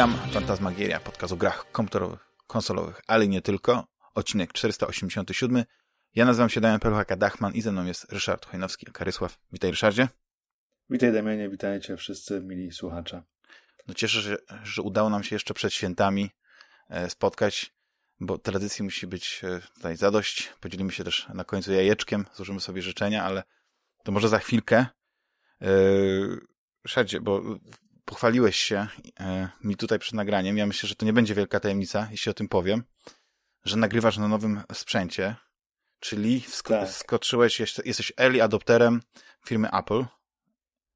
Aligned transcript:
Witam, 0.00 0.18
Fantasmagieria, 0.32 1.00
podcast 1.00 1.32
o 1.32 1.36
grach 1.36 1.72
komputerowych, 1.72 2.20
konsolowych, 2.46 3.00
ale 3.06 3.28
nie 3.28 3.42
tylko. 3.42 3.86
Odcinek 4.14 4.52
487. 4.52 5.64
Ja 6.14 6.24
nazywam 6.24 6.48
się 6.48 6.60
Damian 6.60 6.80
Peluchaka-Dachman 6.80 7.54
i 7.54 7.62
ze 7.62 7.72
mną 7.72 7.84
jest 7.84 8.12
Ryszard 8.12 8.46
Chojnowski-Karysław. 8.46 9.28
Witaj 9.52 9.70
Ryszardzie. 9.70 10.08
Witaj 10.90 11.12
Damianie, 11.12 11.48
witajcie 11.48 11.96
wszyscy 11.96 12.40
mili 12.40 12.72
słuchacze. 12.72 13.22
No 13.86 13.94
cieszę 13.94 14.22
się, 14.22 14.36
że 14.62 14.82
udało 14.82 15.10
nam 15.10 15.22
się 15.22 15.36
jeszcze 15.36 15.54
przed 15.54 15.72
świętami 15.72 16.30
e, 16.88 17.10
spotkać, 17.10 17.74
bo 18.20 18.38
tradycji 18.38 18.84
musi 18.84 19.06
być 19.06 19.40
e, 19.44 19.60
tutaj 19.74 19.96
zadość. 19.96 20.52
Podzielimy 20.60 20.92
się 20.92 21.04
też 21.04 21.28
na 21.34 21.44
końcu 21.44 21.72
jajeczkiem, 21.72 22.26
złożymy 22.34 22.60
sobie 22.60 22.82
życzenia, 22.82 23.24
ale 23.24 23.42
to 24.04 24.12
może 24.12 24.28
za 24.28 24.38
chwilkę. 24.38 24.86
Yy, 25.60 26.40
Ryszardzie, 26.84 27.20
bo 27.20 27.42
pochwaliłeś 28.10 28.56
się 28.56 28.86
e, 29.20 29.48
mi 29.64 29.76
tutaj 29.76 29.98
przed 29.98 30.14
nagraniem. 30.14 30.56
Ja 30.56 30.66
myślę, 30.66 30.88
że 30.88 30.94
to 30.94 31.06
nie 31.06 31.12
będzie 31.12 31.34
wielka 31.34 31.60
tajemnica, 31.60 32.08
jeśli 32.10 32.30
o 32.30 32.34
tym 32.34 32.48
powiem, 32.48 32.82
że 33.64 33.76
nagrywasz 33.76 34.18
na 34.18 34.28
nowym 34.28 34.60
sprzęcie, 34.72 35.34
czyli 36.00 36.40
wsko 36.40 36.74
tak. 36.74 36.88
skoczyłeś, 36.88 37.60
jesteś 37.84 38.12
early 38.16 38.42
adopterem 38.42 39.00
firmy 39.46 39.68
Apple. 39.72 40.04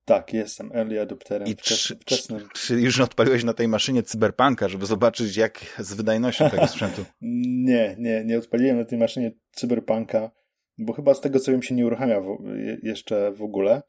Tak, 0.04 0.32
jestem 0.32 0.72
early 0.72 1.00
adopterem 1.00 1.48
I 1.48 1.56
czy, 1.56 1.96
wczesnym. 1.96 2.48
Czy, 2.52 2.66
czy 2.66 2.80
już 2.80 3.00
odpaliłeś 3.00 3.44
na 3.44 3.54
tej 3.54 3.68
maszynie 3.68 4.02
Cyberpunka, 4.02 4.68
żeby 4.68 4.86
zobaczyć 4.86 5.36
jak 5.36 5.60
z 5.78 5.94
wydajnością 5.94 6.50
tego 6.50 6.66
sprzętu? 6.66 7.04
nie, 7.70 7.96
nie, 7.98 8.24
nie 8.24 8.38
odpaliłem 8.38 8.78
na 8.78 8.84
tej 8.84 8.98
maszynie 8.98 9.32
Cyberpunka, 9.52 10.30
bo 10.78 10.92
chyba 10.92 11.14
z 11.14 11.20
tego 11.20 11.40
co 11.40 11.52
wiem 11.52 11.62
się 11.62 11.74
nie 11.74 11.86
uruchamia 11.86 12.20
w, 12.20 12.38
jeszcze 12.82 13.32
w 13.32 13.42
ogóle. 13.42 13.82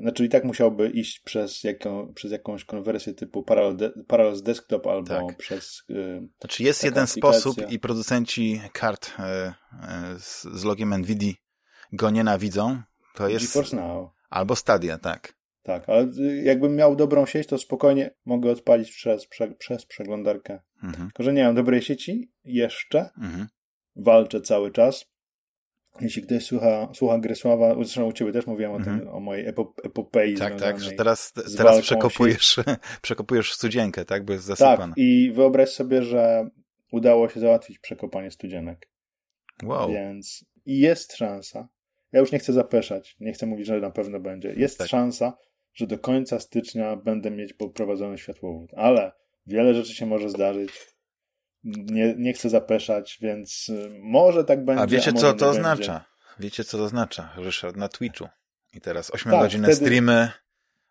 Znaczy 0.00 0.24
i 0.24 0.28
tak 0.28 0.44
musiałby 0.44 0.90
iść 0.90 1.20
przez, 1.20 1.64
jaką, 1.64 2.12
przez 2.14 2.32
jakąś 2.32 2.64
konwersję 2.64 3.14
typu 3.14 3.42
Parallels, 4.06 4.42
Desktop 4.42 4.86
albo 4.86 5.08
tak. 5.08 5.36
przez... 5.36 5.82
Yy, 5.88 6.28
znaczy 6.40 6.62
jest 6.62 6.84
jeden 6.84 7.06
sposób 7.06 7.70
i 7.70 7.78
producenci 7.78 8.60
kart 8.72 9.12
yy, 9.18 9.24
yy, 10.14 10.20
z, 10.20 10.42
z 10.42 10.64
logiem 10.64 10.94
NVIDIA 10.98 11.32
go 11.92 12.10
nienawidzą. 12.10 12.82
To 13.14 13.28
jest... 13.28 13.44
GeForce 13.44 13.76
Now. 13.76 14.10
Albo 14.30 14.56
Stadia, 14.56 14.98
tak. 14.98 15.34
Tak, 15.62 15.88
ale 15.88 16.08
jakbym 16.42 16.76
miał 16.76 16.96
dobrą 16.96 17.26
sieć, 17.26 17.46
to 17.46 17.58
spokojnie 17.58 18.14
mogę 18.24 18.50
odpalić 18.50 18.90
przez, 18.90 19.26
prze, 19.26 19.48
przez 19.48 19.86
przeglądarkę. 19.86 20.60
Mhm. 20.82 21.08
Tylko, 21.08 21.22
że 21.22 21.32
nie 21.32 21.44
mam 21.44 21.54
dobrej 21.54 21.82
sieci 21.82 22.32
jeszcze. 22.44 23.10
Mhm. 23.18 23.46
Walczę 23.96 24.40
cały 24.40 24.70
czas. 24.70 25.11
Jeśli 26.00 26.22
ktoś 26.22 26.44
słucha, 26.44 26.88
słucha 26.94 27.18
Gresława, 27.18 27.74
zresztą 27.74 28.04
u 28.04 28.12
ciebie 28.12 28.32
też 28.32 28.46
mówiłem 28.46 28.72
o 28.72 28.80
tym, 28.80 28.92
mhm. 28.92 29.08
o 29.14 29.20
mojej 29.20 29.46
epopei. 29.84 30.34
Tak, 30.34 30.60
tak, 30.60 30.80
że 30.80 30.92
teraz, 30.92 31.32
teraz 31.56 31.80
przekopujesz, 31.80 32.60
przekopujesz 33.02 33.52
studzienkę, 33.52 34.04
tak, 34.04 34.24
bo 34.24 34.32
jest 34.32 34.44
zasypana. 34.44 34.88
Tak, 34.88 34.94
i 34.96 35.32
wyobraź 35.32 35.68
sobie, 35.68 36.02
że 36.02 36.48
udało 36.92 37.28
się 37.28 37.40
załatwić 37.40 37.78
przekopanie 37.78 38.30
studzienek. 38.30 38.88
Wow. 39.62 39.90
Więc 39.90 40.44
jest 40.66 41.16
szansa, 41.16 41.68
ja 42.12 42.20
już 42.20 42.32
nie 42.32 42.38
chcę 42.38 42.52
zapeszać, 42.52 43.16
nie 43.20 43.32
chcę 43.32 43.46
mówić, 43.46 43.66
że 43.66 43.80
na 43.80 43.90
pewno 43.90 44.20
będzie, 44.20 44.54
jest 44.56 44.78
tak. 44.78 44.88
szansa, 44.88 45.36
że 45.74 45.86
do 45.86 45.98
końca 45.98 46.40
stycznia 46.40 46.96
będę 46.96 47.30
mieć 47.30 47.52
poprowadzony 47.52 48.18
światłowód, 48.18 48.70
ale 48.76 49.12
wiele 49.46 49.74
rzeczy 49.74 49.94
się 49.94 50.06
może 50.06 50.30
zdarzyć, 50.30 50.70
nie, 51.64 52.14
nie 52.18 52.32
chcę 52.32 52.50
zapeszać, 52.50 53.18
więc 53.20 53.68
y, 53.68 53.90
może 54.00 54.44
tak 54.44 54.64
będzie. 54.64 54.82
A 54.82 54.86
wiecie, 54.86 55.10
a 55.10 55.18
co 55.18 55.32
to 55.32 55.48
oznacza? 55.48 55.92
Będzie. 55.92 56.12
Wiecie, 56.40 56.64
co 56.64 56.78
to 56.78 56.84
oznacza, 56.84 57.32
Ryszard, 57.36 57.76
na 57.76 57.88
Twitchu. 57.88 58.28
I 58.74 58.80
teraz 58.80 59.10
8 59.10 59.32
tak, 59.32 59.40
godziny 59.40 59.74
streamy. 59.74 60.30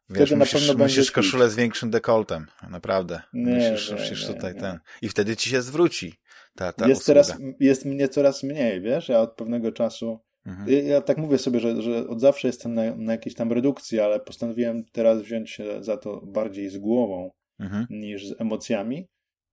Wiesz, 0.09 0.31
musisz, 0.31 0.75
musisz 0.75 1.12
koszulę 1.12 1.50
z 1.50 1.56
większym 1.56 1.90
dekoltem. 1.90 2.47
Naprawdę. 2.69 3.22
Nie, 3.34 3.72
musisz, 3.72 3.90
nie, 3.90 3.95
musisz 3.95 4.28
nie, 4.28 4.34
tutaj 4.34 4.56
ten. 4.56 4.79
I 5.01 5.09
wtedy 5.09 5.35
ci 5.35 5.50
się 5.50 5.62
zwróci 5.62 6.13
ta, 6.56 6.74
ta 6.74 6.88
jest, 6.88 7.06
teraz, 7.06 7.38
jest 7.59 7.85
mnie 7.85 8.09
coraz 8.09 8.44
mniej, 8.44 8.81
wiesz? 8.81 9.09
Ja 9.09 9.19
od 9.19 9.35
pewnego 9.35 9.72
czasu. 9.72 10.19
Mhm. 10.45 10.85
Ja 10.88 11.01
tak 11.01 11.18
mówię 11.18 11.38
sobie, 11.38 11.59
że, 11.59 11.81
że 11.81 12.07
od 12.07 12.22
zawsze 12.22 12.47
jestem 12.47 12.74
na, 12.74 12.95
na 12.95 13.12
jakiejś 13.12 13.35
tam 13.35 13.51
redukcji, 13.51 14.00
ale 14.00 14.19
postanowiłem 14.19 14.84
teraz 14.91 15.22
wziąć 15.22 15.51
się 15.51 15.84
za 15.84 15.97
to 15.97 16.22
bardziej 16.25 16.69
z 16.69 16.78
głową 16.78 17.31
mhm. 17.59 17.85
niż 17.90 18.28
z 18.28 18.41
emocjami 18.41 19.07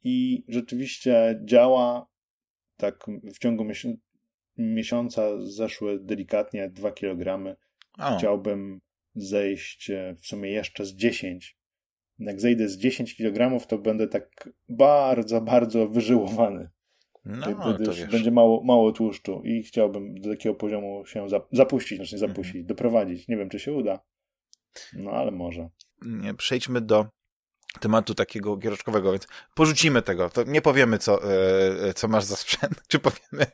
i 0.04 0.44
rzeczywiście 0.48 1.40
działa 1.44 2.06
tak 2.76 3.06
w 3.34 3.38
ciągu 3.38 3.66
miesiąca 4.56 5.22
zeszły 5.42 5.98
delikatnie 6.00 6.70
2 6.70 6.92
kg. 6.92 7.56
Chciałbym 8.18 8.80
zejść 9.14 9.90
e, 9.90 10.14
w 10.20 10.26
sumie 10.26 10.50
jeszcze 10.50 10.84
z 10.84 10.94
10. 10.94 11.58
Jak 12.18 12.40
zejdę 12.40 12.68
z 12.68 12.78
10 12.78 13.16
kg, 13.16 13.66
to 13.66 13.78
będę 13.78 14.08
tak 14.08 14.48
bardzo, 14.68 15.40
bardzo 15.40 15.88
wyżyłowany. 15.88 16.70
No, 17.24 17.78
to 17.78 17.92
wiesz. 17.92 18.06
będzie 18.06 18.30
mało, 18.30 18.64
mało 18.64 18.92
tłuszczu 18.92 19.42
i 19.44 19.62
chciałbym 19.62 20.20
do 20.20 20.30
takiego 20.30 20.54
poziomu 20.54 21.06
się 21.06 21.26
zapuścić, 21.52 21.98
znaczy 21.98 22.14
nie 22.14 22.18
zapuścić, 22.18 22.56
mhm. 22.56 22.66
doprowadzić. 22.66 23.28
Nie 23.28 23.36
wiem, 23.36 23.48
czy 23.48 23.58
się 23.58 23.72
uda. 23.72 24.00
No, 24.92 25.10
ale 25.10 25.30
może. 25.30 25.68
Przejdźmy 26.36 26.80
do 26.80 27.06
tematu 27.80 28.14
takiego 28.14 28.56
giereczkowego, 28.56 29.12
więc 29.12 29.26
porzucimy 29.54 30.02
tego. 30.02 30.30
To 30.30 30.44
nie 30.44 30.62
powiemy, 30.62 30.98
co, 30.98 31.20
e, 31.88 31.94
co 31.94 32.08
masz 32.08 32.24
za 32.24 32.36
sprzęt, 32.36 32.82
czy 32.88 32.98
powiemy 32.98 33.46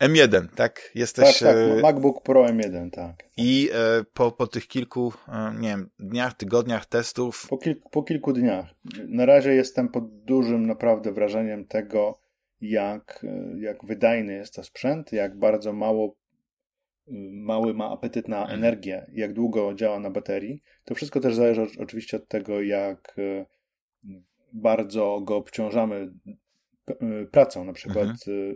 M1, 0.00 0.48
tak? 0.54 0.90
Jesteś... 0.94 1.38
Tak, 1.38 1.48
tak, 1.48 1.56
e, 1.56 1.82
MacBook 1.82 2.22
Pro 2.22 2.44
M1, 2.44 2.90
tak. 2.90 3.24
I 3.36 3.70
e, 3.74 4.04
po, 4.14 4.32
po 4.32 4.46
tych 4.46 4.66
kilku, 4.66 5.12
nie 5.58 5.68
wiem, 5.68 5.90
dniach, 5.98 6.34
tygodniach 6.34 6.86
testów... 6.86 7.46
Po, 7.50 7.58
kil, 7.58 7.76
po 7.90 8.02
kilku 8.02 8.32
dniach. 8.32 8.66
Na 9.08 9.26
razie 9.26 9.54
jestem 9.54 9.88
pod 9.88 10.24
dużym 10.24 10.66
naprawdę 10.66 11.12
wrażeniem 11.12 11.66
tego, 11.66 12.18
jak, 12.60 13.26
jak 13.56 13.84
wydajny 13.84 14.32
jest 14.32 14.54
to 14.54 14.64
sprzęt, 14.64 15.12
jak 15.12 15.38
bardzo 15.38 15.72
mało 15.72 16.16
mały 17.32 17.74
ma 17.74 17.90
apetyt 17.90 18.28
na 18.28 18.40
mhm. 18.40 18.58
energię, 18.58 19.06
jak 19.12 19.32
długo 19.32 19.74
działa 19.74 20.00
na 20.00 20.10
baterii. 20.10 20.62
To 20.84 20.94
wszystko 20.94 21.20
też 21.20 21.34
zależy 21.34 21.66
oczywiście 21.78 22.16
od 22.16 22.28
tego, 22.28 22.62
jak 22.62 23.14
e, 23.18 23.46
bardzo 24.52 25.20
go 25.20 25.36
obciążamy 25.36 26.12
e, 26.88 27.26
pracą. 27.26 27.64
Na 27.64 27.72
przykład 27.72 28.08
mhm. 28.08 28.50
E, 28.50 28.54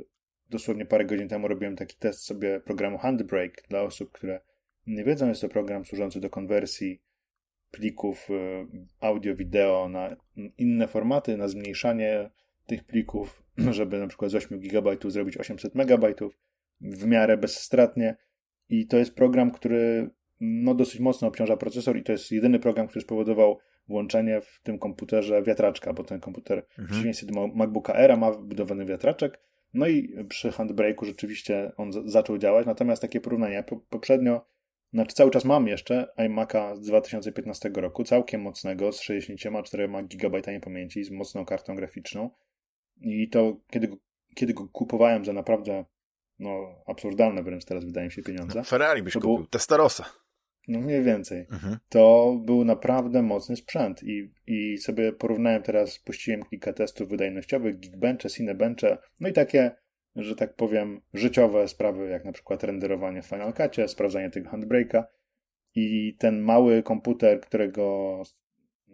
dosłownie 0.50 0.86
parę 0.86 1.04
godzin 1.04 1.28
temu 1.28 1.48
robiłem 1.48 1.76
taki 1.76 1.96
test 1.96 2.24
sobie 2.24 2.60
programu 2.60 2.98
Handbrake 2.98 3.62
dla 3.68 3.82
osób, 3.82 4.12
które 4.12 4.40
nie 4.86 5.04
wiedzą. 5.04 5.28
Jest 5.28 5.40
to 5.40 5.48
program 5.48 5.84
służący 5.84 6.20
do 6.20 6.30
konwersji 6.30 7.02
plików 7.70 8.28
audio-wideo 9.00 9.88
na 9.88 10.16
inne 10.58 10.88
formaty, 10.88 11.36
na 11.36 11.48
zmniejszanie 11.48 12.30
tych 12.66 12.84
plików, 12.84 13.42
żeby 13.70 13.98
na 13.98 14.06
przykład 14.06 14.30
z 14.30 14.34
8 14.34 14.60
GB 14.60 14.96
zrobić 15.04 15.36
800 15.36 15.74
MB 15.74 16.14
w 16.80 17.06
miarę 17.06 17.36
bezstratnie. 17.36 18.16
I 18.68 18.86
to 18.86 18.96
jest 18.96 19.14
program, 19.14 19.50
który 19.50 20.10
no, 20.40 20.74
dosyć 20.74 21.00
mocno 21.00 21.28
obciąża 21.28 21.56
procesor 21.56 21.96
i 21.96 22.02
to 22.02 22.12
jest 22.12 22.32
jedyny 22.32 22.58
program, 22.58 22.88
który 22.88 23.02
spowodował 23.02 23.58
włączenie 23.88 24.40
w 24.40 24.60
tym 24.62 24.78
komputerze 24.78 25.42
wiatraczka, 25.42 25.92
bo 25.92 26.04
ten 26.04 26.20
komputer 26.20 26.58
mhm. 26.58 26.86
w 26.86 26.90
przeciwieństwie 26.90 27.26
do 27.26 27.46
MacBooka 27.46 27.94
Air 27.94 28.18
ma 28.18 28.32
wbudowany 28.32 28.86
wiatraczek. 28.86 29.40
No 29.74 29.88
i 29.88 30.24
przy 30.28 30.50
handbrake'u 30.50 31.04
rzeczywiście 31.04 31.72
on 31.76 32.10
zaczął 32.10 32.38
działać, 32.38 32.66
natomiast 32.66 33.02
takie 33.02 33.20
porównanie, 33.20 33.64
poprzednio, 33.90 34.46
znaczy 34.92 35.14
cały 35.14 35.30
czas 35.30 35.44
mam 35.44 35.68
jeszcze 35.68 36.08
iMac'a 36.18 36.76
z 36.76 36.80
2015 36.80 37.70
roku, 37.74 38.04
całkiem 38.04 38.42
mocnego, 38.42 38.92
z 38.92 39.00
64 39.00 39.88
GB 40.02 40.40
pamięci, 40.60 41.04
z 41.04 41.10
mocną 41.10 41.44
kartą 41.44 41.76
graficzną 41.76 42.30
i 43.00 43.28
to 43.28 43.56
kiedy, 43.70 43.88
kiedy 44.34 44.54
go 44.54 44.68
kupowałem 44.68 45.24
za 45.24 45.32
naprawdę 45.32 45.84
no, 46.38 46.82
absurdalne 46.86 47.42
wręcz 47.42 47.64
teraz 47.64 47.84
wydaje 47.84 48.06
mi 48.06 48.12
się 48.12 48.22
pieniądze. 48.22 48.58
No, 48.58 48.64
Ferrari 48.64 49.02
byś 49.02 49.12
to 49.12 49.20
kupił, 49.20 49.36
był... 49.36 49.46
Testarossa. 49.46 50.04
No 50.68 50.80
mniej 50.80 51.02
więcej. 51.02 51.46
Mhm. 51.52 51.76
To 51.88 52.36
był 52.44 52.64
naprawdę 52.64 53.22
mocny 53.22 53.56
sprzęt 53.56 54.02
i, 54.02 54.32
i 54.46 54.78
sobie 54.78 55.12
porównałem 55.12 55.62
teraz, 55.62 55.98
puściłem 55.98 56.42
kilka 56.42 56.72
testów 56.72 57.08
wydajnościowych, 57.08 57.80
Geekbenche, 57.80 58.30
Cinebenche, 58.30 58.98
no 59.20 59.28
i 59.28 59.32
takie, 59.32 59.70
że 60.16 60.36
tak 60.36 60.54
powiem, 60.54 61.00
życiowe 61.14 61.68
sprawy, 61.68 62.08
jak 62.08 62.24
na 62.24 62.32
przykład 62.32 62.64
renderowanie 62.64 63.22
w 63.22 63.26
Final 63.26 63.52
Cutie, 63.52 63.88
sprawdzanie 63.88 64.30
tego 64.30 64.50
handbrake'a 64.50 65.04
i 65.74 66.16
ten 66.18 66.40
mały 66.40 66.82
komputer, 66.82 67.40
którego, 67.40 68.22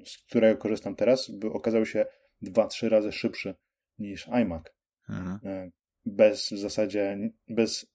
z 0.04 0.18
którego 0.18 0.60
korzystam 0.60 0.96
teraz, 0.96 1.30
by 1.30 1.52
okazał 1.52 1.86
się 1.86 2.06
2-3 2.42 2.88
razy 2.88 3.12
szybszy 3.12 3.54
niż 3.98 4.28
iMac. 4.28 4.62
Mhm. 5.08 5.70
Bez 6.06 6.52
w 6.52 6.58
zasadzie, 6.58 7.18
bez 7.48 7.86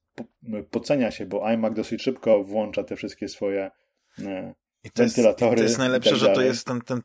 pocenia 0.72 1.12
się, 1.12 1.26
bo 1.26 1.50
iMac 1.50 1.74
dosyć 1.74 2.02
szybko 2.02 2.44
włącza 2.44 2.84
te 2.84 2.96
wszystkie 2.96 3.30
swoje 3.30 3.72
e, 4.20 4.54
I 4.84 4.92
to 4.92 5.04
wentylatory. 5.04 5.52
Jest, 5.52 5.58
to 5.58 5.64
jest 5.64 5.78
najlepsze, 5.78 6.10
tak 6.10 6.20
że 6.20 6.30
to 6.30 6.42
jest 6.42 6.66
ten, 6.68 6.82
ten 6.82 7.02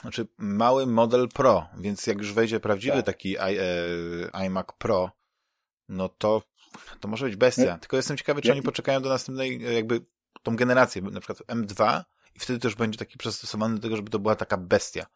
znaczy 0.00 0.26
mały 0.38 0.86
model 0.86 1.28
Pro, 1.28 1.66
więc 1.78 2.06
jak 2.06 2.18
już 2.18 2.32
wejdzie 2.32 2.60
prawdziwy 2.60 2.96
tak. 2.96 3.06
taki 3.06 3.36
e, 3.38 3.44
iMac 4.32 4.66
Pro, 4.78 5.10
no 5.88 6.08
to 6.08 6.42
to 7.00 7.08
może 7.08 7.26
być 7.26 7.36
bestia. 7.36 7.78
Tylko 7.78 7.96
jestem 7.96 8.16
ciekawy, 8.16 8.42
czy 8.42 8.52
oni 8.52 8.62
poczekają 8.62 9.02
do 9.02 9.08
następnej, 9.08 9.66
e, 9.66 9.72
jakby 9.72 10.00
tą 10.42 10.56
generację, 10.56 11.02
na 11.02 11.20
przykład 11.20 11.48
M2 11.48 12.02
i 12.34 12.38
wtedy 12.38 12.58
też 12.58 12.74
będzie 12.74 12.98
taki 12.98 13.18
przystosowany 13.18 13.74
do 13.74 13.80
tego, 13.80 13.96
żeby 13.96 14.10
to 14.10 14.18
była 14.18 14.36
taka 14.36 14.56
bestia. 14.56 15.06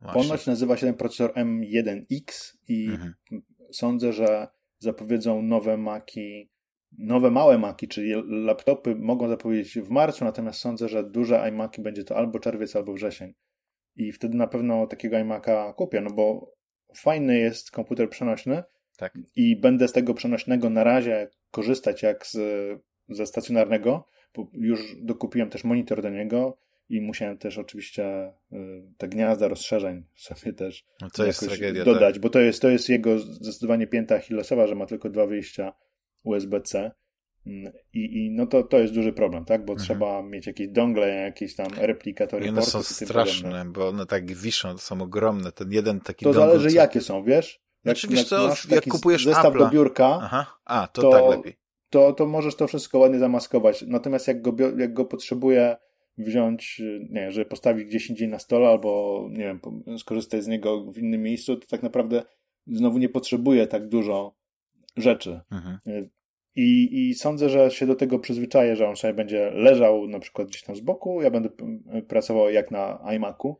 Właśnie. 0.00 0.22
Ponoć 0.22 0.46
nazywa 0.46 0.76
się 0.76 0.86
ten 0.86 0.94
procesor 0.94 1.32
M1X 1.32 2.56
i 2.68 2.86
Mhm. 2.86 3.14
sądzę, 3.72 4.12
że 4.12 4.48
zapowiedzą 4.84 5.42
nowe 5.42 5.76
Maki, 5.76 6.50
nowe 6.98 7.30
małe 7.30 7.58
Maki, 7.58 7.88
czyli 7.88 8.12
laptopy 8.26 8.94
mogą 8.96 9.28
zapowiedzieć 9.28 9.78
w 9.78 9.90
marcu, 9.90 10.24
natomiast 10.24 10.60
sądzę, 10.60 10.88
że 10.88 11.10
duże 11.10 11.48
iMaki 11.48 11.82
będzie 11.82 12.04
to 12.04 12.16
albo 12.16 12.38
czerwiec, 12.38 12.76
albo 12.76 12.92
wrzesień. 12.92 13.34
I 13.96 14.12
wtedy 14.12 14.36
na 14.36 14.46
pewno 14.46 14.86
takiego 14.86 15.18
iMaka 15.18 15.72
kupię, 15.72 16.00
no 16.00 16.10
bo 16.10 16.54
fajny 16.96 17.38
jest 17.38 17.70
komputer 17.70 18.10
przenośny 18.10 18.62
Tak. 18.96 19.18
i 19.36 19.56
będę 19.56 19.88
z 19.88 19.92
tego 19.92 20.14
przenośnego 20.14 20.70
na 20.70 20.84
razie 20.84 21.28
korzystać 21.50 22.02
jak 22.02 22.26
z, 22.26 22.36
ze 23.08 23.26
stacjonarnego, 23.26 24.08
bo 24.34 24.50
już 24.52 24.96
dokupiłem 25.02 25.50
też 25.50 25.64
monitor 25.64 26.02
do 26.02 26.10
niego 26.10 26.58
i 26.88 27.00
musiałem 27.00 27.38
też 27.38 27.58
oczywiście 27.58 28.32
y, 28.52 28.56
te 28.98 29.08
gniazda 29.08 29.48
rozszerzeń 29.48 30.04
sobie 30.16 30.52
też 30.52 30.84
No 31.00 31.10
to 31.10 31.26
jest 31.26 31.40
tragedia. 31.48 31.84
Tak. 31.84 31.94
dodać, 31.94 32.18
bo 32.18 32.30
to 32.30 32.40
jest, 32.40 32.62
to 32.62 32.68
jest 32.68 32.88
jego 32.88 33.18
zdecydowanie 33.18 33.86
pięta 33.86 34.14
achillesowa, 34.14 34.66
że 34.66 34.74
ma 34.74 34.86
tylko 34.86 35.10
dwa 35.10 35.26
wyjścia 35.26 35.72
USB-C. 36.22 36.90
Mm, 37.46 37.72
I, 37.92 37.98
i 38.26 38.30
no 38.30 38.46
to, 38.46 38.62
to 38.62 38.78
jest 38.78 38.94
duży 38.94 39.12
problem, 39.12 39.44
tak? 39.44 39.64
Bo 39.64 39.72
Mhm. 39.72 39.84
trzeba 39.86 40.22
mieć 40.22 40.46
jakieś 40.46 40.68
dongle, 40.68 41.08
jakieś 41.08 41.56
tam 41.56 41.66
replikatory 41.78 42.46
I 42.46 42.48
one 42.48 42.62
są 42.62 42.78
podobne. 42.78 42.84
straszne, 43.06 43.64
bo 43.64 43.88
one 43.88 44.06
tak 44.06 44.32
wiszą, 44.32 44.78
są 44.78 45.02
ogromne. 45.02 45.52
Ten 45.52 45.72
jeden 45.72 46.00
taki 46.00 46.24
To 46.24 46.32
dongle, 46.32 46.46
zależy 46.52 46.68
co- 46.68 46.76
jakie 46.76 47.00
są, 47.00 47.24
wiesz? 47.24 47.60
Jak, 47.84 47.96
Znaczy, 47.96 48.08
wiesz 48.14 48.24
co, 48.28 48.48
jak 48.48 48.58
taki 48.70 48.90
kupujesz 48.90 49.24
zestaw 49.24 49.54
Apple'a- 49.54 49.58
do 49.58 49.68
biurka, 49.68 50.18
Aha, 50.22 50.46
a, 50.64 50.86
to, 50.92 51.02
To- 51.02 51.10
tak 51.10 51.36
lepiej. 51.36 51.56
to, 51.90 52.12
to 52.12 52.26
możesz 52.26 52.54
to 52.56 52.66
wszystko 52.66 52.98
ładnie 52.98 53.18
zamaskować. 53.18 53.84
Natomiast 53.88 54.28
jak 54.28 54.42
go, 54.42 54.52
jak 54.78 54.92
go 54.92 55.04
potrzebuję 55.04 55.76
wziąć, 56.18 56.80
y, 56.80 57.06
nie 57.10 57.20
wiem, 57.20 57.30
żeby 57.30 57.46
postawić 57.46 57.84
gdzieś 57.86 58.10
indziej 58.10 58.28
na 58.28 58.38
stole 58.38 58.68
albo, 58.68 59.26
nie 59.30 59.38
wiem, 59.44 59.60
skorzystać 59.98 60.44
z 60.44 60.48
niego 60.48 60.92
w 60.92 60.98
innym 60.98 61.22
miejscu, 61.22 61.56
to 61.56 61.66
tak 61.66 61.82
naprawdę 61.82 62.22
znowu 62.66 62.98
nie 62.98 63.08
potrzebuję 63.08 63.66
tak 63.66 63.88
dużo 63.88 64.36
rzeczy. 64.96 65.40
Mhm. 65.52 65.78
I, 66.56 66.88
I 67.08 67.14
sądzę, 67.14 67.48
że 67.48 67.70
się 67.70 67.86
do 67.86 67.94
tego 67.94 68.18
przyzwyczaję, 68.18 68.76
że 68.76 68.88
on 68.88 68.96
sobie 68.96 69.14
będzie 69.14 69.50
leżał 69.50 70.08
na 70.08 70.18
przykład 70.18 70.48
gdzieś 70.48 70.62
tam 70.62 70.76
z 70.76 70.80
boku, 70.80 71.22
ja 71.22 71.30
będę 71.30 71.50
p- 71.50 72.02
pracował 72.08 72.50
jak 72.50 72.70
na 72.70 73.04
iMacu, 73.16 73.56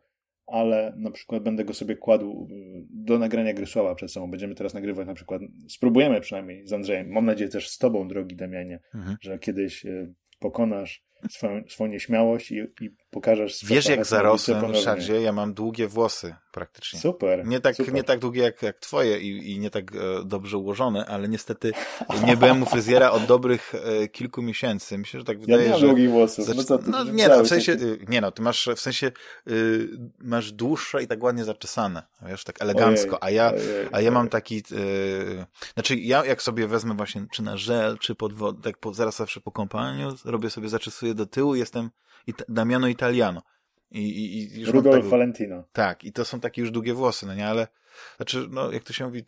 ale 0.46 0.94
na 0.96 1.10
przykład 1.10 1.42
będę 1.42 1.64
go 1.64 1.74
sobie 1.74 1.96
kładł 1.96 2.48
y, 2.50 2.86
do 2.90 3.18
nagrania 3.18 3.54
gry 3.54 3.66
słowa 3.66 3.94
przed 3.94 4.10
sobą. 4.12 4.30
Będziemy 4.30 4.54
teraz 4.54 4.74
nagrywać 4.74 5.06
na 5.06 5.14
przykład, 5.14 5.42
spróbujemy 5.68 6.20
przynajmniej 6.20 6.66
z 6.66 6.72
Andrzejem, 6.72 7.08
mam 7.10 7.26
nadzieję 7.26 7.50
też 7.50 7.68
z 7.70 7.78
tobą, 7.78 8.08
drogi 8.08 8.36
Damianie, 8.36 8.80
Mhm. 8.94 9.16
że 9.20 9.38
kiedyś 9.38 9.84
y, 9.86 10.14
pokonasz 10.38 11.04
swoją, 11.30 11.62
swoją 11.68 11.90
nieśmiałość 11.90 12.52
i, 12.52 12.56
i 12.80 12.90
pokażesz 13.14 13.54
swoje 13.54 13.74
Wiesz, 13.74 13.86
jak 13.86 14.06
zarosłem. 14.06 14.64
Ryszardzie, 14.64 15.20
ja 15.20 15.32
mam 15.32 15.54
długie 15.54 15.88
włosy 15.88 16.34
praktycznie. 16.52 17.00
Super. 17.00 17.46
Nie 17.46 17.60
tak, 17.60 17.76
super. 17.76 17.94
nie 17.94 18.04
tak 18.04 18.18
długie 18.18 18.42
jak, 18.42 18.62
jak 18.62 18.78
twoje 18.78 19.18
i, 19.20 19.52
i 19.52 19.58
nie 19.58 19.70
tak 19.70 19.94
e, 19.94 19.98
dobrze 20.24 20.58
ułożone, 20.58 21.06
ale 21.06 21.28
niestety 21.28 21.72
nie 22.26 22.36
byłem 22.36 22.62
u 22.62 22.66
fryzjera 22.66 23.10
od 23.10 23.26
dobrych 23.26 23.74
e, 23.74 24.08
kilku 24.08 24.42
miesięcy. 24.42 24.98
Myślę, 24.98 25.20
że 25.20 25.26
tak 25.26 25.36
Ja 25.40 25.46
wydaje, 25.46 25.70
mam 25.70 25.80
że... 25.80 25.86
długich 25.86 26.10
włosów. 26.10 26.46
Zacz- 26.46 26.56
No 26.56 26.64
co 26.64 26.78
ty? 26.78 26.90
no 26.90 27.04
nie 27.04 27.28
no, 27.28 27.44
w 27.44 27.48
sensie, 27.48 27.72
y, 27.72 27.98
nie 28.08 28.20
no, 28.20 28.30
ty 28.32 28.42
masz 28.42 28.68
w 28.76 28.80
sensie, 28.80 29.12
y, 29.50 29.88
masz 30.18 30.52
dłuższe 30.52 31.02
i 31.02 31.06
tak 31.06 31.22
ładnie 31.22 31.44
zaczesane, 31.44 32.02
wiesz, 32.28 32.44
tak 32.44 32.62
elegancko, 32.62 33.22
a 33.22 33.30
ja, 33.30 33.48
Ojej, 33.50 33.88
a 33.92 34.00
ja 34.00 34.10
mam 34.10 34.20
ojej. 34.20 34.30
taki, 34.30 34.62
y, 34.72 35.46
znaczy 35.74 35.96
ja 35.96 36.24
jak 36.24 36.42
sobie 36.42 36.66
wezmę 36.66 36.94
właśnie, 36.94 37.26
czy 37.32 37.42
na 37.42 37.56
żel, 37.56 37.98
czy 37.98 38.14
pod 38.14 38.32
wodę, 38.32 38.62
tak 38.62 38.78
po, 38.78 38.94
zaraz 38.94 39.16
zawsze 39.16 39.40
po 39.40 39.52
kąpaniu, 39.52 40.14
robię 40.24 40.50
sobie, 40.50 40.68
zaczesuję 40.68 41.14
do 41.14 41.26
tyłu, 41.26 41.54
jestem 41.54 41.90
ita- 42.28 42.44
Damiano 42.48 42.88
Italiano. 42.88 43.42
I, 43.90 44.00
i, 44.00 44.60
i 44.60 44.64
Rudolf 44.64 45.02
tak, 45.02 45.10
Valentino. 45.10 45.64
tak, 45.72 46.04
i 46.04 46.12
to 46.12 46.24
są 46.24 46.40
takie 46.40 46.60
już 46.62 46.70
długie 46.70 46.94
włosy, 46.94 47.26
no 47.26 47.34
nie, 47.34 47.48
ale, 47.48 47.68
znaczy, 48.16 48.46
no, 48.50 48.72
jak 48.72 48.82
to 48.82 48.92
się 48.92 49.04
mówi, 49.04 49.24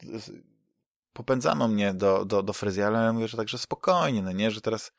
popędzano 1.12 1.68
mnie 1.68 1.94
do, 1.94 2.24
do, 2.24 2.42
do 2.42 2.52
fryzjera, 2.52 2.98
ale 2.98 3.06
ja 3.06 3.12
mówię, 3.12 3.28
że 3.28 3.36
także 3.36 3.58
spokojnie, 3.58 4.22
no 4.22 4.32
nie, 4.32 4.50
że 4.50 4.60
teraz, 4.60 4.92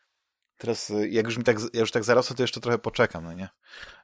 teraz, 0.57 0.89
y, 0.89 1.09
jak 1.09 1.25
już 1.25 1.37
mi 1.37 1.43
tak, 1.43 1.57
ja 1.73 1.79
już 1.79 1.91
tak 1.91 2.03
zarosło, 2.03 2.35
to 2.35 2.43
jeszcze 2.43 2.59
trochę 2.61 2.77
poczekam, 2.77 3.23
no 3.23 3.33
nie, 3.33 3.49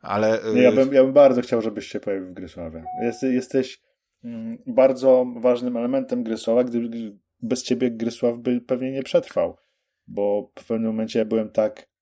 ale... 0.02 0.46
y, 0.46 0.54
Nie, 0.56 0.62
ja, 0.62 0.72
bym, 0.72 0.94
ja 0.94 1.04
bym 1.04 1.14
bardzo 1.14 1.42
chciał, 1.42 1.62
żebyś 1.62 1.88
się 1.88 2.00
pojawił 2.00 2.28
w 2.30 2.34
Grysławie. 2.34 2.84
Jest, 3.04 3.24
jesteś 3.24 3.82
mm, 4.24 4.58
bardzo 4.68 5.26
ważnym 5.38 5.78
elementem 5.78 6.24
Grysława, 6.24 6.64
gdyby 6.64 7.18
bez 7.42 7.64
ciebie 7.64 7.92
Grysław 7.92 8.38
by 8.38 8.62
pewnie 8.62 8.92
nie 8.92 9.04
przetrwał. 9.04 9.58
Bo 10.08 10.52
w 10.60 10.66
pewnym 10.66 10.88
momencie 10.92 11.20
ja 11.20 11.26
byłem 11.26 11.50
tak 11.50 11.93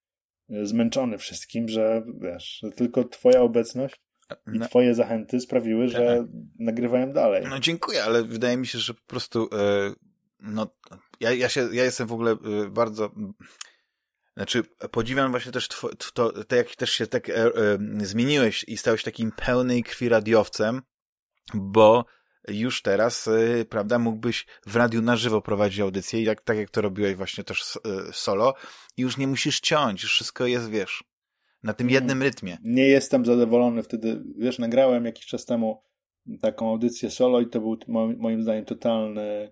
zmęczony 0.64 1.18
wszystkim, 1.18 1.68
że 1.68 2.04
wiesz, 2.22 2.60
że 2.64 2.72
tylko 2.72 3.04
twoja 3.04 3.42
obecność 3.42 4.02
i 4.54 4.60
no, 4.60 4.68
twoje 4.68 4.96
zachęty 4.96 5.40
sprawiły, 5.40 5.88
że 5.88 6.28
nagrywałem 6.60 7.14
dalej. 7.14 7.44
no 7.50 7.60
dziękuję, 7.60 8.04
ale 8.04 8.24
wydaje 8.24 8.58
mi 8.58 8.68
się, 8.68 8.80
że 8.80 8.94
po 8.94 9.06
prostu, 9.08 9.44
y, 9.46 9.50
no, 10.40 10.68
ja, 11.20 11.34
ja 11.34 11.50
się, 11.50 11.70
ja 11.72 11.84
jestem 11.84 12.08
w 12.08 12.14
ogóle 12.14 12.32
y, 12.66 12.70
bardzo... 12.70 13.12
Znaczy, 14.38 14.64
podziwiam 14.92 15.32
właśnie 15.32 15.52
też 15.52 15.68
two, 15.68 15.90
to, 16.14 16.44
to, 16.44 16.56
jak 16.56 16.76
też 16.76 16.92
się 16.92 17.08
tak 17.08 17.30
e, 17.30 17.36
e, 17.36 17.52
zmieniłeś 17.98 18.66
i 18.68 18.78
stałeś 18.78 19.04
takim 19.04 19.32
pełnej 19.32 19.84
krwi 19.84 20.10
radiowcem, 20.10 20.82
bo 21.54 22.06
już 22.48 22.82
teraz, 22.82 23.28
y, 23.28 23.66
prawda, 23.70 24.00
mógłbyś 24.00 24.46
w 24.66 24.76
radiu 24.76 25.02
na 25.02 25.16
żywo 25.16 25.42
prowadzić 25.42 25.80
audycję, 25.80 26.24
jak, 26.24 26.42
tak 26.42 26.58
jak 26.58 26.70
to 26.70 26.82
robiłeś 26.82 27.16
właśnie 27.16 27.44
też 27.44 27.76
y, 27.76 27.80
solo 28.14 28.54
i 28.98 29.02
już 29.02 29.18
nie 29.18 29.28
musisz 29.28 29.60
ciąć, 29.60 30.04
już 30.04 30.14
wszystko 30.14 30.46
jest, 30.46 30.70
wiesz, 30.70 31.04
na 31.64 31.74
tym 31.74 31.90
jednym 31.90 32.24
rytmie. 32.24 32.58
Nie 32.64 32.88
jestem 32.88 33.26
zadowolony 33.26 33.84
wtedy. 33.84 34.24
Wiesz, 34.38 34.60
nagrałem 34.60 35.06
jakiś 35.06 35.26
czas 35.26 35.46
temu 35.46 35.84
taką 36.42 36.70
audycję 36.70 37.10
solo 37.10 37.42
i 37.42 37.48
to 37.48 37.62
był 37.62 37.78
moim, 38.18 38.44
zdaniem 38.44 38.66
totalny 38.66 39.52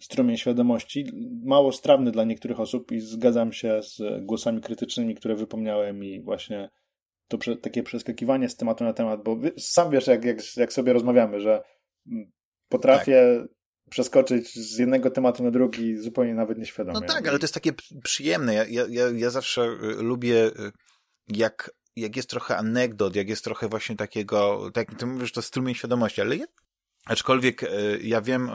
strumień 0.00 0.36
świadomości. 0.36 1.06
Mało 1.44 1.72
strawny 1.72 2.10
dla 2.10 2.24
niektórych 2.24 2.60
osób 2.60 2.92
i 2.92 3.00
zgadzam 3.00 3.52
się 3.52 3.80
z 3.82 4.24
głosami 4.24 4.60
krytycznymi, 4.60 5.14
które 5.14 5.34
wypomniałem 5.34 6.04
i 6.04 6.20
właśnie 6.20 6.70
to 7.28 7.38
prze, 7.38 7.56
takie 7.56 7.82
przeskakiwanie 7.82 8.48
z 8.48 8.56
tematu 8.56 8.84
na 8.84 8.92
temat, 8.92 9.22
bo 9.22 9.36
sam 9.58 9.90
wiesz, 9.90 10.06
jak, 10.06 10.24
jak, 10.24 10.56
jak 10.56 10.72
sobie 10.72 10.92
rozmawiamy, 10.92 11.40
że 11.40 11.62
potrafię 12.68 13.46
przeskoczyć 13.90 14.54
z 14.54 14.78
jednego 14.78 15.10
tematu 15.10 15.42
na 15.42 15.50
drugi 15.50 15.98
zupełnie 15.98 16.34
nawet 16.34 16.58
nieświadomie. 16.58 17.00
No 17.00 17.06
tak, 17.06 17.28
ale 17.28 17.38
to 17.38 17.44
jest 17.44 17.54
takie 17.54 17.72
przyjemne. 18.02 18.54
Ja, 18.54 18.64
ja, 18.88 19.10
ja, 19.14 19.30
zawsze 19.30 19.62
y, 19.62 20.02
lubię, 20.02 20.46
y, 20.46 20.72
jak, 21.28 21.70
jak 21.96 22.16
jest 22.16 22.30
trochę 22.30 22.56
anegdot, 22.56 23.16
jak 23.16 23.28
jest 23.28 23.44
trochę 23.44 23.68
właśnie 23.68 23.96
takiego, 23.96 24.70
tak 24.74 24.88
jak 24.88 24.98
ty 24.98 25.06
mówisz, 25.06 25.32
to 25.32 25.42
strumień 25.42 25.74
świadomości, 25.74 26.20
ale 26.20 26.36
ja, 26.36 26.46
aczkolwiek 27.06 27.62
y, 27.62 28.00
ja 28.02 28.20
wiem, 28.20 28.50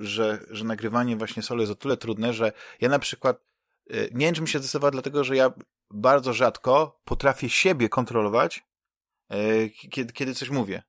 że, 0.00 0.38
że 0.50 0.64
nagrywanie 0.64 1.16
właśnie 1.16 1.42
solo 1.42 1.60
jest 1.60 1.72
o 1.72 1.76
tyle 1.76 1.96
trudne, 1.96 2.32
że 2.32 2.52
ja 2.80 2.88
na 2.88 2.98
przykład 2.98 3.48
nie 3.90 4.26
wiem, 4.26 4.34
czym 4.34 4.46
się 4.46 4.58
zdecydować, 4.58 4.92
dlatego, 4.92 5.24
że 5.24 5.36
ja 5.36 5.52
bardzo 5.90 6.32
rzadko 6.32 7.00
potrafię 7.04 7.48
siebie 7.48 7.88
kontrolować, 7.88 8.66
kiedy, 9.90 10.12
kiedy 10.12 10.34
coś 10.34 10.50
mówię. 10.50 10.82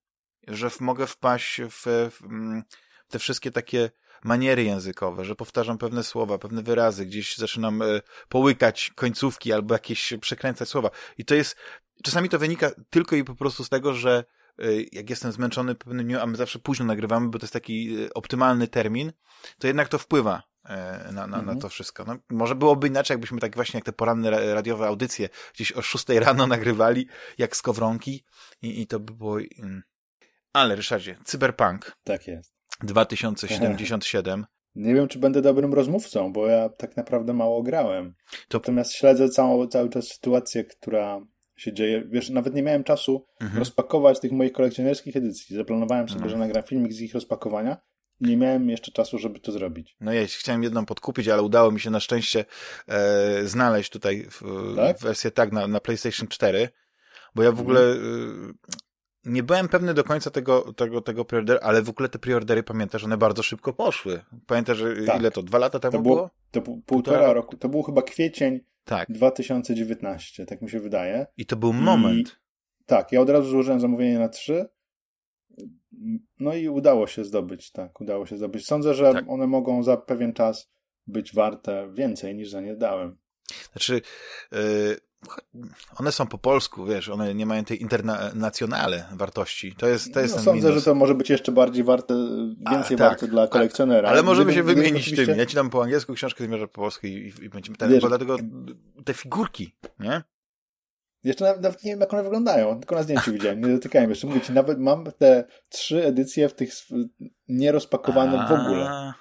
Że 0.50 0.70
w, 0.70 0.82
mogę 0.82 1.08
wpaść 1.08 1.62
w, 1.62 1.82
w, 2.12 2.24
mm, 2.24 2.64
te 3.10 3.20
wszystkie 3.20 3.52
takie 3.52 3.90
maniery 4.24 4.64
językowe, 4.64 5.26
że 5.26 5.36
powtarzam 5.36 5.78
pewne 5.78 6.04
słowa, 6.04 6.38
pewne 6.38 6.64
wyrazy, 6.64 7.06
gdzieś 7.06 7.38
zaczynam 7.38 7.82
e, 7.82 7.86
połykać 8.30 8.92
końcówki 8.96 9.54
albo 9.54 9.76
jakieś 9.76 10.14
przekręcać 10.22 10.70
słowa. 10.70 10.90
I 11.18 11.26
to 11.26 11.36
jest, 11.36 11.56
czasami 12.04 12.30
to 12.30 12.40
wynika 12.40 12.72
tylko 12.90 13.16
i 13.16 13.24
po 13.24 13.36
prostu 13.36 13.64
z 13.64 13.70
tego, 13.70 13.94
że 13.94 14.24
e, 14.60 14.64
jak 14.92 15.10
jestem 15.10 15.32
zmęczony 15.32 15.76
pewnym 15.76 16.06
dniu, 16.06 16.20
a 16.20 16.26
my 16.26 16.38
zawsze 16.38 16.60
późno 16.60 16.86
nagrywamy, 16.86 17.30
bo 17.30 17.40
to 17.40 17.44
jest 17.44 17.54
taki 17.54 18.04
e, 18.06 18.14
optymalny 18.14 18.68
termin, 18.68 19.12
to 19.60 19.68
jednak 19.68 19.88
to 19.88 19.98
wpływa 19.98 20.44
na, 21.12 21.12
na, 21.12 21.28
na 21.28 21.38
Mhm. 21.38 21.60
to 21.60 21.70
wszystko. 21.70 22.06
No, 22.06 22.18
może 22.30 22.56
byłoby 22.56 22.88
inaczej, 22.88 23.14
jakbyśmy 23.14 23.40
tak 23.40 23.56
właśnie 23.56 23.78
jak 23.78 23.86
te 23.86 23.94
poranne 23.94 24.30
ra- 24.30 24.54
radiowe 24.54 24.88
audycje 24.88 25.30
gdzieś 25.54 25.72
o 25.72 25.82
6 25.82 26.06
rano 26.26 26.48
nagrywali, 26.48 27.08
jak 27.38 27.56
skowronki 27.56 28.24
i, 28.62 28.82
i 28.82 28.88
to 28.88 29.00
by 29.00 29.14
było... 29.14 29.38
Ale 30.54 30.76
Ryszardzie, 30.76 31.16
Cyberpunk 31.26 31.92
Tak 32.04 32.28
jest. 32.28 32.54
2077 32.84 34.46
Nie 34.76 34.94
wiem, 34.96 35.08
czy 35.08 35.20
będę 35.20 35.42
dobrym 35.42 35.74
rozmówcą, 35.74 36.34
bo 36.34 36.48
ja 36.48 36.70
tak 36.70 36.98
naprawdę 36.98 37.34
mało 37.34 37.64
grałem. 37.64 38.16
To- 38.48 38.58
Natomiast 38.58 38.94
śledzę 38.94 39.30
całą, 39.30 39.68
cały 39.68 39.90
czas 39.90 40.08
sytuację, 40.08 40.64
która 40.64 41.20
się 41.58 41.74
dzieje. 41.74 42.04
Wiesz, 42.08 42.30
nawet 42.30 42.54
nie 42.56 42.64
miałem 42.64 42.84
czasu 42.84 43.26
Mhm. 43.42 43.60
rozpakować 43.60 44.20
tych 44.20 44.32
moich 44.32 44.52
kolekcjonerskich 44.52 45.16
edycji. 45.16 45.56
Zaplanowałem 45.56 46.10
sobie, 46.10 46.16
Mhm. 46.22 46.32
że 46.32 46.38
nagram 46.38 46.64
filmik 46.64 46.94
z 46.94 47.02
ich 47.02 47.14
rozpakowania 47.14 47.78
nie 48.22 48.38
miałem 48.38 48.70
jeszcze 48.70 48.92
czasu, 48.92 49.18
żeby 49.18 49.40
to 49.40 49.52
zrobić. 49.52 49.96
No 50.02 50.14
ja 50.14 50.26
chciałem 50.28 50.64
jedną 50.64 50.86
podkupić, 50.86 51.28
ale 51.28 51.42
udało 51.42 51.72
mi 51.72 51.80
się 51.80 51.90
na 51.90 52.00
szczęście 52.00 52.46
e, 52.88 53.46
znaleźć 53.48 53.90
tutaj 53.92 54.28
w, 54.32 54.42
Tak? 54.76 55.00
wersję 55.00 55.32
tak 55.32 55.52
na, 55.52 55.68
na 55.68 55.80
PlayStation 55.80 56.28
4, 56.28 56.70
bo 57.36 57.44
ja 57.44 57.52
w 57.52 57.60
Mhm. 57.60 57.68
ogóle 57.68 57.82
e, 57.82 57.98
nie 59.26 59.44
byłem 59.44 59.68
pewny 59.68 59.94
do 59.94 60.04
końca 60.04 60.32
tego, 60.32 60.74
tego, 60.74 61.02
tego 61.02 61.26
preorderu, 61.26 61.60
ale 61.64 61.82
w 61.82 61.90
ogóle 61.90 62.10
te 62.10 62.20
preordery 62.20 62.64
pamiętasz, 62.64 63.04
one 63.04 63.18
bardzo 63.18 63.44
szybko 63.44 63.74
poszły. 63.74 64.22
Pamiętasz, 64.48 64.78
że 64.78 64.96
Tak. 65.06 65.20
ile 65.20 65.32
to, 65.32 65.44
dwa 65.44 65.58
lata 65.58 65.80
temu 65.80 65.92
To 65.92 66.02
było? 66.02 66.16
było, 66.16 66.30
to 66.52 66.62
pół- 66.62 66.82
Półtora 66.82 67.18
półtora 67.18 67.34
roku. 67.34 67.58
To 67.58 67.70
był 67.70 67.84
chyba 67.84 68.02
kwiecień 68.02 68.60
Tak. 68.84 69.12
2019, 69.12 70.46
tak 70.46 70.62
mi 70.62 70.70
się 70.70 70.80
wydaje. 70.80 71.28
I 71.38 71.46
to 71.46 71.56
był 71.56 71.74
moment. 71.74 72.40
Tak, 72.86 73.12
ja 73.12 73.22
od 73.22 73.30
razu 73.30 73.50
złożyłem 73.50 73.80
zamówienie 73.80 74.20
na 74.20 74.30
trzy 74.30 74.66
No 76.40 76.54
i 76.54 76.70
udało 76.70 77.08
się 77.08 77.24
zdobyć, 77.26 77.72
tak, 77.72 78.02
udało 78.02 78.26
się 78.26 78.38
zdobyć. 78.38 78.66
Sądzę, 78.66 78.94
że 78.94 79.14
tak. 79.14 79.26
one 79.30 79.48
mogą 79.48 79.84
za 79.84 79.98
pewien 79.98 80.34
czas 80.34 80.70
być 81.08 81.34
warte 81.34 81.90
więcej 81.94 82.36
niż 82.36 82.50
za 82.50 82.62
nie 82.62 82.76
dałem. 82.76 83.18
Znaczy, 83.72 84.02
yy, 84.52 84.98
one 85.98 86.12
są 86.12 86.28
po 86.28 86.38
polsku, 86.38 86.86
wiesz, 86.86 87.10
one 87.10 87.36
nie 87.36 87.46
mają 87.46 87.66
tej 87.66 87.82
internacjonale 87.82 89.06
wartości. 89.12 89.76
To 89.76 89.88
jest, 89.88 90.14
to 90.14 90.20
jest 90.20 90.36
no, 90.36 90.42
Sądzę, 90.42 90.68
minus. 90.68 90.80
że 90.80 90.86
to 90.86 90.96
może 90.96 91.16
być 91.16 91.30
jeszcze 91.30 91.52
bardziej 91.52 91.84
warte, 91.84 92.14
więcej 92.72 92.96
A, 92.96 92.98
tak, 92.98 92.98
warte 92.98 93.28
dla 93.28 93.48
kolekcjonera. 93.48 94.10
Ale 94.10 94.24
możemy 94.24 94.54
się 94.54 94.64
wymienić 94.64 95.02
oczywiście... 95.02 95.26
tym. 95.26 95.40
Ja 95.40 95.46
ci 95.46 95.56
dam 95.56 95.70
po 95.70 95.84
angielsku 95.84 96.14
książkę, 96.14 96.44
zmierzę 96.46 96.68
po 96.68 96.74
polsku 96.74 97.08
i, 97.08 97.34
i 97.42 97.50
będziemy 97.50 97.78
ten, 97.78 97.92
wiesz, 97.92 98.02
bo 98.02 98.08
dlatego 98.08 98.38
te 99.06 99.14
figurki, 99.14 99.76
nie? 100.00 100.22
Jeszcze 101.24 101.46
nawet, 101.46 101.62
nawet, 101.62 101.84
nie 101.84 101.92
wiem, 101.92 102.00
jak 102.00 102.14
one 102.14 102.24
wyglądają, 102.24 102.80
tylko 102.80 102.96
na 102.96 103.04
zdjęciu 103.04 103.32
widziałem, 103.34 103.62
nie 103.62 103.74
dotykałem 103.74 104.10
jeszcze. 104.10 104.28
Mówię 104.28 104.42
ci, 104.42 104.52
nawet 104.52 104.80
mam 104.80 105.12
te 105.18 105.44
trzy 105.70 106.06
edycje 106.06 106.50
w 106.50 106.54
tych 106.54 106.74
nierozpakowane 107.48 108.48
w 108.48 108.52
ogóle. 108.52 109.14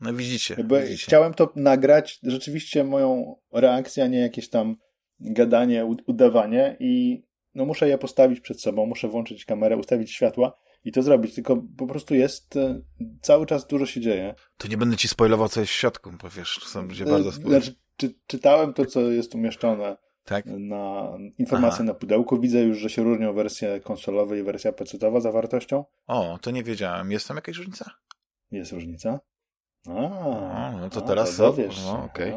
No 0.00 0.14
widzicie, 0.14 0.56
widzicie. 0.56 1.04
Chciałem 1.06 1.34
to 1.34 1.52
nagrać, 1.56 2.18
rzeczywiście 2.22 2.84
moją 2.84 3.36
reakcję, 3.52 4.04
a 4.04 4.06
nie 4.06 4.18
jakieś 4.18 4.50
tam 4.50 4.76
gadanie, 5.20 5.86
udawanie 6.06 6.76
i 6.80 7.22
no 7.54 7.64
muszę 7.64 7.88
je 7.88 7.98
postawić 7.98 8.40
przed 8.40 8.60
sobą, 8.60 8.86
muszę 8.86 9.08
włączyć 9.08 9.44
kamerę, 9.44 9.76
ustawić 9.76 10.12
światła 10.12 10.58
i 10.84 10.92
to 10.92 11.02
zrobić, 11.02 11.34
tylko 11.34 11.62
po 11.76 11.86
prostu 11.86 12.14
jest, 12.14 12.56
e, 12.56 12.80
cały 13.20 13.46
czas 13.46 13.66
dużo 13.66 13.86
się 13.86 14.00
dzieje. 14.00 14.34
To 14.58 14.68
nie 14.68 14.76
będę 14.76 14.96
ci 14.96 15.08
spoilował, 15.08 15.48
co 15.48 15.60
jest 15.60 15.72
w 15.72 15.76
środku, 15.76 16.10
bo 16.22 16.28
wiesz, 16.28 16.60
są 16.66 16.82
ludzie 16.82 17.04
bardzo 17.04 17.32
spoiler. 17.32 17.62
Znaczy, 17.62 17.78
czy, 17.96 18.14
czytałem 18.26 18.74
to, 18.74 18.86
co 18.86 19.00
jest 19.00 19.34
umieszczone 19.34 19.96
tak? 20.24 20.46
na 20.46 21.12
informacje 21.38 21.76
Aha. 21.76 21.84
na 21.84 21.94
pudełku. 21.94 22.40
Widzę 22.40 22.62
już, 22.62 22.78
że 22.78 22.90
się 22.90 23.02
różnią 23.02 23.32
wersje 23.32 23.80
konsolowe 23.80 24.38
i 24.38 24.42
wersja 24.42 24.72
PC-towa 24.72 25.20
zawartością. 25.20 25.84
O, 26.06 26.38
to 26.42 26.50
nie 26.50 26.62
wiedziałem. 26.62 27.12
Jest 27.12 27.28
tam 27.28 27.36
jakaś 27.36 27.56
różnica? 27.56 27.90
Jest 28.50 28.72
różnica. 28.72 29.20
A, 29.86 30.78
no 30.80 30.90
to 30.90 31.04
a, 31.04 31.06
teraz 31.06 31.36
to 31.36 31.52
wiesz. 31.52 31.84
No, 31.84 32.04
okay. 32.04 32.32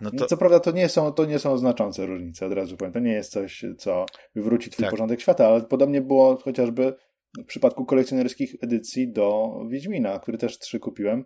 no 0.00 0.10
to... 0.10 0.26
Co 0.26 0.36
prawda 0.36 0.60
to 0.60 0.70
nie, 0.70 0.88
są, 0.88 1.12
to 1.12 1.24
nie 1.24 1.38
są 1.38 1.58
znaczące 1.58 2.06
różnice, 2.06 2.46
od 2.46 2.52
razu 2.52 2.76
powiem. 2.76 2.92
To 2.92 2.98
nie 2.98 3.12
jest 3.12 3.32
coś, 3.32 3.64
co 3.78 4.06
wywróci 4.34 4.70
twój 4.70 4.82
tak. 4.82 4.90
porządek 4.90 5.20
świata, 5.20 5.46
ale 5.46 5.62
podobnie 5.62 6.00
było 6.00 6.36
chociażby 6.36 6.94
w 7.38 7.44
przypadku 7.44 7.84
kolekcjonerskich 7.84 8.56
edycji 8.60 9.12
do 9.12 9.58
Wiedźmina, 9.68 10.18
który 10.18 10.38
też 10.38 10.58
trzy 10.58 10.80
kupiłem 10.80 11.24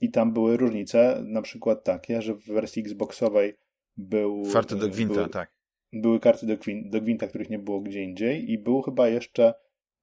i 0.00 0.10
tam 0.10 0.32
były 0.32 0.56
różnice, 0.56 1.22
na 1.26 1.42
przykład 1.42 1.84
takie, 1.84 2.22
że 2.22 2.34
w 2.34 2.46
wersji 2.46 2.82
Xboxowej 2.82 3.54
był... 3.96 4.42
Karty 4.52 4.76
do 4.76 4.88
Gwinta, 4.88 5.14
były, 5.14 5.28
tak. 5.28 5.52
Były 5.92 6.20
karty 6.20 6.46
do, 6.46 6.56
do 6.84 7.00
Gwinta, 7.00 7.26
których 7.26 7.50
nie 7.50 7.58
było 7.58 7.80
gdzie 7.80 8.02
indziej 8.02 8.50
i 8.50 8.58
był 8.58 8.82
chyba 8.82 9.08
jeszcze 9.08 9.54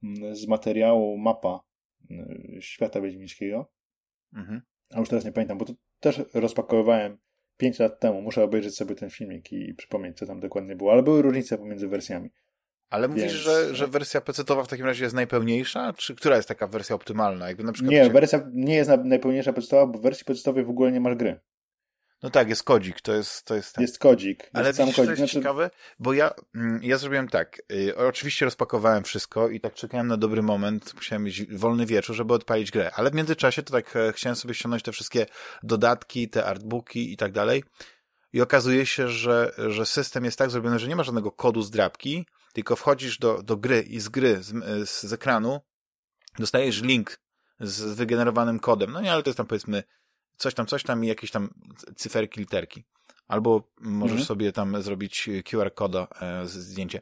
mm, 0.03 0.35
z 0.35 0.47
materiału 0.47 1.17
mapa 1.17 1.59
mm, 2.11 2.41
świata 2.59 3.01
wiedźmińskiego. 3.01 3.71
Mhm 4.33 4.61
a 4.93 4.99
już 4.99 5.09
teraz 5.09 5.25
nie 5.25 5.31
pamiętam, 5.31 5.57
bo 5.57 5.65
to 5.65 5.73
też 5.99 6.21
rozpakowywałem 6.33 7.17
5 7.57 7.79
lat 7.79 7.99
temu. 7.99 8.21
Muszę 8.21 8.43
obejrzeć 8.43 8.75
sobie 8.75 8.95
ten 8.95 9.09
filmik 9.09 9.51
i 9.51 9.73
przypomnieć, 9.73 10.17
co 10.17 10.25
tam 10.25 10.39
dokładnie 10.39 10.75
było, 10.75 10.91
ale 10.91 11.03
były 11.03 11.21
różnice 11.21 11.57
pomiędzy 11.57 11.87
wersjami. 11.87 12.29
Ale 12.89 13.07
mówisz, 13.07 13.23
Więc... 13.23 13.35
że, 13.35 13.75
że 13.75 13.87
wersja 13.87 14.21
PC-towa 14.21 14.63
w 14.63 14.67
takim 14.67 14.85
razie 14.85 15.03
jest 15.03 15.15
najpełniejsza? 15.15 15.93
Czy 15.93 16.15
która 16.15 16.35
jest 16.35 16.47
taka 16.47 16.67
wersja 16.67 16.95
optymalna? 16.95 17.47
Jakby 17.47 17.63
na 17.63 17.71
przykład 17.71 17.91
nie, 17.91 18.09
wersja 18.09 18.49
nie 18.53 18.75
jest 18.75 18.91
najpełniejsza 19.03 19.53
PC-towa, 19.53 19.91
bo 19.91 19.99
w 19.99 20.01
wersji 20.01 20.25
PC-towej 20.25 20.65
w 20.65 20.69
ogóle 20.69 20.91
nie 20.91 20.99
masz 21.01 21.15
gry. 21.15 21.39
No 22.23 22.29
tak, 22.29 22.49
jest 22.49 22.63
kodzik, 22.63 23.01
to 23.01 23.13
jest... 23.13 23.45
To 23.45 23.55
jest, 23.55 23.77
jest 23.77 23.99
kodzik. 23.99 24.39
Jest 24.39 24.55
Ale 24.55 24.73
sam 24.73 24.85
widzisz, 24.85 24.95
kodzik. 24.95 25.07
to 25.07 25.11
jest 25.11 25.19
znaczy... 25.19 25.33
ciekawe, 25.33 25.69
bo 25.99 26.13
ja, 26.13 26.31
mm, 26.55 26.79
ja 26.83 26.97
zrobiłem 26.97 27.27
tak, 27.27 27.61
y, 27.71 27.97
oczywiście 27.97 28.45
rozpakowałem 28.45 29.03
wszystko 29.03 29.49
i 29.49 29.59
tak 29.59 29.73
czekałem 29.73 30.07
na 30.07 30.17
dobry 30.17 30.41
moment, 30.41 30.93
musiałem 30.93 31.23
mieć 31.23 31.45
wolny 31.57 31.85
wieczór, 31.85 32.15
żeby 32.15 32.33
odpalić 32.33 32.71
grę, 32.71 32.91
ale 32.95 33.11
w 33.11 33.13
międzyczasie 33.13 33.63
to 33.63 33.71
tak 33.71 33.95
e, 33.95 34.13
chciałem 34.13 34.35
sobie 34.35 34.53
ściągnąć 34.53 34.83
te 34.83 34.91
wszystkie 34.91 35.25
dodatki, 35.63 36.29
te 36.29 36.45
artbooki 36.45 37.13
i 37.13 37.17
tak 37.17 37.31
dalej 37.31 37.63
i 38.33 38.41
okazuje 38.41 38.85
się, 38.85 39.09
że, 39.09 39.51
że 39.67 39.85
system 39.85 40.25
jest 40.25 40.37
tak 40.37 40.51
zrobiony, 40.51 40.79
że 40.79 40.87
nie 40.87 40.95
ma 40.95 41.03
żadnego 41.03 41.31
kodu 41.31 41.61
z 41.61 41.71
drapki, 41.71 42.25
tylko 42.53 42.75
wchodzisz 42.75 43.17
do, 43.17 43.43
do 43.43 43.57
gry 43.57 43.81
i 43.81 43.99
z 43.99 44.09
gry, 44.09 44.43
z, 44.43 44.53
z, 44.89 45.03
z 45.03 45.13
ekranu 45.13 45.59
dostajesz 46.39 46.81
link 46.81 47.19
z 47.59 47.81
wygenerowanym 47.81 48.59
kodem, 48.59 48.91
no 48.91 49.01
nie, 49.01 49.13
ale 49.13 49.23
to 49.23 49.29
jest 49.29 49.37
tam 49.37 49.47
powiedzmy 49.47 49.83
coś 50.39 50.53
tam, 50.53 50.65
coś 50.65 50.83
tam 50.83 51.03
i 51.03 51.07
jakieś 51.07 51.31
tam 51.31 51.49
cyferki, 51.95 52.39
literki. 52.39 52.83
Albo 53.27 53.71
możesz 53.81 54.11
mhm. 54.11 54.25
sobie 54.25 54.51
tam 54.51 54.81
zrobić 54.81 55.29
QR 55.49 55.73
koda, 55.73 56.07
e, 56.21 56.47
zdjęcie. 56.47 57.01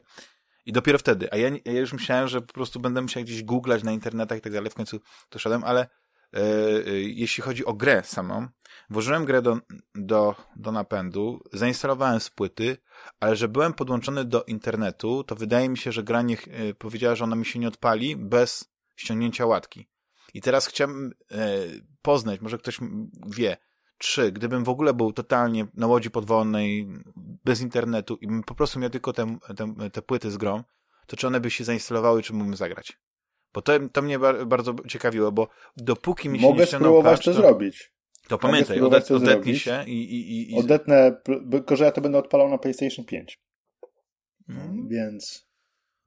I 0.66 0.72
dopiero 0.72 0.98
wtedy. 0.98 1.32
A 1.32 1.36
ja, 1.36 1.50
ja 1.64 1.72
już 1.72 1.92
myślałem, 1.92 2.28
że 2.28 2.40
po 2.40 2.52
prostu 2.52 2.80
będę 2.80 3.02
musiał 3.02 3.22
gdzieś 3.22 3.42
googlać 3.42 3.82
na 3.82 3.92
internetach 3.92 4.38
i 4.38 4.40
tak 4.40 4.52
dalej. 4.52 4.70
W 4.70 4.74
końcu 4.74 5.00
doszedłem, 5.30 5.64
ale 5.64 5.80
e, 5.80 5.88
e, 6.36 6.90
jeśli 7.00 7.42
chodzi 7.42 7.64
o 7.64 7.74
grę 7.74 8.02
samą, 8.04 8.48
włożyłem 8.90 9.24
grę 9.24 9.42
do, 9.42 9.58
do, 9.94 10.34
do 10.56 10.72
napędu, 10.72 11.42
zainstalowałem 11.52 12.20
z 12.20 12.30
płyty, 12.30 12.76
ale 13.20 13.36
że 13.36 13.48
byłem 13.48 13.74
podłączony 13.74 14.24
do 14.24 14.44
internetu, 14.44 15.24
to 15.24 15.34
wydaje 15.34 15.68
mi 15.68 15.78
się, 15.78 15.92
że 15.92 16.02
gra 16.02 16.22
niech, 16.22 16.48
e, 16.48 16.74
powiedziała, 16.74 17.14
że 17.14 17.24
ona 17.24 17.36
mi 17.36 17.46
się 17.46 17.58
nie 17.58 17.68
odpali 17.68 18.16
bez 18.16 18.72
ściągnięcia 18.96 19.46
łatki. 19.46 19.88
I 20.34 20.40
teraz 20.40 20.66
chciałbym 20.66 21.12
e, 21.30 21.58
poznać, 22.02 22.40
może 22.40 22.58
ktoś 22.58 22.78
wie, 23.26 23.56
czy 23.98 24.32
gdybym 24.32 24.64
w 24.64 24.68
ogóle 24.68 24.94
był 24.94 25.12
totalnie 25.12 25.66
na 25.74 25.86
łodzi 25.86 26.10
podwodnej, 26.10 26.88
bez 27.44 27.60
internetu 27.60 28.16
i 28.20 28.26
bym 28.26 28.42
po 28.42 28.54
prostu 28.54 28.78
miał 28.78 28.90
tylko 28.90 29.12
te, 29.12 29.38
te, 29.56 29.90
te 29.90 30.02
płyty 30.02 30.30
z 30.30 30.36
grą, 30.36 30.62
to 31.06 31.16
czy 31.16 31.26
one 31.26 31.40
by 31.40 31.50
się 31.50 31.64
zainstalowały, 31.64 32.22
czy 32.22 32.32
mógłbym 32.32 32.56
zagrać? 32.56 32.98
Bo 33.52 33.62
to, 33.62 33.72
to 33.92 34.02
mnie 34.02 34.18
bardzo 34.46 34.74
ciekawiło, 34.88 35.32
bo 35.32 35.48
dopóki 35.76 36.28
mi 36.28 36.40
się 36.40 36.46
Mogę 36.46 36.60
nie 36.60 36.66
spróbować 36.66 37.24
to, 37.24 37.24
to 37.24 37.34
zrobić. 37.34 37.92
To 38.28 38.38
pamiętaj, 38.38 38.80
odet, 38.80 39.10
odetnij 39.10 39.56
się 39.56 39.84
i, 39.86 40.14
i, 40.14 40.52
i... 40.52 40.58
Odetnę, 40.58 41.20
tylko 41.50 41.76
że 41.76 41.84
ja 41.84 41.92
to 41.92 42.00
będę 42.00 42.18
odpalał 42.18 42.48
na 42.48 42.58
PlayStation 42.58 43.04
5. 43.04 43.40
Hmm. 44.46 44.88
Więc... 44.88 45.47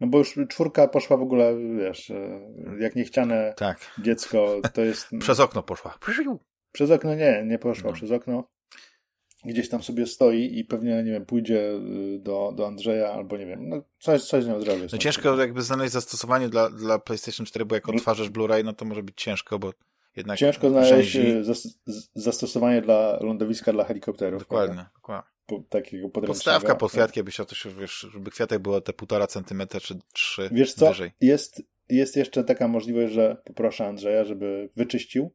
No 0.01 0.07
bo 0.07 0.17
już 0.17 0.39
czwórka 0.49 0.87
poszła 0.87 1.17
w 1.17 1.21
ogóle, 1.21 1.55
wiesz, 1.77 2.09
e, 2.09 2.41
jak 2.79 2.95
niechciane 2.95 3.53
tak. 3.57 3.91
dziecko, 3.99 4.61
to 4.73 4.81
jest... 4.81 5.07
Przez 5.19 5.39
okno 5.39 5.63
poszła. 5.63 5.97
Przez 6.71 6.91
okno 6.91 7.15
nie, 7.15 7.43
nie 7.47 7.59
poszła 7.59 7.89
no. 7.89 7.95
przez 7.95 8.11
okno. 8.11 8.43
Gdzieś 9.45 9.69
tam 9.69 9.83
sobie 9.83 10.07
stoi 10.07 10.59
i 10.59 10.65
pewnie, 10.65 11.03
nie 11.03 11.11
wiem, 11.11 11.25
pójdzie 11.25 11.71
y, 12.15 12.19
do, 12.19 12.53
do 12.55 12.67
Andrzeja 12.67 13.13
albo 13.13 13.37
nie 13.37 13.45
wiem, 13.45 13.69
no 13.69 13.81
coś, 13.99 14.23
coś 14.23 14.43
z 14.43 14.47
nią 14.47 14.61
zrobię. 14.61 14.87
No 14.91 14.97
ciężko 14.97 15.37
jakby 15.37 15.61
znaleźć 15.61 15.93
zastosowanie 15.93 16.49
dla, 16.49 16.69
dla 16.69 16.99
PlayStation 16.99 17.45
4, 17.45 17.65
bo 17.65 17.75
jak 17.75 17.89
odtwarzasz 17.89 18.29
Blu-ray, 18.29 18.63
no 18.63 18.73
to 18.73 18.85
może 18.85 19.03
być 19.03 19.21
ciężko, 19.21 19.59
bo 19.59 19.71
jednak 20.15 20.37
Ciężko 20.37 20.69
znaleźć 20.69 21.15
y, 21.15 21.43
zastosowanie 22.15 22.81
dla 22.81 23.19
lądowiska 23.21 23.73
dla 23.73 23.83
helikopterów. 23.83 24.39
Dokładnie, 24.41 24.75
prawda? 24.75 24.91
dokładnie 24.95 25.31
po, 25.51 25.63
takiego 25.69 26.09
Podstawka 26.09 26.75
pod 26.75 26.91
kwiatkiem, 26.91 27.25
byś 27.25 27.37
to 27.37 27.55
się, 27.55 27.69
wiesz, 27.69 28.07
żeby 28.13 28.31
kwiatek 28.31 28.59
było 28.59 28.81
te 28.81 28.93
półtora 28.93 29.27
centymetra 29.27 29.79
czy 29.79 29.99
trzy 30.13 30.49
Wiesz 30.51 30.73
co, 30.73 30.87
wyżej. 30.87 31.11
Jest, 31.21 31.63
jest 31.89 32.15
jeszcze 32.15 32.43
taka 32.43 32.67
możliwość, 32.67 33.13
że 33.13 33.37
poproszę 33.45 33.87
Andrzeja, 33.87 34.23
żeby 34.23 34.69
wyczyścił 34.75 35.31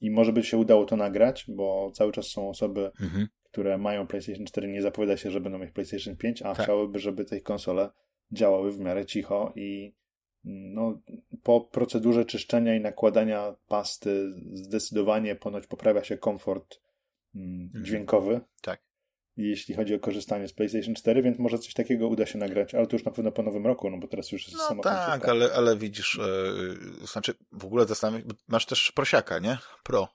i 0.00 0.10
może 0.10 0.32
by 0.32 0.42
się 0.42 0.56
udało 0.56 0.84
to 0.84 0.96
nagrać, 0.96 1.44
bo 1.48 1.90
cały 1.94 2.12
czas 2.12 2.26
są 2.26 2.48
osoby, 2.48 2.90
mhm. 3.00 3.28
które 3.44 3.78
mają 3.78 4.06
PlayStation 4.06 4.46
4, 4.46 4.68
nie 4.68 4.82
zapowiada 4.82 5.16
się, 5.16 5.30
że 5.30 5.40
będą 5.40 5.58
mieć 5.58 5.70
PlayStation 5.70 6.16
5, 6.16 6.42
a 6.42 6.54
tak. 6.54 6.64
chciałyby, 6.64 6.98
żeby 6.98 7.24
te 7.24 7.40
konsole 7.40 7.90
działały 8.32 8.72
w 8.72 8.80
miarę 8.80 9.06
cicho 9.06 9.52
i 9.56 9.94
no, 10.44 11.00
po 11.42 11.60
procedurze 11.60 12.24
czyszczenia 12.24 12.76
i 12.76 12.80
nakładania 12.80 13.54
pasty 13.68 14.34
zdecydowanie 14.52 15.36
ponoć 15.36 15.66
poprawia 15.66 16.04
się 16.04 16.18
komfort 16.18 16.80
mm, 17.34 17.62
mhm. 17.62 17.84
dźwiękowy. 17.84 18.40
Tak 18.62 18.80
jeśli 19.36 19.74
chodzi 19.74 19.94
o 19.94 19.98
korzystanie 19.98 20.48
z 20.48 20.52
PlayStation 20.52 20.94
4, 20.94 21.22
więc 21.22 21.38
może 21.38 21.58
coś 21.58 21.74
takiego 21.74 22.08
uda 22.08 22.26
się 22.26 22.38
nagrać, 22.38 22.74
ale 22.74 22.86
to 22.86 22.96
już 22.96 23.04
na 23.04 23.12
pewno 23.12 23.32
po 23.32 23.42
nowym 23.42 23.66
roku, 23.66 23.90
no 23.90 23.98
bo 23.98 24.08
teraz 24.08 24.32
już 24.32 24.42
jest 24.42 24.58
no 24.58 24.68
sama 24.68 24.82
tak, 24.82 25.28
ale, 25.28 25.52
ale 25.54 25.76
widzisz, 25.76 26.20
yy, 27.00 27.06
znaczy 27.06 27.34
w 27.52 27.64
ogóle 27.64 27.84
zastanawiam 27.84 28.28
masz 28.48 28.66
też 28.66 28.92
prosiaka, 28.92 29.38
nie? 29.38 29.58
Pro. 29.84 30.08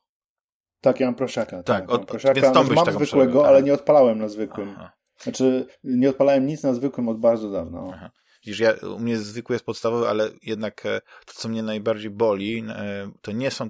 Tak, 0.81 0.99
ja 0.99 1.05
mam 1.05 1.15
prosiaka. 1.15 1.63
Tak, 1.63 1.81
tak 1.81 1.91
od, 1.91 2.05
prosiaka. 2.05 2.41
Więc 2.41 2.47
znaczy, 2.47 2.73
mam 2.73 2.93
zwykłego, 2.93 3.47
ale 3.47 3.63
nie 3.63 3.73
odpalałem 3.73 4.19
na 4.19 4.27
zwykłym. 4.27 4.69
Aha. 4.77 4.91
Znaczy, 5.17 5.65
nie 5.83 6.09
odpalałem 6.09 6.45
nic 6.45 6.63
na 6.63 6.73
zwykłym 6.73 7.09
od 7.09 7.19
bardzo 7.19 7.51
dawna. 7.51 7.91
Aha. 7.93 8.11
Widzisz, 8.45 8.59
ja, 8.59 8.73
u 8.73 8.99
mnie 8.99 9.17
zwykły 9.17 9.55
jest 9.55 9.65
podstawowy, 9.65 10.07
ale 10.07 10.31
jednak 10.43 10.85
e, 10.85 11.01
to, 11.25 11.33
co 11.33 11.49
mnie 11.49 11.63
najbardziej 11.63 12.09
boli, 12.09 12.63
e, 12.69 13.11
to 13.21 13.31
nie 13.31 13.51
są 13.51 13.69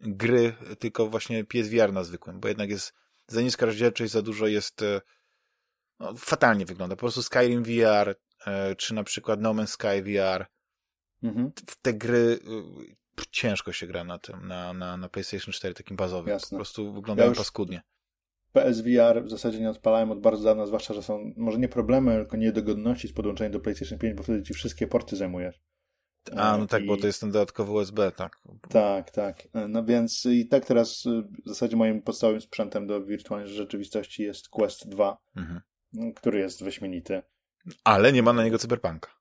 gry, 0.00 0.54
tylko 0.78 1.06
właśnie 1.06 1.44
PSVR 1.44 1.92
na 1.92 2.04
zwykłym, 2.04 2.40
bo 2.40 2.48
jednak 2.48 2.70
jest 2.70 2.94
za 3.26 3.40
niska 3.40 3.66
rozdzielczość, 3.66 4.12
za 4.12 4.22
dużo 4.22 4.46
jest 4.46 4.82
e, 4.82 5.00
no, 6.00 6.14
fatalnie 6.16 6.66
wygląda. 6.66 6.96
Po 6.96 7.00
prostu 7.00 7.22
Skyrim 7.22 7.62
VR, 7.62 8.16
czy 8.76 8.94
na 8.94 9.04
przykład 9.04 9.40
No 9.40 9.54
Man's 9.54 9.66
Sky 9.66 10.02
VR. 10.02 10.46
Mhm. 11.22 11.52
W 11.66 11.76
te 11.82 11.94
gry 11.94 12.38
ciężko 13.30 13.72
się 13.72 13.86
gra 13.86 14.04
na 14.04 14.18
tym, 14.18 14.48
na, 14.48 14.72
na, 14.72 14.96
na 14.96 15.08
PlayStation 15.08 15.52
4 15.52 15.74
takim 15.74 15.96
bazowym. 15.96 16.28
Jasne. 16.28 16.50
Po 16.50 16.56
prostu 16.56 16.92
wyglądają 16.92 17.30
ja 17.30 17.36
paskudnie. 17.36 17.82
PSVR 18.52 19.24
w 19.24 19.30
zasadzie 19.30 19.60
nie 19.60 19.70
odpalałem 19.70 20.10
od 20.10 20.20
bardzo 20.20 20.44
dawna, 20.44 20.66
zwłaszcza, 20.66 20.94
że 20.94 21.02
są 21.02 21.32
może 21.36 21.58
nie 21.58 21.68
problemy, 21.68 22.16
tylko 22.16 22.36
niedogodności 22.36 23.08
z 23.08 23.12
podłączeniem 23.12 23.52
do 23.52 23.60
PlayStation 23.60 23.98
5, 23.98 24.16
bo 24.16 24.22
wtedy 24.22 24.42
ci 24.42 24.54
wszystkie 24.54 24.86
porty 24.86 25.16
zajmujesz. 25.16 25.60
A, 26.36 26.58
no 26.58 26.66
tak, 26.66 26.82
I... 26.82 26.86
bo 26.86 26.96
to 26.96 27.06
jest 27.06 27.20
ten 27.20 27.30
dodatkowy 27.30 27.72
USB, 27.72 28.12
tak. 28.12 28.38
Tak, 28.68 29.10
tak. 29.10 29.48
No 29.68 29.84
więc 29.84 30.26
i 30.26 30.48
tak 30.48 30.64
teraz 30.64 31.04
w 31.44 31.48
zasadzie 31.48 31.76
moim 31.76 32.02
podstawowym 32.02 32.40
sprzętem 32.40 32.86
do 32.86 33.04
wirtualnej 33.04 33.48
rzeczywistości 33.48 34.22
jest 34.22 34.48
Quest 34.48 34.88
2, 34.88 35.18
mhm. 35.36 35.60
który 36.14 36.38
jest 36.38 36.64
wyśmienity. 36.64 37.22
Ale 37.84 38.12
nie 38.12 38.22
ma 38.22 38.32
na 38.32 38.44
niego 38.44 38.58
cyberpunka. 38.58 39.18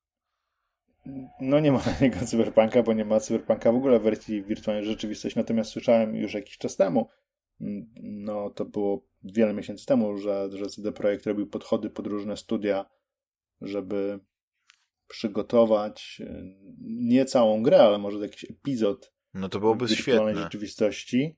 No 1.41 1.60
nie 1.60 1.72
ma 1.72 1.77
na 1.91 2.00
niego 2.01 2.25
cyberpunka, 2.25 2.84
bo 2.84 2.93
nie 2.93 3.05
ma 3.05 3.19
cyberpunka 3.19 3.72
w 3.72 3.75
ogóle 3.75 4.00
w 4.00 4.03
wersji 4.03 4.43
wirtualnej 4.43 4.86
rzeczywistości. 4.86 5.39
Natomiast 5.39 5.72
słyszałem 5.72 6.15
już 6.15 6.34
jakiś 6.34 6.57
czas 6.57 6.75
temu, 6.75 7.10
no 8.02 8.50
to 8.50 8.66
było 8.66 9.08
wiele 9.24 9.54
miesięcy 9.54 9.86
temu, 9.86 10.18
że, 10.18 10.50
że 10.52 10.66
CD 10.66 10.92
Projekt 10.92 11.26
robił 11.26 11.48
podchody 11.48 11.90
pod 11.90 12.08
różne 12.08 12.38
studia, 12.38 12.86
żeby 13.62 14.20
przygotować 15.08 16.22
e, 16.26 16.44
nie 16.80 17.26
całą 17.26 17.64
grę, 17.64 17.82
ale 17.82 17.98
może 17.98 18.20
jakiś 18.20 18.52
epizod 18.52 19.14
no 19.34 19.50
to 19.50 19.60
byłoby 19.60 19.88
świetne. 19.90 20.36
rzeczywistości. 20.36 21.38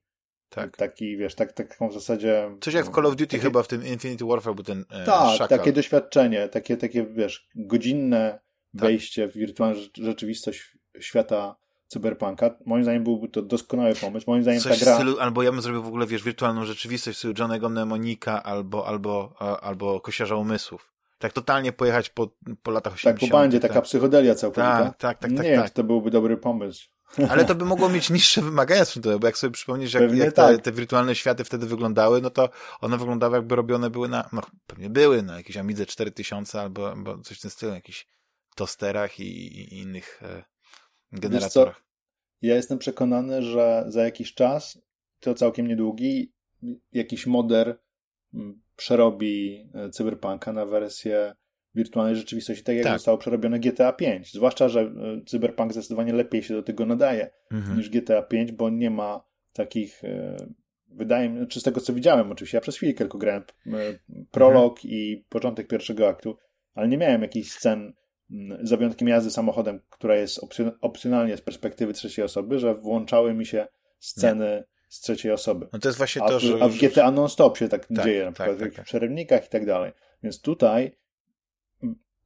Tak. 0.49 0.77
Taki, 0.77 1.17
wiesz, 1.17 1.35
tak, 1.35 1.53
taką 1.53 1.89
w 1.89 1.93
zasadzie... 1.93 2.57
Coś 2.61 2.73
jak 2.73 2.85
w 2.85 2.95
Call 2.95 3.05
of 3.05 3.15
Duty 3.15 3.27
takie... 3.27 3.43
chyba 3.43 3.63
w 3.63 3.67
tym 3.67 3.85
Infinity 3.85 4.25
Warfare 4.25 4.55
był 4.55 4.63
ten 4.63 4.85
e, 4.89 5.05
Tak, 5.05 5.37
szakal. 5.37 5.57
takie 5.57 5.73
doświadczenie, 5.73 6.49
takie, 6.49 6.77
takie, 6.77 7.05
wiesz, 7.05 7.47
godzinne 7.55 8.39
tak. 8.71 8.81
wejście 8.81 9.27
w 9.27 9.33
wirtualną 9.33 9.81
rzeczywistość 9.97 10.77
świata 10.99 11.55
cyberpunka. 11.89 12.55
Moim 12.65 12.83
zdaniem 12.83 13.03
byłby 13.03 13.27
to 13.27 13.41
doskonały 13.41 13.95
pomysł. 13.95 14.29
Moim 14.29 14.43
zdaniem 14.43 14.61
Coś 14.61 14.79
ta 14.79 14.85
gra... 14.85 14.95
Stylu, 14.95 15.19
albo 15.19 15.43
ja 15.43 15.51
bym 15.51 15.61
zrobił 15.61 15.83
w 15.83 15.87
ogóle, 15.87 16.07
wiesz, 16.07 16.23
wirtualną 16.23 16.65
rzeczywistość 16.65 17.17
w 17.17 17.19
stylu 17.19 17.33
Johnego 17.39 17.69
Mnemonika 17.69 18.43
albo, 18.43 18.87
albo, 18.87 19.35
albo 19.61 19.99
Kosiarza 19.99 20.35
Umysłów. 20.35 20.93
Tak 21.19 21.33
totalnie 21.33 21.71
pojechać 21.71 22.09
po, 22.09 22.29
po 22.63 22.71
latach 22.71 22.93
80. 22.93 23.19
Tak, 23.19 23.29
po 23.29 23.37
bandzie, 23.37 23.59
taka 23.59 23.73
tak. 23.73 23.83
psychodelia 23.83 24.35
całkowita. 24.35 24.83
Tak, 24.83 24.97
tak, 24.97 25.19
tak. 25.19 25.31
Nie 25.31 25.37
tak, 25.37 25.45
wiem, 25.45 25.59
tak. 25.59 25.69
czy 25.69 25.73
to 25.73 25.83
byłby 25.83 26.11
dobry 26.11 26.37
pomysł. 26.37 26.87
Ale 27.31 27.45
to 27.45 27.55
by 27.55 27.65
mogło 27.65 27.89
mieć 27.89 28.09
niższe 28.09 28.41
wymagania 28.41 28.85
sprzętowe, 28.85 29.19
bo 29.19 29.27
jak 29.27 29.37
sobie 29.37 29.51
przypomnisz, 29.51 29.93
jak, 29.93 30.15
jak 30.15 30.29
te, 30.29 30.31
tak. 30.31 30.61
te, 30.61 30.71
wirtualne 30.71 31.15
światy 31.15 31.43
wtedy 31.43 31.65
wyglądały, 31.65 32.21
no 32.21 32.29
to 32.29 32.49
one 32.81 32.97
wyglądały 32.97 33.35
jakby 33.35 33.55
robione 33.55 33.89
były 33.89 34.09
na, 34.09 34.29
no 34.33 34.41
pewnie 34.67 34.89
były 34.89 35.23
na 35.23 35.37
jakiejś 35.37 35.57
Amidze 35.57 35.85
4000 35.85 36.61
albo, 36.61 36.91
albo 36.91 37.17
coś 37.17 37.37
w 37.37 37.41
tym 37.41 37.51
stylu, 37.51 37.73
jakichś 37.73 38.07
tosterach 38.55 39.19
i, 39.19 39.23
i 39.23 39.77
innych 39.79 40.23
e, 40.23 40.43
generatorach. 41.11 41.83
Ja 42.41 42.55
jestem 42.55 42.77
przekonany, 42.77 43.41
że 43.41 43.85
za 43.87 44.03
jakiś 44.03 44.33
czas, 44.33 44.81
to 45.19 45.33
całkiem 45.33 45.67
niedługi, 45.67 46.33
jakiś 46.93 47.27
moder 47.27 47.79
mm, 48.33 48.61
przerobi 48.75 49.65
e, 49.73 49.89
Cyberpunka 49.89 50.53
na 50.53 50.65
wersję 50.65 51.35
wirtualnej 51.75 52.15
rzeczywistości, 52.15 52.63
tak 52.63 52.75
jak 52.75 52.83
tak. 52.83 52.93
zostało 52.93 53.17
przerobione 53.17 53.59
GTA 53.59 53.93
5. 53.93 54.33
Zwłaszcza, 54.33 54.69
że 54.69 54.81
e, 54.81 54.91
Cyberpunk 55.25 55.73
zdecydowanie 55.73 56.13
lepiej 56.13 56.43
się 56.43 56.53
do 56.53 56.63
tego 56.63 56.85
nadaje 56.85 57.29
mhm. 57.51 57.77
niż 57.77 57.89
GTA 57.89 58.21
5, 58.21 58.51
bo 58.51 58.69
nie 58.69 58.89
ma 58.89 59.23
takich 59.53 60.03
e, 60.03 60.35
wydaje 60.87 61.29
mi 61.29 61.39
się, 61.39 61.47
czy 61.47 61.59
z 61.59 61.63
tego 61.63 61.81
co 61.81 61.93
widziałem, 61.93 62.31
oczywiście 62.31 62.57
ja 62.57 62.61
przez 62.61 62.75
chwilę 62.77 62.93
tylko 62.93 63.17
grałem 63.17 63.43
prolog 64.31 64.73
mhm. 64.73 64.93
i 64.93 65.25
początek 65.29 65.67
pierwszego 65.67 66.07
aktu, 66.07 66.37
ale 66.73 66.87
nie 66.87 66.97
miałem 66.97 67.21
jakichś 67.21 67.51
scen 67.51 67.93
za 68.61 68.77
wyjątkiem 68.77 69.07
jazdy 69.07 69.31
samochodem, 69.31 69.81
która 69.89 70.15
jest 70.15 70.39
opcjonalnie 70.81 71.37
z 71.37 71.41
perspektywy 71.41 71.93
trzeciej 71.93 72.25
osoby, 72.25 72.59
że 72.59 72.75
włączały 72.75 73.33
mi 73.33 73.45
się 73.45 73.67
sceny 73.99 74.45
nie. 74.45 74.63
z 74.89 74.99
trzeciej 74.99 75.31
osoby. 75.31 75.67
No 75.73 75.79
to 75.79 75.89
jest 75.89 75.97
właśnie 75.97 76.23
a 76.23 76.27
to, 76.27 76.39
w, 76.39 76.41
że... 76.41 76.63
A 76.63 76.67
w 76.67 76.77
GTA 76.77 77.11
non-stop 77.11 77.57
się 77.57 77.69
tak, 77.69 77.85
tak 77.85 78.05
dzieje, 78.05 78.25
na 78.25 78.31
przykład 78.31 78.49
tak, 78.49 78.57
w 78.57 78.61
jakichś 78.61 78.77
tak, 78.77 78.85
przerywnikach 78.85 79.45
i 79.45 79.49
tak 79.49 79.65
dalej. 79.65 79.91
Więc 80.23 80.41
tutaj 80.41 80.97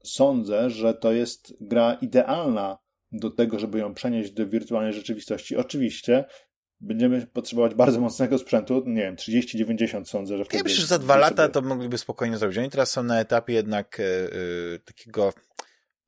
sądzę, 0.03 0.69
że 0.69 0.93
to 0.93 1.11
jest 1.11 1.53
gra 1.61 1.93
idealna 1.93 2.77
do 3.11 3.29
tego, 3.29 3.59
żeby 3.59 3.79
ją 3.79 3.93
przenieść 3.93 4.31
do 4.31 4.47
wirtualnej 4.47 4.93
rzeczywistości. 4.93 5.57
Oczywiście 5.57 6.25
będziemy 6.81 7.27
potrzebować 7.27 7.75
bardzo 7.75 7.99
mocnego 7.99 8.37
sprzętu, 8.37 8.83
nie 8.85 9.01
wiem, 9.01 9.15
30-90 9.15 10.05
sądzę, 10.05 10.37
że 10.37 10.45
wtedy... 10.45 10.57
Ja 10.57 10.63
myślę, 10.63 10.81
że 10.81 10.87
za 10.87 10.99
dwa 10.99 11.15
lata 11.15 11.49
to 11.49 11.61
mogliby 11.61 11.97
spokojnie 11.97 12.37
zrobić. 12.37 12.57
Oni 12.57 12.69
teraz 12.69 12.91
są 12.91 13.03
na 13.03 13.19
etapie 13.19 13.53
jednak 13.53 13.99
yy, 13.99 14.79
takiego 14.79 15.33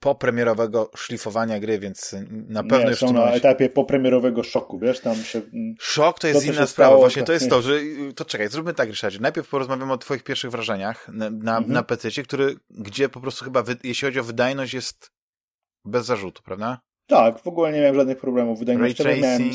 popremierowego 0.06 0.92
szlifowania 0.96 1.60
gry, 1.60 1.80
więc 1.80 2.16
na 2.30 2.64
pewno 2.64 2.90
nie, 2.90 2.96
są 2.96 3.14
na 3.14 3.32
etapie 3.32 3.70
popremierowego 3.70 4.44
szoku, 4.44 4.80
wiesz, 4.80 5.00
tam 5.00 5.16
się... 5.16 5.42
Szok 5.80 6.20
to 6.20 6.28
jest 6.28 6.46
to, 6.46 6.52
inna 6.52 6.68
sprawa, 6.68 6.98
właśnie 6.98 7.24
to 7.24 7.34
jest 7.34 7.50
to, 7.50 7.62
że 7.62 7.80
to 8.16 8.26
czekaj, 8.26 8.50
zróbmy 8.50 8.74
tak, 8.74 8.90
Ryszardzie, 8.90 9.20
najpierw 9.20 9.50
porozmawiamy 9.50 9.94
o 9.94 9.98
twoich 9.98 10.24
pierwszych 10.24 10.52
wrażeniach 10.52 11.08
na, 11.08 11.30
na, 11.30 11.58
mhm. 11.58 11.74
na 11.74 11.84
PC, 11.84 12.24
który, 12.24 12.56
gdzie 12.70 13.10
po 13.10 13.22
prostu 13.22 13.46
chyba, 13.46 13.64
wy, 13.64 13.76
jeśli 13.84 14.06
chodzi 14.06 14.20
o 14.20 14.24
wydajność, 14.24 14.74
jest 14.74 15.12
bez 15.86 16.06
zarzutu, 16.06 16.44
prawda? 16.44 16.82
Tak, 17.08 17.40
w 17.40 17.48
ogóle 17.48 17.72
nie 17.72 17.80
miałem 17.80 17.96
żadnych 17.96 18.18
problemów 18.18 18.60
wydajnościowych. 18.60 19.14
Ray. 19.14 19.22
Miałem, 19.22 19.52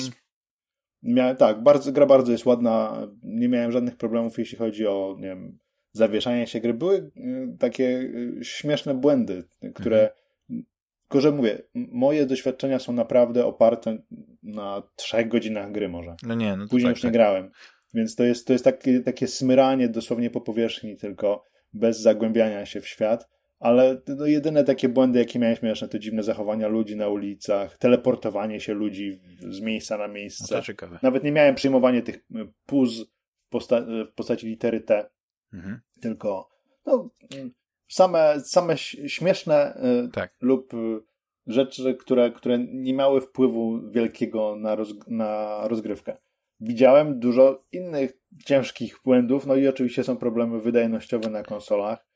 miałem, 1.03 1.37
tak, 1.37 1.63
bardzo, 1.63 1.93
gra 1.93 2.07
bardzo 2.07 2.33
jest 2.33 2.47
ładna, 2.47 3.07
nie 3.23 3.49
miałem 3.49 3.73
żadnych 3.73 3.97
problemów, 3.97 4.39
jeśli 4.39 4.59
chodzi 4.59 4.87
o, 4.87 5.17
nie 5.19 5.29
wiem, 5.29 5.59
zawieszanie 5.93 6.47
się 6.47 6.61
gry. 6.61 6.75
Były 6.75 7.11
y, 7.17 7.57
takie 7.59 7.85
y, 7.85 8.39
śmieszne 8.43 8.95
błędy, 8.95 9.45
które 9.75 10.01
mhm 10.01 10.20
tylko, 11.11 11.21
że 11.21 11.33
mówię, 11.33 11.63
moje 11.75 12.27
doświadczenia 12.27 12.79
są 12.79 12.93
naprawdę 12.93 13.47
oparte 13.47 13.99
na 14.43 14.83
trzech 14.97 15.29
godzinach 15.29 15.73
gry 15.73 15.89
może. 15.89 16.17
No 16.23 16.35
nie, 16.35 16.57
no 16.57 16.67
Później 16.69 16.91
tak, 16.91 16.97
już 16.97 17.05
nie 17.05 17.09
tak. 17.09 17.13
grałem. 17.15 17.51
Więc 17.95 18.17
to 18.17 18.25
jest, 18.25 18.47
to 18.47 18.53
jest 18.53 18.65
takie, 18.65 19.01
takie 19.01 19.27
smyranie 19.27 19.89
dosłownie 19.89 20.31
po 20.31 20.41
powierzchni 20.41 20.97
tylko, 20.97 21.45
bez 21.73 22.01
zagłębiania 22.01 22.67
się 22.67 22.81
w 22.81 22.89
świat. 22.89 23.29
Ale 23.59 24.01
no, 24.09 24.27
jedyne 24.27 24.65
takie 24.65 24.89
błędy, 24.89 25.19
jakie 25.19 25.39
miałem 25.39 25.57
śmieszne, 25.57 25.89
to 25.89 25.99
dziwne 25.99 26.23
zachowania 26.23 26.69
ludzi 26.69 26.97
na 26.97 27.09
ulicach, 27.09 27.79
teleportowanie 27.79 28.61
się 28.61 28.75
ludzi 28.75 29.21
z 29.51 29.61
miejsca 29.61 29.99
na 29.99 30.09
miejsce. 30.09 30.45
No 30.51 30.61
to 30.61 30.67
ciekawe. 30.67 30.99
Nawet 31.03 31.25
nie 31.25 31.33
miałem 31.33 31.55
przyjmowanie 31.55 32.03
tych 32.03 32.27
puz 32.67 33.01
w, 33.01 33.49
posta 33.49 33.81
w 34.11 34.13
postaci 34.15 34.47
litery 34.47 34.81
T, 34.81 35.11
mhm. 35.53 35.81
tylko 36.01 36.51
no, 36.87 37.11
same, 37.91 38.41
same 38.41 38.77
śmieszne 39.07 39.83
y, 40.07 40.09
tak. 40.09 40.35
lub 40.41 40.75
y, 40.75 41.01
rzeczy, 41.47 41.95
które, 41.95 42.31
które 42.31 42.59
nie 42.59 42.95
miały 42.95 43.21
wpływu 43.21 43.91
wielkiego 43.91 44.57
na, 44.57 44.75
roz, 44.75 44.95
na 45.07 45.61
rozgrywkę. 45.69 46.17
Widziałem 46.61 47.21
dużo 47.21 47.65
innych 47.73 48.13
ciężkich 48.45 48.99
błędów, 49.05 49.47
no 49.47 49.57
i 49.57 49.69
oczywiście 49.69 50.05
są 50.05 50.17
problemy 50.17 50.61
wydajnościowe 50.61 51.31
na 51.31 51.43
konsolach 51.43 52.07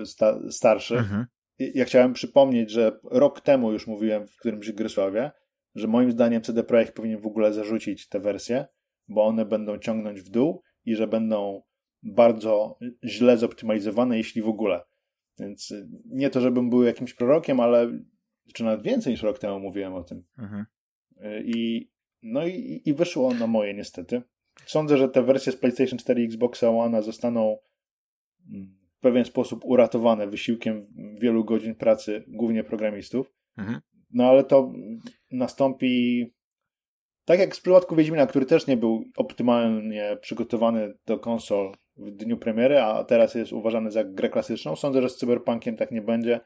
y, 0.00 0.06
sta, 0.06 0.38
starszych. 0.50 0.98
Mhm. 0.98 1.26
Ja 1.58 1.84
chciałem 1.84 2.12
przypomnieć, 2.12 2.70
że 2.70 3.00
rok 3.04 3.40
temu 3.40 3.72
już 3.72 3.86
mówiłem 3.86 4.26
w 4.26 4.36
którymś 4.36 4.72
Grysławie, 4.72 5.30
że 5.74 5.88
moim 5.88 6.12
zdaniem 6.12 6.42
CD 6.42 6.64
Projekt 6.64 6.94
powinien 6.94 7.20
w 7.20 7.26
ogóle 7.26 7.52
zarzucić 7.52 8.08
te 8.08 8.20
wersje, 8.20 8.66
bo 9.08 9.24
one 9.24 9.44
będą 9.44 9.78
ciągnąć 9.78 10.20
w 10.20 10.30
dół 10.30 10.62
i 10.84 10.94
że 10.94 11.06
będą 11.06 11.62
bardzo 12.02 12.78
źle 13.04 13.38
zoptymalizowane, 13.38 14.16
jeśli 14.16 14.42
w 14.42 14.48
ogóle. 14.48 14.84
Więc 15.38 15.70
y, 15.70 15.88
nie 16.06 16.30
to, 16.30 16.40
żebym 16.40 16.70
był 16.70 16.82
jakimś 16.82 17.14
prorokiem, 17.14 17.60
ale 17.60 17.98
czy 18.54 18.64
nawet 18.64 18.82
więcej 18.82 19.12
niż 19.12 19.22
rok 19.22 19.38
temu 19.38 19.60
mówiłem 19.60 19.94
o 19.94 20.04
tym. 20.04 20.24
Mhm. 20.38 20.66
Y, 21.16 21.42
I, 21.46 21.90
no 22.22 22.46
i, 22.46 22.82
i 22.84 22.94
wyszło 22.94 23.34
na 23.34 23.46
moje 23.46 23.74
niestety. 23.74 24.22
Sądzę, 24.66 24.96
że 24.96 25.08
te 25.08 25.22
wersje 25.22 25.52
z 25.52 25.56
PlayStation 25.56 25.98
4 25.98 26.22
i 26.22 26.24
Xbox 26.24 26.62
One 26.62 27.02
zostaną 27.02 27.58
mm, 28.50 28.78
w 28.98 29.00
pewien 29.00 29.24
sposób 29.24 29.64
uratowane 29.64 30.26
wysiłkiem 30.26 30.86
wielu 31.20 31.44
godzin 31.44 31.74
pracy, 31.74 32.24
głównie 32.28 32.64
programistów. 32.64 33.32
Mhm. 33.56 33.80
No 34.10 34.28
ale 34.28 34.44
to 34.44 34.72
nastąpi 35.30 36.26
tak 37.24 37.38
jak 37.38 37.54
w 37.54 37.60
przypadku 37.60 37.96
Wiedźmina, 37.96 38.26
który 38.26 38.46
też 38.46 38.66
nie 38.66 38.76
był 38.76 39.04
optymalnie 39.16 40.18
przygotowany 40.20 40.94
do 41.06 41.18
konsol 41.18 41.72
w 42.02 42.10
dniu 42.10 42.36
premiery, 42.36 42.80
a 42.80 43.04
teraz 43.04 43.34
jest 43.34 43.52
uważany 43.52 43.90
za 43.90 44.04
grę 44.04 44.28
klasyczną. 44.28 44.76
Sądzę, 44.76 45.02
że 45.02 45.08
z 45.08 45.16
Cyberpunkiem 45.16 45.76
tak 45.76 45.90
nie 45.90 46.02
będzie 46.02 46.40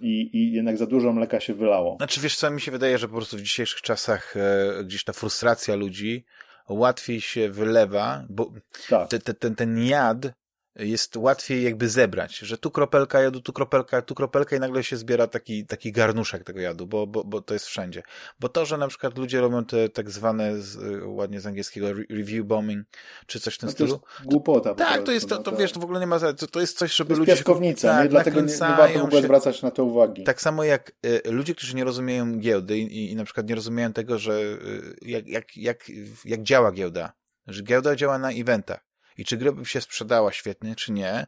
i, 0.00 0.30
i 0.36 0.52
jednak 0.52 0.76
za 0.76 0.86
dużo 0.86 1.12
mleka 1.12 1.40
się 1.40 1.54
wylało. 1.54 1.96
Znaczy 1.96 2.20
wiesz 2.20 2.36
co, 2.36 2.50
mi 2.50 2.60
się 2.60 2.72
wydaje, 2.72 2.98
że 2.98 3.08
po 3.08 3.14
prostu 3.14 3.36
w 3.36 3.40
dzisiejszych 3.40 3.80
czasach 3.80 4.36
e, 4.36 4.84
gdzieś 4.84 5.04
ta 5.04 5.12
frustracja 5.12 5.74
ludzi 5.74 6.24
łatwiej 6.68 7.20
się 7.20 7.50
wylewa, 7.50 8.24
bo 8.28 8.52
tak. 8.88 9.08
te, 9.08 9.18
te, 9.18 9.34
ten, 9.34 9.54
ten 9.54 9.86
jad 9.86 10.32
jest 10.78 11.16
łatwiej 11.16 11.62
jakby 11.62 11.88
zebrać, 11.88 12.38
że 12.38 12.58
tu 12.58 12.70
kropelka 12.70 13.22
jadu, 13.22 13.40
tu 13.40 13.52
kropelka, 13.52 14.02
tu 14.02 14.14
kropelka 14.14 14.56
i 14.56 14.60
nagle 14.60 14.84
się 14.84 14.96
zbiera 14.96 15.26
taki, 15.26 15.66
taki 15.66 15.92
garnuszek 15.92 16.44
tego 16.44 16.60
jadu, 16.60 16.86
bo, 16.86 17.06
bo, 17.06 17.24
bo 17.24 17.42
to 17.42 17.54
jest 17.54 17.66
wszędzie. 17.66 18.02
Bo 18.40 18.48
to, 18.48 18.66
że 18.66 18.78
na 18.78 18.88
przykład 18.88 19.18
ludzie 19.18 19.40
robią 19.40 19.64
te 19.64 19.88
tak 19.88 20.10
zwane, 20.10 20.58
z, 20.58 21.02
ładnie 21.04 21.40
z 21.40 21.46
angielskiego, 21.46 21.86
review 22.10 22.46
bombing, 22.46 22.86
czy 23.26 23.40
coś 23.40 23.54
w 23.54 23.58
tym 23.58 23.66
no 23.66 23.72
stylu. 23.72 23.90
Jest 23.90 24.30
głupota. 24.30 24.74
Tak, 24.74 25.02
to 25.02 25.12
jest, 25.12 25.28
to, 25.28 25.38
to, 25.38 25.56
wiesz, 25.56 25.72
to 25.72 25.80
w 25.80 25.84
ogóle 25.84 26.00
nie 26.00 26.06
ma, 26.06 26.18
to, 26.18 26.46
to 26.46 26.60
jest 26.60 26.78
coś, 26.78 26.96
żeby 26.96 27.14
to 27.14 27.20
ludzie... 27.20 27.32
Piaskownica, 27.32 27.88
tak, 27.88 28.02
nie? 28.02 28.08
dlatego 28.08 28.40
nie, 28.40 28.52
nie 28.52 28.58
warto 28.58 28.98
w 28.98 29.04
ogóle 29.04 29.22
zwracać 29.22 29.62
na 29.62 29.70
to 29.70 29.84
uwagi. 29.84 30.24
Tak 30.24 30.40
samo 30.40 30.64
jak 30.64 30.92
y, 31.06 31.22
ludzie, 31.30 31.54
którzy 31.54 31.76
nie 31.76 31.84
rozumieją 31.84 32.38
giełdy 32.38 32.78
i, 32.78 33.12
i 33.12 33.16
na 33.16 33.24
przykład 33.24 33.48
nie 33.48 33.54
rozumieją 33.54 33.92
tego, 33.92 34.18
że 34.18 34.32
y, 34.32 34.96
jak, 35.02 35.26
jak, 35.26 35.56
jak, 35.56 35.84
jak 36.24 36.42
działa 36.42 36.72
giełda, 36.72 37.12
że 37.46 37.62
giełda 37.62 37.96
działa 37.96 38.18
na 38.18 38.30
eventach 38.30 38.87
i 39.18 39.24
czy 39.24 39.36
gra 39.36 39.52
by 39.52 39.64
się 39.64 39.80
sprzedała 39.80 40.32
świetnie, 40.32 40.76
czy 40.76 40.92
nie, 40.92 41.26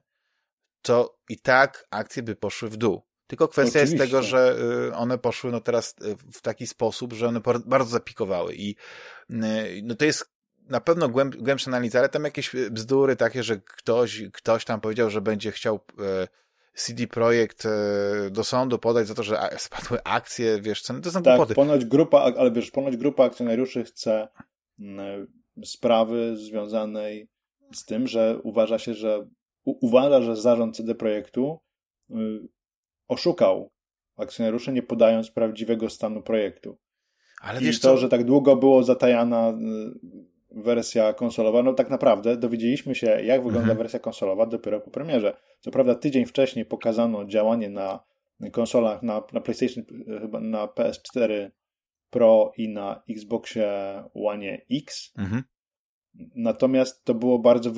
to 0.83 1.19
i 1.29 1.39
tak 1.39 1.87
akcje 1.91 2.23
by 2.23 2.37
poszły 2.37 2.69
w 2.69 2.77
dół. 2.77 3.03
Tylko 3.27 3.49
kwestia 3.49 3.79
Oczywiście. 3.79 3.97
jest 3.97 4.11
tego, 4.11 4.23
że 4.23 4.57
y, 4.89 4.95
one 4.95 5.19
poszły 5.19 5.53
no 5.53 5.61
teraz 5.61 5.95
y, 6.03 6.17
w 6.33 6.43
taki 6.43 6.67
sposób, 6.67 7.13
że 7.13 7.29
one 7.29 7.41
bardzo 7.67 7.91
zapikowały 7.91 8.55
i 8.55 8.77
y, 9.31 9.35
no 9.83 9.95
to 9.95 10.05
jest 10.05 10.31
na 10.69 10.81
pewno 10.81 11.09
głęb, 11.09 11.37
głębsza 11.37 11.71
analiza, 11.71 11.99
ale 11.99 12.09
tam 12.09 12.25
jakieś 12.25 12.53
bzdury 12.71 13.17
takie, 13.17 13.43
że 13.43 13.59
ktoś, 13.59 14.23
ktoś 14.33 14.65
tam 14.65 14.81
powiedział, 14.81 15.11
że 15.11 15.21
będzie 15.21 15.53
chciał 15.53 15.81
CD 16.75 17.07
Projekt 17.07 17.69
do 18.31 18.45
sądu 18.45 18.79
podać 18.79 19.07
za 19.07 19.15
to, 19.15 19.23
że 19.23 19.51
spadły 19.59 20.03
akcje, 20.05 20.61
wiesz, 20.61 20.83
ceny, 20.83 21.01
to 21.01 21.11
są 21.11 21.23
tak, 21.23 21.37
głupoty. 21.37 21.55
ponoć 21.55 21.85
grupa, 21.85 22.19
ale 22.19 22.51
wiesz, 22.51 22.71
ponoć 22.71 22.97
grupa 22.97 23.25
akcjonariuszy 23.25 23.85
chce 23.85 24.29
mm, 24.79 25.27
sprawy 25.65 26.37
związanej 26.37 27.29
z 27.73 27.85
tym, 27.85 28.07
że 28.07 28.39
uważa 28.43 28.79
się, 28.79 28.95
że 28.95 29.29
uważa, 29.65 30.23
że 30.23 30.37
zarząd 30.37 30.77
CD 30.77 30.95
Projektu 30.95 31.59
oszukał 33.09 33.71
akcjonariuszy, 34.17 34.73
nie 34.73 34.83
podając 34.83 35.31
prawdziwego 35.31 35.91
stanu 35.91 36.23
projektu. 36.23 36.79
Ale 37.41 37.61
I 37.61 37.65
wiesz 37.65 37.81
to, 37.81 37.89
co? 37.89 37.97
że 37.97 38.09
tak 38.09 38.25
długo 38.25 38.57
było 38.57 38.83
zatajana 38.83 39.51
y, 39.51 39.53
wersja 40.63 41.13
konsolowa, 41.13 41.63
no 41.63 41.73
tak 41.73 41.91
naprawdę 41.91 42.37
dowiedzieliśmy 42.37 42.95
się, 42.95 43.07
jak 43.07 43.39
wygląda 43.39 43.61
mhm. 43.61 43.79
wersja 43.79 43.99
konsolowa 43.99 44.47
dopiero 44.47 44.81
po 44.81 44.91
premierze. 44.91 45.37
Co 45.61 45.71
prawda 45.71 45.95
tydzień 45.95 46.27
wcześniej 46.27 46.65
pokazano 46.65 47.25
działanie 47.25 47.69
na 47.69 48.01
konsolach, 48.53 49.03
na, 49.03 49.23
na 49.33 49.41
PlayStation, 49.41 49.85
chyba 50.21 50.41
na 50.41 50.67
PS4 50.67 51.51
Pro 52.11 52.53
i 52.57 52.69
na 52.69 53.03
Xboxie 53.11 54.03
One 54.15 54.59
X. 54.71 55.13
Mhm. 55.19 55.43
Natomiast 56.35 57.05
to 57.05 57.15
było 57.15 57.39
bardzo 57.39 57.71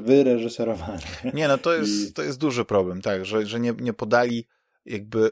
wyreżyserowane. 0.00 1.00
Nie, 1.34 1.48
no 1.48 1.58
to 1.58 1.72
jest, 1.78 2.10
I... 2.10 2.12
to 2.12 2.22
jest 2.22 2.38
duży 2.38 2.64
problem, 2.64 3.02
tak, 3.02 3.24
że, 3.24 3.46
że 3.46 3.60
nie, 3.60 3.72
nie 3.80 3.92
podali 3.92 4.46
jakby 4.84 5.30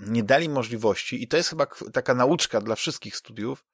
nie 0.00 0.22
dali 0.22 0.48
możliwości, 0.48 1.22
i 1.22 1.28
to 1.28 1.36
jest 1.36 1.50
chyba 1.50 1.66
taka 1.92 2.14
nauczka 2.14 2.60
dla 2.60 2.74
wszystkich 2.74 3.16
studiów, 3.16 3.64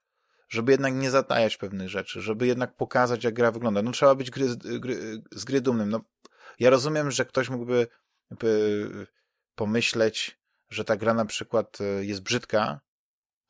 żeby 0.48 0.72
jednak 0.72 0.94
nie 0.94 1.10
zatajać 1.10 1.56
pewnych 1.56 1.88
rzeczy, 1.88 2.20
żeby 2.20 2.46
jednak 2.46 2.76
pokazać, 2.76 3.24
jak 3.24 3.34
gra 3.34 3.52
wygląda. 3.52 3.82
No 3.82 3.92
trzeba 3.92 4.14
być 4.14 4.30
gry, 4.30 4.56
gry, 4.56 5.22
z 5.32 5.44
gry 5.44 5.60
dumnym. 5.60 5.90
No, 5.90 6.00
ja 6.58 6.70
rozumiem, 6.70 7.10
że 7.10 7.24
ktoś 7.24 7.48
mógłby 7.50 7.86
pomyśleć, 9.54 10.40
że 10.70 10.84
ta 10.84 10.96
gra 10.96 11.14
na 11.14 11.24
przykład 11.24 11.78
e, 11.80 12.04
jest 12.04 12.22
brzydka, 12.22 12.80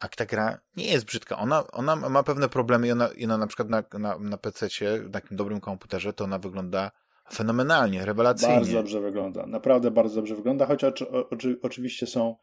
a 0.00 0.08
ta 0.08 0.26
gra 0.26 0.58
nie 0.76 0.86
jest 0.86 1.04
brzydka. 1.04 1.38
Ona, 1.38 1.66
ona 1.66 1.96
ma 1.96 2.22
pewne 2.22 2.48
problemy 2.48 2.86
i 2.86 2.92
ona, 2.92 3.08
i 3.08 3.24
ona 3.24 3.38
na 3.38 3.46
przykład 3.46 3.68
na, 3.68 3.84
na, 3.98 4.18
na 4.18 4.36
PC-cie, 4.38 5.00
na 5.04 5.10
takim 5.10 5.36
dobrym 5.36 5.60
komputerze, 5.60 6.12
to 6.12 6.24
ona 6.24 6.38
wygląda 6.38 6.90
fenomenalnie, 7.32 8.04
rewelacyjnie. 8.04 8.54
Bardzo 8.54 8.72
dobrze 8.72 9.00
wygląda. 9.00 9.46
Naprawdę 9.46 9.90
bardzo 9.90 10.16
dobrze 10.16 10.36
wygląda, 10.36 10.66
choć 10.66 10.84
oczy, 10.84 11.10
oczy, 11.10 11.58
oczywiście 11.62 12.06
są 12.06 12.36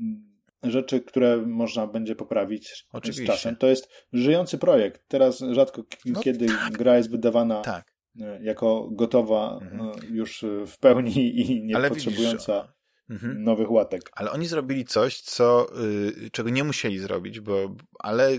mm, 0.00 0.38
rzeczy, 0.62 1.00
które 1.00 1.36
można 1.36 1.86
będzie 1.86 2.16
poprawić 2.16 2.86
Oczywiście. 2.92 3.24
z 3.24 3.26
czasem. 3.26 3.56
To 3.56 3.66
jest 3.66 3.88
żyjący 4.12 4.58
projekt. 4.58 5.08
Teraz 5.08 5.38
rzadko 5.50 5.82
no, 6.04 6.20
kiedy 6.20 6.46
tak. 6.46 6.72
gra 6.72 6.96
jest 6.96 7.10
wydawana 7.10 7.60
tak. 7.60 7.94
E, 8.20 8.42
jako 8.42 8.88
gotowa 8.92 9.58
mhm. 9.62 9.80
E, 9.80 9.92
już 10.10 10.44
w 10.66 10.78
pełni 10.78 11.40
i 11.40 11.64
nie 11.64 11.76
Ale 11.76 11.88
potrzebująca 11.88 12.72
mhm. 13.10 13.44
nowych 13.44 13.70
łatek. 13.70 14.10
Ale 14.12 14.30
oni 14.30 14.46
zrobili 14.46 14.84
coś, 14.84 15.20
co, 15.20 15.66
y, 15.84 16.30
czego 16.30 16.50
nie 16.50 16.64
musieli 16.64 16.98
zrobić, 16.98 17.40
bo, 17.40 17.76
ale 17.98 18.38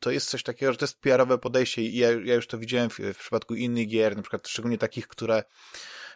to 0.00 0.10
jest 0.10 0.30
coś 0.30 0.42
takiego, 0.42 0.72
że 0.72 0.78
to 0.78 0.84
jest 0.84 1.00
PR-owe 1.00 1.38
podejście 1.38 1.82
i 1.82 1.96
ja, 1.96 2.08
ja 2.10 2.34
już 2.34 2.46
to 2.46 2.58
widziałem 2.58 2.90
w, 2.90 2.98
w, 2.98 3.18
przypadku 3.18 3.54
innych 3.54 3.88
gier, 3.88 4.16
na 4.16 4.22
przykład 4.22 4.48
szczególnie 4.48 4.78
takich, 4.78 5.08
które 5.08 5.44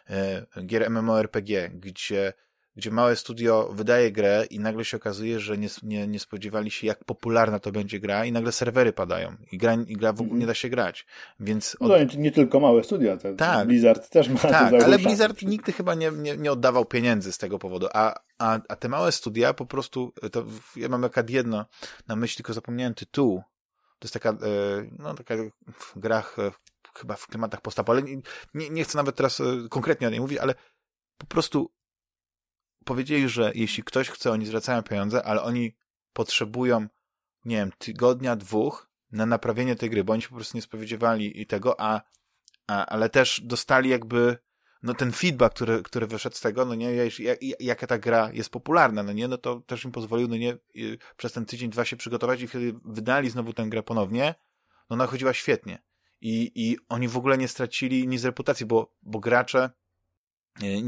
e, 0.09 0.45
gier 0.65 0.89
MMORPG, 0.89 1.69
gdzie, 1.73 2.33
gdzie 2.79 2.91
małe 2.91 3.15
studio 3.15 3.69
wydaje 3.73 4.11
grę 4.11 4.45
i 4.49 4.59
nagle 4.59 4.85
się 4.85 4.97
okazuje, 4.97 5.39
że 5.39 5.57
nie, 5.57 5.67
nie, 5.83 6.07
nie 6.07 6.19
spodziewali 6.19 6.71
się, 6.71 6.87
jak 6.87 7.03
popularna 7.03 7.59
to 7.59 7.71
będzie 7.71 7.99
gra 7.99 8.25
i 8.25 8.31
nagle 8.31 8.51
serwery 8.51 8.93
padają 8.93 9.35
i 9.51 9.57
gra, 9.57 9.73
i 9.87 9.93
gra 9.93 10.13
w 10.13 10.15
ogóle 10.15 10.25
mhm. 10.25 10.39
nie 10.39 10.47
da 10.47 10.53
się 10.53 10.69
grać. 10.69 11.05
Więc 11.39 11.77
od... 11.79 11.89
No 11.89 11.95
nie 12.17 12.31
tylko 12.31 12.59
małe 12.59 12.83
studia, 12.83 13.17
te, 13.17 13.35
tak. 13.35 13.67
Blizzard 13.67 14.09
też 14.09 14.29
ma 14.29 14.39
Tak, 14.39 14.73
ale 14.73 14.99
Blizzard 14.99 15.41
nigdy 15.41 15.71
chyba 15.71 15.95
nie, 15.95 16.11
nie, 16.11 16.37
nie 16.37 16.51
oddawał 16.51 16.85
pieniędzy 16.85 17.31
z 17.31 17.37
tego 17.37 17.59
powodu, 17.59 17.87
a, 17.93 18.19
a, 18.37 18.59
a 18.69 18.75
te 18.75 18.89
małe 18.89 19.11
studia 19.11 19.53
po 19.53 19.65
prostu, 19.65 20.13
to 20.31 20.45
ja 20.75 20.89
mam 20.89 21.03
jakad 21.03 21.29
jedno 21.29 21.65
na 22.07 22.15
myśli, 22.15 22.37
tylko 22.37 22.53
zapomniałem 22.53 22.93
tytułu, 22.93 23.43
to 23.99 24.05
jest 24.05 24.13
taka, 24.13 24.29
e, 24.29 24.35
no, 24.99 25.13
taka 25.13 25.35
w 25.79 25.99
grach, 25.99 26.39
e, 26.39 26.51
chyba 26.95 27.15
w 27.15 27.27
klimatach 27.27 27.61
postapu, 27.61 27.91
ale 27.91 28.01
nie, 28.53 28.69
nie 28.69 28.83
chcę 28.83 28.97
nawet 28.97 29.15
teraz 29.15 29.39
e, 29.39 29.43
konkretnie 29.69 30.07
o 30.07 30.09
niej 30.09 30.19
mówić, 30.19 30.37
ale 30.37 30.55
po 31.17 31.25
prostu 31.25 31.71
powiedzieli, 32.85 33.29
że 33.29 33.51
jeśli 33.55 33.83
ktoś 33.83 34.09
chce, 34.09 34.31
oni 34.31 34.45
zwracają 34.45 34.83
pieniądze, 34.83 35.23
ale 35.23 35.41
oni 35.41 35.75
potrzebują, 36.13 36.87
nie 37.45 37.55
wiem, 37.55 37.71
tygodnia, 37.77 38.35
dwóch 38.35 38.89
na 39.11 39.25
naprawienie 39.25 39.75
tej 39.75 39.89
gry, 39.89 40.03
bo 40.03 40.13
oni 40.13 40.21
się 40.21 40.29
po 40.29 40.35
prostu 40.35 40.57
nie 40.57 40.61
spodziewali 40.61 41.41
i 41.41 41.45
tego, 41.45 41.81
a, 41.81 42.01
a 42.67 42.85
ale 42.85 43.09
też 43.09 43.41
dostali 43.43 43.89
jakby 43.89 44.37
no 44.83 44.93
ten 44.93 45.11
feedback, 45.11 45.55
który, 45.55 45.83
który 45.83 46.07
wyszedł 46.07 46.35
z 46.35 46.41
tego, 46.41 46.65
no 46.65 46.75
nie, 46.75 46.91
jak, 47.19 47.39
jaka 47.59 47.87
ta 47.87 47.97
gra 47.97 48.29
jest 48.33 48.49
popularna, 48.49 49.03
no 49.03 49.13
nie, 49.13 49.27
no 49.27 49.37
to 49.37 49.59
też 49.59 49.85
im 49.85 49.91
pozwolił, 49.91 50.27
no 50.27 50.37
nie, 50.37 50.57
przez 51.17 51.33
ten 51.33 51.45
tydzień, 51.45 51.69
dwa 51.69 51.85
się 51.85 51.97
przygotować 51.97 52.41
i 52.41 52.49
kiedy 52.49 52.73
wydali 52.85 53.29
znowu 53.29 53.53
tę 53.53 53.65
grę 53.69 53.83
ponownie, 53.83 54.35
no 54.89 54.93
ona 54.93 55.07
chodziła 55.07 55.33
świetnie. 55.33 55.81
I, 56.21 56.51
i 56.55 56.77
oni 56.89 57.07
w 57.07 57.17
ogóle 57.17 57.37
nie 57.37 57.47
stracili 57.47 58.07
nic 58.07 58.21
z 58.21 58.25
reputacji, 58.25 58.65
bo, 58.65 58.93
bo 59.01 59.19
gracze 59.19 59.69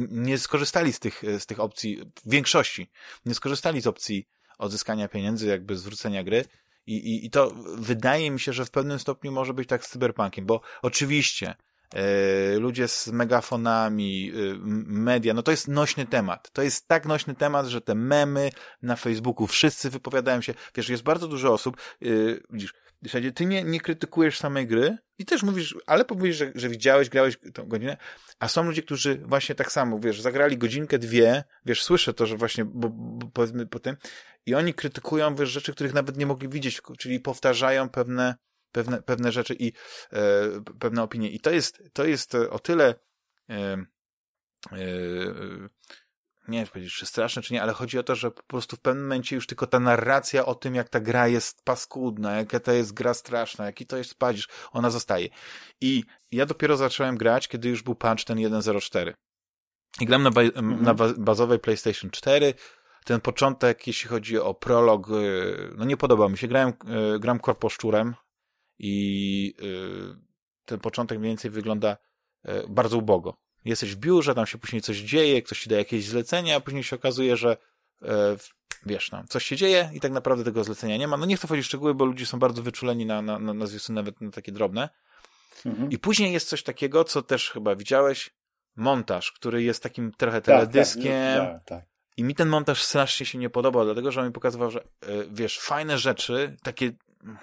nie 0.09 0.37
skorzystali 0.37 0.93
z 0.93 0.99
tych, 0.99 1.21
z 1.39 1.45
tych 1.45 1.59
opcji, 1.59 2.01
w 2.25 2.29
większości, 2.31 2.89
nie 3.25 3.33
skorzystali 3.33 3.81
z 3.81 3.87
opcji 3.87 4.27
odzyskania 4.57 5.07
pieniędzy, 5.07 5.47
jakby 5.47 5.77
zwrócenia 5.77 6.23
gry, 6.23 6.45
i, 6.87 6.95
i, 6.95 7.25
I 7.25 7.29
to 7.29 7.51
wydaje 7.75 8.31
mi 8.31 8.39
się, 8.39 8.53
że 8.53 8.65
w 8.65 8.71
pewnym 8.71 8.99
stopniu 8.99 9.31
może 9.31 9.53
być 9.53 9.69
tak 9.69 9.85
z 9.85 9.89
cyberpunkiem, 9.89 10.45
bo 10.45 10.61
oczywiście 10.81 11.55
E, 11.95 12.59
ludzie 12.59 12.87
z 12.87 13.07
megafonami, 13.07 14.31
e, 14.31 14.57
media, 14.85 15.33
no 15.33 15.43
to 15.43 15.51
jest 15.51 15.67
nośny 15.67 16.05
temat. 16.05 16.51
To 16.51 16.61
jest 16.61 16.87
tak 16.87 17.05
nośny 17.05 17.35
temat, 17.35 17.67
że 17.67 17.81
te 17.81 17.95
memy 17.95 18.49
na 18.81 18.95
Facebooku, 18.95 19.47
wszyscy 19.47 19.89
wypowiadają 19.89 20.41
się, 20.41 20.53
wiesz, 20.75 20.89
jest 20.89 21.03
bardzo 21.03 21.27
dużo 21.27 21.53
osób, 21.53 21.77
yy, 22.01 22.43
widzisz, 22.49 22.73
w 23.01 23.05
zasadzie 23.05 23.31
ty 23.31 23.45
nie, 23.45 23.63
nie 23.63 23.81
krytykujesz 23.81 24.37
samej 24.37 24.67
gry 24.67 24.97
i 25.17 25.25
też 25.25 25.43
mówisz, 25.43 25.75
ale 25.85 26.05
powiesz, 26.05 26.35
że, 26.35 26.51
że 26.55 26.69
widziałeś, 26.69 27.09
grałeś 27.09 27.37
tą 27.53 27.65
godzinę, 27.67 27.97
a 28.39 28.47
są 28.47 28.63
ludzie, 28.63 28.83
którzy 28.83 29.17
właśnie 29.17 29.55
tak 29.55 29.71
samo, 29.71 29.99
wiesz, 29.99 30.21
zagrali 30.21 30.57
godzinkę, 30.57 30.99
dwie, 30.99 31.43
wiesz, 31.65 31.83
słyszę 31.83 32.13
to, 32.13 32.25
że 32.25 32.37
właśnie, 32.37 32.65
bo, 32.65 32.89
bo 32.89 33.27
powiedzmy 33.33 33.67
po 33.67 33.79
tym, 33.79 33.97
i 34.45 34.55
oni 34.55 34.73
krytykują, 34.73 35.35
wiesz, 35.35 35.49
rzeczy, 35.49 35.73
których 35.73 35.93
nawet 35.93 36.17
nie 36.17 36.25
mogli 36.25 36.49
widzieć, 36.49 36.81
czyli 36.97 37.19
powtarzają 37.19 37.89
pewne 37.89 38.35
pewne, 38.71 39.01
pewne 39.01 39.31
rzeczy 39.31 39.55
i 39.59 39.73
e, 40.13 40.21
pewne 40.79 41.03
opinie. 41.03 41.29
I 41.29 41.39
to 41.39 41.51
jest, 41.51 41.83
to 41.93 42.05
jest 42.05 42.35
o 42.35 42.59
tyle 42.59 42.95
e, 43.49 43.55
e, 43.55 44.77
nie 46.47 46.57
wiem 46.57 46.67
powiedzieć, 46.67 46.93
czy 46.93 47.05
straszne, 47.05 47.41
czy 47.41 47.53
nie, 47.53 47.61
ale 47.61 47.73
chodzi 47.73 47.99
o 47.99 48.03
to, 48.03 48.15
że 48.15 48.31
po 48.31 48.43
prostu 48.43 48.75
w 48.75 48.79
pewnym 48.79 49.03
momencie 49.03 49.35
już 49.35 49.47
tylko 49.47 49.67
ta 49.67 49.79
narracja 49.79 50.45
o 50.45 50.55
tym, 50.55 50.75
jak 50.75 50.89
ta 50.89 50.99
gra 50.99 51.27
jest 51.27 51.63
paskudna, 51.63 52.35
jaka 52.37 52.59
to 52.59 52.71
jest 52.71 52.93
gra 52.93 53.13
straszna, 53.13 53.65
jaki 53.65 53.85
to 53.85 53.97
jest 53.97 54.15
padzisz, 54.15 54.47
ona 54.71 54.89
zostaje. 54.89 55.29
I 55.81 56.03
ja 56.31 56.45
dopiero 56.45 56.77
zacząłem 56.77 57.17
grać, 57.17 57.47
kiedy 57.47 57.69
już 57.69 57.83
był 57.83 57.95
patch 57.95 58.23
ten 58.23 58.37
1.04. 58.37 59.13
I 60.01 60.05
gram 60.05 60.23
na, 60.23 60.31
ba 60.31 60.41
mhm. 60.41 60.81
na 60.81 60.93
bazowej 61.17 61.59
PlayStation 61.59 62.11
4, 62.11 62.53
ten 63.05 63.21
początek, 63.21 63.87
jeśli 63.87 64.09
chodzi 64.09 64.39
o 64.39 64.53
prolog, 64.53 65.09
y, 65.09 65.73
no 65.77 65.85
nie 65.85 65.97
podoba 65.97 66.29
mi 66.29 66.37
się. 66.37 66.47
Grałem, 66.47 66.73
y, 67.15 67.19
gram 67.19 67.39
korposzczurem, 67.39 68.15
i 68.79 69.53
y, 69.61 70.65
ten 70.65 70.79
początek 70.79 71.19
mniej 71.19 71.29
więcej 71.29 71.51
wygląda 71.51 71.97
bardzo 72.69 72.97
ubogo. 72.97 73.40
Jesteś 73.65 73.95
w 73.95 73.97
biurze, 73.97 74.35
tam 74.35 74.45
się 74.45 74.57
później 74.57 74.81
coś 74.81 74.97
dzieje, 74.97 75.41
ktoś 75.41 75.61
ci 75.61 75.69
da 75.69 75.77
jakieś 75.77 76.05
zlecenia, 76.05 76.55
a 76.55 76.59
później 76.59 76.83
się 76.83 76.95
okazuje, 76.95 77.37
że 77.37 77.57
y, 78.01 78.07
wiesz, 78.85 79.11
no, 79.11 79.23
coś 79.29 79.45
się 79.45 79.55
dzieje 79.55 79.89
i 79.93 79.99
tak 79.99 80.11
naprawdę 80.11 80.43
tego 80.43 80.63
zlecenia 80.63 80.97
nie 80.97 81.07
ma. 81.07 81.17
No 81.17 81.25
nie 81.25 81.37
chcę 81.37 81.47
wchodzić 81.47 81.65
w 81.65 81.67
szczegóły, 81.67 81.93
bo 81.93 82.05
ludzie 82.05 82.25
są 82.25 82.39
bardzo 82.39 82.63
wyczuleni 82.63 83.05
na, 83.05 83.21
na, 83.21 83.39
na 83.39 83.53
nazwisy 83.53 83.93
nawet 83.93 84.21
na 84.21 84.31
takie 84.31 84.51
drobne. 84.51 84.89
Mhm. 85.65 85.91
I 85.91 85.99
później 85.99 86.33
jest 86.33 86.49
coś 86.49 86.63
takiego, 86.63 87.03
co 87.03 87.21
też 87.21 87.49
chyba 87.49 87.75
widziałeś, 87.75 88.29
montaż, 88.75 89.31
który 89.31 89.63
jest 89.63 89.83
takim 89.83 90.11
trochę 90.11 90.41
tak, 90.41 90.45
tak, 90.45 90.55
teledyskiem. 90.55 91.37
Tak, 91.37 91.53
tak, 91.53 91.65
tak. 91.65 91.85
I 92.17 92.23
mi 92.23 92.35
ten 92.35 92.49
montaż 92.49 92.83
strasznie 92.83 93.25
się 93.25 93.37
nie 93.37 93.49
podobał, 93.49 93.85
dlatego 93.85 94.11
że 94.11 94.21
on 94.21 94.27
mi 94.27 94.33
pokazywał, 94.33 94.71
że 94.71 94.83
wiesz, 95.31 95.59
fajne 95.59 95.97
rzeczy, 95.97 96.57
takie 96.63 96.91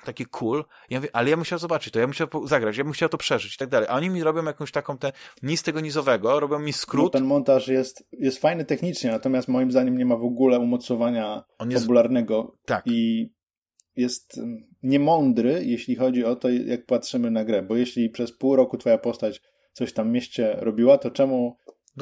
taki 0.05 0.27
cool. 0.27 0.65
Ja 0.91 0.99
mówię, 0.99 1.09
ale 1.13 1.31
ja 1.31 1.37
chciał 1.37 1.59
zobaczyć 1.59 1.93
to, 1.93 2.01
ja 2.01 2.09
chciał 2.09 2.29
zagrać, 2.47 2.77
ja 2.77 2.85
chciał 2.93 3.09
to 3.09 3.19
przeżyć 3.19 3.55
i 3.55 3.59
tak 3.59 3.69
dalej. 3.69 3.89
A 3.91 3.93
oni 3.93 4.11
mi 4.11 4.23
robią 4.23 4.45
jakąś 4.45 4.73
taką 4.73 4.99
te, 4.99 5.13
nic 5.43 5.63
tego 5.63 5.81
nizowego, 5.81 6.41
robią 6.41 6.59
mi 6.59 6.73
skrót. 6.73 7.05
No 7.05 7.21
ten 7.21 7.25
montaż 7.25 7.69
jest, 7.69 8.09
jest 8.13 8.39
fajny 8.39 8.65
technicznie, 8.65 9.11
natomiast 9.11 9.49
moim 9.49 9.71
zdaniem 9.71 9.99
nie 9.99 10.07
ma 10.07 10.17
w 10.17 10.25
ogóle 10.25 10.59
umocowania 10.59 11.45
On 11.59 11.71
jest... 11.71 11.83
fabularnego. 11.83 12.57
Tak. 12.67 12.83
I 12.87 13.31
jest 13.97 14.41
niemądry, 14.83 15.65
jeśli 15.65 15.97
chodzi 15.97 16.25
o 16.25 16.37
to, 16.37 16.49
jak 16.49 16.87
patrzymy 16.87 17.31
na 17.31 17.45
grę, 17.45 17.63
bo 17.63 17.77
jeśli 17.77 18.11
przez 18.11 18.33
pół 18.33 18.57
roku 18.57 18.79
twoja 18.79 18.99
postać 18.99 19.43
coś 19.73 19.93
tam 19.93 20.09
w 20.09 20.13
mieście 20.13 20.57
robiła, 20.61 20.99
to 20.99 21.11
czemu 21.11 21.57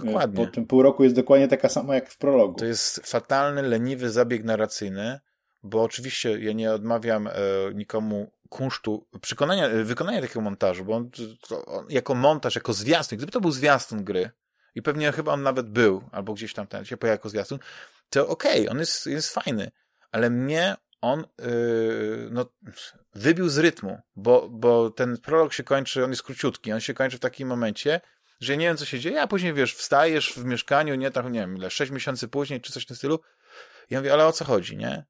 Dokładnie. 0.04 0.46
Po 0.46 0.52
tym 0.52 0.66
pół 0.66 0.82
roku 0.82 1.04
jest 1.04 1.16
dokładnie 1.16 1.48
taka 1.48 1.68
sama 1.68 1.94
jak 1.94 2.10
w 2.10 2.18
prologu. 2.18 2.58
To 2.58 2.64
jest 2.64 3.06
fatalny, 3.06 3.62
leniwy 3.62 4.10
zabieg 4.10 4.44
narracyjny, 4.44 5.20
bo 5.66 5.82
oczywiście 5.82 6.38
ja 6.38 6.52
nie 6.52 6.72
odmawiam 6.72 7.26
e, 7.26 7.32
nikomu 7.74 8.30
kunsztu 8.48 9.06
przekonania, 9.20 9.66
e, 9.66 9.84
wykonania 9.84 10.20
takiego 10.20 10.40
montażu, 10.40 10.84
bo 10.84 10.96
on, 10.96 11.10
on, 11.66 11.86
jako 11.88 12.14
montaż, 12.14 12.54
jako 12.54 12.72
zwiastun, 12.72 13.18
gdyby 13.18 13.32
to 13.32 13.40
był 13.40 13.50
zwiastun 13.50 14.04
gry, 14.04 14.30
i 14.74 14.82
pewnie 14.82 15.12
chyba 15.12 15.32
on 15.32 15.42
nawet 15.42 15.70
był, 15.70 16.02
albo 16.12 16.34
gdzieś 16.34 16.52
tam 16.52 16.66
ten 16.66 16.84
się 16.84 16.96
pojawił 16.96 17.14
jako 17.14 17.28
zwiastun, 17.28 17.58
to 18.10 18.28
okej, 18.28 18.60
okay, 18.60 18.70
on 18.70 18.78
jest, 18.78 19.06
jest 19.06 19.34
fajny, 19.34 19.70
ale 20.12 20.30
mnie 20.30 20.76
on 21.00 21.24
yy, 21.38 22.28
no, 22.30 22.46
wybił 23.14 23.48
z 23.48 23.58
rytmu, 23.58 24.00
bo, 24.16 24.48
bo 24.48 24.90
ten 24.90 25.16
prolog 25.16 25.52
się 25.52 25.62
kończy, 25.62 26.04
on 26.04 26.10
jest 26.10 26.22
króciutki, 26.22 26.72
on 26.72 26.80
się 26.80 26.94
kończy 26.94 27.16
w 27.16 27.20
takim 27.20 27.48
momencie, 27.48 28.00
że 28.40 28.56
nie 28.56 28.66
wiem, 28.66 28.76
co 28.76 28.84
się 28.84 29.00
dzieje, 29.00 29.22
a 29.22 29.26
później, 29.26 29.54
wiesz, 29.54 29.74
wstajesz 29.74 30.32
w 30.32 30.44
mieszkaniu, 30.44 30.94
nie, 30.94 31.10
tam, 31.10 31.32
nie 31.32 31.40
wiem, 31.40 31.56
ile, 31.56 31.70
sześć 31.70 31.92
miesięcy 31.92 32.28
później, 32.28 32.60
czy 32.60 32.72
coś 32.72 32.82
w 32.82 32.86
tym 32.86 32.96
stylu, 32.96 33.20
ja 33.90 33.98
mówię, 33.98 34.12
ale 34.12 34.26
o 34.26 34.32
co 34.32 34.44
chodzi, 34.44 34.76
nie? 34.76 35.04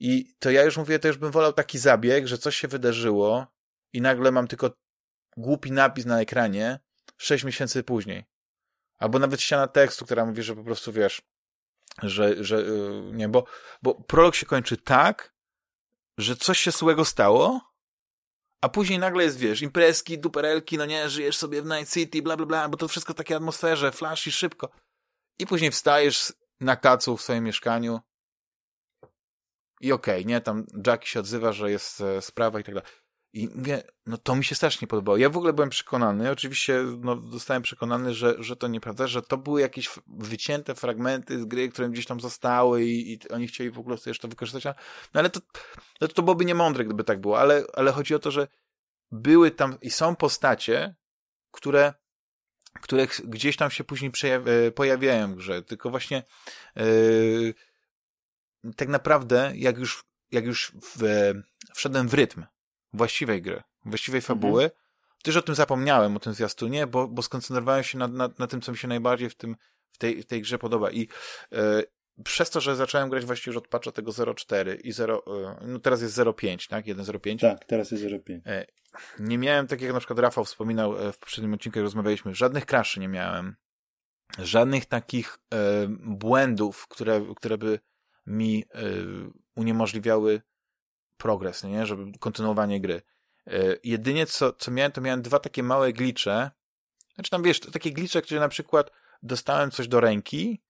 I 0.00 0.34
to 0.38 0.50
ja 0.50 0.62
już 0.62 0.76
mówię, 0.76 0.98
to 0.98 1.08
już 1.08 1.18
bym 1.18 1.30
wolał 1.30 1.52
taki 1.52 1.78
zabieg, 1.78 2.26
że 2.26 2.38
coś 2.38 2.56
się 2.56 2.68
wydarzyło 2.68 3.46
i 3.92 4.00
nagle 4.00 4.32
mam 4.32 4.48
tylko 4.48 4.70
głupi 5.36 5.72
napis 5.72 6.04
na 6.04 6.20
ekranie 6.20 6.80
sześć 7.16 7.44
miesięcy 7.44 7.82
później. 7.82 8.24
Albo 8.98 9.18
nawet 9.18 9.40
ściana 9.40 9.68
tekstu, 9.68 10.04
która 10.04 10.24
mówi, 10.26 10.42
że 10.42 10.56
po 10.56 10.64
prostu, 10.64 10.92
wiesz, 10.92 11.22
że, 12.02 12.44
że 12.44 12.62
yy, 12.62 13.10
nie, 13.12 13.28
bo, 13.28 13.44
bo 13.82 13.94
prolog 13.94 14.34
się 14.34 14.46
kończy 14.46 14.76
tak, 14.76 15.34
że 16.18 16.36
coś 16.36 16.58
się 16.58 16.70
złego 16.70 17.04
stało, 17.04 17.60
a 18.60 18.68
później 18.68 18.98
nagle 18.98 19.24
jest, 19.24 19.38
wiesz, 19.38 19.62
imprezki, 19.62 20.18
duperelki, 20.18 20.78
no 20.78 20.86
nie, 20.86 21.08
żyjesz 21.08 21.36
sobie 21.36 21.62
w 21.62 21.66
Night 21.66 21.94
City, 21.94 22.22
bla, 22.22 22.36
bla, 22.36 22.46
bla, 22.46 22.68
bo 22.68 22.76
to 22.76 22.88
wszystko 22.88 23.12
w 23.12 23.16
takiej 23.16 23.36
atmosferze, 23.36 23.92
flash 23.92 24.26
i 24.26 24.32
szybko. 24.32 24.70
I 25.38 25.46
później 25.46 25.70
wstajesz 25.70 26.32
na 26.60 26.76
kacu 26.76 27.16
w 27.16 27.22
swoim 27.22 27.44
mieszkaniu 27.44 28.00
i 29.80 29.92
okej, 29.92 30.14
okay, 30.14 30.24
nie, 30.24 30.40
tam 30.40 30.66
Jackie 30.86 31.06
się 31.06 31.20
odzywa, 31.20 31.52
że 31.52 31.70
jest 31.70 32.00
e, 32.00 32.22
sprawa 32.22 32.60
i 32.60 32.64
tak 32.64 32.74
dalej. 32.74 32.90
I 33.32 33.48
mówię, 33.54 33.82
no 34.06 34.18
to 34.18 34.36
mi 34.36 34.44
się 34.44 34.54
strasznie 34.54 34.88
podobało. 34.88 35.16
Ja 35.16 35.30
w 35.30 35.36
ogóle 35.36 35.52
byłem 35.52 35.70
przekonany, 35.70 36.30
oczywiście 36.30 36.84
no, 37.00 37.22
zostałem 37.30 37.62
przekonany, 37.62 38.14
że, 38.14 38.34
że 38.38 38.56
to 38.56 38.68
nieprawda, 38.68 39.06
że 39.06 39.22
to 39.22 39.36
były 39.36 39.60
jakieś 39.60 39.90
wycięte 40.06 40.74
fragmenty 40.74 41.40
z 41.40 41.44
gry, 41.44 41.68
które 41.68 41.90
gdzieś 41.90 42.06
tam 42.06 42.20
zostały 42.20 42.84
i, 42.84 43.12
i 43.12 43.28
oni 43.28 43.46
chcieli 43.46 43.70
w 43.70 43.78
ogóle 43.78 43.96
jeszcze 44.06 44.22
to 44.22 44.28
wykorzystać, 44.28 44.64
no 45.14 45.20
ale 45.20 45.30
to, 45.30 45.40
no, 46.00 46.08
to 46.08 46.22
byłoby 46.22 46.44
niemądre, 46.44 46.84
gdyby 46.84 47.04
tak 47.04 47.20
było, 47.20 47.40
ale, 47.40 47.64
ale 47.74 47.92
chodzi 47.92 48.14
o 48.14 48.18
to, 48.18 48.30
że 48.30 48.48
były 49.10 49.50
tam 49.50 49.80
i 49.80 49.90
są 49.90 50.16
postacie, 50.16 50.94
które 51.50 51.94
które 52.80 53.06
gdzieś 53.24 53.56
tam 53.56 53.70
się 53.70 53.84
później 53.84 54.12
e, 54.24 54.70
pojawiają 54.70 55.32
w 55.32 55.36
grze, 55.36 55.62
tylko 55.62 55.90
właśnie 55.90 56.22
yy, 56.76 57.54
tak 58.76 58.88
naprawdę 58.88 59.52
jak 59.54 59.78
już, 59.78 60.04
jak 60.32 60.44
już 60.44 60.72
w, 60.82 61.32
wszedłem 61.74 62.08
w 62.08 62.14
rytm 62.14 62.44
właściwej 62.92 63.42
gry, 63.42 63.62
właściwej 63.84 64.18
mhm. 64.18 64.38
fabuły, 64.38 64.64
mhm. 64.64 64.80
też 65.22 65.36
o 65.36 65.42
tym 65.42 65.54
zapomniałem, 65.54 66.16
o 66.16 66.20
tym 66.20 66.34
zwiastunie, 66.34 66.86
bo, 66.86 67.08
bo 67.08 67.22
skoncentrowałem 67.22 67.84
się 67.84 67.98
na, 67.98 68.08
na, 68.08 68.30
na 68.38 68.46
tym, 68.46 68.60
co 68.60 68.72
mi 68.72 68.78
się 68.78 68.88
najbardziej 68.88 69.30
w, 69.30 69.34
tym, 69.34 69.56
w, 69.92 69.98
tej, 69.98 70.22
w 70.22 70.26
tej 70.26 70.42
grze 70.42 70.58
podoba. 70.58 70.90
I 70.90 71.08
e, 71.52 71.82
przez 72.24 72.50
to, 72.50 72.60
że 72.60 72.76
zacząłem 72.76 73.10
grać 73.10 73.24
właściwie 73.24 73.50
już 73.50 73.56
od 73.56 73.68
patcha 73.68 73.92
tego 73.92 74.10
0.4 74.10 74.76
i 74.84 74.92
0, 74.92 75.22
e, 75.26 75.66
no 75.66 75.78
teraz 75.78 76.02
jest 76.02 76.16
0.5, 76.16 76.68
tak? 76.68 76.86
1.05. 76.86 77.40
Tak, 77.40 77.64
teraz 77.64 77.90
jest 77.90 78.04
0.5. 78.04 78.40
E, 78.46 78.66
nie 79.18 79.38
miałem, 79.38 79.66
tak 79.66 79.80
jak 79.80 79.92
na 79.92 79.98
przykład 79.98 80.18
Rafał 80.18 80.44
wspominał 80.44 81.12
w 81.12 81.18
poprzednim 81.18 81.54
odcinku, 81.54 81.78
jak 81.78 81.84
rozmawialiśmy, 81.84 82.34
żadnych 82.34 82.66
crashy 82.66 83.00
nie 83.00 83.08
miałem. 83.08 83.56
Żadnych 84.38 84.86
takich 84.86 85.38
e, 85.54 85.86
błędów, 85.98 86.88
które, 86.88 87.20
które 87.36 87.58
by 87.58 87.78
mi 88.26 88.64
e, 88.74 88.80
uniemożliwiały 89.54 90.42
progres, 91.16 91.64
nie? 91.64 91.86
żeby 91.86 92.18
kontynuowanie 92.18 92.80
gry. 92.80 93.02
E, 93.46 93.52
jedynie 93.84 94.26
co, 94.26 94.52
co 94.52 94.70
miałem, 94.70 94.92
to 94.92 95.00
miałem 95.00 95.22
dwa 95.22 95.38
takie 95.38 95.62
małe 95.62 95.92
glicze. 95.92 96.50
Znaczy 97.14 97.30
tam 97.30 97.42
wiesz, 97.42 97.60
takie 97.60 97.92
glicze, 97.92 98.22
gdzie 98.22 98.40
na 98.40 98.48
przykład 98.48 98.90
dostałem 99.22 99.70
coś 99.70 99.88
do 99.88 100.00
ręki, 100.00 100.62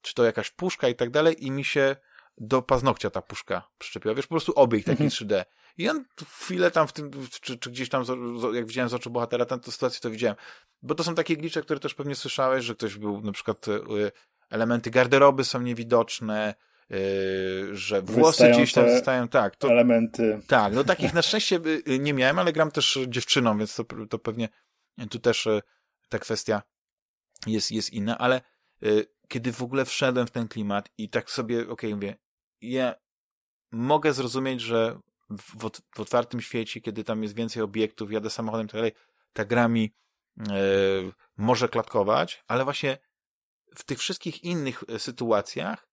czy 0.00 0.14
to 0.14 0.24
jakaś 0.24 0.50
puszka 0.50 0.88
i 0.88 0.94
tak 0.94 1.10
dalej, 1.10 1.46
i 1.46 1.50
mi 1.50 1.64
się 1.64 1.96
do 2.38 2.62
paznokcia 2.62 3.10
ta 3.10 3.22
puszka 3.22 3.68
przyczepiła. 3.78 4.14
Wiesz, 4.14 4.26
po 4.26 4.34
prostu 4.34 4.52
obieg 4.52 4.84
taki 4.84 5.04
3D. 5.04 5.22
Mhm. 5.22 5.44
I 5.78 5.88
on 5.88 6.04
chwilę 6.28 6.70
tam 6.70 6.88
w 6.88 6.92
tym, 6.92 7.10
czy, 7.40 7.58
czy 7.58 7.70
gdzieś 7.70 7.88
tam, 7.88 8.04
jak 8.52 8.66
widziałem 8.66 8.88
z 8.88 8.94
oczu 8.94 9.10
bohatera 9.10 9.44
tę 9.44 9.58
sytuację, 9.70 10.00
to 10.00 10.10
widziałem. 10.10 10.36
Bo 10.82 10.94
to 10.94 11.04
są 11.04 11.14
takie 11.14 11.36
glicze, 11.36 11.62
które 11.62 11.80
też 11.80 11.94
pewnie 11.94 12.14
słyszałeś, 12.14 12.64
że 12.64 12.74
ktoś 12.74 12.96
był, 12.96 13.20
na 13.20 13.32
przykład 13.32 13.68
e, 13.68 13.80
elementy 14.50 14.90
garderoby 14.90 15.44
są 15.44 15.60
niewidoczne, 15.60 16.54
że 17.72 18.02
włosy 18.02 18.50
gdzieś 18.50 18.72
tam 18.72 18.90
zostają, 18.90 19.28
tak. 19.28 19.56
To, 19.56 19.70
elementy. 19.70 20.40
Tak, 20.46 20.74
no 20.74 20.84
takich 20.84 21.14
na 21.14 21.22
szczęście 21.22 21.60
y, 21.88 21.98
nie 21.98 22.14
miałem, 22.14 22.38
ale 22.38 22.52
gram 22.52 22.70
też 22.70 22.98
dziewczyną, 23.08 23.58
więc 23.58 23.74
to, 23.74 23.84
to 24.10 24.18
pewnie 24.18 24.48
tu 25.10 25.18
też 25.18 25.46
y, 25.46 25.62
ta 26.08 26.18
kwestia 26.18 26.62
jest, 27.46 27.70
jest 27.72 27.92
inna, 27.92 28.18
ale 28.18 28.40
y, 28.82 29.06
kiedy 29.28 29.52
w 29.52 29.62
ogóle 29.62 29.84
wszedłem 29.84 30.26
w 30.26 30.30
ten 30.30 30.48
klimat 30.48 30.88
i 30.98 31.08
tak 31.08 31.30
sobie, 31.30 31.60
okej, 31.60 31.72
okay, 31.72 31.94
mówię, 31.94 32.16
ja 32.60 32.94
mogę 33.70 34.12
zrozumieć, 34.12 34.60
że 34.60 34.98
w, 35.30 35.70
w, 35.94 36.00
otwartym 36.00 36.40
świecie, 36.40 36.80
kiedy 36.80 37.04
tam 37.04 37.22
jest 37.22 37.34
więcej 37.34 37.62
obiektów, 37.62 38.12
jadę 38.12 38.30
samochodem, 38.30 38.68
tak 38.68 38.76
dalej, 38.76 38.92
ta 39.32 39.44
gra 39.44 39.68
mi 39.68 39.94
może 41.36 41.68
klatkować, 41.68 42.44
ale 42.46 42.64
właśnie 42.64 42.98
w 43.76 43.84
tych 43.84 43.98
wszystkich 43.98 44.44
innych 44.44 44.84
sytuacjach 44.98 45.91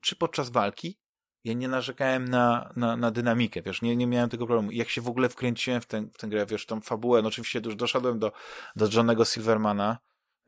czy 0.00 0.16
podczas 0.16 0.50
walki, 0.50 0.98
ja 1.44 1.52
nie 1.52 1.68
narzekałem 1.68 2.28
na, 2.28 2.72
na, 2.76 2.96
na 2.96 3.10
dynamikę, 3.10 3.62
wiesz, 3.62 3.82
nie, 3.82 3.96
nie 3.96 4.06
miałem 4.06 4.30
tego 4.30 4.46
problemu. 4.46 4.72
Jak 4.72 4.88
się 4.88 5.00
w 5.00 5.08
ogóle 5.08 5.28
wkręciłem 5.28 5.80
w, 5.80 5.86
ten, 5.86 6.10
w 6.10 6.18
tę 6.18 6.28
grę, 6.28 6.46
wiesz, 6.46 6.66
tą 6.66 6.80
fabułę, 6.80 7.22
no 7.22 7.28
oczywiście 7.28 7.60
już 7.64 7.76
doszedłem 7.76 8.18
do, 8.18 8.32
do 8.76 8.88
Johnego 8.92 9.24
Silvermana. 9.24 9.98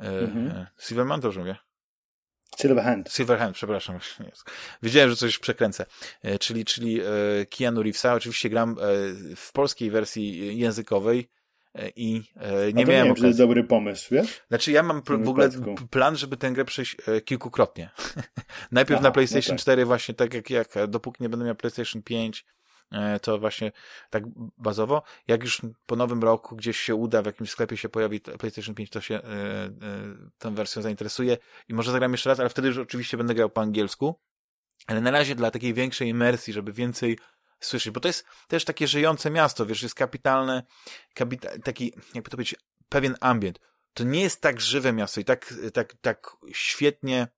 E, 0.00 0.18
mhm. 0.18 0.46
E, 0.46 0.66
Silverman 0.78 1.20
to 1.20 1.26
już 1.26 1.36
mówię? 1.36 1.56
Silverhand. 2.60 3.12
Silverhand, 3.12 3.54
przepraszam. 3.56 3.98
Wiedziałem, 4.82 5.10
że 5.10 5.16
coś 5.16 5.38
przekręcę. 5.38 5.86
E, 6.22 6.38
czyli, 6.38 6.64
czyli 6.64 7.00
Keanu 7.50 7.82
Reevesa. 7.82 8.14
Oczywiście 8.14 8.50
gram 8.50 8.76
w 9.36 9.52
polskiej 9.52 9.90
wersji 9.90 10.58
językowej 10.58 11.28
E, 11.74 11.88
i 11.96 12.22
e, 12.36 12.72
nie 12.72 12.84
miałem 12.84 13.08
nie 13.08 13.14
to 13.14 13.26
jest 13.26 13.38
dobry 13.38 13.64
pomysł, 13.64 14.14
wiesz? 14.14 14.40
Znaczy 14.48 14.72
ja 14.72 14.82
mam 14.82 15.02
w 15.02 15.28
ogóle 15.28 15.50
plan, 15.90 16.16
żeby 16.16 16.36
tę 16.36 16.50
grę 16.50 16.64
przejść 16.64 16.96
e, 17.06 17.20
kilkukrotnie. 17.20 17.90
Najpierw 18.72 18.98
Aha, 18.98 19.02
na 19.02 19.08
no 19.08 19.12
PlayStation 19.12 19.54
no 19.54 19.58
tak. 19.58 19.62
4 19.62 19.84
właśnie 19.84 20.14
tak 20.14 20.34
jak, 20.34 20.50
jak 20.50 20.68
dopóki 20.88 21.22
nie 21.22 21.28
będę 21.28 21.44
miał 21.46 21.54
PlayStation 21.54 22.02
5 22.02 22.44
to 23.22 23.38
właśnie 23.38 23.72
tak 24.10 24.24
bazowo. 24.58 25.02
Jak 25.28 25.42
już 25.42 25.60
po 25.86 25.96
nowym 25.96 26.22
roku 26.22 26.56
gdzieś 26.56 26.80
się 26.80 26.94
uda, 26.94 27.22
w 27.22 27.26
jakimś 27.26 27.50
sklepie 27.50 27.76
się 27.76 27.88
pojawi 27.88 28.20
PlayStation 28.20 28.74
5, 28.74 28.90
to 28.90 29.00
się 29.00 29.14
e, 29.14 29.18
e, 29.22 29.70
tą 30.38 30.54
wersją 30.54 30.82
zainteresuje 30.82 31.38
i 31.68 31.74
może 31.74 31.92
zagram 31.92 32.12
jeszcze 32.12 32.30
raz, 32.30 32.40
ale 32.40 32.48
wtedy 32.48 32.68
już 32.68 32.78
oczywiście 32.78 33.16
będę 33.16 33.34
grał 33.34 33.50
po 33.50 33.60
angielsku. 33.60 34.20
Ale 34.86 35.00
na 35.00 35.10
razie 35.10 35.34
dla 35.34 35.50
takiej 35.50 35.74
większej 35.74 36.08
imersji, 36.08 36.52
żeby 36.52 36.72
więcej 36.72 37.18
słyszeć, 37.66 37.92
bo 37.92 38.00
to 38.00 38.08
jest 38.08 38.24
też 38.48 38.64
takie 38.64 38.88
żyjące 38.88 39.30
miasto, 39.30 39.66
wiesz, 39.66 39.82
jest 39.82 39.94
kapitalne, 39.94 40.62
kapita 41.14 41.48
taki, 41.64 41.92
jakby 42.14 42.30
to 42.30 42.36
powiedzieć, 42.36 42.60
pewien 42.88 43.16
ambient. 43.20 43.60
To 43.94 44.04
nie 44.04 44.20
jest 44.20 44.40
tak 44.40 44.60
żywe 44.60 44.92
miasto 44.92 45.20
i 45.20 45.24
tak, 45.24 45.54
tak, 45.72 45.94
tak 46.00 46.36
świetnie 46.52 47.28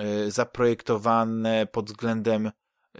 y, 0.00 0.30
zaprojektowane 0.30 1.66
pod 1.66 1.86
względem 1.86 2.50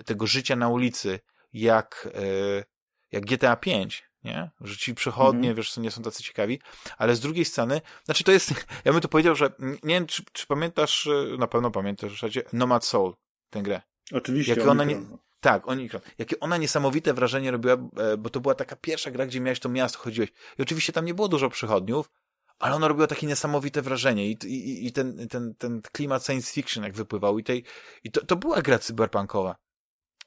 tego 0.05 0.27
życia 0.27 0.57
na 0.57 0.69
ulicy, 0.69 1.21
jak, 1.53 2.09
y, 2.17 2.65
jak 3.13 3.27
GTA 3.27 3.57
5, 3.57 4.09
nie? 4.25 4.51
Że 4.61 4.77
ci 4.77 4.95
przechodnie, 4.95 5.53
mm-hmm. 5.53 5.57
wiesz, 5.57 5.77
nie 5.77 5.91
są 5.91 6.03
tacy 6.03 6.23
ciekawi, 6.23 6.61
ale 6.99 7.17
z 7.17 7.21
drugiej 7.21 7.45
strony, 7.45 7.81
znaczy 8.05 8.25
to 8.25 8.33
jest, 8.33 8.51
ja 8.85 8.93
bym 8.93 9.01
to 9.01 9.09
powiedział, 9.09 9.35
że 9.35 9.53
nie 9.59 9.95
wiem, 9.95 10.07
czy, 10.07 10.23
czy 10.33 10.47
pamiętasz, 10.47 11.07
y, 11.07 11.37
na 11.39 11.47
pewno 11.47 11.71
pamiętasz 11.71 12.11
w 12.11 12.15
zasadzie 12.15 12.43
Nomad 12.53 12.85
Soul, 12.85 13.15
tę 13.51 13.63
grę. 13.63 13.83
Oczywiście. 14.13 14.55
Jak 14.55 14.69
ona 14.69 14.85
nie, 14.85 15.01
tak, 15.41 15.69
oni, 15.69 15.91
jakie 16.19 16.41
ona 16.41 16.57
niesamowite 16.57 17.15
wrażenie 17.15 17.51
robiła, 17.51 17.75
e, 17.75 18.17
bo 18.17 18.31
to 18.31 18.41
była 18.41 18.55
taka 18.55 18.77
pierwsza 18.77 19.11
gra, 19.11 19.27
gdzie 19.27 19.41
miałeś 19.41 19.61
to 19.61 19.69
miasto, 19.69 19.99
chodziłeś. 19.99 20.31
I 20.59 20.63
oczywiście 20.63 20.93
tam 20.93 21.05
nie 21.05 21.15
było 21.15 21.29
dużo 21.29 21.51
przychodniów, 21.51 22.11
ale 22.59 22.75
ona 22.75 22.89
robiła 22.89 23.07
takie 23.07 23.27
niesamowite 23.27 23.83
wrażenie 23.83 24.31
i, 24.31 24.37
i, 24.45 24.87
i 24.87 24.93
ten, 24.93 25.29
ten, 25.29 25.55
ten 25.55 25.83
klimat 25.93 26.25
science 26.25 26.53
fiction 26.53 26.85
jak 26.85 26.93
wypływał 26.93 27.39
i, 27.39 27.45
tej, 27.45 27.65
i 28.05 28.11
to, 28.11 28.27
to 28.27 28.37
była 28.37 28.63
gra 28.63 28.79
cyberpunkowa. 28.79 29.57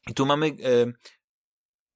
I 0.08 0.13
tu 0.13 0.26
mamy 0.26 0.47
e, 0.47 0.52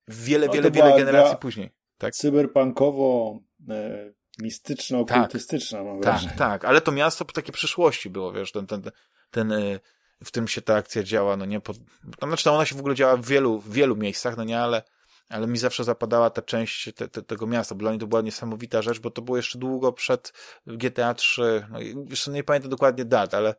wiele, 0.07 0.47
no, 0.47 0.53
wiele, 0.53 0.71
wiele 0.71 0.97
generacji 0.97 1.37
później. 1.37 1.71
Tak? 1.97 2.15
Cyberpunkowo 2.15 3.39
e, 3.69 4.11
mistyczno-okultystyczna 4.41 5.77
tak, 5.77 5.85
mam 5.85 6.01
wrażenie. 6.01 6.29
Tak, 6.29 6.37
tak, 6.37 6.65
ale 6.65 6.81
to 6.81 6.91
miasto 6.91 7.25
takie 7.25 7.51
przyszłości 7.51 8.09
było, 8.09 8.31
wiesz, 8.31 8.51
ten, 8.51 8.67
ten, 8.67 8.81
ten, 8.81 8.91
ten 9.31 9.51
e, 9.51 9.79
w 10.23 10.27
którym 10.27 10.47
się 10.47 10.61
ta 10.61 10.75
akcja 10.75 11.03
działa, 11.03 11.37
no 11.37 11.45
nie, 11.45 11.61
pod, 11.61 11.77
tam, 12.19 12.29
znaczy 12.29 12.51
ona 12.51 12.65
się 12.65 12.75
w 12.75 12.79
ogóle 12.79 12.95
działa 12.95 13.17
w 13.17 13.25
wielu, 13.25 13.59
w 13.59 13.73
wielu 13.73 13.95
miejscach, 13.95 14.37
no 14.37 14.43
nie, 14.43 14.59
ale, 14.59 14.83
ale 15.29 15.47
mi 15.47 15.57
zawsze 15.57 15.83
zapadała 15.83 16.29
ta 16.29 16.41
część 16.41 16.93
te, 16.95 17.07
te, 17.07 17.21
tego 17.21 17.47
miasta, 17.47 17.75
bo 17.75 17.79
dla 17.79 17.91
mnie 17.91 17.99
to 17.99 18.07
była 18.07 18.21
niesamowita 18.21 18.81
rzecz, 18.81 18.99
bo 18.99 19.11
to 19.11 19.21
było 19.21 19.37
jeszcze 19.37 19.59
długo 19.59 19.93
przed 19.93 20.33
GTA 20.67 21.13
3, 21.13 21.67
no, 21.69 21.79
jeszcze 22.09 22.31
nie 22.31 22.43
pamiętam 22.43 22.71
dokładnie 22.71 23.05
dat, 23.05 23.33
ale 23.33 23.55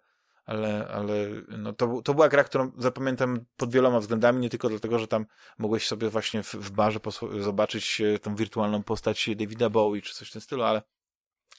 ale, 0.47 0.89
ale 0.89 1.29
no 1.49 1.73
to, 1.73 2.03
to 2.03 2.15
była 2.15 2.29
gra, 2.29 2.45
którą 2.45 2.73
zapamiętam 2.79 3.45
pod 3.57 3.73
wieloma 3.73 4.01
względami, 4.01 4.41
nie 4.41 4.51
tylko 4.51 4.69
dlatego, 4.69 4.99
że 4.99 5.09
tam 5.09 5.27
mogłeś 5.59 5.87
sobie 5.87 6.11
właśnie 6.11 6.43
w, 6.43 6.55
w 6.55 6.71
barze 6.71 7.01
zobaczyć 7.41 8.01
e, 8.01 8.19
tą 8.19 8.35
wirtualną 8.35 8.83
postać 8.83 9.31
Davida 9.37 9.71
Bowie 9.71 10.03
czy 10.03 10.15
coś 10.15 10.29
w 10.29 10.33
tym 10.33 10.41
stylu, 10.41 10.63
ale, 10.63 10.83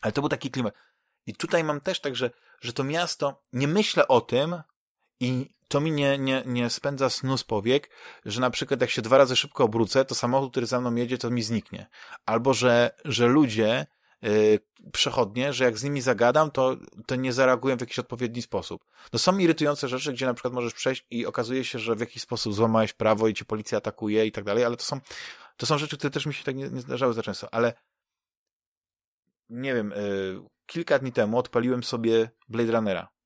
ale 0.02 0.12
to 0.12 0.22
był 0.22 0.30
taki 0.30 0.52
klimat. 0.52 0.74
I 1.26 1.36
tutaj 1.36 1.64
mam 1.64 1.82
też 1.82 2.00
tak, 2.00 2.16
że, 2.16 2.32
że 2.62 2.74
to 2.74 2.84
miasto, 2.84 3.42
nie 3.54 3.68
myślę 3.68 4.08
o 4.08 4.22
tym 4.22 4.62
i 5.20 5.50
to 5.68 5.82
mi 5.82 5.92
nie, 5.92 6.18
nie, 6.18 6.44
nie 6.46 6.70
spędza 6.70 7.10
snu 7.10 7.38
z 7.38 7.44
powiek, 7.44 7.90
że 8.26 8.42
na 8.42 8.50
przykład 8.50 8.82
jak 8.82 8.90
się 8.90 9.02
dwa 9.02 9.18
razy 9.18 9.36
szybko 9.36 9.64
obrócę, 9.64 10.06
to 10.06 10.16
samochód, 10.16 10.52
który 10.52 10.66
za 10.66 10.82
mną 10.82 10.96
jedzie, 10.96 11.18
to 11.18 11.30
mi 11.30 11.44
zniknie. 11.44 11.88
Albo, 12.26 12.54
że, 12.54 12.92
że 13.06 13.28
ludzie, 13.28 13.86
yy, 14.22 14.60
przechodnie, 14.92 15.54
że 15.54 15.64
jak 15.64 15.78
z 15.78 15.84
nimi 15.84 16.02
zagadam, 16.02 16.52
to, 16.52 16.78
to 17.06 17.16
nie 17.16 17.34
zareagują 17.34 17.78
w 17.78 17.82
jakiś 17.82 18.00
odpowiedni 18.00 18.42
sposób. 18.42 18.86
No 19.14 19.20
są 19.20 19.38
irytujące 19.38 19.88
rzeczy, 19.88 20.14
gdzie 20.14 20.26
na 20.26 20.34
przykład 20.34 20.54
możesz 20.54 20.74
przejść 20.74 21.06
i 21.10 21.26
okazuje 21.26 21.64
się, 21.64 21.80
że 21.80 21.96
w 21.96 22.00
jakiś 22.00 22.22
sposób 22.22 22.54
złamałeś 22.54 22.94
prawo 22.94 23.28
i 23.28 23.34
cię 23.34 23.46
policja 23.46 23.78
atakuje 23.78 24.26
i 24.26 24.32
tak 24.32 24.44
dalej, 24.44 24.64
ale 24.64 24.78
to 24.78 24.84
są, 24.84 25.00
to 25.58 25.66
są 25.66 25.78
rzeczy, 25.78 25.98
które 25.98 26.12
też 26.12 26.26
mi 26.26 26.34
się 26.34 26.44
tak 26.44 26.56
nie, 26.56 26.70
nie 26.70 26.82
zdarzały 26.82 27.14
za 27.14 27.24
często, 27.24 27.54
ale 27.54 27.74
nie 29.50 29.74
wiem, 29.74 29.94
yy, 29.96 30.42
kilka 30.66 31.00
dni 31.00 31.12
temu 31.12 31.38
odpaliłem 31.38 31.84
sobie 31.84 32.30
Blade 32.50 32.72
Runnera. 32.72 33.17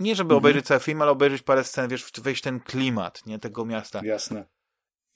Nie, 0.00 0.16
żeby 0.16 0.34
mhm. 0.34 0.38
obejrzeć 0.38 0.66
cały 0.66 0.80
film, 0.80 1.02
ale 1.02 1.10
obejrzeć 1.10 1.42
parę 1.42 1.64
scen, 1.64 1.88
wiesz, 1.88 2.12
wejść 2.22 2.42
ten 2.42 2.60
klimat, 2.60 3.26
nie, 3.26 3.38
tego 3.38 3.64
miasta. 3.64 4.00
Jasne. 4.04 4.44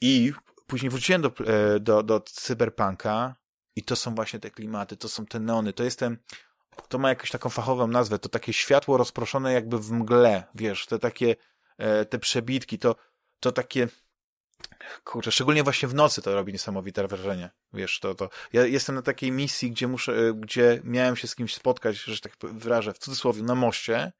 I 0.01 0.33
później 0.67 0.91
wróciłem 0.91 1.23
do, 1.23 1.33
e, 1.47 1.81
do, 1.81 2.03
do 2.03 2.21
Cyberpunka 2.21 3.37
i 3.77 3.83
to 3.83 3.97
są 3.97 4.15
właśnie 4.15 4.41
te 4.41 4.51
klimaty, 4.51 4.97
to 4.97 5.09
są 5.09 5.27
te 5.27 5.41
neony, 5.41 5.73
to 5.73 5.85
jest 5.85 5.99
ten, 5.99 6.19
to 6.89 6.99
ma 6.99 7.09
jakąś 7.09 7.31
taką 7.31 7.49
fachową 7.49 7.87
nazwę, 7.87 8.19
to 8.19 8.29
takie 8.29 8.53
światło 8.53 8.97
rozproszone 8.97 9.53
jakby 9.53 9.79
w 9.79 9.91
mgle, 9.91 10.45
wiesz, 10.55 10.87
te 10.87 10.99
takie, 10.99 11.37
e, 11.79 12.05
te 12.05 12.19
przebitki, 12.19 12.79
to, 12.79 12.97
to 13.41 13.53
takie, 13.53 13.89
kurczę, 15.05 15.33
szczególnie 15.33 15.63
właśnie 15.63 15.89
w 15.89 15.95
nocy 15.95 16.23
to 16.23 16.35
robi 16.35 16.53
niesamowite 16.53 17.09
wrażenie, 17.09 17.51
wiesz, 17.73 18.01
to, 18.01 18.15
to, 18.15 18.29
ja 18.53 18.67
jestem 18.67 18.95
na 18.95 19.03
takiej 19.03 19.33
misji, 19.33 19.71
gdzie 19.71 19.89
muszę, 19.89 20.13
e, 20.13 20.35
gdzie 20.35 20.81
miałem 20.85 21.17
się 21.17 21.29
z 21.29 21.35
kimś 21.35 21.55
spotkać, 21.55 21.97
że 21.97 22.21
tak 22.21 22.33
wyrażę, 22.43 22.93
w 22.93 22.99
cudzysłowie, 22.99 23.43
na 23.43 23.55
moście, 23.55 24.13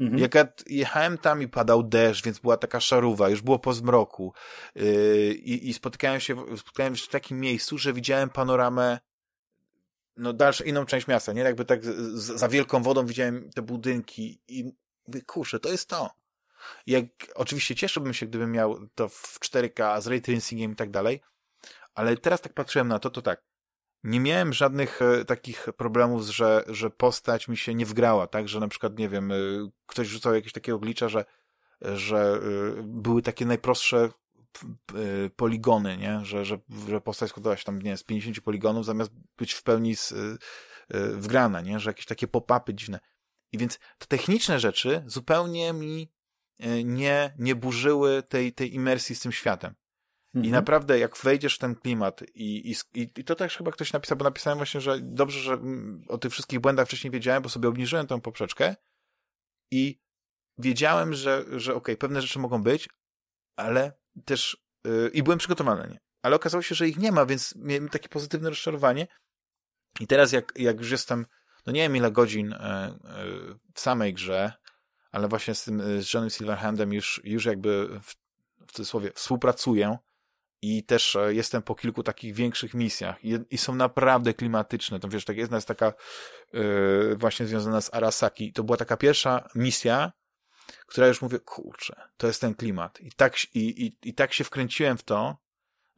Mhm. 0.00 0.18
Jak 0.18 0.34
ja 0.34 0.46
jechałem 0.66 1.18
tam 1.18 1.42
i 1.42 1.48
padał 1.48 1.82
deszcz, 1.82 2.24
więc 2.24 2.38
była 2.38 2.56
taka 2.56 2.80
szaruwa, 2.80 3.28
już 3.28 3.42
było 3.42 3.58
po 3.58 3.72
zmroku 3.72 4.32
yy, 4.74 5.34
i, 5.34 5.74
spotykałem 5.74 6.20
się, 6.20 6.56
spotkałem 6.56 6.96
się 6.96 7.06
w 7.06 7.08
takim 7.08 7.40
miejscu, 7.40 7.78
że 7.78 7.92
widziałem 7.92 8.30
panoramę 8.30 8.98
no 10.16 10.32
dalszą, 10.32 10.64
inną 10.64 10.86
część 10.86 11.06
miasta, 11.06 11.32
nie? 11.32 11.42
Jakby 11.42 11.64
tak 11.64 11.84
z, 11.84 11.90
za 12.16 12.48
wielką 12.48 12.82
wodą 12.82 13.06
widziałem 13.06 13.50
te 13.50 13.62
budynki 13.62 14.40
i 14.48 14.72
mówię, 15.06 15.22
kurczę, 15.22 15.60
to 15.60 15.68
jest 15.68 15.88
to. 15.88 16.10
Jak, 16.86 17.04
oczywiście 17.34 17.74
cieszyłbym 17.74 18.14
się, 18.14 18.26
gdybym 18.26 18.52
miał 18.52 18.86
to 18.94 19.08
w 19.08 19.38
4K 19.40 20.00
z 20.00 20.06
ray 20.06 20.20
tracingiem 20.20 20.72
i 20.72 20.76
tak 20.76 20.90
dalej, 20.90 21.20
ale 21.94 22.16
teraz 22.16 22.40
tak 22.40 22.54
patrzyłem 22.54 22.88
na 22.88 22.98
to, 22.98 23.10
to 23.10 23.22
tak, 23.22 23.42
nie 24.04 24.20
miałem 24.20 24.52
żadnych 24.52 25.02
e, 25.02 25.24
takich 25.24 25.68
problemów, 25.76 26.22
że, 26.22 26.64
że 26.68 26.90
postać 26.90 27.48
mi 27.48 27.56
się 27.56 27.74
nie 27.74 27.86
wgrała, 27.86 28.26
tak, 28.26 28.48
że 28.48 28.60
na 28.60 28.68
przykład, 28.68 28.98
nie 28.98 29.08
wiem, 29.08 29.32
e, 29.32 29.34
ktoś 29.86 30.08
rzucał 30.08 30.34
jakieś 30.34 30.52
takie 30.52 30.74
oblicza, 30.74 31.08
że, 31.08 31.24
że 31.80 32.40
e, 32.78 32.82
były 32.82 33.22
takie 33.22 33.46
najprostsze 33.46 34.08
poligony, 35.36 35.96
nie? 35.96 36.24
Że, 36.24 36.44
że, 36.44 36.58
że 36.88 37.00
postać 37.00 37.30
składała 37.30 37.56
się 37.56 37.64
tam, 37.64 37.82
nie 37.82 37.96
z 37.96 38.04
50 38.04 38.40
poligonów, 38.40 38.84
zamiast 38.84 39.10
być 39.36 39.52
w 39.52 39.62
pełni 39.62 39.96
z, 39.96 40.14
wgrana, 41.14 41.60
nie? 41.60 41.80
Że 41.80 41.90
jakieś 41.90 42.06
takie 42.06 42.26
pop-upy 42.26 42.74
dziwne. 42.74 43.00
I 43.52 43.58
więc 43.58 43.78
te 43.98 44.06
techniczne 44.06 44.60
rzeczy 44.60 45.02
zupełnie 45.06 45.72
mi 45.72 46.12
nie, 46.84 47.34
nie 47.38 47.54
burzyły 47.54 48.22
tej, 48.22 48.52
tej 48.52 48.74
imersji 48.74 49.14
z 49.16 49.20
tym 49.20 49.32
światem. 49.32 49.74
Mhm. 50.34 50.44
I 50.44 50.50
naprawdę, 50.50 50.98
jak 50.98 51.16
wejdziesz 51.16 51.54
w 51.54 51.58
ten 51.58 51.74
klimat 51.74 52.22
i, 52.34 52.72
i, 52.94 53.00
i 53.16 53.24
to 53.24 53.34
też 53.34 53.56
chyba 53.56 53.72
ktoś 53.72 53.92
napisał, 53.92 54.16
bo 54.16 54.24
napisałem 54.24 54.58
właśnie, 54.58 54.80
że 54.80 54.98
dobrze, 55.00 55.40
że 55.40 55.58
o 56.08 56.18
tych 56.18 56.32
wszystkich 56.32 56.60
błędach 56.60 56.86
wcześniej 56.86 57.10
wiedziałem, 57.10 57.42
bo 57.42 57.48
sobie 57.48 57.68
obniżyłem 57.68 58.06
tą 58.06 58.20
poprzeczkę 58.20 58.76
i 59.70 60.00
wiedziałem, 60.58 61.14
że, 61.14 61.44
że 61.50 61.74
okej, 61.74 61.94
okay, 61.94 61.96
pewne 61.96 62.22
rzeczy 62.22 62.38
mogą 62.38 62.62
być, 62.62 62.88
ale 63.56 63.92
też 64.24 64.56
yy, 64.84 65.10
i 65.12 65.22
byłem 65.22 65.38
przygotowany 65.38 65.80
na 65.80 65.86
nie. 65.86 66.00
Ale 66.22 66.36
okazało 66.36 66.62
się, 66.62 66.74
że 66.74 66.88
ich 66.88 66.98
nie 66.98 67.12
ma, 67.12 67.26
więc 67.26 67.54
miałem 67.56 67.88
takie 67.88 68.08
pozytywne 68.08 68.48
rozczarowanie. 68.48 69.06
I 70.00 70.06
teraz 70.06 70.32
jak, 70.32 70.52
jak 70.56 70.78
już 70.78 70.90
jestem, 70.90 71.26
no 71.66 71.72
nie 71.72 71.80
wiem 71.80 71.96
ile 71.96 72.12
godzin 72.12 72.46
yy, 72.50 72.56
yy, 73.24 73.58
w 73.74 73.80
samej 73.80 74.14
grze, 74.14 74.52
ale 75.12 75.28
właśnie 75.28 75.54
z 75.54 75.64
tym, 75.64 76.02
z 76.02 76.14
Johnem 76.14 76.30
Silverhandem 76.30 76.92
już, 76.92 77.20
już 77.24 77.44
jakby 77.44 78.00
w, 78.02 78.14
w 78.66 78.72
cudzysłowie 78.72 79.12
współpracuję, 79.14 79.98
i 80.62 80.84
też 80.84 81.16
e, 81.16 81.34
jestem 81.34 81.62
po 81.62 81.74
kilku 81.74 82.02
takich 82.02 82.34
większych 82.34 82.74
misjach 82.74 83.24
i, 83.24 83.38
i 83.50 83.58
są 83.58 83.74
naprawdę 83.74 84.34
klimatyczne. 84.34 85.00
To 85.00 85.08
wiesz, 85.08 85.24
tak 85.24 85.36
jedna 85.36 85.56
jest 85.56 85.68
taka 85.68 85.92
yy, 86.52 87.16
właśnie 87.16 87.46
związana 87.46 87.80
z 87.80 87.94
Arasaki. 87.94 88.52
To 88.52 88.64
była 88.64 88.76
taka 88.76 88.96
pierwsza 88.96 89.48
misja, 89.54 90.12
która 90.86 91.06
już 91.06 91.22
mówię, 91.22 91.38
kurczę, 91.38 91.96
to 92.16 92.26
jest 92.26 92.40
ten 92.40 92.54
klimat. 92.54 93.00
I 93.00 93.12
tak, 93.12 93.36
i, 93.54 93.86
i, 93.86 94.08
i 94.08 94.14
tak 94.14 94.32
się 94.32 94.44
wkręciłem 94.44 94.98
w 94.98 95.02
to, 95.02 95.36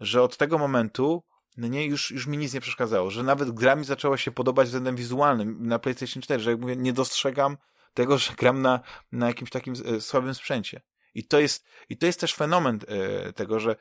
że 0.01 0.23
od 0.23 0.37
tego 0.37 0.59
momentu 0.59 1.23
no 1.57 1.69
nie, 1.69 1.87
już, 1.87 2.11
już 2.11 2.27
mi 2.27 2.39
nic 2.39 2.55
nie 2.55 2.61
przeszkadzało, 2.61 3.11
że 3.11 3.23
nawet 3.23 3.51
gra 3.51 3.77
mi 3.77 3.85
zaczęła 3.85 4.17
się 4.17 4.31
podobać 4.31 4.67
względem 4.67 4.97
wizualnym 4.97 5.67
na 5.67 5.79
PlayStation 5.79 6.23
4, 6.23 6.43
że 6.43 6.51
jak 6.51 6.61
mówię, 6.61 6.77
nie 6.77 6.93
dostrzegam 6.93 7.57
tego, 7.95 8.19
że 8.19 8.33
gram 8.35 8.63
na, 8.63 8.81
na 9.13 9.27
jakimś 9.27 9.51
takim 9.51 9.75
e, 9.97 10.01
słabym 10.01 10.35
sprzęcie. 10.35 10.81
I 11.15 11.27
to 11.27 11.41
jest, 11.41 11.65
i 11.89 11.97
to 11.97 12.07
jest 12.07 12.21
też 12.21 12.35
fenomen 12.35 12.81
e, 12.89 13.33
tego, 13.33 13.61
że 13.61 13.77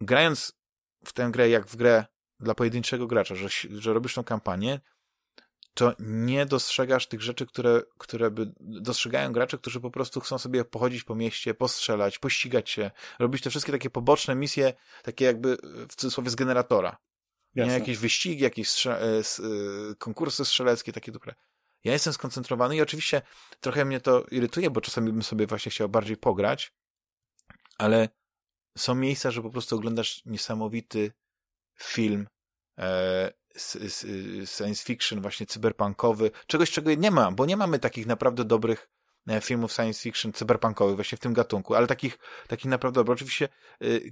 grając 0.00 0.52
w 1.04 1.12
tę 1.12 1.30
grę 1.30 1.48
jak 1.48 1.66
w 1.66 1.76
grę 1.76 2.04
dla 2.40 2.54
pojedynczego 2.54 3.06
gracza, 3.06 3.34
że, 3.34 3.48
że 3.70 3.92
robisz 3.92 4.14
tą 4.14 4.24
kampanię, 4.24 4.80
to 5.74 5.92
nie 5.98 6.46
dostrzegasz 6.46 7.06
tych 7.06 7.22
rzeczy, 7.22 7.46
które, 7.46 7.82
które 7.98 8.30
by 8.30 8.52
dostrzegają 8.60 9.32
gracze, 9.32 9.58
którzy 9.58 9.80
po 9.80 9.90
prostu 9.90 10.20
chcą 10.20 10.38
sobie 10.38 10.64
pochodzić 10.64 11.04
po 11.04 11.14
mieście, 11.14 11.54
postrzelać, 11.54 12.18
pościgać 12.18 12.70
się, 12.70 12.90
robić 13.18 13.42
te 13.42 13.50
wszystkie 13.50 13.72
takie 13.72 13.90
poboczne 13.90 14.34
misje, 14.34 14.74
takie 15.02 15.24
jakby 15.24 15.56
w 15.88 15.94
cudzysłowie 15.96 16.30
z 16.30 16.34
generatora. 16.34 16.96
Nie, 17.54 17.66
jakieś 17.66 17.98
wyścigi, 17.98 18.42
jakieś 18.42 18.70
strze 18.70 19.02
e, 19.02 19.18
e, 19.18 19.22
konkursy 19.98 20.44
strzeleckie, 20.44 20.92
takie 20.92 21.12
dobre. 21.12 21.34
Ja 21.84 21.92
jestem 21.92 22.12
skoncentrowany 22.12 22.76
i 22.76 22.80
oczywiście 22.80 23.22
trochę 23.60 23.84
mnie 23.84 24.00
to 24.00 24.24
irytuje, 24.30 24.70
bo 24.70 24.80
czasami 24.80 25.12
bym 25.12 25.22
sobie 25.22 25.46
właśnie 25.46 25.70
chciał 25.70 25.88
bardziej 25.88 26.16
pograć, 26.16 26.72
ale 27.78 28.08
są 28.78 28.94
miejsca, 28.94 29.30
że 29.30 29.42
po 29.42 29.50
prostu 29.50 29.76
oglądasz 29.76 30.22
niesamowity 30.24 31.12
film 31.78 32.28
e, 32.78 33.32
science 34.46 34.84
fiction, 34.84 35.20
właśnie 35.20 35.46
cyberpunkowy, 35.46 36.30
czegoś, 36.46 36.70
czego 36.70 36.94
nie 36.94 37.10
ma, 37.10 37.32
bo 37.32 37.46
nie 37.46 37.56
mamy 37.56 37.78
takich 37.78 38.06
naprawdę 38.06 38.44
dobrych 38.44 38.88
e, 39.28 39.40
filmów 39.40 39.72
science 39.72 40.00
fiction 40.02 40.32
cyberpunkowych 40.32 40.96
właśnie 40.96 41.18
w 41.18 41.20
tym 41.20 41.32
gatunku, 41.32 41.74
ale 41.74 41.86
takich, 41.86 42.18
takich 42.48 42.70
naprawdę 42.70 43.00
dobrych. 43.00 43.16
Oczywiście 43.16 43.48
y, 43.82 44.10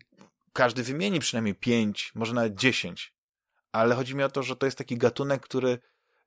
każdy 0.53 0.83
wymieni 0.83 1.21
przynajmniej 1.21 1.55
pięć, 1.55 2.13
może 2.15 2.35
nawet 2.35 2.55
dziesięć, 2.55 3.15
ale 3.73 3.95
chodzi 3.95 4.15
mi 4.15 4.23
o 4.23 4.29
to, 4.29 4.43
że 4.43 4.57
to 4.57 4.67
jest 4.67 4.79
taki 4.79 4.97
gatunek, 4.97 5.43
który 5.43 5.79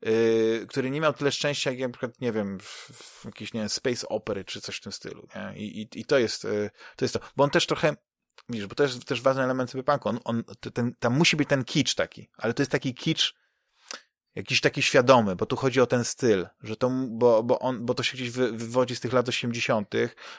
Yy, 0.02 0.66
który 0.70 0.90
nie 0.90 1.02
miał 1.02 1.14
tyle 1.14 1.32
szczęścia, 1.32 1.72
jak 1.72 1.80
na 1.80 1.90
przykład, 1.90 2.22
nie 2.22 2.32
wiem, 2.32 2.60
w, 2.60 2.66
w 2.66 3.26
nie 3.54 3.60
wiem, 3.60 3.70
space 3.70 4.10
opery, 4.10 4.46
czy 4.46 4.62
coś 4.62 4.78
w 4.78 4.82
tym 4.82 4.92
stylu, 4.92 5.28
nie? 5.36 5.58
I, 5.58 5.82
i, 5.82 6.00
i 6.00 6.06
to 6.06 6.20
jest, 6.20 6.42
to 6.96 7.06
jest 7.06 7.14
to. 7.14 7.20
Bo 7.36 7.44
on 7.44 7.50
też 7.50 7.68
trochę, 7.68 7.96
Widzisz, 8.50 8.68
bo 8.68 8.76
to 8.76 8.84
jest 8.84 9.06
też 9.06 9.22
ważny 9.22 9.44
element 9.44 9.70
cyberpunku. 9.70 10.10
On, 10.10 10.20
on, 10.24 10.44
ten, 10.74 10.96
tam 11.00 11.18
musi 11.18 11.36
być 11.38 11.50
ten 11.50 11.64
kicz 11.64 11.96
taki, 11.96 12.30
ale 12.38 12.54
to 12.54 12.62
jest 12.62 12.72
taki 12.72 12.94
kicz 12.94 13.36
jakiś 14.36 14.62
taki 14.62 14.82
świadomy, 14.82 15.36
bo 15.36 15.46
tu 15.46 15.56
chodzi 15.56 15.82
o 15.82 15.86
ten 15.86 16.04
styl, 16.04 16.48
że 16.64 16.76
to, 16.76 16.92
bo, 17.08 17.44
bo, 17.44 17.60
on, 17.60 17.86
bo 17.86 17.94
to 17.94 18.04
się 18.04 18.14
gdzieś 18.14 18.32
wy, 18.32 18.52
wywodzi 18.52 18.96
z 18.96 19.00
tych 19.00 19.14
lat 19.14 19.30
80., 19.30 19.94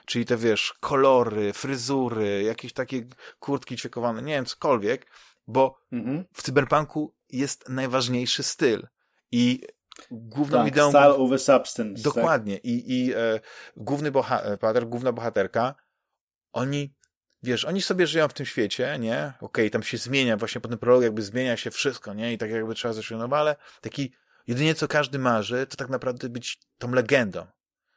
czyli 0.07 0.25
te, 0.25 0.37
wiesz, 0.37 0.75
kolory, 0.81 1.53
fryzury, 1.53 2.43
jakieś 2.43 2.73
takie 2.73 3.07
kurtki 3.39 3.77
ćwiekowane, 3.77 4.23
nie 4.23 4.35
wiem, 4.35 4.45
cokolwiek, 4.45 5.07
bo 5.47 5.79
mhm. 5.93 6.25
w 6.35 6.43
cyberpunku 6.43 7.15
jest 7.31 7.69
najważniejszy 7.69 8.43
styl. 8.43 8.87
I 9.33 9.63
główną 10.11 10.59
tak, 10.59 10.69
ideą... 10.69 10.91
Style 10.91 11.15
over 11.15 11.39
substance. 11.39 12.03
Tak. 12.03 12.15
Dokładnie. 12.15 12.55
Tak? 12.57 12.65
I, 12.65 12.93
i 12.93 13.15
e, 13.15 13.41
główny 13.77 14.11
bohater, 14.11 14.87
główna 14.87 15.13
bohaterka, 15.13 15.75
oni 16.53 16.95
wiesz, 17.47 17.65
oni 17.65 17.83
sobie 17.83 18.07
żyją 18.07 18.29
w 18.29 18.33
tym 18.33 18.47
świecie, 18.47 18.99
nie? 19.01 19.19
Okej, 19.19 19.37
okay, 19.41 19.71
tam 19.71 19.83
się 19.83 19.99
zmienia, 19.99 20.37
właśnie 20.37 20.61
po 20.61 20.69
tym 20.69 20.79
prologu 20.79 21.03
jakby 21.03 21.23
zmienia 21.23 21.57
się 21.57 21.71
wszystko, 21.71 22.15
nie? 22.15 22.33
I 22.33 22.39
tak 22.39 22.51
jakby 22.51 22.75
trzeba 22.75 22.95
zacząć 22.95 23.21
nowo, 23.21 23.39
ale 23.39 23.57
taki, 23.81 24.13
jedynie 24.47 24.75
co 24.75 24.89
każdy 24.89 25.19
marzy, 25.19 25.67
to 25.67 25.77
tak 25.77 25.89
naprawdę 25.89 26.29
być 26.29 26.61
tą 26.79 26.93
legendą. 26.93 27.47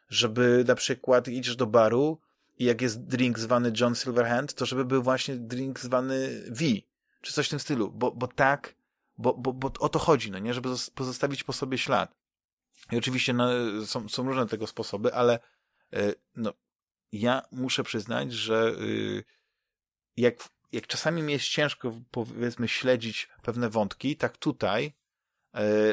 Żeby 0.10 0.64
na 0.68 0.76
przykład 0.76 1.28
idziesz 1.28 1.56
do 1.56 1.66
baru 1.66 2.20
i 2.58 2.66
jak 2.66 2.82
jest 2.82 3.02
drink 3.02 3.39
zwany 3.39 3.74
John 3.80 3.95
Silverhand, 3.95 4.54
to 4.54 4.66
żeby 4.66 4.86
był 4.86 5.04
właśnie 5.04 5.36
drink 5.36 5.80
zwany 5.80 6.43
V. 6.47 6.66
czy 7.22 7.34
coś 7.34 7.47
w 7.47 7.50
tym 7.50 7.60
stylu, 7.60 7.91
bo, 7.91 8.12
bo 8.12 8.28
tak, 8.28 8.76
bo, 9.18 9.34
bo, 9.34 9.54
bo 9.54 9.72
o 9.80 9.89
to 9.89 10.00
chodzi, 10.00 10.32
no 10.32 10.39
nie, 10.39 10.54
żeby 10.54 10.70
pozostawić 10.95 11.43
po 11.43 11.54
sobie 11.54 11.78
ślad. 11.78 12.16
I 12.91 12.97
oczywiście 12.97 13.34
no, 13.34 13.50
są, 13.86 14.10
są 14.10 14.28
różne 14.28 14.47
tego 14.47 14.68
sposoby, 14.68 15.14
ale 15.14 15.39
y, 15.93 16.16
no, 16.36 16.54
ja 17.12 17.41
muszę 17.52 17.84
przyznać, 17.84 18.34
że 18.34 18.74
y, 18.82 19.24
jak, 20.22 20.36
jak 20.72 20.88
czasami 20.88 21.22
mi 21.22 21.34
jest 21.34 21.45
ciężko, 21.45 21.93
powiedzmy, 22.11 22.67
śledzić 22.67 23.30
pewne 23.43 23.70
wątki, 23.70 24.15
tak 24.15 24.38
tutaj 24.38 24.86
y, 24.86 24.91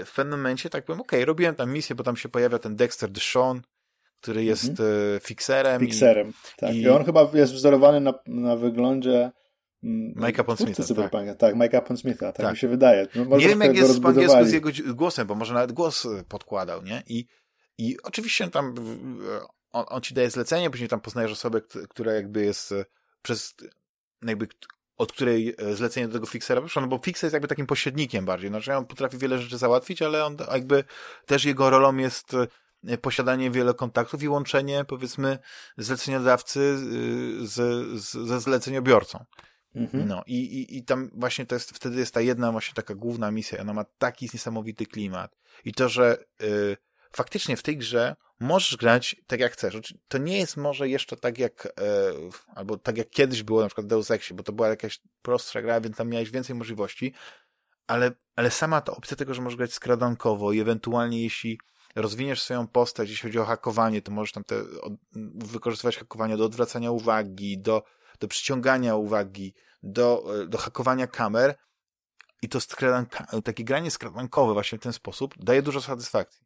w 0.04 0.12
pewnym 0.16 0.38
momencie 0.38 0.70
tak 0.70 0.84
powiem, 0.84 1.00
okej, 1.00 1.18
okay, 1.18 1.26
robiłem 1.26 1.54
tam 1.54 1.72
misję, 1.72 1.96
bo 1.96 2.04
tam 2.04 2.16
się 2.16 2.28
pojawia 2.28 2.58
ten 2.58 2.76
Dexter 2.76 3.10
Deshawn, 3.10 3.60
który 4.20 4.44
jest 4.44 4.68
mhm. 4.68 5.20
fixerem. 5.20 5.80
Fixerem, 5.80 6.28
i, 6.28 6.32
tak. 6.56 6.74
I... 6.74 6.80
I 6.80 6.88
on 6.88 7.04
chyba 7.04 7.30
jest 7.34 7.52
wzorowany 7.52 8.00
na, 8.00 8.14
na 8.26 8.56
wyglądzie 8.56 9.30
mm, 9.82 10.14
Mike'a 10.14 10.44
Pondsmitha, 10.44 10.82
tak. 10.94 11.38
tak, 11.38 11.54
Mike'a 11.54 11.82
Pondsmitha, 11.82 12.32
tak, 12.32 12.36
tak 12.36 12.50
mi 12.50 12.58
się 12.58 12.68
wydaje. 12.68 13.06
No, 13.14 13.36
nie 13.36 13.48
wiem, 13.48 13.60
jak 13.60 13.76
jest 13.76 14.02
po 14.02 14.08
angielsku 14.08 14.44
z 14.44 14.52
jego 14.52 14.70
głosem, 14.94 15.26
bo 15.26 15.34
może 15.34 15.54
nawet 15.54 15.72
głos 15.72 16.06
podkładał, 16.28 16.82
nie? 16.82 17.02
I, 17.06 17.26
i 17.78 17.96
oczywiście 18.02 18.50
tam 18.50 18.74
on, 19.76 19.84
on 19.88 20.00
ci 20.00 20.14
daje 20.14 20.30
zlecenie, 20.30 20.70
później 20.70 20.88
tam 20.88 21.00
poznajesz 21.00 21.32
osobę, 21.32 21.60
która 21.88 22.12
jakby 22.12 22.44
jest 22.44 22.72
e, 22.72 22.84
przez, 23.22 23.54
jakby 24.22 24.48
od 24.96 25.12
której 25.12 25.54
e, 25.58 25.74
zlecenie 25.74 26.08
do 26.08 26.12
tego 26.12 26.26
fixera 26.26 26.60
wyszło, 26.60 26.82
no 26.82 26.88
bo 26.88 26.98
fixer 26.98 27.26
jest 27.26 27.32
jakby 27.32 27.48
takim 27.48 27.66
pośrednikiem 27.66 28.24
bardziej, 28.24 28.50
znaczy 28.50 28.74
on 28.74 28.86
potrafi 28.86 29.18
wiele 29.18 29.38
rzeczy 29.38 29.58
załatwić, 29.58 30.02
ale 30.02 30.24
on 30.24 30.36
jakby 30.52 30.84
też 31.26 31.44
jego 31.44 31.70
rolą 31.70 31.96
jest 31.96 32.36
e, 32.86 32.98
posiadanie 32.98 33.50
wiele 33.50 33.74
kontaktów 33.74 34.22
i 34.22 34.28
łączenie, 34.28 34.84
powiedzmy, 34.84 35.38
zleceniodawcy 35.76 36.78
z, 37.46 37.54
z, 38.00 38.10
ze 38.10 38.40
zleceniobiorcą. 38.40 39.24
Mhm. 39.74 40.08
No 40.08 40.22
i, 40.26 40.34
i, 40.34 40.76
i 40.78 40.84
tam 40.84 41.10
właśnie 41.14 41.46
to 41.46 41.54
jest, 41.54 41.70
wtedy 41.70 41.98
jest 41.98 42.14
ta 42.14 42.20
jedna 42.20 42.52
właśnie 42.52 42.74
taka 42.74 42.94
główna 42.94 43.30
misja, 43.30 43.60
ona 43.60 43.72
ma 43.72 43.84
taki 43.98 44.30
niesamowity 44.34 44.86
klimat. 44.86 45.36
I 45.64 45.72
to, 45.72 45.88
że 45.88 46.24
y, 46.42 46.76
faktycznie 47.12 47.56
w 47.56 47.62
tej 47.62 47.76
grze 47.76 48.16
możesz 48.40 48.76
grać 48.76 49.16
tak 49.26 49.40
jak 49.40 49.52
chcesz. 49.52 49.94
To 50.08 50.18
nie 50.18 50.38
jest 50.38 50.56
może 50.56 50.88
jeszcze 50.88 51.16
tak 51.16 51.38
jak, 51.38 51.66
e, 51.66 52.12
albo 52.54 52.76
tak 52.76 52.98
jak 52.98 53.10
kiedyś 53.10 53.42
było 53.42 53.60
na 53.60 53.66
przykład 53.66 53.86
Deus 53.86 54.10
Exie, 54.10 54.36
bo 54.36 54.42
to 54.42 54.52
była 54.52 54.68
jakaś 54.68 55.00
prostsza 55.22 55.62
gra, 55.62 55.80
więc 55.80 55.96
tam 55.96 56.08
miałeś 56.08 56.30
więcej 56.30 56.56
możliwości, 56.56 57.14
ale, 57.86 58.10
ale 58.36 58.50
sama 58.50 58.80
ta 58.80 58.92
opcja 58.92 59.16
tego, 59.16 59.34
że 59.34 59.42
możesz 59.42 59.56
grać 59.56 59.72
skradankowo 59.72 60.52
i 60.52 60.60
ewentualnie 60.60 61.22
jeśli 61.22 61.58
rozwiniesz 61.94 62.42
swoją 62.42 62.66
postać, 62.66 63.10
jeśli 63.10 63.28
chodzi 63.28 63.38
o 63.38 63.44
hakowanie, 63.44 64.02
to 64.02 64.12
możesz 64.12 64.32
tam 64.32 64.44
te, 64.44 64.60
od, 64.80 64.92
wykorzystywać 65.34 65.96
hakowanie 65.96 66.36
do 66.36 66.44
odwracania 66.44 66.90
uwagi, 66.90 67.58
do, 67.58 67.82
do 68.20 68.28
przyciągania 68.28 68.96
uwagi, 68.96 69.54
do, 69.82 70.24
e, 70.42 70.46
do 70.46 70.58
hakowania 70.58 71.06
kamer 71.06 71.54
i 72.42 72.48
to 72.48 72.60
skradanka, 72.60 73.26
takie 73.44 73.64
granie 73.64 73.90
skradankowe 73.90 74.52
właśnie 74.52 74.78
w 74.78 74.82
ten 74.82 74.92
sposób 74.92 75.34
daje 75.38 75.62
dużo 75.62 75.80
satysfakcji 75.80 76.45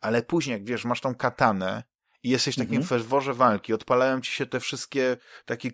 ale 0.00 0.22
później, 0.22 0.52
jak 0.52 0.64
wiesz, 0.64 0.84
masz 0.84 1.00
tą 1.00 1.14
katanę 1.14 1.82
i 2.22 2.30
jesteś 2.30 2.56
takim 2.56 2.76
mhm. 2.76 2.88
ferworze 2.88 3.34
walki, 3.34 3.72
odpalają 3.72 4.20
ci 4.20 4.32
się 4.32 4.46
te 4.46 4.60
wszystkie 4.60 5.16
takie 5.44 5.70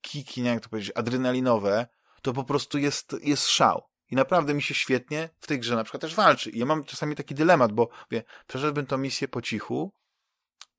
kiki, 0.00 0.42
nie 0.42 0.50
jak 0.50 0.62
to 0.62 0.68
powiedzieć, 0.68 0.92
adrenalinowe, 0.94 1.86
to 2.22 2.32
po 2.32 2.44
prostu 2.44 2.78
jest, 2.78 3.16
jest 3.22 3.48
szał. 3.48 3.90
I 4.10 4.16
naprawdę 4.16 4.54
mi 4.54 4.62
się 4.62 4.74
świetnie 4.74 5.28
w 5.40 5.46
tej 5.46 5.60
grze 5.60 5.76
na 5.76 5.84
przykład 5.84 6.00
też 6.00 6.14
walczy. 6.14 6.50
I 6.50 6.58
ja 6.58 6.66
mam 6.66 6.84
czasami 6.84 7.16
taki 7.16 7.34
dylemat, 7.34 7.72
bo 7.72 7.88
wie, 8.10 8.22
przeszedłbym 8.46 8.86
tą 8.86 8.98
misję 8.98 9.28
po 9.28 9.42
cichu, 9.42 9.92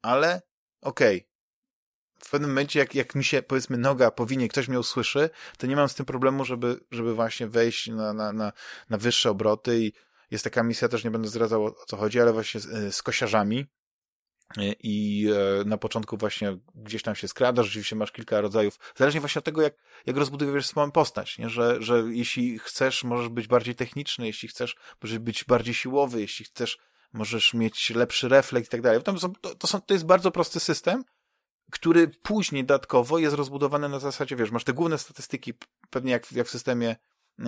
ale 0.02 0.42
okej. 0.82 1.18
Okay. 1.18 1.32
W 2.20 2.30
pewnym 2.30 2.50
momencie, 2.50 2.80
jak, 2.80 2.96
jak 2.96 3.16
mi 3.16 3.24
się, 3.24 3.42
powiedzmy, 3.42 3.78
noga 3.78 4.12
powinie, 4.12 4.48
ktoś 4.48 4.68
mnie 4.68 4.80
usłyszy, 4.80 5.30
to 5.58 5.68
nie 5.68 5.76
mam 5.76 5.90
z 5.90 5.96
tym 5.96 6.06
problemu, 6.06 6.46
żeby, 6.46 6.80
żeby 6.92 7.16
właśnie 7.16 7.48
wejść 7.48 7.88
na, 7.88 8.14
na, 8.14 8.34
na, 8.34 8.52
na 8.90 8.98
wyższe 8.98 9.30
obroty 9.30 9.80
i 9.80 9.94
jest 10.32 10.44
taka 10.44 10.64
misja, 10.64 10.88
też 10.88 11.04
nie 11.04 11.12
będę 11.12 11.28
zdradzał 11.28 11.66
o 11.66 11.72
co 11.88 11.98
chodzi, 11.98 12.22
ale 12.22 12.34
właśnie 12.34 12.60
z, 12.60 12.66
e, 12.66 12.92
z 12.92 13.04
kosiarzami 13.04 13.66
e, 14.58 14.74
i 14.80 15.28
e, 15.30 15.66
na 15.66 15.78
początku 15.78 16.18
właśnie 16.18 16.58
gdzieś 16.76 17.04
tam 17.04 17.16
się 17.16 17.28
skradasz, 17.28 17.66
rzeczywiście 17.66 17.96
masz 17.96 18.12
kilka 18.12 18.42
rodzajów, 18.42 18.80
zależnie 18.96 19.20
właśnie 19.20 19.40
od 19.40 19.46
tego, 19.46 19.62
jak, 19.62 19.74
jak 20.06 20.18
rozbudowujesz 20.18 20.68
swoją 20.68 20.92
postać, 20.92 21.38
nie? 21.38 21.50
Że, 21.50 21.82
że 21.82 22.04
jeśli 22.10 22.60
chcesz, 22.60 23.04
możesz 23.04 23.30
być 23.30 23.48
bardziej 23.48 23.76
techniczny, 23.76 24.28
jeśli 24.28 24.50
chcesz, 24.50 24.76
możesz 25.04 25.20
być 25.20 25.44
bardziej 25.44 25.74
siłowy, 25.74 26.22
jeśli 26.22 26.46
chcesz, 26.46 26.78
możesz 27.14 27.54
mieć 27.54 27.90
lepszy 27.90 28.30
refleks 28.30 28.68
i 28.68 28.72
tak 28.72 28.82
dalej. 28.82 29.02
To, 29.04 29.14
to, 29.58 29.68
są, 29.68 29.82
to 29.82 29.94
jest 29.94 30.06
bardzo 30.06 30.32
prosty 30.32 30.60
system, 30.60 31.04
który 31.72 32.08
później 32.08 32.66
dodatkowo 32.66 33.20
jest 33.20 33.36
rozbudowany 33.36 33.90
na 33.90 34.00
zasadzie, 34.00 34.36
wiesz, 34.36 34.52
masz 34.52 34.64
te 34.64 34.74
główne 34.74 34.98
statystyki, 34.98 35.54
pewnie 35.90 36.12
jak, 36.12 36.32
jak 36.32 36.48
w 36.48 36.52
systemie 36.52 36.96
e, 37.40 37.46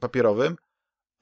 papierowym, 0.00 0.56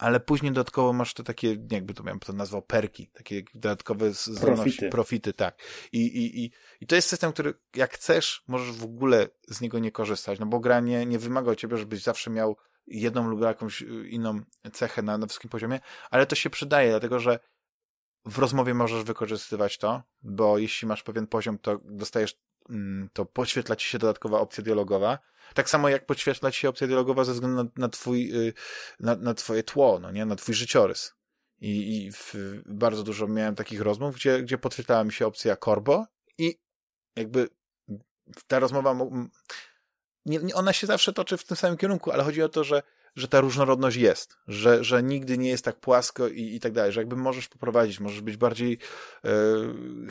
ale 0.01 0.21
później 0.21 0.53
dodatkowo 0.53 0.93
masz 0.93 1.15
te 1.15 1.25
takie, 1.25 1.57
jakby 1.71 1.95
to 1.95 2.03
miałem 2.03 2.21
to 2.21 2.33
nazwał, 2.33 2.63
perki, 2.63 3.07
takie 3.07 3.43
dodatkowe 3.55 4.13
zdolności, 4.13 4.63
profity. 4.63 4.89
profity, 4.89 5.33
tak. 5.33 5.63
I, 5.93 5.99
i, 5.99 6.45
i, 6.45 6.51
I 6.81 6.87
to 6.87 6.95
jest 6.95 7.09
system, 7.09 7.33
który 7.33 7.55
jak 7.77 7.93
chcesz, 7.95 8.45
możesz 8.49 8.73
w 8.73 8.85
ogóle 8.85 9.29
z 9.49 9.61
niego 9.61 9.79
nie 9.79 9.93
korzystać, 9.93 10.39
no 10.39 10.47
bo 10.47 10.61
gra 10.61 10.81
nie, 10.81 11.07
nie 11.07 11.19
wymaga 11.19 11.53
od 11.53 11.59
ciebie, 11.59 11.77
żebyś 11.77 12.03
zawsze 12.03 12.31
miał 12.31 12.57
jedną 12.87 13.29
lub 13.29 13.41
jakąś 13.41 13.81
inną 14.09 14.41
cechę 14.73 15.03
na, 15.03 15.19
na 15.19 15.27
wysokim 15.27 15.51
poziomie, 15.51 15.81
ale 16.11 16.27
to 16.27 16.37
się 16.37 16.51
przydaje, 16.51 16.91
dlatego 16.91 17.19
że 17.19 17.39
w 18.25 18.39
rozmowie 18.39 18.75
możesz 18.75 19.05
wykorzystywać 19.05 19.79
to, 19.79 20.03
bo 20.23 20.59
jeśli 20.59 20.89
masz 20.89 21.03
pewien 21.03 21.27
poziom, 21.27 21.59
to 21.59 21.81
dostajesz, 21.85 22.35
to 23.13 23.25
podświetla 23.25 23.77
ci 23.77 23.89
się 23.89 23.99
dodatkowa 23.99 24.41
opcja 24.41 24.65
dialogowa, 24.65 25.19
tak 25.55 25.71
samo 25.71 25.89
jak 25.89 26.07
podświetla 26.07 26.51
ci 26.51 26.61
się 26.61 26.69
opcja 26.69 26.87
dialogowa 26.87 27.25
ze 27.25 27.33
względu 27.33 27.65
na, 27.65 27.71
na 27.77 27.89
twój, 27.89 28.49
y, 28.49 28.53
na, 29.01 29.17
na 29.17 29.35
twoje 29.35 29.63
tło, 29.63 29.99
no 29.99 30.11
nie? 30.11 30.25
Na 30.25 30.37
twój 30.37 30.55
życiorys. 30.55 31.15
I, 31.61 31.97
i 31.97 32.13
w, 32.13 32.35
bardzo 32.67 33.03
dużo 33.03 33.27
miałem 33.27 33.55
takich 33.55 33.81
rozmów, 33.81 34.15
gdzie, 34.15 34.43
gdzie 34.43 34.59
podświetlała 34.59 35.05
mi 35.05 35.13
się 35.13 35.27
opcja 35.27 35.57
Corbo 35.57 36.07
i 36.39 36.61
jakby 37.17 37.49
ta 38.47 38.59
rozmowa, 38.59 38.97
nie, 40.27 40.39
nie, 40.39 40.55
ona 40.55 40.73
się 40.73 40.87
zawsze 40.87 41.13
toczy 41.13 41.37
w 41.37 41.45
tym 41.45 41.57
samym 41.57 41.77
kierunku, 41.77 42.13
ale 42.13 42.25
chodzi 42.25 42.43
o 42.43 42.49
to, 42.49 42.65
że, 42.65 42.83
że 43.17 43.29
ta 43.29 43.41
różnorodność 43.41 43.97
jest, 43.97 44.37
że, 44.49 44.85
że 44.85 45.03
nigdy 45.03 45.39
nie 45.39 45.49
jest 45.49 45.65
tak 45.65 45.81
płasko 45.81 46.29
i, 46.29 46.55
i 46.55 46.61
tak 46.61 46.73
dalej, 46.73 46.93
że 46.93 47.01
jakby 47.01 47.17
możesz 47.17 47.49
poprowadzić, 47.49 48.01
możesz 48.01 48.21
być 48.21 48.37
bardziej 48.37 48.79
yy, 49.25 50.09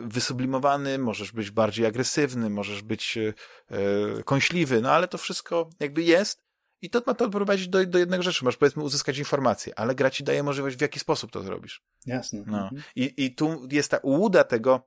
wysublimowany, 0.00 0.98
możesz 0.98 1.32
być 1.32 1.50
bardziej 1.50 1.86
agresywny, 1.86 2.50
możesz 2.50 2.82
być 2.82 3.18
e, 3.18 3.34
e, 3.70 4.22
kąśliwy, 4.22 4.80
no 4.80 4.90
ale 4.90 5.08
to 5.08 5.18
wszystko 5.18 5.70
jakby 5.80 6.02
jest 6.02 6.48
i 6.82 6.90
to 6.90 7.02
ma 7.06 7.14
to 7.14 7.30
prowadzić 7.30 7.68
do, 7.68 7.86
do 7.86 7.98
jednej 7.98 8.22
rzeczy. 8.22 8.44
Masz 8.44 8.56
powiedzmy 8.56 8.82
uzyskać 8.82 9.18
informacje, 9.18 9.78
ale 9.78 9.94
gra 9.94 10.10
ci 10.10 10.24
daje 10.24 10.42
możliwość, 10.42 10.76
w 10.76 10.80
jaki 10.80 11.00
sposób 11.00 11.30
to 11.30 11.42
zrobisz. 11.42 11.82
Jasne. 12.06 12.42
No. 12.46 12.62
Mhm. 12.62 12.82
I, 12.96 13.14
I 13.16 13.34
tu 13.34 13.68
jest 13.70 13.90
ta 13.90 13.98
ułuda 13.98 14.44
tego, 14.44 14.82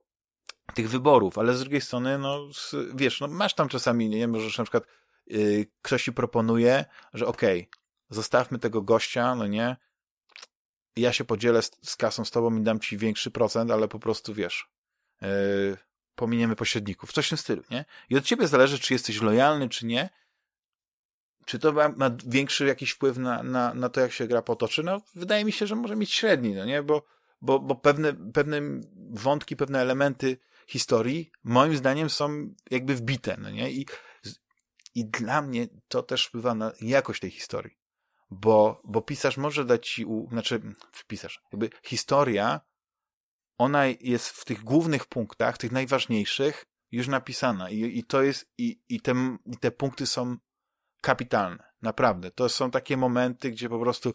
tych 0.74 0.90
wyborów, 0.90 1.38
ale 1.38 1.54
z 1.54 1.60
drugiej 1.60 1.82
strony, 1.82 2.18
no 2.18 2.48
wiesz, 2.96 3.22
no 3.22 3.28
masz 3.28 3.54
tam 3.54 3.70
czasami, 3.70 4.10
nie 4.10 4.28
możesz 4.28 4.58
na 4.58 4.64
przykład 4.64 4.84
yy, 5.28 5.66
ktoś 5.82 6.04
ci 6.04 6.14
proponuje, 6.14 6.86
że 7.14 7.28
okej, 7.28 7.60
okay, 7.60 7.82
zostawmy 8.10 8.60
tego 8.60 8.82
gościa, 8.82 9.36
no 9.36 9.48
nie, 9.48 9.76
ja 10.96 11.14
się 11.14 11.26
podzielę 11.26 11.62
z, 11.62 11.72
z 11.84 11.96
kasą 11.96 12.26
z 12.26 12.32
tobą 12.32 12.58
i 12.58 12.62
dam 12.62 12.80
ci 12.80 12.98
większy 12.98 13.32
procent, 13.32 13.72
ale 13.72 13.88
po 13.88 14.00
prostu 14.00 14.34
wiesz, 14.34 14.70
yy, 15.22 15.78
pominiemy 16.16 16.56
pośredników. 16.56 17.14
Coś 17.14 17.26
w 17.26 17.30
tym 17.30 17.38
stylu, 17.38 17.64
nie? 17.70 17.86
I 18.10 18.18
od 18.18 18.24
ciebie 18.24 18.48
zależy, 18.48 18.80
czy 18.80 18.94
jesteś 18.94 19.22
lojalny, 19.22 19.70
czy 19.70 19.86
nie. 19.86 20.10
Czy 21.46 21.60
to 21.60 21.72
ma, 21.72 21.90
ma 21.90 22.12
większy 22.28 22.66
jakiś 22.66 22.92
wpływ 22.92 23.18
na, 23.18 23.44
na, 23.44 23.74
na 23.74 23.90
to, 23.90 24.02
jak 24.02 24.12
się 24.12 24.28
gra 24.28 24.42
potoczy? 24.42 24.84
No, 24.84 25.02
wydaje 25.16 25.46
mi 25.46 25.52
się, 25.52 25.68
że 25.68 25.76
może 25.76 25.96
mieć 25.96 26.14
średni, 26.14 26.54
no 26.54 26.66
nie? 26.66 26.84
Bo, 26.84 27.06
bo, 27.42 27.60
bo 27.60 27.76
pewne, 27.76 28.14
pewne 28.34 28.62
wątki, 29.10 29.56
pewne 29.56 29.80
elementy 29.80 30.38
historii, 30.68 31.32
moim 31.44 31.78
zdaniem, 31.78 32.10
są 32.10 32.54
jakby 32.72 32.96
wbite, 32.96 33.38
no 33.38 33.50
nie? 33.50 33.72
I, 33.72 33.86
i 34.96 35.06
dla 35.06 35.42
mnie 35.42 35.68
to 35.88 36.04
też 36.04 36.26
wpływa 36.26 36.56
na 36.56 36.72
jakość 36.82 37.22
tej 37.22 37.32
historii 37.32 37.81
bo, 38.32 38.82
bo 38.84 39.02
pisarz 39.02 39.38
może 39.38 39.66
dać 39.66 39.90
ci, 39.90 40.06
u, 40.06 40.30
znaczy 40.30 40.62
pisarz, 41.08 41.42
jakby 41.52 41.70
historia, 41.84 42.62
ona 43.58 43.86
jest 43.86 44.28
w 44.30 44.46
tych 44.46 44.64
głównych 44.64 45.06
punktach, 45.06 45.58
tych 45.58 45.72
najważniejszych, 45.72 46.66
już 46.92 47.08
napisana 47.08 47.70
i, 47.70 47.98
i 47.98 48.04
to 48.04 48.22
jest, 48.22 48.52
i, 48.58 48.82
i, 48.90 49.02
te, 49.02 49.38
i 49.46 49.58
te 49.58 49.72
punkty 49.72 50.08
są 50.08 50.38
kapitalne, 51.02 51.64
naprawdę. 51.82 52.32
To 52.32 52.50
są 52.50 52.72
takie 52.72 52.98
momenty, 52.98 53.52
gdzie 53.52 53.70
po 53.70 53.80
prostu 53.80 54.14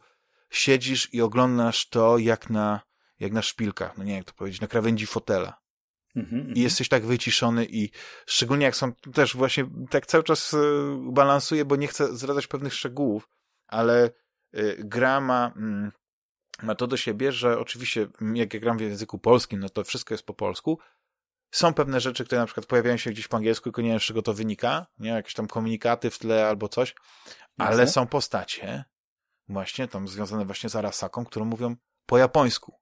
siedzisz 0.50 1.14
i 1.14 1.22
oglądasz 1.22 1.88
to 1.88 2.18
jak 2.18 2.50
na, 2.50 2.80
jak 3.20 3.32
na 3.32 3.42
szpilkach, 3.42 3.98
no 3.98 4.04
nie 4.04 4.14
jak 4.14 4.24
to 4.24 4.32
powiedzieć, 4.32 4.60
na 4.60 4.66
krawędzi 4.66 5.06
fotela. 5.06 5.60
-hmm, 6.16 6.52
I 6.56 6.60
jesteś 6.60 6.88
tak 6.88 7.06
wyciszony 7.06 7.66
i 7.70 7.90
szczególnie 8.26 8.64
jak 8.64 8.76
są 8.76 8.92
też 8.94 9.36
właśnie 9.36 9.66
tak 9.90 10.06
cały 10.06 10.24
czas 10.24 10.54
y, 10.54 10.58
balansuję, 11.12 11.64
bo 11.64 11.76
nie 11.76 11.86
chcę 11.86 12.16
zdradzać 12.16 12.46
pewnych 12.46 12.74
szczegółów, 12.74 13.28
ale 13.66 14.10
y, 14.54 14.76
gra 14.78 15.20
ma, 15.20 15.52
mm, 15.56 15.92
ma 16.62 16.74
to 16.74 16.86
do 16.86 16.96
siebie, 16.96 17.32
że 17.32 17.58
oczywiście 17.58 18.08
jak 18.34 18.54
ja 18.54 18.60
gram 18.60 18.78
w 18.78 18.80
języku 18.80 19.18
polskim, 19.18 19.60
no 19.60 19.68
to 19.68 19.84
wszystko 19.84 20.14
jest 20.14 20.26
po 20.26 20.34
polsku. 20.34 20.78
są 21.50 21.74
pewne 21.74 22.00
rzeczy, 22.00 22.24
które 22.24 22.40
na 22.40 22.46
przykład 22.46 22.66
pojawiają 22.66 22.96
się 22.96 23.10
gdzieś 23.10 23.28
po 23.28 23.36
angielsku, 23.36 23.64
tylko 23.64 23.82
nie 23.82 23.90
wiem, 23.90 24.00
z 24.00 24.02
czego 24.02 24.22
to 24.22 24.34
wynika, 24.34 24.86
nie? 24.98 25.10
Jakieś 25.10 25.34
tam 25.34 25.46
komunikaty 25.46 26.10
w 26.10 26.18
tle 26.18 26.48
albo 26.48 26.68
coś, 26.68 26.94
ale 27.58 27.70
Jasne. 27.70 27.86
są 27.92 28.06
postacie 28.06 28.84
właśnie 29.48 29.88
tam 29.88 30.08
związane 30.08 30.44
właśnie 30.44 30.70
z 30.70 30.76
Arasaką, 30.76 31.24
które 31.24 31.44
mówią 31.44 31.76
po 32.06 32.18
japońsku. 32.18 32.80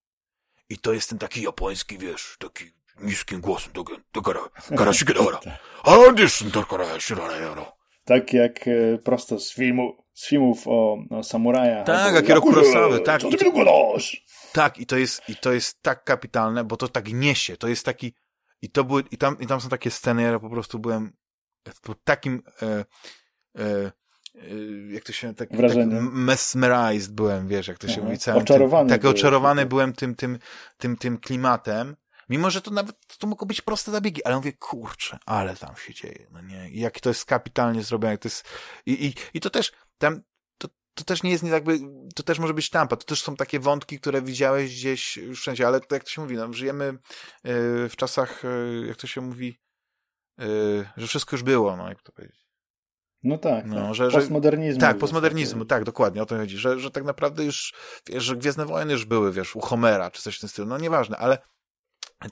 I 0.69 0.79
to 0.79 0.93
jest 0.93 1.09
ten 1.09 1.19
taki 1.19 1.43
japoński, 1.43 1.99
wiesz, 1.99 2.37
taki 2.39 2.65
niskim 3.01 3.41
głosem, 3.41 3.73
to 3.73 3.85
to 4.13 4.21
gara, 4.21 4.41
gara 4.71 4.93
shigedara. 4.93 5.41
A 5.83 6.13
dysz, 6.13 6.45
to 6.53 6.63
gara 6.63 7.01
shirara, 7.01 7.73
Tak 8.05 8.33
jak 8.33 8.69
e, 8.69 8.99
prosto 8.99 9.41
z 9.41 9.53
filmu, 9.53 10.04
z 10.15 10.29
filmów 10.29 10.69
o, 10.69 10.99
o 11.11 11.23
samurajach. 11.23 11.87
Tak, 11.87 12.17
Akira 12.17 12.41
Kurosawy, 12.41 13.01
tak. 13.01 13.21
Co 13.21 13.31
ty 13.31 13.45
mi 13.45 13.53
gadasz? 13.53 14.25
Tak, 14.53 14.79
i 14.79 14.87
to 14.87 14.97
jest, 14.97 15.23
i 15.29 15.37
to 15.37 15.53
jest 15.53 15.83
tak 15.83 16.05
kapitalne, 16.05 16.65
bo 16.65 16.77
to 16.77 16.89
tak 16.89 17.13
niesie, 17.13 17.57
to 17.57 17.69
jest 17.69 17.85
taki, 17.85 18.15
i 18.63 18.71
to 18.71 18.85
były, 18.85 19.05
i 19.11 19.19
tam, 19.19 19.37
i 19.41 19.47
tam 19.47 19.61
są 19.61 19.69
takie 19.69 19.91
sceny, 19.91 20.23
ja 20.23 20.39
po 20.39 20.51
prostu 20.51 20.79
byłem 20.79 21.13
pod 21.83 22.05
takim, 22.05 22.43
e, 22.63 22.67
e, 22.67 22.85
e, 23.61 23.93
jak 24.91 25.05
to 25.05 25.13
się, 25.13 25.35
tak, 25.35 25.49
tak 25.49 25.59
mesmerized 26.13 27.15
byłem, 27.15 27.49
wiesz, 27.49 27.69
jak 27.69 27.79
to 27.79 27.89
się 27.89 27.95
Aha. 27.95 28.05
mówi, 28.05 28.19
całym 28.19 28.43
Oczarowany 28.43 28.89
tym, 28.91 28.99
tak, 28.99 29.11
oczarowany 29.11 29.63
tak. 29.63 29.69
byłem 29.69 29.93
tym, 29.93 30.15
tym, 30.15 30.39
tym, 30.79 30.97
tym 30.97 31.19
klimatem, 31.19 31.97
mimo, 32.29 32.51
że 32.51 32.63
to 32.63 32.71
nawet, 32.71 32.97
to 33.19 33.27
mogło 33.27 33.47
być 33.47 33.61
proste 33.61 33.93
zabiegi, 33.93 34.25
ale 34.25 34.37
mówię, 34.37 34.53
kurczę, 34.53 35.19
ale 35.27 35.57
tam 35.57 35.77
się 35.77 35.95
dzieje, 35.95 36.27
no 36.33 36.41
nie, 36.41 36.71
jak 36.71 37.01
to 37.01 37.11
jest 37.11 37.25
kapitalnie 37.25 37.83
zrobione, 37.83 38.13
jak 38.13 38.21
to 38.21 38.27
jest, 38.29 38.49
i, 38.87 39.07
i, 39.07 39.15
i 39.35 39.41
to 39.41 39.51
też, 39.51 39.73
tam, 40.05 40.21
to, 40.59 40.69
to 40.95 41.05
też 41.05 41.23
nie 41.23 41.31
jest 41.31 41.43
nie 41.43 41.51
jakby, 41.51 41.79
to 42.15 42.23
też 42.23 42.39
może 42.39 42.55
być 42.55 42.71
tampa, 42.71 42.97
to 42.97 43.05
też 43.05 43.23
są 43.23 43.37
takie 43.37 43.61
wątki, 43.61 44.01
które 44.01 44.23
widziałeś 44.23 44.75
gdzieś 44.75 45.19
wszędzie, 45.35 45.67
ale 45.67 45.81
to 45.81 45.95
jak 45.95 46.05
to 46.05 46.11
się 46.11 46.23
mówi, 46.23 46.37
no, 46.37 46.53
żyjemy 46.53 46.85
y, 46.85 46.99
w 47.89 47.93
czasach, 47.97 48.45
y, 48.45 48.85
jak 48.89 48.97
to 48.97 49.07
się 49.07 49.21
mówi, 49.21 49.61
y, 50.43 50.45
że 50.97 51.07
wszystko 51.07 51.37
już 51.37 51.43
było, 51.43 51.77
no, 51.77 51.89
jak 51.89 52.03
to 52.03 52.13
powiedzieć. 52.13 52.45
No 53.23 53.39
tak, 53.39 53.67
No, 53.67 53.77
tak. 53.87 53.95
że- 53.95 54.11
że- 54.11 54.19
postmodernizmu. 54.19 54.81
Tak, 54.81 54.99
postmodernizmu, 54.99 55.65
tak, 55.65 55.85
dokładnie, 55.85 56.23
o 56.23 56.27
to 56.27 56.37
chodzi, 56.37 56.59
że, 56.59 56.79
że 56.81 56.91
tak 56.91 57.05
naprawdę 57.05 57.45
już, 57.45 57.75
wiesz, 58.07 58.25
że 58.25 58.37
Gwiezdne 58.37 58.67
Wojny 58.67 58.93
już 58.93 59.05
były, 59.05 59.33
wiesz, 59.33 59.57
u 59.57 59.61
Homera, 59.61 60.11
czy 60.11 60.23
coś 60.23 60.37
w 60.37 60.41
tym 60.41 60.49
stylu, 60.49 60.69
no 60.69 60.79
nieważne, 60.79 61.17
ale 61.17 61.39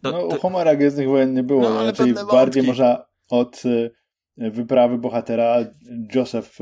to, 0.03 0.11
No, 0.11 0.11
to, 0.13 0.27
u 0.27 0.41
Homera 0.41 0.77
Gwiezdnych 0.77 1.09
Wojen 1.09 1.35
nie 1.35 1.43
było, 1.43 1.63
No, 1.63 1.81
ale 1.81 1.93
bardziej 1.93 2.15
wątki. 2.25 2.63
może 2.63 3.05
od 3.31 3.63
wyprawy 4.37 4.99
bohatera 4.99 5.57
Joseph 6.15 6.59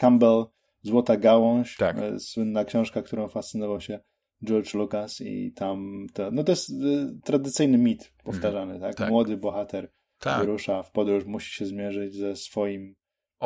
Campbell, 0.00 0.44
Złota 0.82 1.16
Gałąź, 1.16 1.76
Tak. 1.76 1.96
e, 1.98 2.20
słynna 2.20 2.64
książka, 2.64 3.02
którą 3.02 3.28
fascynował 3.28 3.80
się 3.80 3.98
George 4.44 4.74
Lucas 4.74 5.20
i 5.20 5.52
tam, 5.52 6.06
to, 6.14 6.30
no 6.30 6.44
to 6.44 6.52
jest 6.52 6.70
e, 6.70 6.74
tradycyjny 7.24 7.78
mit 7.78 8.12
powtarzany, 8.24 8.80
tak? 8.80 8.94
tak. 8.94 9.10
Młody 9.10 9.36
bohater 9.36 9.90
tak, 10.18 10.40
wyrusza 10.40 10.82
w 10.82 10.90
podróż, 10.90 11.24
musi 11.24 11.52
się 11.54 11.66
zmierzyć 11.66 12.14
ze 12.14 12.36
swoim 12.36 12.90
e, 12.90 12.94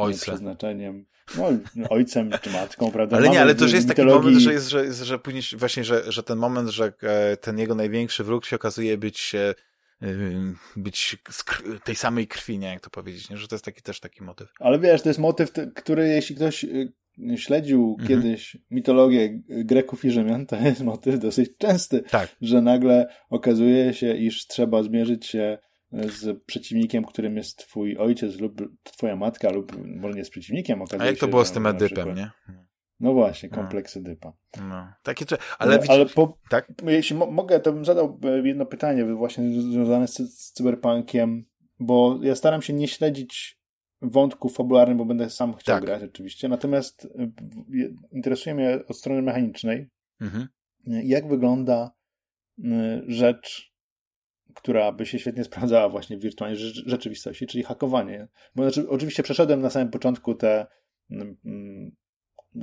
ojce. 0.01 0.23
przeznaczeniem, 0.23 1.07
no, 1.39 1.49
ojcem 1.91 2.31
czy 2.43 2.51
matką, 2.51 2.91
prawda? 2.91 3.17
Ale 3.17 3.29
nie, 3.29 3.41
ale 3.41 3.55
to 3.55 3.69
że 3.69 3.77
jest 3.77 3.89
taki 3.89 4.03
mitologii- 4.03 4.15
moment, 4.15 4.39
że 4.39 4.53
jest, 4.53 4.69
że, 4.69 4.93
że 4.93 5.19
później 5.19 5.43
właśnie, 5.57 5.85
że, 5.85 6.13
że 6.13 6.23
ten 6.23 6.39
moment, 6.39 6.69
że 6.69 6.93
e, 7.03 7.37
ten 7.37 7.59
jego 7.59 7.75
największy 7.75 8.25
wróg 8.25 8.45
się 8.45 8.57
okazuje 8.57 8.99
być, 8.99 9.35
być 10.77 11.17
z 11.31 11.45
tej 11.85 11.95
samej 11.97 12.27
krwi, 12.27 12.59
nie 12.59 12.67
jak 12.67 12.81
to 12.81 12.91
powiedzieć, 12.91 13.31
nie? 13.31 13.37
że 13.37 13.49
to 13.49 13.55
jest 13.55 13.65
taki 13.65 13.83
też 13.83 14.01
taki 14.01 14.23
motyw. 14.23 14.49
Ale 14.61 14.79
wiesz, 14.79 15.03
to 15.03 15.09
jest 15.09 15.21
motyw, 15.21 15.53
który 15.75 16.09
jeśli 16.09 16.37
ktoś 16.37 16.65
y, 16.65 16.93
śledził 17.37 17.97
Mhm. 18.01 18.09
kiedyś 18.09 18.57
mitologię 18.71 19.41
Greków 19.49 20.05
i 20.05 20.11
Rzymian, 20.11 20.47
to 20.47 20.57
jest 20.57 20.81
motyw 20.81 21.19
dosyć 21.19 21.51
częsty, 21.59 22.03
Tak, 22.03 22.37
że 22.41 22.63
nagle 22.63 23.07
okazuje 23.31 23.95
się, 23.95 24.17
iż 24.17 24.47
trzeba 24.47 24.83
zmierzyć 24.83 25.27
się 25.27 25.59
z 25.93 26.43
przeciwnikiem, 26.45 27.05
którym 27.05 27.37
jest 27.37 27.59
twój 27.59 27.97
ojciec 27.97 28.41
lub 28.41 28.63
twoja 28.83 29.17
matka, 29.17 29.53
lub 29.53 29.73
może 29.87 30.19
nie 30.19 30.25
z 30.25 30.31
przeciwnikiem, 30.31 30.83
okazuje 30.83 31.03
a 31.03 31.07
jak 31.07 31.19
to 31.19 31.27
się, 31.27 31.31
było 31.31 31.45
z 31.45 31.53
tym 31.53 31.67
Edypem, 31.67 32.15
nie? 32.15 32.31
No 33.05 33.13
właśnie, 33.15 33.49
No. 33.53 33.57
kompleks 33.57 33.97
Edypa. 33.97 34.33
No, 34.69 34.93
takie, 35.03 35.25
ale, 35.31 35.39
Ale, 35.59 35.79
ale 35.89 35.99
widzisz, 36.05 36.15
po, 36.15 36.39
tak? 36.51 36.73
jeśli 36.87 37.17
mo 37.17 37.27
mogę, 37.31 37.61
to 37.61 37.73
bym 37.73 37.85
zadał 37.85 38.21
e, 38.25 38.49
jedno 38.49 38.67
pytanie 38.67 39.05
właśnie 39.05 39.61
związane 39.63 40.09
z, 40.09 40.17
z 40.17 40.53
cyberpunkiem, 40.53 41.45
bo 41.81 42.19
ja 42.23 42.35
staram 42.35 42.63
się 42.63 42.73
nie 42.73 42.89
śledzić 42.89 43.59
wątków 44.03 44.55
fabularnych, 44.57 44.97
bo 44.97 45.05
będę 45.05 45.31
sam 45.31 45.55
chciał 45.55 45.77
Tak. 45.77 45.85
grać 45.85 46.03
oczywiście, 46.03 46.49
natomiast 46.49 47.05
e, 47.19 47.31
interesuje 48.13 48.55
mnie 48.55 48.79
od 48.89 48.97
strony 48.97 49.23
mechanicznej, 49.23 49.91
Mhm. 50.21 50.49
jak 50.87 51.29
wygląda 51.29 51.91
e, 52.65 53.03
rzecz, 53.07 53.75
która 54.55 54.93
by 54.93 55.07
się 55.07 55.19
świetnie 55.19 55.45
sprawdzała 55.45 55.89
właśnie 55.89 56.19
w 56.19 56.21
wirtualnej 56.21 56.59
rze- 56.61 56.83
rzeczywistości, 56.87 57.47
czyli 57.47 57.65
hakowanie. 57.65 58.29
Bo 58.55 58.63
znaczy, 58.71 58.89
oczywiście 58.91 59.23
przeszedłem 59.23 59.61
na 59.61 59.71
samym 59.71 59.91
początku 59.91 60.35
te 60.35 60.67
mm, 61.11 61.37
mm, 61.45 61.97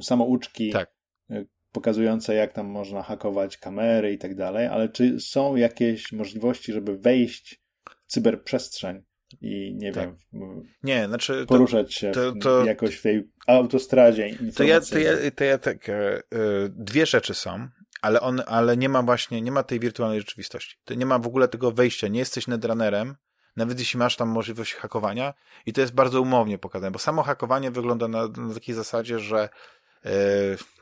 samouczki, 0.01 0.71
Tak. 0.71 0.91
y, 1.31 1.47
pokazujące, 1.71 2.35
jak 2.35 2.53
tam 2.53 2.67
można 2.67 3.03
hakować 3.03 3.57
kamery 3.57 4.13
i 4.13 4.17
tak 4.17 4.35
dalej, 4.35 4.67
ale 4.67 4.89
czy 4.89 5.19
są 5.19 5.55
jakieś 5.55 6.11
możliwości, 6.11 6.73
żeby 6.73 6.97
wejść 6.97 7.61
w 8.07 8.11
cyberprzestrzeń 8.11 9.03
i 9.41 9.75
nie 9.75 9.91
Tak. 9.93 10.09
wiem, 10.33 10.63
Nie, 10.83 11.07
znaczy, 11.07 11.45
poruszać 11.47 11.93
się 11.93 12.11
to- 12.11 12.33
to- 12.41 12.65
jakoś 12.65 12.95
w 12.95 13.01
tej 13.01 13.29
autostradzie 13.47 14.29
to 14.55 14.63
ja, 14.63 14.81
to 14.81 14.99
ja, 14.99 15.11
to 15.35 15.43
ja 15.43 15.57
tak, 15.57 15.89
e, 15.89 16.17
e, 16.17 16.21
dwie 16.69 17.05
rzeczy 17.05 17.33
są, 17.33 17.67
ale 18.01 18.21
on, 18.21 18.41
ale 18.47 18.77
nie 18.77 18.89
ma 18.89 19.01
właśnie, 19.03 19.41
nie 19.41 19.51
ma 19.51 19.63
tej 19.63 19.79
wirtualnej 19.79 20.19
rzeczywistości. 20.19 20.77
To 20.85 20.93
nie 20.93 21.05
ma 21.05 21.19
w 21.19 21.27
ogóle 21.27 21.47
tego 21.47 21.71
wejścia, 21.71 22.07
nie 22.07 22.19
jesteś 22.19 22.47
netrunnerem, 22.47 23.15
nawet 23.55 23.79
jeśli 23.79 23.99
masz 23.99 24.15
tam 24.15 24.29
możliwość 24.29 24.73
hakowania 24.73 25.33
i 25.65 25.73
to 25.73 25.81
jest 25.81 25.93
bardzo 25.93 26.21
umownie 26.21 26.57
pokazane, 26.57 26.91
bo 26.91 26.99
samo 26.99 27.23
hakowanie 27.23 27.71
wygląda 27.71 28.07
na, 28.07 28.27
na 28.27 28.53
takiej 28.53 28.75
zasadzie, 28.75 29.19
że 29.19 29.39
e, 29.43 29.49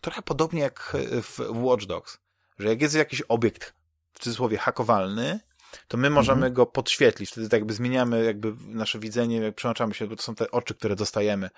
trochę 0.01 0.21
podobnie 0.21 0.61
jak 0.61 0.97
w 1.23 1.39
Watch 1.63 1.85
Dogs, 1.85 2.17
że 2.59 2.67
jak 2.69 2.81
jest 2.81 2.95
jakiś 2.95 3.21
obiekt, 3.21 3.73
w 4.13 4.19
cudzysłowie 4.19 4.57
hakowalny, 4.57 5.39
to 5.87 5.97
my 5.97 6.09
możemy 6.09 6.35
Mhm. 6.37 6.53
go 6.53 6.65
podświetlić, 6.65 7.29
wtedy 7.31 7.49
tak 7.49 7.59
jakby 7.59 7.73
zmieniamy 7.73 8.23
jakby 8.23 8.53
nasze 8.67 8.99
widzenie, 8.99 9.37
jak 9.37 9.55
przełączamy 9.55 9.93
się, 9.93 10.07
bo 10.07 10.15
to 10.15 10.23
są 10.23 10.35
te 10.35 10.51
oczy, 10.51 10.75
które 10.75 10.95
dostajemy 10.95 11.49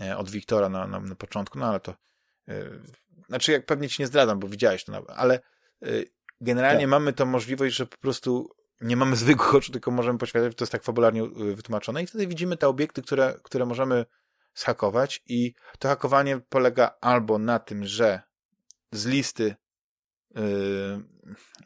e, 0.00 0.16
od 0.16 0.30
Wiktora 0.30 0.68
na, 0.68 0.86
na, 0.86 1.00
na 1.00 1.14
początku, 1.14 1.58
no 1.58 1.66
ale 1.66 1.80
to 1.80 1.94
e, 2.48 2.54
znaczy 3.28 3.52
jak 3.52 3.66
pewnie 3.66 3.88
ci 3.88 4.02
nie 4.02 4.06
zdradzam, 4.06 4.38
bo 4.38 4.48
widziałeś 4.48 4.84
to, 4.84 4.92
na- 4.92 5.02
ale 5.16 5.34
e, 5.82 5.86
generalnie 6.40 6.80
Tak. 6.82 6.90
mamy 6.90 7.12
tą 7.12 7.26
możliwość, 7.26 7.76
że 7.76 7.86
po 7.86 7.96
prostu 7.98 8.50
nie 8.80 8.96
mamy 8.96 9.16
zwykłych 9.16 9.54
oczu, 9.54 9.72
tylko 9.72 9.90
możemy 9.90 10.18
poświatlić, 10.18 10.58
to 10.58 10.64
jest 10.64 10.72
tak 10.72 10.82
fabularnie 10.84 11.22
e, 11.22 11.54
wytłumaczone 11.54 12.02
i 12.02 12.06
wtedy 12.06 12.26
widzimy 12.26 12.56
te 12.56 12.68
obiekty, 12.68 13.02
które, 13.02 13.34
które 13.42 13.66
możemy 13.66 14.04
zhakować 14.54 15.22
i 15.26 15.54
to 15.78 15.88
hakowanie 15.88 16.40
polega 16.48 16.96
albo 17.00 17.38
na 17.38 17.58
tym, 17.58 17.84
że 17.84 18.20
z 18.92 19.06
listy 19.06 19.54
yy, 20.34 20.42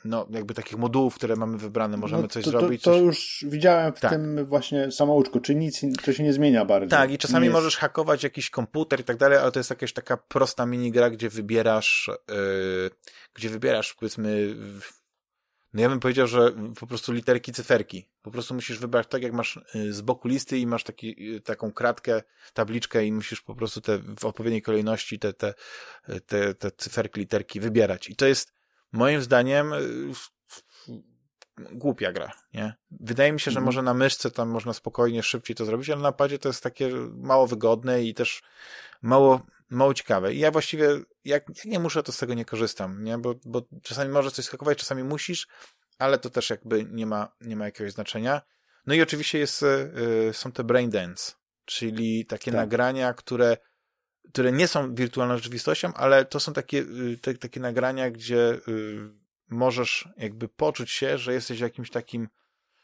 no 0.05 0.27
jakby 0.31 0.55
takich 0.55 0.79
modułów, 0.79 1.15
które 1.15 1.37
mamy 1.37 1.59
wybrane, 1.59 1.97
możemy 1.97 2.23
No 2.23 2.29
coś 2.29 2.45
to, 2.45 2.51
zrobić. 2.51 2.83
To, 2.83 2.91
to 2.91 2.97
coś... 2.97 3.07
już 3.07 3.45
widziałem 3.49 3.93
w 3.93 4.01
Tak. 4.01 4.11
tym 4.11 4.45
właśnie 4.47 4.93
samouczku, 4.93 5.41
czy 5.41 5.55
nic, 5.55 5.81
to 6.05 6.13
się 6.13 6.23
nie 6.23 6.33
zmienia 6.33 6.65
bardzo. 6.65 6.91
Tak, 6.97 7.11
i 7.13 7.19
czasami 7.19 7.41
Nie 7.41 7.47
jest- 7.47 7.55
możesz 7.55 7.77
hakować 7.77 8.23
jakiś 8.23 8.51
komputer 8.51 9.01
i 9.01 9.05
tak 9.05 9.17
dalej, 9.17 9.39
ale 9.39 9.53
to 9.53 9.61
jest 9.61 9.71
jakaś 9.71 9.93
taka 9.93 10.17
prosta 10.17 10.67
minigra, 10.67 11.11
gdzie 11.11 11.29
wybierasz, 11.29 12.11
yy, 12.29 12.91
gdzie 13.35 13.49
wybierasz, 13.49 13.95
powiedzmy, 13.95 14.55
w- 14.55 14.98
no 15.73 15.83
ja 15.83 15.89
bym 15.89 16.01
powiedział, 16.01 16.27
że 16.27 16.53
po 16.81 16.87
prostu 16.87 17.13
literki, 17.13 17.53
cyferki. 17.53 18.09
Po 18.23 18.31
prostu 18.31 18.55
musisz 18.55 18.79
wybrać 18.79 19.07
tak, 19.07 19.23
jak 19.23 19.33
masz 19.33 19.61
yy, 19.75 19.93
z 19.93 20.01
boku 20.01 20.29
listy 20.29 20.59
i 20.59 20.67
masz 20.67 20.85
taki, 20.85 21.25
yy, 21.33 21.41
taką 21.41 21.73
kratkę, 21.73 22.23
tabliczkę 22.55 23.05
i 23.05 23.13
musisz 23.13 23.41
po 23.41 23.55
prostu 23.55 23.81
te 23.81 23.99
w 23.99 24.25
odpowiedniej 24.25 24.63
kolejności 24.63 25.19
te, 25.19 25.33
te, 25.33 25.55
yy, 26.09 26.21
te, 26.21 26.55
te 26.55 26.71
cyferki, 26.71 27.21
literki 27.21 27.61
wybierać. 27.61 28.11
I 28.11 28.17
to 28.17 28.27
jest 28.27 28.53
moim 28.93 29.23
zdaniem 29.23 29.73
głupia 31.73 32.13
gra, 32.13 32.33
nie? 32.55 32.75
Wydaje 32.91 33.33
mi 33.33 33.41
się, 33.41 33.51
że 33.51 33.59
Mhm. 33.59 33.65
może 33.65 33.83
na 33.83 33.95
myszce 33.95 34.31
tam 34.31 34.49
można 34.49 34.73
spokojnie, 34.73 35.23
szybciej 35.23 35.57
to 35.57 35.65
zrobić, 35.65 35.91
ale 35.91 36.03
na 36.03 36.13
padzie 36.13 36.39
to 36.39 36.49
jest 36.49 36.63
takie 36.63 36.91
mało 37.17 37.47
wygodne 37.47 38.03
i 38.03 38.15
też 38.15 38.43
mało, 39.03 39.41
mało 39.71 39.95
ciekawe. 39.95 40.35
I 40.35 40.39
ja 40.39 40.51
właściwie, 40.51 40.89
jak, 41.25 41.45
jak 41.49 41.65
nie 41.65 41.79
muszę, 41.79 42.03
to 42.03 42.13
z 42.13 42.19
tego 42.19 42.35
nie 42.35 42.45
korzystam, 42.45 43.05
nie? 43.05 43.19
Bo, 43.19 43.35
bo 43.45 43.63
czasami 43.83 44.11
możesz 44.11 44.33
coś 44.33 44.45
skakować, 44.45 44.79
czasami 44.79 45.05
musisz, 45.05 45.49
ale 45.99 46.19
to 46.19 46.31
też 46.31 46.51
jakby 46.51 46.85
nie 46.85 47.07
ma, 47.07 47.33
nie 47.41 47.57
ma 47.57 47.65
jakiegoś 47.65 47.93
znaczenia. 47.93 48.43
No 48.87 48.95
i 48.95 49.03
oczywiście 49.03 49.39
jest, 49.39 49.63
y, 49.63 50.31
są 50.33 50.53
te 50.53 50.65
brain 50.65 50.91
dance, 50.91 51.33
czyli 51.65 52.27
takie 52.27 52.51
Tak. 52.51 52.61
nagrania, 52.61 53.15
które 53.15 53.57
które 54.33 54.53
nie 54.53 54.69
są 54.69 54.95
wirtualną 54.95 55.37
rzeczywistością, 55.37 55.95
ale 55.95 56.25
to 56.25 56.41
są 56.41 56.53
takie, 56.53 56.79
y, 56.79 57.19
te, 57.23 57.35
takie 57.35 57.61
nagrania, 57.61 58.11
gdzie 58.11 58.55
y, 58.69 59.11
możesz 59.49 60.09
jakby 60.17 60.49
poczuć 60.49 60.91
się, 60.91 61.19
że 61.19 61.33
jesteś 61.33 61.59
w 61.59 61.63
jakimś 61.63 61.91
takim 61.91 62.29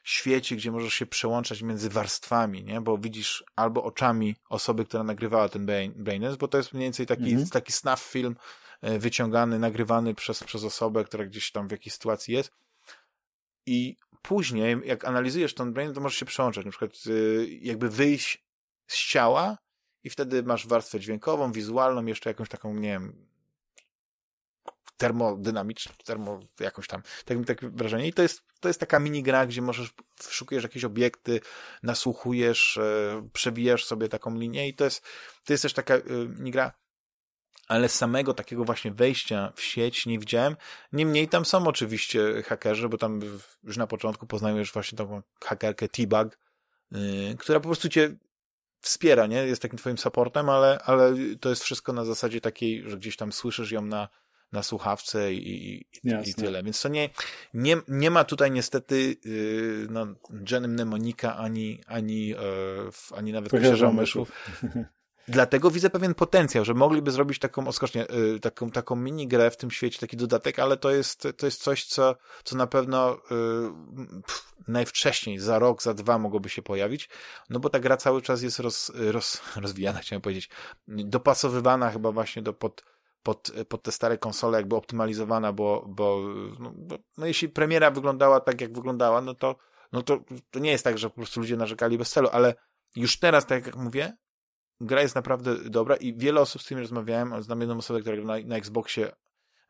świecie, 0.05 0.57
gdzie 0.57 0.73
możesz 0.73 0.95
się 0.95 1.07
przełączać 1.07 1.63
między 1.63 1.89
warstwami, 1.91 2.65
nie? 2.65 2.81
Bo 2.81 2.99
widzisz 2.99 3.45
albo 3.57 3.85
oczami 3.85 4.37
osoby, 4.49 4.85
która 4.85 5.03
nagrywała 5.03 5.49
ten 5.49 5.67
brain, 5.67 5.93
brain 5.97 6.23
dance, 6.23 6.37
bo 6.39 6.49
to 6.49 6.59
jest 6.59 6.73
mniej 6.73 6.87
więcej 6.87 7.07
taki, 7.07 7.31
Mhm. 7.31 7.49
taki 7.49 7.73
snuff 7.73 8.01
film 8.01 8.37
e, 8.81 8.99
wyciągany, 8.99 9.59
nagrywany 9.59 10.15
przez, 10.15 10.45
przez 10.45 10.65
osobę, 10.65 11.05
która 11.05 11.25
gdzieś 11.25 11.51
tam 11.51 11.69
w 11.69 11.71
jakiejś 11.71 11.95
sytuacji 11.95 12.35
jest 12.35 12.53
i 13.67 13.97
później, 14.23 14.77
jak 14.85 15.05
analizujesz 15.05 15.55
ten 15.55 15.73
brain, 15.73 15.95
to 15.95 16.01
możesz 16.01 16.19
się 16.19 16.27
przełączać, 16.27 16.65
na 16.65 16.71
przykład 16.71 16.91
y, 17.07 17.47
jakby 17.61 17.89
wyjść 17.91 18.45
z 18.87 18.97
ciała 18.97 19.59
i 20.05 20.11
wtedy 20.11 20.43
masz 20.43 20.67
warstwę 20.67 21.01
dźwiękową, 21.01 21.53
wizualną, 21.53 22.07
jeszcze 22.07 22.31
jakąś 22.31 22.49
taką, 22.49 22.75
nie 22.75 22.89
wiem, 22.89 23.27
termodynamiczną, 24.97 25.93
termo, 26.05 26.41
jakąś 26.61 26.87
tam, 26.87 27.03
tak 27.25 27.39
mi 27.39 27.45
takie 27.45 27.69
wrażenie. 27.69 28.09
I 28.09 28.13
to 28.13 28.23
jest, 28.23 28.43
to 28.61 28.69
jest 28.69 28.81
taka 28.81 28.99
mini 28.99 29.23
gra, 29.23 29.47
gdzie 29.47 29.63
możesz, 29.63 29.95
szukujesz 30.29 30.63
jakieś 30.63 30.85
obiekty, 30.85 31.41
nasłuchujesz, 31.83 32.79
e, 32.79 33.29
przebijasz 33.33 33.85
sobie 33.85 34.09
taką 34.09 34.39
linię 34.39 34.69
i 34.69 34.75
to 34.75 34.85
jest, 34.85 35.05
to 35.45 35.53
jest 35.53 35.63
też 35.63 35.73
taka 35.73 35.95
e, 35.95 36.03
mini 36.29 36.51
gra, 36.51 36.73
ale 37.69 37.89
samego 37.89 38.35
takiego 38.35 38.65
właśnie 38.65 38.91
wejścia 38.91 39.53
w 39.57 39.63
sieć 39.63 40.07
nie 40.07 40.19
widziałem. 40.19 40.57
Niemniej 40.93 41.29
tam 41.29 41.45
są 41.45 41.67
oczywiście 41.67 42.43
hakerzy, 42.43 42.89
bo 42.89 42.99
tam 42.99 43.21
już 43.63 43.77
na 43.77 43.87
początku 43.87 44.27
poznajesz 44.27 44.73
właśnie 44.73 44.99
taką 44.99 45.23
hakerkę 45.45 45.89
T-Bug, 45.89 46.39
yy, 46.91 47.37
która 47.39 47.61
po 47.61 47.69
prostu 47.69 47.89
cię 47.89 48.17
wspiera, 48.81 49.27
nie? 49.27 49.47
Jest 49.47 49.63
takim 49.63 49.79
twoim 49.79 49.99
supportem, 49.99 50.49
ale, 50.49 50.79
ale 50.85 51.15
to 51.41 51.49
jest 51.49 51.65
wszystko 51.65 51.93
na 51.93 52.05
zasadzie 52.05 52.41
takiej, 52.41 52.91
że 52.91 52.97
gdzieś 52.97 53.17
tam 53.17 53.33
słyszysz 53.33 53.71
ją 53.71 53.83
na, 53.83 54.09
na 54.55 54.63
słuchawce 54.63 55.35
i, 55.35 55.87
i, 56.05 56.11
i 56.25 56.35
tyle. 56.35 56.63
Więc 56.63 56.83
to 56.83 56.89
nie, 56.89 57.11
nie, 57.55 57.77
nie 57.89 58.11
ma 58.11 58.25
tutaj 58.25 58.51
niestety 58.51 59.17
yy, 59.25 59.87
no, 59.91 60.07
Jenny 60.51 60.69
Mnemonika 60.69 61.37
ani, 61.37 61.81
ani, 61.87 62.27
yy, 62.27 62.37
ani 63.17 63.33
nawet 63.33 63.51
Kościerza 63.51 63.93
Myszów. 63.93 64.33
Dlatego 65.29 65.71
widzę 65.71 65.91
pewien 65.91 66.15
potencjał, 66.15 66.65
że 66.65 66.75
mogliby 66.75 67.11
zrobić 67.11 67.39
taką 67.39 67.69
oskocznie, 67.69 68.07
yy, 68.11 68.41
taką, 68.41 68.71
taką 68.71 68.97
minigrę 68.97 69.51
w 69.51 69.57
tym 69.57 69.71
świecie, 69.71 69.99
taki 69.99 70.17
dodatek, 70.17 70.59
ale 70.59 70.77
to 70.77 70.91
jest, 70.91 71.29
to 71.37 71.47
jest 71.47 71.63
coś, 71.63 71.85
co, 71.85 72.17
co 72.45 72.57
na 72.57 72.67
pewno 72.67 73.19
yy, 73.31 73.73
pff, 74.27 74.55
najwcześniej, 74.69 75.39
za 75.39 75.59
rok, 75.59 75.83
za 75.83 75.95
dwa 75.95 76.19
mogłoby 76.19 76.49
się 76.49 76.63
pojawić, 76.63 77.09
no 77.51 77.61
bo 77.61 77.71
ta 77.71 77.81
gra 77.81 77.97
cały 77.97 78.23
czas 78.23 78.43
jest 78.43 78.59
roz, 78.59 78.93
roz, 78.95 79.43
rozwijana, 79.63 79.99
chciałem 79.99 80.23
powiedzieć, 80.23 80.49
dopasowywana 80.89 81.91
chyba 81.91 82.13
właśnie 82.13 82.43
do 82.43 82.53
pod, 82.53 82.85
pod, 83.25 83.53
pod 83.69 83.83
te 83.83 83.93
stare 83.93 84.19
konsole, 84.19 84.59
jakby 84.59 84.77
optymalizowana, 84.77 85.53
bo, 85.53 85.85
bo, 85.89 86.21
no, 86.61 86.73
no 87.19 87.27
jeśli 87.27 87.49
premiera 87.49 87.91
wyglądała 87.91 88.41
tak, 88.41 88.61
jak 88.61 88.75
wyglądała, 88.75 89.21
no 89.21 89.35
to, 89.35 89.57
no 89.93 90.03
to, 90.03 90.21
to 90.51 90.59
nie 90.59 90.71
jest 90.71 90.85
tak, 90.85 90.99
że 90.99 91.11
po 91.11 91.17
prostu 91.17 91.41
ludzie 91.41 91.57
narzekali 91.57 91.99
bez 91.99 92.11
celu, 92.11 92.29
ale 92.33 92.55
już 92.97 93.19
teraz, 93.19 93.47
tak 93.47 93.67
jak 93.67 93.77
mówię, 93.77 94.17
gra 94.81 95.03
jest 95.03 95.15
naprawdę 95.15 95.57
dobra 95.71 95.97
i 95.97 96.15
wiele 96.17 96.41
osób 96.41 96.63
z 96.63 96.65
którymi 96.65 96.83
rozmawiałem, 96.83 97.43
znam 97.43 97.61
jedną 97.61 97.79
osobę, 97.79 98.01
która 98.01 98.17
gra 98.17 98.25
na, 98.25 98.47
na 98.47 98.57
Xboxie 98.57 99.13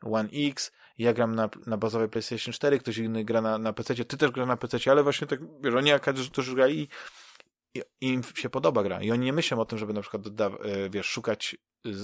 One 0.01 0.29
X, 0.33 0.71
ja 0.97 1.13
gram 1.13 1.35
na, 1.35 1.49
na 1.67 1.77
bazowej 1.77 2.09
PlayStation 2.09 2.53
4, 2.53 2.79
ktoś 2.79 2.97
inny 2.97 3.23
gra 3.23 3.41
na, 3.41 3.57
na 3.57 3.73
PC, 3.73 3.95
ty 3.95 4.17
też 4.17 4.31
gra 4.31 4.45
na 4.45 4.57
PC, 4.57 4.91
ale 4.91 5.03
właśnie 5.03 5.27
tak, 5.27 5.39
wiesz, 5.61 5.73
oni 5.73 5.91
którzy 6.31 6.55
grali 6.55 6.89
i, 7.73 7.81
i, 8.01 8.07
im 8.07 8.23
się 8.23 8.49
podoba 8.49 8.83
gra 8.83 9.01
i 9.01 9.11
oni 9.11 9.25
nie 9.25 9.33
myślą 9.33 9.59
o 9.59 9.65
tym, 9.65 9.77
żeby 9.77 9.93
na 9.93 10.01
przykład 10.01 10.23
doda, 10.23 10.45
e, 10.45 10.89
wiesz, 10.89 11.05
szukać 11.07 11.55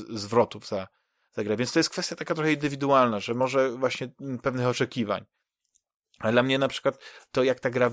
zwrotów 0.10 0.68
za, 0.68 0.88
za 1.34 1.44
grę, 1.44 1.58
więc 1.58 1.72
to 1.72 1.80
jest 1.80 1.90
kwestia 1.90 2.16
taka 2.16 2.36
trochę 2.36 2.54
indywidualna, 2.54 3.20
że 3.20 3.34
może 3.34 3.72
właśnie 3.72 4.10
pewnych 4.42 4.68
oczekiwań. 4.68 5.26
Ale 6.20 6.32
dla 6.32 6.44
mnie 6.44 6.60
na 6.60 6.68
przykład 6.68 7.00
to, 7.32 7.44
jak 7.44 7.60
ta 7.60 7.70
gra 7.70 7.92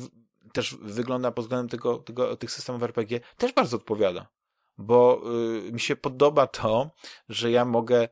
też 0.53 0.76
wygląda 0.82 1.30
pod 1.32 1.45
względem 1.45 1.68
tego, 1.68 1.99
tego, 1.99 2.36
tych 2.36 2.51
systemów 2.51 2.82
RPG, 2.82 3.20
też 3.36 3.53
bardzo 3.53 3.76
odpowiada 3.76 4.28
bo 4.78 5.22
y, 5.68 5.72
mi 5.72 5.80
się 5.80 5.97
podoba 5.97 6.47
to, 6.47 6.91
że 7.28 7.51
ja 7.51 7.64
mogę 7.64 8.09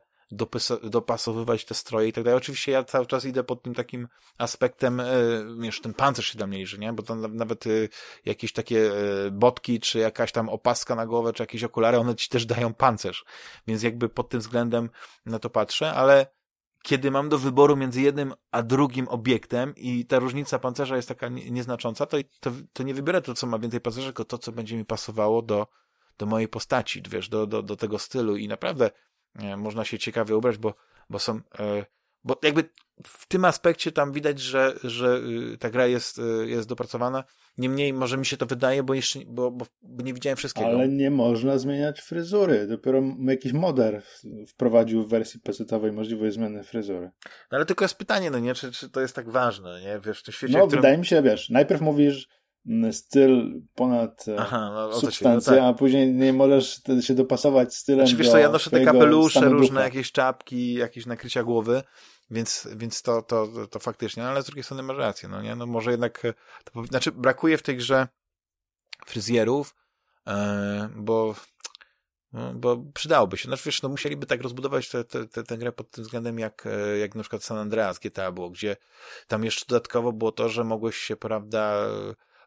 dopasowywać 0.83 1.65
te 1.65 1.73
stroje 1.73 2.07
i 2.07 2.13
tak 2.13 2.23
dalej. 2.23 2.37
Oczywiście 2.37 2.71
ja 2.71 2.83
cały 2.83 3.05
czas 3.05 3.25
idę 3.25 3.43
pod 3.43 3.63
tym 3.63 3.73
takim 3.73 4.07
aspektem, 4.37 4.99
y, 4.99 5.45
wiesz, 5.59 5.81
ten 5.81 5.93
pancerz 5.93 6.27
się 6.27 6.37
dla 6.37 6.47
mnie 6.47 6.57
liczy, 6.57 6.79
nie? 6.79 6.93
Bo 6.93 7.03
tam 7.03 7.35
nawet 7.35 7.67
y, 7.67 7.89
jakieś 8.25 8.53
takie 8.53 8.77
y, 9.25 9.31
botki, 9.31 9.79
czy 9.79 9.99
jakaś 9.99 10.31
tam 10.31 10.49
opaska 10.49 10.95
na 10.95 11.05
głowę, 11.05 11.33
czy 11.33 11.43
jakieś 11.43 11.63
okulary, 11.63 11.97
one 11.97 12.15
ci 12.15 12.29
też 12.29 12.45
dają 12.45 12.73
pancerz. 12.73 13.25
Więc 13.67 13.83
jakby 13.83 14.09
pod 14.09 14.29
tym 14.29 14.39
względem 14.39 14.89
na 15.25 15.39
to 15.39 15.49
patrzę, 15.49 15.93
ale 15.93 16.37
kiedy 16.83 17.11
mam 17.11 17.29
do 17.29 17.37
wyboru 17.37 17.75
między 17.75 18.01
jednym 18.01 18.33
a 18.51 18.63
drugim 18.63 19.07
obiektem 19.07 19.73
i 19.75 20.05
ta 20.05 20.19
różnica 20.19 20.59
pancerza 20.59 20.95
jest 20.95 21.07
taka 21.07 21.27
nieznacząca, 21.29 22.05
to, 22.05 22.17
to, 22.39 22.51
to 22.73 22.83
nie 22.83 22.93
wybiorę 22.93 23.21
to, 23.21 23.33
co 23.33 23.47
ma 23.47 23.59
więcej 23.59 23.81
pancerza, 23.81 24.07
tylko 24.07 24.25
to, 24.25 24.37
co 24.37 24.51
będzie 24.51 24.77
mi 24.77 24.85
pasowało 24.85 25.41
do, 25.41 25.67
do 26.17 26.25
mojej 26.25 26.47
postaci, 26.47 27.03
wiesz, 27.09 27.29
do, 27.29 27.47
do, 27.47 27.63
do 27.63 27.75
tego 27.75 27.99
stylu 27.99 28.35
i 28.35 28.47
naprawdę 28.47 28.85
e, 28.85 28.91
można 29.57 29.85
się 29.85 29.99
ciekawie 29.99 30.37
ubrać, 30.37 30.57
bo, 30.57 30.73
bo 31.09 31.19
są, 31.19 31.39
e, 31.59 31.85
bo 32.23 32.39
jakby 32.43 32.69
w 33.03 33.27
tym 33.27 33.45
aspekcie 33.45 33.91
tam 33.91 34.11
widać, 34.11 34.39
że, 34.39 34.73
że 34.83 35.21
y, 35.53 35.57
ta 35.57 35.69
gra 35.69 35.87
jest, 35.87 36.19
y, 36.19 36.47
jest 36.47 36.67
dopracowana. 36.67 37.23
Niemniej 37.57 37.93
może 37.93 38.17
mi 38.17 38.25
się 38.25 38.37
to 38.37 38.45
wydaje, 38.45 38.83
bo 38.83 38.93
jeszcze 38.93 39.19
bo, 39.27 39.51
bo 39.51 40.03
nie 40.03 40.13
widziałem 40.13 40.37
wszystkiego. 40.37 40.67
Ale 40.67 40.87
nie 40.87 41.11
można 41.11 41.57
zmieniać 41.57 42.01
fryzury. 42.01 42.67
Dopiero 42.67 43.01
jakiś 43.19 43.53
moder 43.53 44.01
wprowadził 44.47 45.03
w 45.03 45.09
wersji 45.09 45.39
PC-owej 45.39 45.91
możliwość 45.91 46.35
zmiany 46.35 46.63
fryzury. 46.63 47.11
No 47.25 47.55
ale 47.57 47.65
tylko 47.65 47.85
jest 47.85 47.97
pytanie, 47.97 48.31
no 48.31 48.39
nie, 48.39 48.53
czy, 48.53 48.71
czy 48.71 48.89
to 48.89 49.01
jest 49.01 49.15
tak 49.15 49.29
ważne, 49.29 49.81
nie? 49.81 49.99
Wiesz, 49.99 50.19
w 50.19 50.23
tym 50.23 50.33
świecie, 50.33 50.57
No, 50.57 50.67
którym... 50.67 50.81
wydaje 50.81 50.97
mi 50.97 51.05
się, 51.05 51.21
wiesz, 51.21 51.49
najpierw 51.49 51.81
mówisz, 51.81 52.29
styl 52.91 53.61
ponad 53.75 54.25
e, 54.27 54.35
Aha, 54.39 54.71
no, 54.73 54.99
substancję, 54.99 55.53
no 55.53 55.57
tak. 55.57 55.69
a 55.69 55.73
później 55.73 56.13
nie 56.13 56.33
możesz 56.33 56.81
się 57.01 57.13
dopasować 57.13 57.75
stylem 57.75 58.07
znaczy, 58.07 58.17
wiesz 58.17 58.31
co, 58.31 58.37
ja 58.37 58.49
noszę 58.49 58.69
te 58.69 58.85
kapelusze, 58.85 59.49
różne 59.49 59.67
ducha. 59.67 59.83
jakieś 59.83 60.11
czapki, 60.11 60.73
jakieś 60.73 61.05
nakrycia 61.05 61.43
głowy, 61.43 61.83
więc, 62.31 62.67
więc 62.75 63.01
to, 63.01 63.21
to, 63.21 63.47
to 63.71 63.79
faktycznie, 63.79 64.23
no, 64.23 64.29
ale 64.29 64.41
z 64.41 64.45
drugiej 64.45 64.63
strony 64.63 64.83
masz 64.83 64.97
rację, 64.97 65.29
no 65.29 65.41
nie? 65.41 65.55
No 65.55 65.65
może 65.65 65.91
jednak, 65.91 66.25
e, 66.25 66.33
to, 66.63 66.83
znaczy 66.83 67.11
brakuje 67.11 67.57
w 67.57 67.63
tej 67.63 67.77
grze 67.77 68.07
fryzjerów, 69.05 69.75
yy, 70.27 70.33
bo 70.95 71.35
no, 72.33 72.53
bo 72.53 72.77
przydałoby 72.93 73.37
się. 73.37 73.47
Znaczy, 73.47 73.63
wiesz, 73.65 73.81
no 73.81 73.89
musieliby 73.89 74.25
tak 74.25 74.41
rozbudować 74.41 74.89
tę 74.89 75.03
te, 75.03 75.27
te, 75.27 75.43
te 75.43 75.57
grę 75.57 75.71
pod 75.71 75.91
tym 75.91 76.03
względem, 76.03 76.39
jak, 76.39 76.67
jak 77.01 77.15
na 77.15 77.21
przykład 77.21 77.43
San 77.43 77.57
Andreas 77.57 77.99
GTA 77.99 78.31
było, 78.31 78.49
gdzie 78.49 78.77
tam 79.27 79.43
jeszcze 79.43 79.65
dodatkowo 79.67 80.13
było 80.13 80.31
to, 80.31 80.49
że 80.49 80.63
mogłeś 80.63 80.97
się, 80.97 81.15
prawda, 81.15 81.87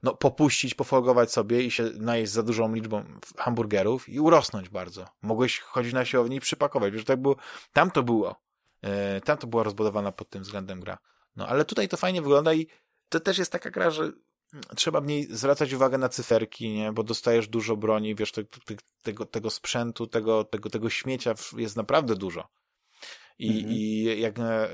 no, 0.03 0.14
popuścić, 0.14 0.74
pofolgować 0.74 1.32
sobie 1.32 1.62
i 1.62 1.70
się 1.70 1.90
najeść 1.98 2.32
za 2.32 2.42
dużą 2.42 2.74
liczbą 2.74 3.05
hamburgerów 3.36 4.09
i 4.09 4.20
urosnąć 4.20 4.68
bardzo. 4.68 5.07
Mogłeś 5.22 5.61
chodzić 5.61 5.92
na 5.92 6.05
siłownię 6.05 6.36
i 6.36 6.40
przypakować, 6.40 6.94
że 6.94 7.05
tak 7.05 7.22
było, 7.22 7.36
tam 7.72 7.90
to 7.90 8.03
było. 8.03 8.40
E, 8.82 9.20
tam 9.20 9.38
to 9.38 9.46
była 9.46 9.62
rozbudowana 9.62 10.12
pod 10.12 10.30
tym 10.30 10.42
względem 10.42 10.80
gra. 10.80 10.98
No, 11.36 11.46
ale 11.46 11.64
tutaj 11.64 11.88
to 11.88 11.96
fajnie 11.96 12.22
wygląda 12.22 12.55
i 12.55 12.66
to 13.09 13.20
też 13.20 13.38
jest 13.38 13.53
taka 13.53 13.70
gra, 13.70 13.90
że 13.90 14.12
trzeba 14.76 15.01
w 15.01 15.07
niej 15.07 15.26
zwracać 15.30 15.72
uwagę 15.72 15.98
na 15.98 16.09
cyferki, 16.09 16.70
nie? 16.70 16.92
Bo 16.92 17.03
dostajesz 17.03 17.48
dużo 17.48 17.76
broni, 17.76 18.14
wiesz, 18.14 18.32
te, 18.32 18.44
te, 18.44 18.74
tego, 19.03 19.26
tego 19.26 19.51
sprzętu, 19.51 20.07
tego, 20.07 20.44
tego, 20.44 20.70
tego 20.70 20.90
śmiecia 20.90 21.34
jest 21.57 21.76
naprawdę 21.76 22.16
dużo. 22.16 22.48
I, 23.41 23.49
mhm. 23.49 23.72
i 23.72 24.03
jak, 24.20 24.38
e, 24.38 24.68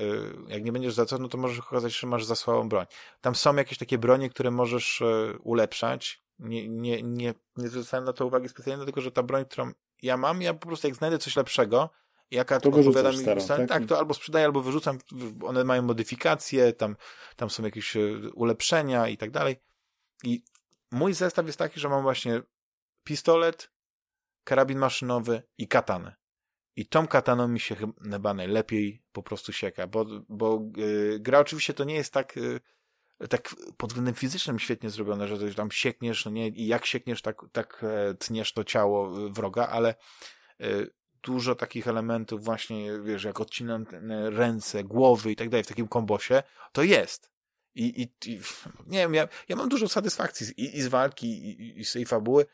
jak 0.48 0.64
nie 0.64 0.72
będziesz 0.72 0.94
za 0.94 1.06
co, 1.06 1.18
no 1.18 1.28
to 1.28 1.38
możesz 1.38 1.58
okazać, 1.58 1.98
że 1.98 2.06
masz 2.06 2.24
za 2.24 2.34
słabą 2.34 2.68
broń. 2.68 2.86
Tam 3.20 3.34
są 3.34 3.56
jakieś 3.56 3.78
takie 3.78 3.98
bronie, 3.98 4.30
które 4.30 4.50
możesz 4.50 5.02
e, 5.02 5.38
ulepszać. 5.42 6.22
Nie, 6.38 6.68
nie, 6.68 7.02
nie, 7.02 7.34
nie 7.56 7.68
zwracałem 7.68 8.04
na 8.04 8.12
to 8.12 8.26
uwagi 8.26 8.48
specjalnie, 8.48 8.76
dlatego 8.76 9.00
że 9.00 9.12
ta 9.12 9.22
broń, 9.22 9.44
którą 9.44 9.70
ja 10.02 10.16
mam, 10.16 10.42
ja 10.42 10.54
po 10.54 10.66
prostu 10.66 10.86
jak 10.86 10.96
znajdę 10.96 11.18
coś 11.18 11.36
lepszego, 11.36 11.90
jaka 12.30 12.60
to 12.60 12.68
odpowiada 12.68 13.10
mi, 13.10 13.18
starą, 13.18 13.46
tak? 13.46 13.68
tak? 13.68 13.86
to 13.86 13.98
albo 13.98 14.14
sprzedaję, 14.14 14.44
albo 14.44 14.60
wyrzucam, 14.60 14.98
one 15.42 15.64
mają 15.64 15.82
modyfikacje, 15.82 16.72
tam, 16.72 16.96
tam 17.36 17.50
są 17.50 17.62
jakieś 17.62 17.96
e, 17.96 18.00
ulepszenia 18.34 19.08
i 19.08 19.16
tak 19.16 19.30
dalej. 19.30 19.56
I 20.24 20.42
mój 20.90 21.14
zestaw 21.14 21.46
jest 21.46 21.58
taki, 21.58 21.80
że 21.80 21.88
mam 21.88 22.02
właśnie 22.02 22.42
pistolet, 23.04 23.70
karabin 24.44 24.78
maszynowy 24.78 25.42
i 25.58 25.68
katanę. 25.68 26.16
I 26.76 26.86
tą 26.86 27.06
kataną 27.06 27.48
mi 27.48 27.60
się 27.60 27.76
chyba 28.12 28.34
najlepiej 28.34 29.02
po 29.12 29.22
prostu 29.22 29.52
sieka, 29.52 29.86
bo, 29.86 30.04
bo 30.28 30.62
yy, 30.76 31.18
gra 31.20 31.38
oczywiście 31.38 31.74
to 31.74 31.84
nie 31.84 31.94
jest 31.94 32.12
tak, 32.12 32.36
yy, 32.36 33.28
tak 33.28 33.54
pod 33.76 33.90
względem 33.90 34.14
fizycznym 34.14 34.58
świetnie 34.58 34.90
zrobione, 34.90 35.28
że 35.28 35.54
tam 35.54 35.70
siekniesz, 35.70 36.24
no 36.24 36.30
nie, 36.30 36.48
i 36.48 36.66
jak 36.66 36.86
siekniesz, 36.86 37.22
tak, 37.22 37.40
tak 37.52 37.84
e, 37.84 38.14
tniesz 38.14 38.52
to 38.52 38.64
ciało 38.64 39.10
wroga, 39.30 39.66
ale 39.66 39.94
yy, 40.58 40.90
dużo 41.22 41.54
takich 41.54 41.88
elementów 41.88 42.44
właśnie, 42.44 43.00
wiesz, 43.04 43.24
jak 43.24 43.40
odcinam 43.40 43.86
ręce, 44.30 44.84
głowy 44.84 45.32
i 45.32 45.36
tak 45.36 45.48
dalej 45.48 45.64
w 45.64 45.68
takim 45.68 45.88
kombosie, 45.88 46.42
to 46.72 46.82
jest. 46.82 47.30
I, 47.74 48.02
i, 48.02 48.30
i 48.30 48.40
nie 48.86 48.98
wiem, 48.98 49.14
ja, 49.14 49.28
ja 49.48 49.56
mam 49.56 49.68
dużo 49.68 49.88
satysfakcji 49.88 50.46
i, 50.56 50.76
i 50.76 50.82
z 50.82 50.88
walki, 50.88 51.26
i, 51.26 51.80
i 51.80 51.84
z 51.84 51.92
tej 51.92 52.06
fabuły, 52.06 52.46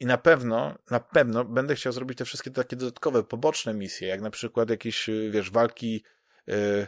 i 0.00 0.06
na 0.06 0.18
pewno, 0.18 0.74
na 0.90 1.00
pewno 1.00 1.44
będę 1.44 1.74
chciał 1.74 1.92
zrobić 1.92 2.18
te 2.18 2.24
wszystkie 2.24 2.50
takie 2.50 2.76
dodatkowe, 2.76 3.22
poboczne 3.22 3.74
misje, 3.74 4.08
jak 4.08 4.20
na 4.20 4.30
przykład 4.30 4.70
jakieś, 4.70 5.08
y, 5.08 5.30
wiesz, 5.30 5.50
walki 5.50 6.04
yy, 6.46 6.86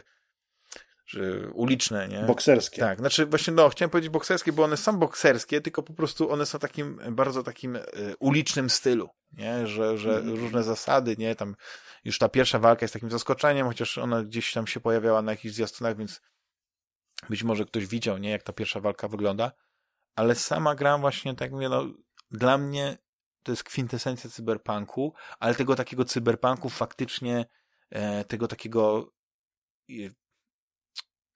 uliczne, 1.53 2.07
nie? 2.07 2.19
Bokserskie. 2.23 2.81
Tak, 2.81 2.99
znaczy 2.99 3.25
właśnie, 3.25 3.53
no, 3.53 3.69
chciałem 3.69 3.89
powiedzieć 3.89 4.11
bokserskie, 4.11 4.53
bo 4.53 4.63
one 4.63 4.77
są 4.77 4.97
bokserskie, 4.97 5.61
tylko 5.61 5.83
po 5.83 5.93
prostu 5.93 6.31
one 6.31 6.45
są 6.45 6.59
takim, 6.59 6.99
bardzo 7.11 7.43
takim 7.43 7.75
y, 7.75 7.81
ulicznym 8.19 8.69
stylu, 8.69 9.09
nie? 9.31 9.67
Że, 9.67 9.97
że 9.97 10.17
mm. 10.17 10.35
różne 10.35 10.63
zasady, 10.63 11.15
nie? 11.17 11.35
Tam 11.35 11.55
już 12.05 12.17
ta 12.17 12.29
pierwsza 12.29 12.59
walka 12.59 12.83
jest 12.83 12.93
takim 12.93 13.11
zaskoczeniem, 13.11 13.67
chociaż 13.67 13.97
ona 13.97 14.23
gdzieś 14.23 14.53
tam 14.53 14.67
się 14.67 14.79
pojawiała 14.79 15.21
na 15.21 15.31
jakichś 15.31 15.55
zwiastunach, 15.55 15.97
więc 15.97 16.21
być 17.29 17.43
może 17.43 17.65
ktoś 17.65 17.87
widział, 17.87 18.17
nie, 18.17 18.29
jak 18.29 18.43
ta 18.43 18.53
pierwsza 18.53 18.79
walka 18.79 19.07
wygląda, 19.07 19.51
ale 20.15 20.35
sama 20.35 20.75
gra 20.75 20.97
właśnie, 20.97 21.35
tak 21.35 21.51
mówię, 21.51 21.69
no, 21.69 21.85
dla 22.31 22.57
mnie 22.57 22.97
to 23.43 23.51
jest 23.51 23.63
kwintesencja 23.63 24.29
cyberpunku, 24.29 25.13
ale 25.39 25.55
tego 25.55 25.75
takiego 25.75 26.05
cyberpunku 26.05 26.69
faktycznie, 26.69 27.45
e, 27.89 28.23
tego 28.25 28.47
takiego 28.47 29.11
e, 29.89 29.93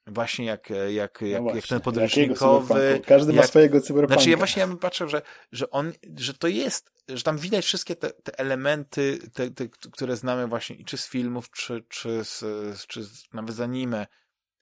właśnie 0.07 0.45
jak, 0.45 0.69
jak, 0.69 1.21
jak, 1.21 1.21
no 1.21 1.41
właśnie, 1.41 1.59
jak 1.59 1.67
ten 1.67 1.81
podręcznikowy. 1.81 3.01
Każdy 3.05 3.33
jak, 3.33 3.41
ma 3.41 3.47
swojego 3.47 3.81
cyberpunka. 3.81 4.13
Znaczy 4.13 4.29
ja 4.29 4.37
właśnie 4.37 4.59
ja 4.59 4.67
bym 4.67 4.77
patrzył, 4.77 5.07
że, 5.07 5.21
że 5.51 5.69
on, 5.69 5.93
że 6.17 6.33
to 6.33 6.47
jest, 6.47 6.91
że 7.07 7.23
tam 7.23 7.37
widać 7.37 7.65
wszystkie 7.65 7.95
te, 7.95 8.09
te 8.09 8.39
elementy, 8.39 9.19
te, 9.33 9.51
te, 9.51 9.67
które 9.91 10.15
znamy 10.15 10.47
właśnie 10.47 10.85
czy 10.85 10.97
z 10.97 11.07
filmów, 11.07 11.51
czy, 11.51 11.85
czy, 11.89 12.23
z, 12.23 12.39
czy 12.87 13.01
nawet 13.33 13.55
z 13.55 13.61
anime, 13.61 14.07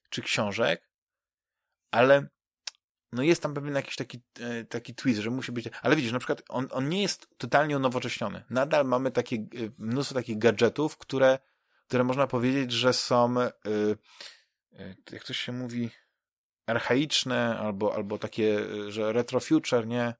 czy 0.09 0.21
książek, 0.21 0.89
ale 1.91 2.27
no 3.11 3.23
jest 3.23 3.43
tam 3.43 3.53
pewien 3.53 3.75
jakiś 3.75 3.95
taki, 3.95 4.21
e, 4.39 4.65
taki 4.65 4.95
twist, 4.95 5.19
że 5.19 5.29
musi 5.29 5.51
być, 5.51 5.69
ale 5.81 5.95
widzisz, 5.95 6.11
na 6.11 6.19
przykład 6.19 6.43
on, 6.49 6.67
on 6.71 6.89
nie 6.89 7.01
jest 7.01 7.27
totalnie 7.37 7.77
unowocześniony. 7.77 8.43
Nadal 8.49 8.85
mamy 8.85 9.11
takie, 9.11 9.35
e, 9.35 9.47
mnóstwo 9.79 10.15
takich 10.15 10.37
gadżetów, 10.37 10.97
które, 10.97 11.39
które 11.87 12.03
można 12.03 12.27
powiedzieć, 12.27 12.71
że 12.71 12.93
są, 12.93 13.35
yy, 13.65 13.97
jak 15.11 15.23
to 15.23 15.33
się 15.33 15.51
mówi, 15.51 15.89
archaiczne, 16.65 17.59
albo, 17.59 17.95
albo 17.95 18.17
takie, 18.17 18.59
że 18.87 19.13
retro 19.13 19.39
future, 19.39 19.87
nie? 19.87 20.13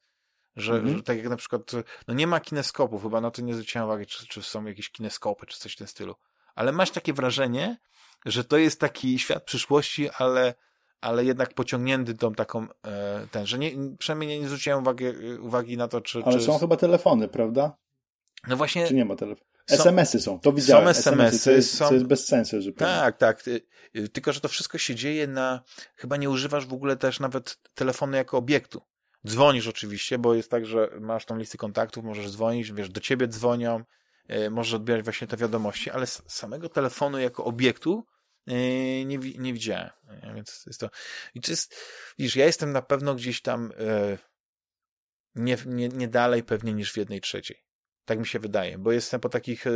Że, 0.56 0.74
mhm. 0.74 0.98
że 0.98 1.04
tak 1.04 1.18
jak 1.18 1.30
na 1.30 1.38
przykład, 1.38 1.72
no 2.08 2.14
nie 2.14 2.28
ma 2.28 2.40
kineskopów, 2.40 3.04
chyba 3.04 3.22
na 3.22 3.32
to 3.32 3.42
nie 3.42 3.54
zwróciłem 3.54 3.88
uwagi, 3.88 4.06
czy, 4.06 4.28
czy 4.28 4.44
są 4.44 4.66
jakieś 4.66 4.90
kineskopy, 4.90 5.46
czy 5.46 5.60
coś 5.60 5.74
w 5.74 5.76
tym 5.76 5.88
stylu. 5.88 6.16
Ale 6.56 6.72
masz 6.72 6.92
takie 6.92 7.14
wrażenie, 7.14 7.78
że 8.26 8.44
to 8.44 8.58
jest 8.58 8.80
taki 8.80 9.20
świat 9.20 9.44
przyszłości, 9.44 10.10
ale 10.10 10.56
ale 11.02 11.26
jednak 11.26 11.54
pociągnięty 11.54 12.16
tą 12.16 12.34
taką, 12.34 12.68
e, 12.88 13.28
ten, 13.32 13.46
że 13.46 13.60
nie, 13.60 13.72
przynajmniej 14.00 14.30
nie, 14.30 14.40
nie 14.40 14.48
zwróciłem 14.48 14.80
uwagi, 14.80 15.06
uwagi 15.42 15.78
na 15.78 15.88
to, 15.88 16.02
czy... 16.02 16.22
Ale 16.26 16.38
czy... 16.40 16.46
są 16.46 16.58
chyba 16.58 16.78
telefony, 16.78 17.28
prawda? 17.28 17.78
No 18.48 18.58
właśnie... 18.58 18.88
Czy 18.88 18.94
nie 18.96 19.06
ma 19.06 19.16
telefonu? 19.16 19.50
SMS-y 19.70 20.20
są, 20.20 20.40
to 20.40 20.54
widziałem. 20.54 20.94
Są 20.94 21.00
SMS-y. 21.00 21.44
to, 21.44 21.52
jest, 21.52 21.78
są... 21.78 21.88
to 21.88 21.94
jest 21.94 22.06
bez 22.06 22.28
sensu 22.28 22.62
zupełnie. 22.62 22.94
Tak, 22.94 23.18
tak. 23.18 23.44
Tylko, 24.14 24.34
że 24.34 24.40
to 24.42 24.48
wszystko 24.48 24.78
się 24.78 24.96
dzieje 24.96 25.28
na... 25.28 25.62
Chyba 25.96 26.18
nie 26.18 26.30
używasz 26.30 26.66
w 26.66 26.74
ogóle 26.74 26.98
też 26.98 27.20
nawet 27.20 27.58
telefonu 27.74 28.18
jako 28.18 28.38
obiektu. 28.38 28.82
Dzwonisz 29.28 29.68
oczywiście, 29.68 30.18
bo 30.18 30.34
jest 30.34 30.52
tak, 30.52 30.66
że 30.66 30.90
masz 31.00 31.26
tą 31.26 31.38
listę 31.38 31.58
kontaktów, 31.58 32.04
możesz 32.04 32.32
dzwonić, 32.32 32.72
wiesz, 32.72 32.90
do 32.90 33.02
ciebie 33.02 33.28
dzwonią, 33.28 33.84
e, 34.28 34.50
możesz 34.50 34.74
odbierać 34.74 35.04
właśnie 35.04 35.28
te 35.28 35.38
wiadomości, 35.38 35.90
ale 35.92 36.08
samego 36.08 36.70
telefonu 36.70 37.20
jako 37.20 37.46
obiektu 37.46 38.06
nie, 39.06 39.18
nie 39.18 39.54
widziałem. 39.54 39.90
Więc 40.36 40.64
jest 40.68 40.80
to. 40.80 40.90
I 41.36 41.42
czy 41.42 41.52
jest, 41.52 41.76
widzisz, 42.18 42.36
ja 42.36 42.46
jestem 42.46 42.72
na 42.72 42.82
pewno 42.82 43.16
gdzieś 43.16 43.42
tam 43.42 43.72
e, 43.78 44.18
nie, 45.36 45.58
nie, 45.66 45.88
nie 45.90 46.08
dalej 46.08 46.44
pewnie 46.44 46.74
niż 46.74 46.94
w 46.94 46.98
jednej 46.98 47.22
trzeciej. 47.22 47.64
Tak 48.06 48.20
mi 48.20 48.28
się 48.28 48.40
wydaje, 48.40 48.78
bo 48.78 48.92
jestem 48.92 49.20
po 49.20 49.30
takich 49.30 49.68
e, 49.68 49.72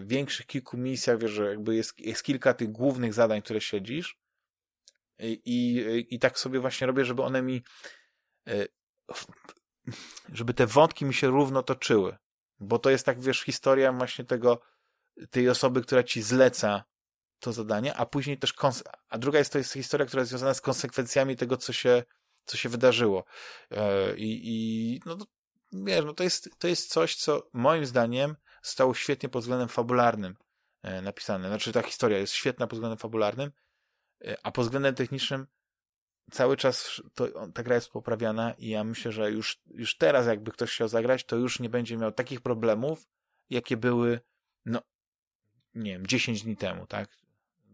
większych 0.00 0.46
kilku 0.46 0.76
misjach, 0.76 1.18
wiesz, 1.18 1.30
że 1.30 1.50
jakby 1.50 1.76
jest, 1.76 1.98
jest 1.98 2.22
kilka 2.22 2.54
tych 2.54 2.72
głównych 2.72 3.14
zadań, 3.14 3.42
które 3.42 3.60
śledzisz 3.60 4.18
i, 5.18 5.40
i, 5.44 6.14
i 6.14 6.18
tak 6.18 6.38
sobie 6.38 6.60
właśnie 6.60 6.86
robię, 6.86 7.04
żeby 7.04 7.22
one 7.22 7.42
mi 7.42 7.62
żeby 10.32 10.54
te 10.54 10.66
wątki 10.66 11.04
mi 11.04 11.14
się 11.14 11.26
równo 11.26 11.62
toczyły. 11.62 12.16
Bo 12.60 12.78
to 12.78 12.90
jest 12.90 13.06
tak, 13.06 13.20
wiesz, 13.20 13.42
historia 13.42 13.92
właśnie 13.92 14.24
tego, 14.24 14.60
tej 15.30 15.48
osoby, 15.48 15.82
która 15.82 16.02
ci 16.02 16.22
zleca 16.22 16.84
to 17.42 17.52
zadanie, 17.52 17.94
a 17.94 18.06
później 18.06 18.38
też 18.38 18.54
a 19.08 19.18
druga 19.18 19.38
jest 19.38 19.52
to 19.52 19.58
jest 19.58 19.72
historia, 19.72 20.06
która 20.06 20.20
jest 20.20 20.30
związana 20.30 20.54
z 20.54 20.60
konsekwencjami 20.60 21.36
tego, 21.36 21.56
co 21.56 21.72
się, 21.72 22.02
co 22.44 22.56
się 22.56 22.68
wydarzyło. 22.68 23.24
E, 23.70 24.16
I, 24.16 24.40
i 24.44 25.00
no, 25.06 25.16
wiesz, 25.72 26.04
no 26.04 26.14
to 26.14 26.24
jest, 26.24 26.50
to 26.58 26.68
jest 26.68 26.90
coś, 26.90 27.16
co 27.16 27.48
moim 27.52 27.86
zdaniem 27.86 28.36
stało 28.62 28.94
świetnie 28.94 29.28
pod 29.28 29.42
względem 29.42 29.68
fabularnym 29.68 30.36
e, 30.82 31.02
napisane. 31.02 31.48
Znaczy 31.48 31.72
ta 31.72 31.82
historia 31.82 32.18
jest 32.18 32.32
świetna 32.32 32.66
pod 32.66 32.76
względem 32.76 32.98
fabularnym, 32.98 33.52
e, 34.24 34.36
a 34.42 34.52
pod 34.52 34.64
względem 34.64 34.94
technicznym 34.94 35.46
cały 36.30 36.56
czas 36.56 37.02
to, 37.14 37.48
ta 37.48 37.62
gra 37.62 37.74
jest 37.74 37.90
poprawiana 37.90 38.52
i 38.52 38.68
ja 38.68 38.84
myślę, 38.84 39.12
że 39.12 39.30
już, 39.30 39.62
już 39.66 39.96
teraz 39.96 40.26
jakby 40.26 40.52
ktoś 40.52 40.70
chciał 40.74 40.88
zagrać, 40.88 41.24
to 41.24 41.36
już 41.36 41.60
nie 41.60 41.68
będzie 41.68 41.96
miał 41.96 42.12
takich 42.12 42.40
problemów, 42.40 43.08
jakie 43.50 43.76
były 43.76 44.20
no 44.64 44.82
nie 45.74 45.92
wiem, 45.92 46.06
10 46.06 46.42
dni 46.42 46.56
temu, 46.56 46.86
tak? 46.86 47.21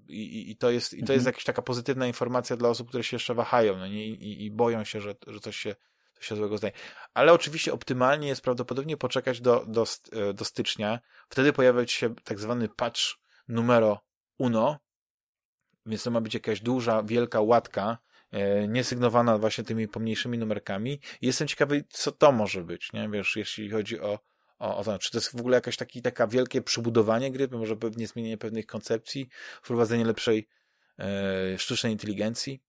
I, 0.09 0.51
i, 0.51 0.57
to, 0.57 0.71
jest, 0.71 0.95
i 0.95 0.97
to 0.97 1.03
mhm. 1.03 1.17
jest 1.17 1.27
jakaś 1.27 1.45
taka 1.45 1.63
pozytywna 1.63 2.07
informacja 2.07 2.57
dla 2.57 2.69
osób, 2.69 2.89
które 2.89 3.05
się 3.05 3.15
jeszcze 3.15 3.35
wahają 3.35 3.77
no 3.77 3.87
nie? 3.87 4.07
I, 4.07 4.45
i 4.45 4.51
boją 4.51 4.85
się, 4.85 5.01
że, 5.01 5.15
że 5.27 5.41
coś, 5.41 5.57
się, 5.57 5.75
coś 6.15 6.27
się 6.27 6.37
złego 6.37 6.59
stanie. 6.59 6.73
Ale 7.15 7.33
oczywiście 7.33 7.73
optymalnie 7.73 8.29
jest 8.29 8.41
prawdopodobnie 8.41 8.97
poczekać 8.97 9.41
do, 9.41 9.65
do, 9.67 9.87
e, 10.13 10.35
do 10.35 10.45
stycznia. 10.45 11.01
Wtedy 11.29 11.53
pojawia 11.53 11.87
się 11.87 12.15
tak 12.15 12.41
zwany 12.41 12.69
patch 12.69 13.01
numero 13.49 14.01
uno, 14.39 14.79
więc 15.87 16.03
to 16.03 16.11
ma 16.11 16.21
być 16.21 16.35
jakaś 16.35 16.61
duża, 16.61 17.03
wielka 17.03 17.41
łatka, 17.41 17.99
e, 18.31 18.69
niesygnowana 18.69 19.39
właśnie 19.39 19.65
tymi 19.65 19.89
pomniejszymi 19.89 20.39
numerkami. 20.39 21.01
Jestem 21.23 21.49
ciekawy, 21.49 21.85
co 21.89 22.13
to 22.13 22.33
może 22.33 22.65
być, 22.65 22.93
nie? 22.93 23.09
Wiesz, 23.09 23.37
jeśli 23.37 23.71
chodzi 23.71 24.01
o, 24.01 24.19
o, 24.59 24.77
o 24.77 24.85
to, 24.85 24.99
czy 24.99 25.11
to 25.11 25.19
jest 25.19 25.37
w 25.37 25.41
ogóle 25.41 25.55
jakaś 25.57 25.77
taki, 25.77 26.03
taka 26.03 26.27
wielkie 26.27 26.63
przybudowanie 26.63 27.31
gry, 27.31 27.49
może 27.49 27.77
pewnie 27.77 28.07
zmienienie 28.07 28.39
pewnych 28.39 28.67
koncepcji, 28.67 29.29
wprowadzenie 29.63 30.05
lepszej 30.05 30.49
e, 30.99 31.59
sztucznej 31.59 31.93
inteligencji? 31.93 32.63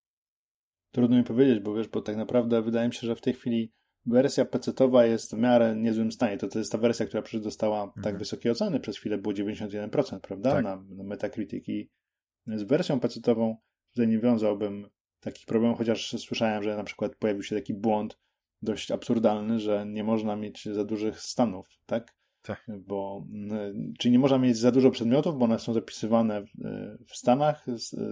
Trudno 0.92 1.18
mi 1.18 1.24
powiedzieć, 1.24 1.60
bo 1.60 1.74
wiesz, 1.74 1.88
bo 1.88 2.02
tak 2.02 2.16
naprawdę 2.16 2.62
wydaje 2.62 2.88
mi 2.88 2.94
się, 2.94 3.08
że 3.08 3.16
w 3.16 3.22
tej 3.22 3.34
chwili 3.34 3.72
wersja 4.06 4.46
PC-towa 4.46 5.06
jest 5.06 5.36
w 5.36 5.38
miarę 5.38 5.76
niezłym 5.76 6.12
stanie. 6.12 6.38
To, 6.38 6.48
to 6.48 6.60
jest 6.60 6.72
ta 6.72 6.78
wersja, 6.78 7.06
która 7.06 7.22
przecież 7.22 7.44
dostała 7.44 7.80
tak 7.80 7.88
mhm. 7.88 8.04
tak 8.04 8.20
wysokie 8.20 8.52
oceny. 8.52 8.80
Przez 8.80 8.98
chwilę 8.98 9.18
było 9.18 9.34
91%, 9.34 10.20
prawda? 10.20 10.52
Tak. 10.52 10.64
Na, 10.64 10.84
na 10.90 11.04
Metacritic 11.04 11.70
i 11.70 11.90
z 12.48 12.64
wersją 12.64 13.00
PC-tową 13.00 13.56
tutaj 13.92 14.08
nie 14.08 14.20
wiązałbym 14.20 14.90
takich 15.20 15.46
problemów, 15.46 15.78
chociaż 15.78 16.16
słyszałem, 16.20 16.64
że 16.64 16.78
na 16.78 16.84
przykład 16.84 17.16
pojawił 17.16 17.44
się 17.44 17.56
taki 17.56 17.74
błąd, 17.74 18.20
dość 18.62 18.92
absurdalny, 18.92 19.60
że 19.60 19.86
nie 19.88 20.04
można 20.04 20.36
mieć 20.36 20.66
za 20.66 20.84
dużych 20.84 21.20
stanów, 21.20 21.68
tak? 21.86 22.20
Tak. 22.42 22.66
Bo, 22.88 23.26
czyli 24.00 24.12
nie 24.12 24.20
można 24.20 24.38
mieć 24.38 24.58
za 24.58 24.72
dużo 24.72 24.92
przedmiotów, 24.92 25.38
bo 25.38 25.46
one 25.46 25.60
są 25.60 25.74
zapisywane 25.74 26.44
w 27.08 27.16
Stanach, 27.16 27.66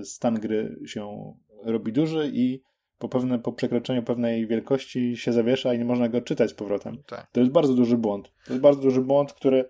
stan 0.03 0.35
gry 0.35 0.79
się 0.85 1.33
robi 1.63 1.93
duży 1.93 2.31
i 2.33 2.61
po, 2.97 3.09
pewne, 3.09 3.39
po 3.39 3.53
przekroczeniu 3.53 4.03
pewnej 4.03 4.47
wielkości 4.47 5.17
się 5.17 5.33
zawiesza 5.33 5.73
i 5.73 5.77
nie 5.77 5.85
można 5.85 6.09
go 6.09 6.21
czytać 6.21 6.49
z 6.49 6.53
powrotem. 6.53 7.03
Tak. 7.07 7.27
To 7.31 7.39
jest 7.39 7.51
bardzo 7.51 7.73
duży 7.73 7.97
błąd. 7.97 8.31
To 8.45 8.53
jest 8.53 8.61
bardzo 8.61 8.81
duży 8.81 9.01
błąd, 9.01 9.33
który 9.33 9.69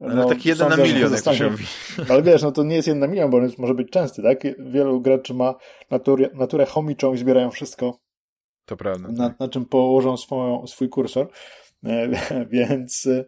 no, 0.00 0.14
no 0.14 0.28
taki 0.28 0.48
jeden 0.48 0.68
na 0.68 0.76
milion, 0.76 1.12
jak 1.12 1.22
to 1.22 1.34
się 1.34 1.50
mówi. 1.50 1.64
Ale 2.10 2.22
wiesz, 2.22 2.42
no 2.42 2.52
to 2.52 2.64
nie 2.64 2.76
jest 2.76 2.88
jeden 2.88 3.00
na 3.00 3.06
milion, 3.06 3.30
bo 3.30 3.36
on 3.36 3.42
jest, 3.42 3.58
może 3.58 3.74
być 3.74 3.90
częsty, 3.90 4.22
tak? 4.22 4.42
Wielu 4.58 5.00
graczy 5.00 5.34
ma 5.34 5.54
naturę, 5.90 6.30
naturę 6.34 6.66
chomiczą 6.66 7.14
i 7.14 7.18
zbierają 7.18 7.50
wszystko 7.50 7.98
to 8.64 8.76
prawda. 8.76 9.08
Na, 9.08 9.28
tak. 9.28 9.40
na 9.40 9.48
czym 9.48 9.64
położą 9.64 10.16
swoją, 10.16 10.66
swój 10.66 10.88
kursor. 10.88 11.28
E, 11.84 12.08
więc 12.50 13.06
e, 13.06 13.24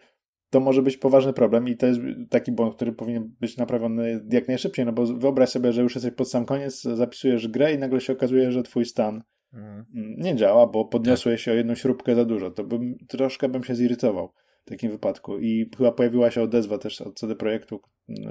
to 0.50 0.60
może 0.60 0.82
być 0.82 0.96
poważny 0.96 1.32
problem 1.32 1.68
i 1.68 1.76
to 1.76 1.86
jest 1.86 2.00
taki 2.30 2.52
błąd, 2.52 2.74
który 2.74 2.92
powinien 2.92 3.34
być 3.40 3.56
naprawiony 3.56 4.24
jak 4.30 4.48
najszybciej, 4.48 4.86
no 4.86 4.92
bo 4.92 5.06
wyobraź 5.06 5.48
sobie, 5.48 5.72
że 5.72 5.82
już 5.82 5.94
jesteś 5.94 6.14
pod 6.14 6.30
sam 6.30 6.44
koniec, 6.44 6.82
zapisujesz 6.82 7.48
grę 7.48 7.72
i 7.72 7.78
nagle 7.78 8.00
się 8.00 8.12
okazuje, 8.12 8.52
że 8.52 8.62
twój 8.62 8.84
stan 8.84 9.22
mhm. 9.52 9.86
nie 10.18 10.36
działa, 10.36 10.66
bo 10.66 10.84
podniosłeś 10.84 11.42
się 11.42 11.52
o 11.52 11.54
jedną 11.54 11.74
śrubkę 11.74 12.14
za 12.14 12.24
dużo. 12.24 12.50
To 12.50 12.64
bym, 12.64 12.94
troszkę 13.08 13.48
bym 13.48 13.64
się 13.64 13.74
zirytował 13.74 14.32
takim 14.70 14.90
wypadku. 14.90 15.38
I 15.38 15.70
chyba 15.76 15.92
pojawiła 15.92 16.30
się 16.30 16.42
odezwa 16.42 16.78
też 16.78 17.00
od 17.00 17.18
CD 17.18 17.36
Projektu, 17.36 17.80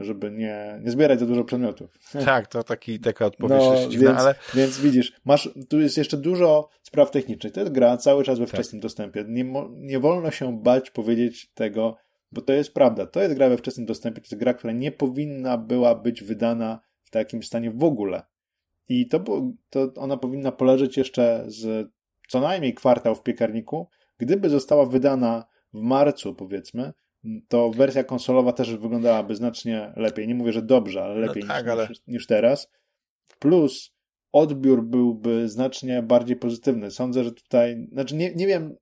żeby 0.01 0.31
nie, 0.31 0.79
nie 0.83 0.91
zbierać 0.91 1.19
za 1.19 1.25
dużo 1.25 1.43
przedmiotów. 1.43 1.99
Tak, 2.25 2.47
to 2.47 2.63
taki, 2.63 2.99
taka 2.99 3.25
odpowiedź 3.31 3.59
no, 3.59 3.75
jest 3.75 3.89
dziwna, 3.89 4.09
więc, 4.09 4.21
ale... 4.21 4.35
Więc 4.53 4.79
widzisz, 4.79 5.13
masz, 5.25 5.49
tu 5.69 5.79
jest 5.79 5.97
jeszcze 5.97 6.17
dużo 6.17 6.69
spraw 6.83 7.11
technicznych. 7.11 7.53
To 7.53 7.59
jest 7.59 7.71
gra 7.71 7.97
cały 7.97 8.23
czas 8.23 8.39
we 8.39 8.45
tak. 8.45 8.53
wczesnym 8.53 8.79
tak. 8.79 8.83
dostępie. 8.83 9.25
Nie, 9.27 9.45
nie 9.71 9.99
wolno 9.99 10.31
się 10.31 10.61
bać 10.61 10.91
powiedzieć 10.91 11.51
tego, 11.53 11.97
bo 12.31 12.41
to 12.41 12.53
jest 12.53 12.73
prawda. 12.73 13.05
To 13.05 13.21
jest 13.21 13.35
gra 13.35 13.49
we 13.49 13.57
wczesnym 13.57 13.85
dostępie. 13.85 14.21
To 14.21 14.25
jest 14.25 14.39
gra, 14.39 14.53
która 14.53 14.73
nie 14.73 14.91
powinna 14.91 15.57
była 15.57 15.95
być 15.95 16.23
wydana 16.23 16.79
w 17.03 17.09
takim 17.09 17.43
stanie 17.43 17.71
w 17.71 17.83
ogóle. 17.83 18.23
I 18.89 19.07
to, 19.07 19.23
to 19.69 19.91
ona 19.95 20.17
powinna 20.17 20.51
poleżeć 20.51 20.97
jeszcze 20.97 21.43
z 21.47 21.91
co 22.27 22.39
najmniej 22.39 22.73
kwartał 22.73 23.15
w 23.15 23.23
piekarniku. 23.23 23.89
Gdyby 24.17 24.49
została 24.49 24.85
wydana 24.85 25.45
w 25.75 25.81
marcu, 25.81 26.35
powiedzmy, 26.35 26.93
to 27.47 27.69
wersja 27.69 28.03
konsolowa 28.03 28.53
też 28.53 28.75
wyglądałaby 28.75 29.35
znacznie 29.35 29.93
lepiej. 29.95 30.27
Nie 30.27 30.35
mówię, 30.35 30.53
że 30.53 30.61
dobrze, 30.61 31.03
ale 31.03 31.15
no 31.15 31.21
lepiej 31.21 31.43
no 31.43 31.47
tak, 31.47 31.65
niż, 31.65 31.71
ale... 31.71 31.87
niż 32.07 32.27
teraz. 32.27 32.71
Plus 33.39 33.91
odbiór 34.31 34.83
byłby 34.83 35.49
znacznie 35.49 36.03
bardziej 36.03 36.35
pozytywny. 36.35 36.91
Sądzę, 36.91 37.23
że 37.23 37.31
tutaj, 37.31 37.87
znaczy 37.91 38.15
nie, 38.15 38.35
nie 38.35 38.47
wiem, 38.47 38.75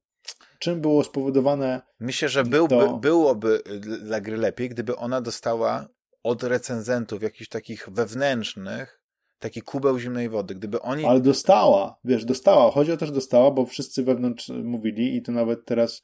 czym 0.60 0.82
było 0.82 1.04
spowodowane. 1.04 1.82
Myślę, 2.00 2.30
że 2.30 2.44
byłby, 2.44 2.76
to... 2.76 2.98
byłoby 2.98 3.62
dla 4.02 4.22
gry 4.22 4.38
lepiej, 4.38 4.70
gdyby 4.70 4.96
ona 4.96 5.22
dostała 5.22 5.88
od 6.24 6.44
recenzentów 6.44 7.24
jakichś 7.24 7.50
takich 7.50 7.90
wewnętrznych 7.92 9.04
taki 9.40 9.62
kubeł 9.62 10.00
zimnej 10.00 10.30
wody. 10.30 10.56
Gdyby 10.56 10.82
oni... 10.82 11.06
Ale 11.06 11.22
dostała, 11.22 12.00
wiesz, 12.04 12.26
dostała. 12.26 12.72
Chodzi 12.72 12.92
o 12.92 12.98
to, 12.98 13.06
że 13.06 13.12
dostała, 13.12 13.52
bo 13.52 13.66
wszyscy 13.66 14.04
wewnątrz 14.04 14.50
mówili 14.50 15.16
i 15.16 15.22
to 15.22 15.32
nawet 15.32 15.66
teraz 15.66 16.04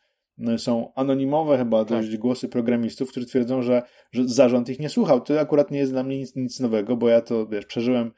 są 0.57 0.93
anonimowe 0.95 1.57
chyba 1.57 1.85
tak. 1.85 1.87
dość 1.87 2.17
głosy 2.17 2.49
programistów, 2.49 3.11
którzy 3.11 3.25
twierdzą, 3.25 3.61
że, 3.61 3.81
że 4.11 4.27
zarząd 4.27 4.69
ich 4.69 4.79
nie 4.79 4.89
słuchał. 4.89 5.21
To 5.21 5.39
akurat 5.39 5.71
nie 5.71 5.79
jest 5.79 5.91
dla 5.91 6.03
mnie 6.03 6.17
nic, 6.17 6.35
nic 6.35 6.59
nowego, 6.59 6.97
bo 6.97 7.09
ja 7.09 7.21
to, 7.21 7.47
wiesz, 7.47 7.65
przeżyłem 7.65 8.11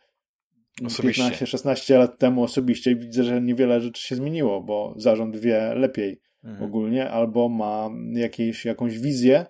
15-16 0.81 1.97
lat 1.97 2.17
temu 2.17 2.43
osobiście 2.43 2.91
i 2.91 2.95
widzę, 2.95 3.23
że 3.23 3.41
niewiele 3.41 3.81
rzeczy 3.81 4.07
się 4.07 4.15
zmieniło, 4.15 4.63
bo 4.63 4.93
zarząd 4.97 5.37
wie 5.37 5.73
lepiej 5.75 6.21
mhm. 6.43 6.63
ogólnie, 6.63 7.09
albo 7.09 7.49
ma 7.49 7.89
jakieś, 8.13 8.65
jakąś 8.65 8.99
wizję, 8.99 9.45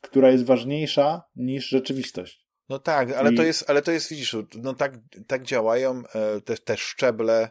która 0.00 0.30
jest 0.30 0.44
ważniejsza 0.44 1.22
niż 1.36 1.68
rzeczywistość. 1.68 2.46
No 2.68 2.78
tak, 2.78 3.12
ale 3.12 3.32
I... 3.32 3.36
to 3.36 3.42
jest, 3.42 3.70
ale 3.70 3.82
to 3.82 3.92
jest, 3.92 4.10
widzisz, 4.10 4.36
no 4.62 4.74
tak, 4.74 4.98
tak 5.26 5.42
działają 5.42 6.02
e, 6.14 6.40
te, 6.40 6.56
te 6.56 6.76
szczeble 6.76 7.50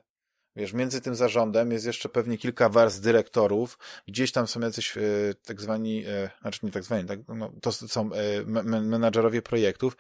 Wiesz, 0.60 0.74
między 0.74 1.02
tym 1.02 1.16
zarządem 1.16 1.72
jest 1.72 1.86
jeszcze 1.86 2.10
pewnie 2.10 2.38
kilka 2.38 2.70
warstw 2.70 3.02
dyrektorów, 3.02 3.78
gdzieś 4.08 4.32
tam 4.32 4.48
są 4.48 4.60
jacyś 4.60 4.98
e, 4.98 5.02
tak 5.46 5.62
zwani, 5.62 6.06
e, 6.06 6.30
znaczy 6.42 6.60
nie 6.64 6.72
tak 6.72 6.84
zwani, 6.84 7.08
tak, 7.08 7.20
no, 7.28 7.52
to 7.62 7.72
są 7.72 8.10
e, 8.14 8.44
menadżerowie 8.82 9.42
projektów, 9.42 9.98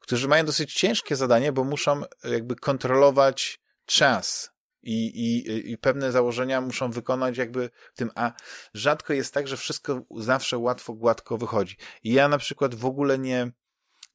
którzy 0.00 0.28
mają 0.28 0.44
dosyć 0.44 0.74
ciężkie 0.74 1.16
zadanie, 1.16 1.52
bo 1.52 1.64
muszą 1.64 2.02
jakby 2.24 2.56
kontrolować 2.56 3.60
czas 3.86 4.50
i, 4.82 5.06
i, 5.06 5.70
i 5.72 5.78
pewne 5.78 6.12
założenia 6.12 6.60
muszą 6.60 6.90
wykonać 6.90 7.36
jakby 7.36 7.70
tym, 7.94 8.10
a 8.14 8.32
rzadko 8.74 9.12
jest 9.12 9.34
tak, 9.34 9.48
że 9.48 9.56
wszystko 9.56 10.02
zawsze 10.16 10.58
łatwo, 10.58 10.92
gładko 10.92 11.38
wychodzi. 11.38 11.76
I 12.04 12.12
ja 12.12 12.28
na 12.28 12.38
przykład 12.38 12.74
w 12.74 12.86
ogóle 12.86 13.18
nie, 13.18 13.50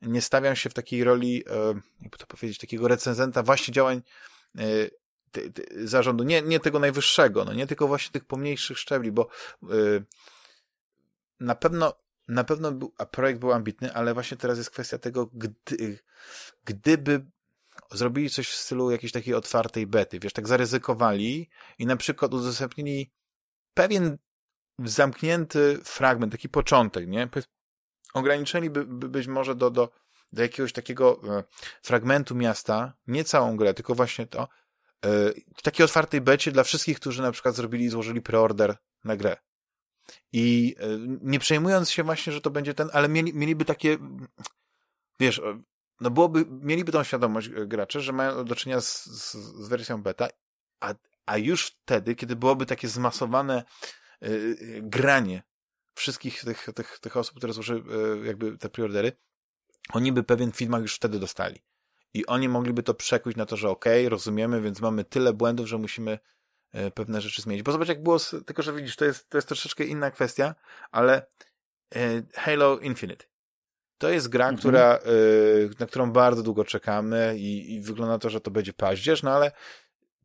nie 0.02 0.22
stawiam 0.22 0.56
się 0.56 0.70
w 0.70 0.74
takiej 0.74 1.04
roli, 1.04 1.43
jakby 2.02 2.18
to 2.18 2.26
powiedzieć, 2.26 2.58
takiego 2.58 2.88
recenzenta 2.88 3.43
właśnie 3.43 3.74
działań 3.74 4.02
ty, 5.32 5.51
ty, 5.51 5.88
zarządu, 5.88 6.23
nie, 6.23 6.41
nie 6.41 6.59
tego 6.59 6.80
najwyższego, 6.80 7.45
no 7.45 7.53
nie 7.53 7.67
tylko 7.67 7.88
właśnie 7.88 8.11
tych 8.11 8.25
pomniejszych 8.25 8.80
szczebli, 8.80 9.11
bo 9.11 9.28
yy, 9.63 10.03
na 11.39 11.55
pewno 11.55 11.93
na 12.28 12.43
pewno 12.43 12.71
był, 12.71 12.93
a 12.97 13.05
projekt 13.05 13.39
był 13.39 13.51
ambitny, 13.51 13.93
ale 13.93 14.13
właśnie 14.13 14.38
teraz 14.38 14.57
jest 14.57 14.69
kwestia 14.69 14.97
tego, 14.97 15.30
gdy, 15.34 15.99
gdyby 16.65 17.25
zrobili 17.91 18.30
coś 18.30 18.49
w 18.49 18.55
stylu 18.55 18.91
jakiejś 18.91 19.11
takiej 19.11 19.34
otwartej 19.34 19.88
bety, 19.88 20.19
wiesz, 20.19 20.34
tak 20.34 20.47
zaryzykowali 20.47 21.49
i 21.80 21.86
na 21.86 21.97
przykład 21.97 22.34
udostępnili 22.34 23.11
pewien 23.73 24.17
zamknięty 24.80 25.80
fragment, 25.84 26.32
taki 26.32 26.49
początek, 26.49 27.07
nie? 27.07 27.30
Ograniczyliby 28.13 28.86
być 28.86 29.28
może 29.28 29.55
do, 29.55 29.69
do, 29.71 29.89
do 30.34 30.41
jakiegoś 30.41 30.73
takiego 30.73 31.21
e, 31.38 31.43
fragmentu 31.82 32.36
miasta, 32.36 32.93
nie 33.07 33.23
całą 33.23 33.57
grę, 33.57 33.73
tylko 33.73 33.95
właśnie 33.95 34.28
to, 34.28 34.47
w 35.56 35.62
takiej 35.64 35.84
otwartej 35.84 36.22
becie 36.22 36.52
dla 36.52 36.64
wszystkich, 36.64 37.00
którzy 37.00 37.22
na 37.22 37.32
przykład 37.32 37.56
zrobili 37.56 37.86
i 37.86 37.89
złożyli 37.89 38.22
preorder 38.22 38.78
na 39.04 39.16
grę. 39.16 39.38
I 40.32 40.76
e, 40.80 40.88
nie 41.22 41.39
przejmując 41.39 41.89
się 41.89 42.04
właśnie, 42.04 42.34
że 42.34 42.41
to 42.41 42.50
będzie 42.50 42.74
ten, 42.74 42.89
ale 42.93 43.10
mieli, 43.10 43.34
mieliby 43.34 43.66
takie, 43.66 43.98
wiesz, 45.20 45.41
no 46.02 46.12
byłoby, 46.12 46.45
mieliby 46.50 46.91
tą 46.91 47.04
świadomość 47.04 47.48
e, 47.48 47.68
gracze, 47.68 48.02
że 48.02 48.14
mają 48.14 48.45
do 48.45 48.56
czynienia 48.56 48.82
z, 48.82 49.06
z, 49.06 49.34
z 49.34 49.68
wersją 49.68 50.04
beta, 50.04 50.28
a, 50.80 50.93
a 51.26 51.38
już 51.38 51.68
wtedy, 51.68 52.16
kiedy 52.16 52.36
byłoby 52.36 52.66
takie 52.66 52.88
zmasowane 52.88 53.64
y, 54.24 54.82
granie 54.84 55.43
wszystkich 55.93 56.43
tych, 56.43 56.70
tych, 56.76 57.00
tych 57.00 57.18
osób, 57.18 57.38
które 57.38 57.54
złożyły 57.54 57.82
y, 58.22 58.26
jakby 58.26 58.58
te 58.58 58.70
preordery, 58.70 59.12
oni 59.93 60.12
by 60.12 60.24
pewien 60.24 60.52
feedback 60.52 60.82
już 60.82 60.95
wtedy 60.95 61.20
dostali 61.20 61.62
i 62.14 62.26
oni 62.26 62.49
mogliby 62.49 62.84
to 62.84 62.93
przekuć 62.93 63.36
na 63.36 63.45
to, 63.45 63.58
że 63.58 63.70
okej, 63.70 64.01
okay, 64.01 64.10
rozumiemy, 64.10 64.62
więc 64.62 64.82
mamy 64.82 65.03
tyle 65.03 65.34
błędów, 65.34 65.68
że 65.68 65.78
musimy 65.78 66.20
e, 66.72 66.91
pewne 66.91 67.22
rzeczy 67.22 67.41
zmienić. 67.41 67.64
Bo 67.64 67.72
zobacz, 67.72 67.88
jak 67.88 68.03
było, 68.03 68.20
z, 68.20 68.36
tylko 68.45 68.62
że 68.62 68.74
widzisz, 68.74 68.95
to 68.95 69.05
jest, 69.05 69.30
to 69.30 69.38
jest 69.38 69.47
troszeczkę 69.47 69.84
inna 69.84 70.12
kwestia, 70.12 70.55
ale 70.91 71.28
e, 71.95 72.24
Halo 72.34 72.80
Infinite 72.80 73.26
to 73.97 74.10
jest 74.10 74.28
gra, 74.28 74.45
mhm. 74.45 74.58
która, 74.58 74.95
e, 74.95 74.99
na 75.80 75.86
którą 75.86 76.12
bardzo 76.12 76.43
długo 76.43 76.66
czekamy 76.66 77.36
i, 77.38 77.74
i 77.74 77.82
wygląda 77.82 78.20
to, 78.20 78.30
że 78.30 78.41
to 78.41 78.51
będzie 78.51 78.74
paździerz, 78.74 79.24
no 79.24 79.32
ale 79.32 79.51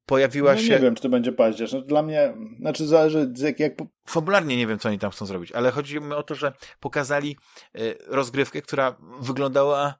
pojawiła 0.06 0.54
no, 0.54 0.60
się... 0.60 0.68
Nie 0.68 0.78
wiem, 0.78 0.94
czy 0.94 1.02
to 1.02 1.08
będzie 1.08 1.32
paździerz. 1.32 1.72
No, 1.72 1.80
dla 1.80 2.02
mnie, 2.02 2.34
znaczy 2.58 2.86
zależy 2.86 3.32
jak, 3.36 3.60
jak... 3.60 3.72
Fabularnie 4.06 4.56
nie 4.56 4.66
wiem, 4.66 4.78
co 4.78 4.88
oni 4.88 4.98
tam 4.98 5.10
chcą 5.10 5.26
zrobić, 5.26 5.52
ale 5.52 5.70
chodzi 5.70 6.00
mi 6.00 6.12
o 6.12 6.22
to, 6.22 6.34
że 6.34 6.52
pokazali 6.80 7.36
rozgrywkę, 8.06 8.62
która 8.62 8.96
wyglądała 9.20 9.94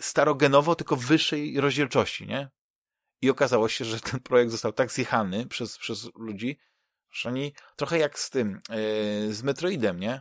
starogenowo, 0.00 0.74
tylko 0.74 0.96
w 0.96 1.06
wyższej 1.06 1.60
rozdzielczości, 1.60 2.26
nie? 2.26 2.48
I 3.22 3.30
okazało 3.30 3.68
się, 3.68 3.84
że 3.84 4.00
ten 4.00 4.20
projekt 4.20 4.50
został 4.50 4.72
tak 4.72 4.92
zjechany 4.92 5.46
przez, 5.46 5.78
przez 5.78 6.10
ludzi, 6.14 6.58
że 7.12 7.28
oni 7.28 7.52
trochę 7.76 7.98
jak 7.98 8.18
z 8.18 8.30
tym, 8.30 8.60
yy, 8.70 9.34
z 9.34 9.42
Metroidem, 9.42 10.00
nie? 10.00 10.20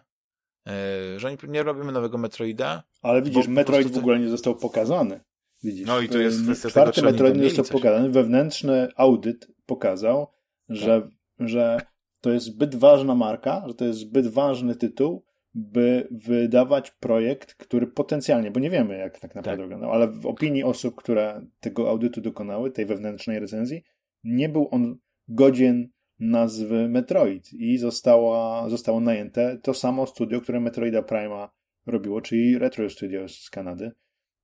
Yy, 0.66 1.20
że 1.20 1.28
oni 1.28 1.38
nie 1.48 1.64
robimy 1.64 1.92
nowego 1.92 2.18
Metroida. 2.18 2.84
Ale 3.02 3.22
widzisz, 3.22 3.48
Metroid 3.48 3.92
w 3.92 3.98
ogóle 3.98 4.20
nie 4.20 4.30
został 4.30 4.56
pokazany. 4.56 5.24
Widzisz, 5.64 5.88
no 5.88 6.00
i 6.00 6.10
to 6.10 6.18
jest 6.18 6.44
kwestia 6.44 6.70
Czwarty 6.70 6.96
tego, 6.96 7.12
Metroid 7.12 7.36
nie 7.38 7.44
został 7.44 7.66
coś. 7.66 7.74
pokazany. 7.74 8.10
Wewnętrzny 8.10 8.88
audyt 8.96 9.48
pokazał, 9.66 10.28
że, 10.70 11.02
tak. 11.02 11.48
że 11.50 11.82
to 12.22 12.32
jest 12.32 12.46
zbyt 12.46 12.76
ważna 12.76 13.16
marka, 13.16 13.64
że 13.68 13.74
to 13.74 13.86
jest 13.86 14.00
zbyt 14.00 14.28
ważny 14.28 14.76
tytuł, 14.76 15.26
by 15.54 16.08
wydawać 16.12 16.92
projekt, 16.92 17.54
który 17.54 17.88
potencjalnie, 17.88 18.52
bo 18.52 18.60
nie 18.60 18.70
wiemy 18.70 18.98
jak 18.98 19.20
tak 19.20 19.36
naprawdę 19.36 19.64
tak. 19.64 19.70
wyglądał, 19.70 19.92
ale 19.92 20.08
w 20.08 20.26
opinii 20.26 20.64
osób, 20.64 20.96
które 20.96 21.46
tego 21.60 21.90
audytu 21.90 22.22
dokonały, 22.22 22.72
tej 22.72 22.86
wewnętrznej 22.86 23.40
recenzji, 23.40 23.84
nie 24.24 24.50
był 24.50 24.68
on 24.72 24.98
godzien 25.28 25.90
nazwy 26.20 26.90
Metroid 26.90 27.54
i 27.54 27.78
została, 27.78 28.70
zostało 28.70 29.00
najęte 29.00 29.58
to 29.64 29.74
samo 29.74 30.08
studio, 30.08 30.42
które 30.42 30.60
Metroida 30.60 31.04
Prima 31.04 31.52
robiło, 31.86 32.22
czyli 32.22 32.58
Retro 32.58 32.90
Studios 32.90 33.40
z 33.40 33.50
Kanady. 33.50 33.92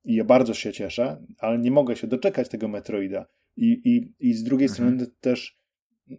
I 0.03 0.15
ja 0.15 0.23
bardzo 0.23 0.53
się 0.53 0.73
cieszę, 0.73 1.25
ale 1.37 1.59
nie 1.59 1.71
mogę 1.71 1.95
się 1.95 2.07
doczekać 2.07 2.49
tego 2.49 2.67
Metroida. 2.67 3.25
I, 3.57 3.81
i, 3.85 4.13
i 4.29 4.33
z 4.33 4.43
drugiej 4.43 4.67
mhm. 4.69 4.75
strony 4.75 5.11
też 5.21 5.59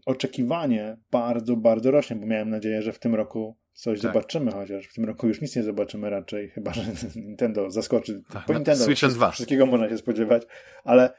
oczekiwanie 0.07 0.97
bardzo, 1.11 1.57
bardzo 1.57 1.91
rośnie, 1.91 2.17
bo 2.17 2.27
miałem 2.27 2.51
nadzieję, 2.51 2.83
że 2.83 2.93
w 2.93 2.99
tym 2.99 3.15
roku 3.15 3.57
coś 3.77 4.01
tak. 4.01 4.13
zobaczymy, 4.13 4.53
chociaż 4.53 4.87
w 4.87 4.95
tym 4.95 5.05
roku 5.05 5.29
już 5.29 5.41
nic 5.41 5.57
nie 5.57 5.63
zobaczymy 5.63 6.11
raczej, 6.11 6.49
chyba 6.49 6.73
że 6.73 6.83
Nintendo 7.27 7.71
zaskoczy. 7.71 8.23
Tak, 8.33 8.47
po 8.47 8.53
no, 8.53 8.59
Nintendo 8.59 8.85
Switch 8.85 9.07
2. 9.07 9.31
Wszystkiego 9.31 9.67
można 9.67 9.89
się 9.89 9.99
spodziewać, 9.99 10.47
ale 10.85 11.13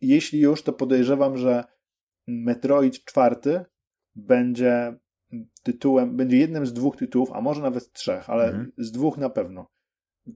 jeśli 0.00 0.40
już, 0.40 0.62
to 0.62 0.72
podejrzewam, 0.72 1.36
że 1.36 1.64
Metroid 2.26 3.04
4 3.04 3.36
będzie 4.16 4.96
tytułem, 5.62 6.16
będzie 6.16 6.36
jednym 6.36 6.66
z 6.66 6.72
dwóch 6.72 6.96
tytułów, 6.96 7.32
a 7.32 7.40
może 7.40 7.62
nawet 7.62 7.92
trzech, 7.92 8.30
ale 8.30 8.44
mhm. 8.44 8.72
z 8.78 8.92
dwóch 8.92 9.18
na 9.18 9.30
pewno, 9.30 9.70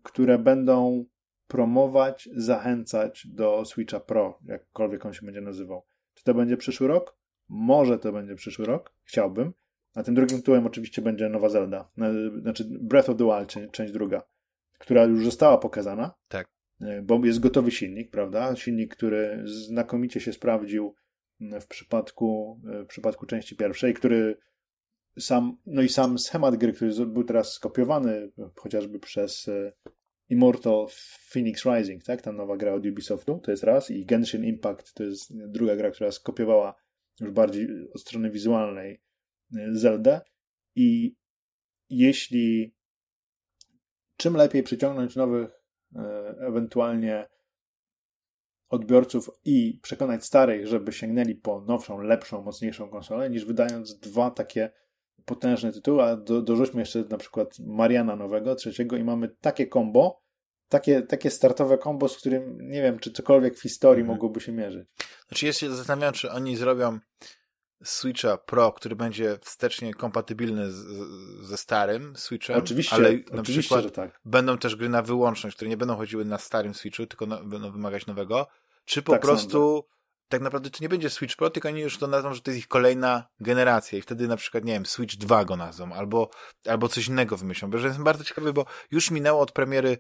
które 0.03 0.39
będą 0.39 1.05
promować, 1.47 2.29
zachęcać 2.37 3.27
do 3.27 3.65
Switcha 3.65 4.01
Pro, 4.01 4.39
jakkolwiek 4.45 5.07
on 5.07 5.13
się 5.13 5.27
będzie 5.27 5.41
nazywał. 5.41 5.85
Czy 6.15 6.25
to 6.25 6.35
będzie 6.35 6.57
przyszły 6.57 6.89
rok? 6.89 7.17
Może 7.49 7.99
to 7.99 8.13
będzie 8.13 8.35
przyszły 8.35 8.65
rok, 8.65 8.93
chciałbym. 9.05 9.53
A 9.95 10.03
tym 10.03 10.15
drugim 10.15 10.39
tytułem 10.39 10.67
oczywiście 10.67 11.03
będzie 11.03 11.29
Nowa 11.29 11.49
Zelda, 11.49 11.91
znaczy 12.43 12.65
Breath 12.71 13.11
of 13.11 13.17
the 13.17 13.25
Wild, 13.25 13.73
część 13.73 13.93
druga, 13.93 14.23
która 14.79 15.05
już 15.05 15.25
została 15.25 15.59
pokazana. 15.59 16.15
Tak. 16.29 16.49
E, 16.81 17.03
bo 17.03 17.25
jest 17.25 17.41
gotowy 17.41 17.71
silnik, 17.71 18.11
prawda? 18.11 18.57
Silnik, 18.57 18.97
który 18.97 19.43
znakomicie 19.45 20.21
się 20.21 20.33
sprawdził 20.33 20.95
w 21.41 21.67
przypadku, 21.67 22.61
e, 22.73 22.85
w 22.85 22.87
przypadku 22.87 23.27
części 23.27 23.57
pierwszej, 23.57 23.95
który 23.95 24.37
sam, 25.19 25.57
no 25.67 25.83
i 25.83 25.89
sam 25.89 26.19
schemat 26.19 26.57
gry, 26.57 26.73
który 26.73 27.07
był 27.07 27.25
teraz 27.25 27.53
skopiowany 27.53 28.31
chociażby 28.57 28.99
przez 28.99 29.49
e, 29.49 29.73
Immortal 30.29 30.87
Phoenix 31.33 31.65
Rising, 31.65 32.05
tak? 32.05 32.23
Ta 32.23 32.33
nowa 32.33 32.57
gra 32.57 32.75
od 32.75 32.87
Ubisoftu, 32.87 33.41
to 33.43 33.51
jest 33.51 33.65
raz 33.65 33.91
i 33.91 34.07
Genshin 34.07 34.45
Impact 34.45 34.95
to 34.95 35.05
jest 35.05 35.33
druga 35.49 35.77
gra, 35.77 35.91
która 35.91 36.13
skopiowała 36.13 36.75
już 37.21 37.31
bardziej 37.31 37.69
od 37.95 38.01
strony 38.01 38.31
wizualnej 38.31 39.01
Zeldę 39.73 40.21
i 40.77 41.17
jeśli 41.91 42.75
czym 44.17 44.37
lepiej 44.37 44.63
przyciągnąć 44.63 45.17
nowych 45.17 45.51
e, 45.97 46.01
ewentualnie 46.41 47.29
odbiorców 48.69 49.31
i 49.45 49.79
przekonać 49.83 50.25
starych, 50.25 50.67
żeby 50.67 50.93
sięgnęli 50.93 51.35
po 51.35 51.61
nowszą, 51.61 52.01
lepszą, 52.01 52.43
mocniejszą 52.43 52.89
konsolę, 52.89 53.31
niż 53.31 53.45
wydając 53.45 53.99
dwa 53.99 54.31
takie 54.31 54.71
potężne 55.25 55.73
tytuły, 55.73 56.03
a 56.03 56.17
do, 56.17 56.43
dorzućmy 56.43 56.81
jeszcze 56.81 57.05
na 57.11 57.19
przykład 57.19 57.59
Mariana 57.59 58.17
nowego, 58.17 58.55
trzeciego 58.55 58.97
i 58.97 59.05
mamy 59.05 59.29
takie 59.29 59.67
combo, 59.69 60.23
takie, 60.69 61.03
takie 61.03 61.31
startowe 61.31 61.79
combo, 61.79 62.09
z 62.09 62.17
którym 62.17 62.59
nie 62.61 62.83
wiem, 62.83 62.99
czy 62.99 63.13
cokolwiek 63.13 63.57
w 63.57 63.63
historii 63.63 64.01
mhm. 64.01 64.17
mogłoby 64.17 64.41
się 64.41 64.53
mierzyć. 64.53 64.89
Znaczy 65.29 65.53
się 65.53 65.71
zastanawiam, 65.71 66.15
czy 66.15 66.31
oni 66.31 66.57
zrobią 66.57 66.99
Switcha 67.85 68.37
Pro, 68.37 68.73
który 68.73 68.97
będzie 68.97 69.39
wstecznie 69.43 69.95
kompatybilny 69.95 70.73
z, 70.73 70.77
ze 71.47 71.57
starym 71.57 72.17
Switchem. 72.17 72.57
Oczywiście, 72.57 72.97
ale 72.97 73.19
na 73.33 73.43
przykład 73.43 73.93
tak. 73.95 74.21
będą 74.25 74.59
też 74.59 74.77
gry 74.77 74.89
na 74.89 75.03
wyłączność, 75.03 75.57
które 75.57 75.69
nie 75.69 75.77
będą 75.77 75.97
chodziły 75.97 76.25
na 76.25 76.39
starym 76.39 76.75
Switchu, 76.75 77.07
tylko 77.07 77.27
na, 77.27 77.37
będą 77.45 77.73
wymagać 77.73 78.07
nowego. 78.07 78.47
czy 78.85 79.03
po 79.03 79.13
Tak 79.13 79.21
prostu 79.21 79.85
tak 80.29 80.41
naprawdę 80.43 80.71
to 80.71 80.79
nie 80.81 80.89
będzie 80.89 81.11
Switch 81.11 81.37
Pro, 81.37 81.51
tylko 81.51 81.69
oni 81.69 81.81
już 81.81 81.99
to 81.99 82.07
nazwą, 82.07 82.35
że 82.35 82.41
to 82.41 82.51
jest 82.51 82.59
ich 82.59 82.69
kolejna 82.69 83.29
generacja 83.41 83.99
i 83.99 84.03
wtedy 84.03 84.29
na 84.29 84.37
przykład, 84.37 84.65
nie 84.65 84.73
wiem, 84.73 84.87
Switch 84.87 85.17
2 85.17 85.45
go 85.45 85.57
nazwą, 85.57 85.93
albo, 85.93 86.31
albo 86.67 86.89
coś 86.89 87.09
innego 87.09 87.37
wymyślą, 87.37 87.71
bo 87.71 87.79
jestem 87.79 88.05
bardzo 88.05 88.25
ciekawy, 88.25 88.53
bo 88.53 88.67
już 88.91 89.11
minęło 89.11 89.41
od 89.41 89.53
premiery 89.53 89.99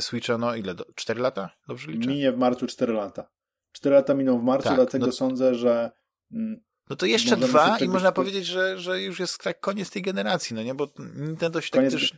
Switcha, 0.00 0.38
no 0.38 0.54
ile, 0.54 0.74
do, 0.74 0.84
4 0.94 1.20
lata? 1.20 1.50
Dobrze 1.68 1.90
liczę? 1.92 2.08
Minie 2.08 2.32
w 2.32 2.38
marcu 2.38 2.66
4 2.66 2.92
lata. 2.92 3.28
4 3.72 3.94
lata 3.94 4.14
miną 4.14 4.38
w 4.38 4.42
marcu, 4.42 4.68
Tak, 4.68 4.76
dlatego 4.76 5.06
no- 5.06 5.12
sądzę, 5.12 5.54
że 5.54 5.90
mm, 6.32 6.60
No 6.90 6.96
to 6.96 7.06
jeszcze 7.06 7.30
Możemy 7.30 7.48
dwa 7.48 7.78
i 7.78 7.88
można 7.88 8.12
po- 8.12 8.14
powiedzieć, 8.14 8.46
że, 8.46 8.78
że 8.78 9.02
już 9.02 9.20
jest 9.20 9.42
tak 9.42 9.60
koniec 9.60 9.90
tej 9.90 10.02
generacji, 10.02 10.56
no 10.56 10.62
nie, 10.62 10.74
bo 10.74 10.88
Nintendo 11.14 11.60
się 11.60 11.70
Koniec- 11.70 11.90
tak 11.90 12.00
też... 12.00 12.14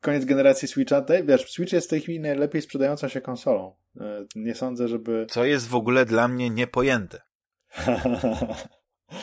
koniec 0.00 0.24
generacji 0.24 0.68
Switcha. 0.68 1.04
Wiesz, 1.24 1.50
Switch 1.52 1.72
jest 1.72 1.86
w 1.86 1.90
tej 1.90 2.00
chwili 2.00 2.20
najlepiej 2.20 2.62
sprzedającą 2.62 3.08
się 3.08 3.20
konsolą. 3.20 3.76
E, 4.00 4.24
Nie 4.34 4.54
sądzę, 4.54 4.88
żeby... 4.88 5.26
Co 5.30 5.44
jest 5.44 5.68
w 5.68 5.74
ogóle 5.74 6.04
dla 6.06 6.28
mnie 6.28 6.50
niepojęte. 6.50 7.20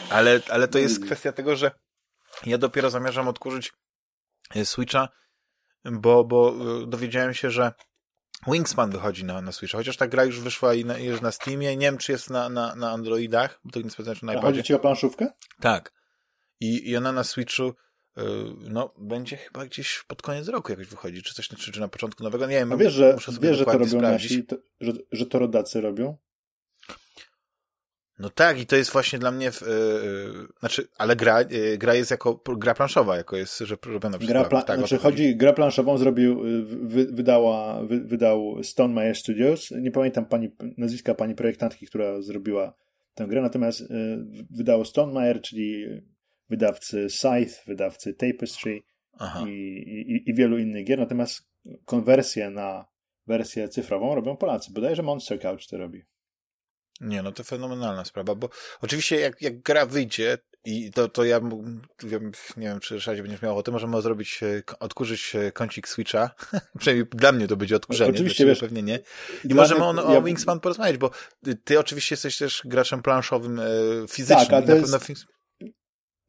Ale, 0.09 0.39
ale 0.49 0.67
to 0.67 0.79
jest 0.79 0.97
Ej. 0.97 1.03
kwestia 1.05 1.31
tego, 1.31 1.55
że 1.55 1.71
ja 2.45 2.57
dopiero 2.57 2.89
zamierzam 2.89 3.27
odkurzyć 3.27 3.73
e, 4.55 4.65
Switcha, 4.65 5.09
bo, 5.85 6.23
bo 6.23 6.53
e, 6.83 6.87
dowiedziałem 6.87 7.33
się, 7.33 7.51
że 7.51 7.71
Wingspan 8.47 8.91
wychodzi 8.91 9.25
na, 9.25 9.41
na 9.41 9.51
Switcha, 9.51 9.77
chociaż 9.77 9.97
ta 9.97 10.07
gra 10.07 10.25
już 10.25 10.39
wyszła 10.39 10.73
i 10.73 10.85
na, 10.85 10.97
jest 10.97 11.21
na 11.21 11.31
Steamie. 11.31 11.77
Nie 11.77 11.85
wiem, 11.85 11.97
czy 11.97 12.11
jest 12.11 12.29
na, 12.29 12.49
na, 12.49 12.75
na 12.75 12.91
Androidach, 12.91 13.59
bo 13.65 13.71
to 13.71 13.81
nie 13.81 13.89
sprawdzałem, 13.89 14.19
czy 14.19 14.25
na 14.25 14.33
iPadzie. 14.33 14.47
chodzi 14.47 14.63
ci 14.63 14.73
o 14.73 14.79
planszówkę? 14.79 15.27
Tak. 15.59 15.93
I, 16.59 16.89
I 16.89 16.97
ona 16.97 17.11
na 17.11 17.23
Switchu 17.23 17.63
y, 18.17 18.21
no, 18.59 18.93
będzie 18.97 19.37
chyba 19.37 19.65
gdzieś 19.65 20.03
pod 20.07 20.21
koniec 20.21 20.47
roku 20.47 20.71
jakoś 20.71 20.87
wychodzi, 20.87 21.23
czy 21.23 21.33
coś, 21.33 21.47
czy, 21.47 21.71
czy 21.71 21.79
na 21.79 21.87
początku 21.87 22.23
nowego, 22.23 22.47
nie 22.47 22.55
wiem. 22.55 22.73
A 22.73 22.77
wiesz, 22.77 22.93
że, 22.93 23.13
muszę 23.13 23.31
sobie 23.31 23.49
wiesz, 23.49 23.57
że 23.57 23.65
to 23.65 23.71
robią 23.71 23.87
sprawdzić. 23.87 24.31
nasi, 24.31 24.43
to, 24.43 24.55
że, 24.81 24.91
że 25.11 25.25
to 25.25 25.39
rodacy 25.39 25.81
robią? 25.81 26.17
No 28.19 28.29
tak, 28.29 28.59
i 28.59 28.65
to 28.65 28.75
jest 28.75 28.91
właśnie 28.91 29.19
dla 29.19 29.31
mnie, 29.31 29.51
w, 29.51 29.61
y, 29.61 29.65
y, 29.65 30.59
znaczy, 30.59 30.87
ale 30.97 31.15
gra, 31.15 31.41
y, 31.41 31.77
gra 31.77 31.95
jest 31.95 32.11
jako 32.11 32.41
gra 32.57 32.73
planszowa, 32.73 33.17
jako 33.17 33.37
jest, 33.37 33.59
że 33.59 33.77
robiona 33.85 34.17
przez 34.17 34.31
Gra, 34.31 34.43
pla- 34.43 34.63
tak, 34.63 34.79
znaczy 34.79 34.97
chodzi. 34.97 35.17
chodzi, 35.17 35.35
grę 35.35 35.53
planszową 35.53 35.97
zrobił, 35.97 36.41
wy, 36.81 37.05
wydała, 37.05 37.83
wy, 37.83 37.99
wydał 37.99 38.63
Stone 38.63 38.93
Meyer 38.93 39.15
Studios. 39.15 39.71
Nie 39.71 39.91
pamiętam 39.91 40.25
pani, 40.25 40.55
nazwiska 40.77 41.15
pani 41.15 41.35
projektantki, 41.35 41.87
która 41.87 42.21
zrobiła 42.21 42.73
tę 43.13 43.27
grę, 43.27 43.41
natomiast 43.41 43.81
y, 43.81 43.85
wydało 44.51 44.85
Stone 44.85 45.13
Meyer, 45.13 45.41
czyli 45.41 45.85
wydawcy 46.49 47.09
Scythe, 47.09 47.61
wydawcy 47.67 48.13
Tapestry 48.13 48.81
i, 49.45 49.49
i, 49.49 50.29
i 50.29 50.33
wielu 50.33 50.57
innych 50.57 50.85
gier, 50.85 50.99
natomiast 50.99 51.49
konwersję 51.85 52.49
na 52.49 52.85
wersję 53.27 53.69
cyfrową 53.69 54.15
robią 54.15 54.37
Polacy. 54.37 54.73
Bodajże 54.73 55.03
Monster 55.03 55.39
Couch 55.39 55.67
to 55.69 55.77
robi. 55.77 56.03
Nie, 57.01 57.21
no 57.21 57.31
to 57.31 57.43
fenomenalna 57.43 58.05
sprawa, 58.05 58.35
bo 58.35 58.49
oczywiście 58.81 59.19
jak, 59.19 59.41
jak 59.41 59.61
gra 59.61 59.85
wyjdzie 59.85 60.37
i 60.65 60.91
to, 60.91 61.09
to 61.09 61.23
ja 61.23 61.39
wiem, 62.03 62.31
nie 62.57 62.67
wiem, 62.67 62.79
czy 62.79 62.95
Ryszardzie 62.95 63.21
będziesz 63.21 63.41
miał 63.41 63.51
ochotę, 63.53 63.71
możemy 63.71 64.01
zrobić, 64.01 64.39
e, 64.43 64.63
odkurzyć 64.79 65.35
e, 65.35 65.51
kącik 65.51 65.87
Switcha. 65.87 66.29
Przynajmniej 66.79 67.07
dla 67.11 67.31
mnie 67.31 67.47
to 67.47 67.57
będzie 67.57 67.75
odkurzenie, 67.75 68.11
Oczywiście, 68.11 68.45
wiesz, 68.45 68.59
pewnie 68.59 68.83
nie. 68.83 68.99
I 69.49 69.53
możemy 69.53 69.83
on, 69.83 69.99
o 69.99 70.13
ja- 70.13 70.21
Wingspan 70.21 70.59
porozmawiać, 70.59 70.97
bo 70.97 71.11
ty, 71.63 71.79
oczywiście 71.79 72.13
jesteś 72.13 72.37
też 72.37 72.61
graczem 72.65 73.01
planszowym 73.01 73.59
e, 73.59 73.63
fizycznym. 74.09 74.47
Tak, 74.47 74.63
i 74.63 74.67
to 74.67 74.73
na 74.73 74.79
jest- 74.79 74.91
pewno 74.91 74.97
Wings- 75.15 75.25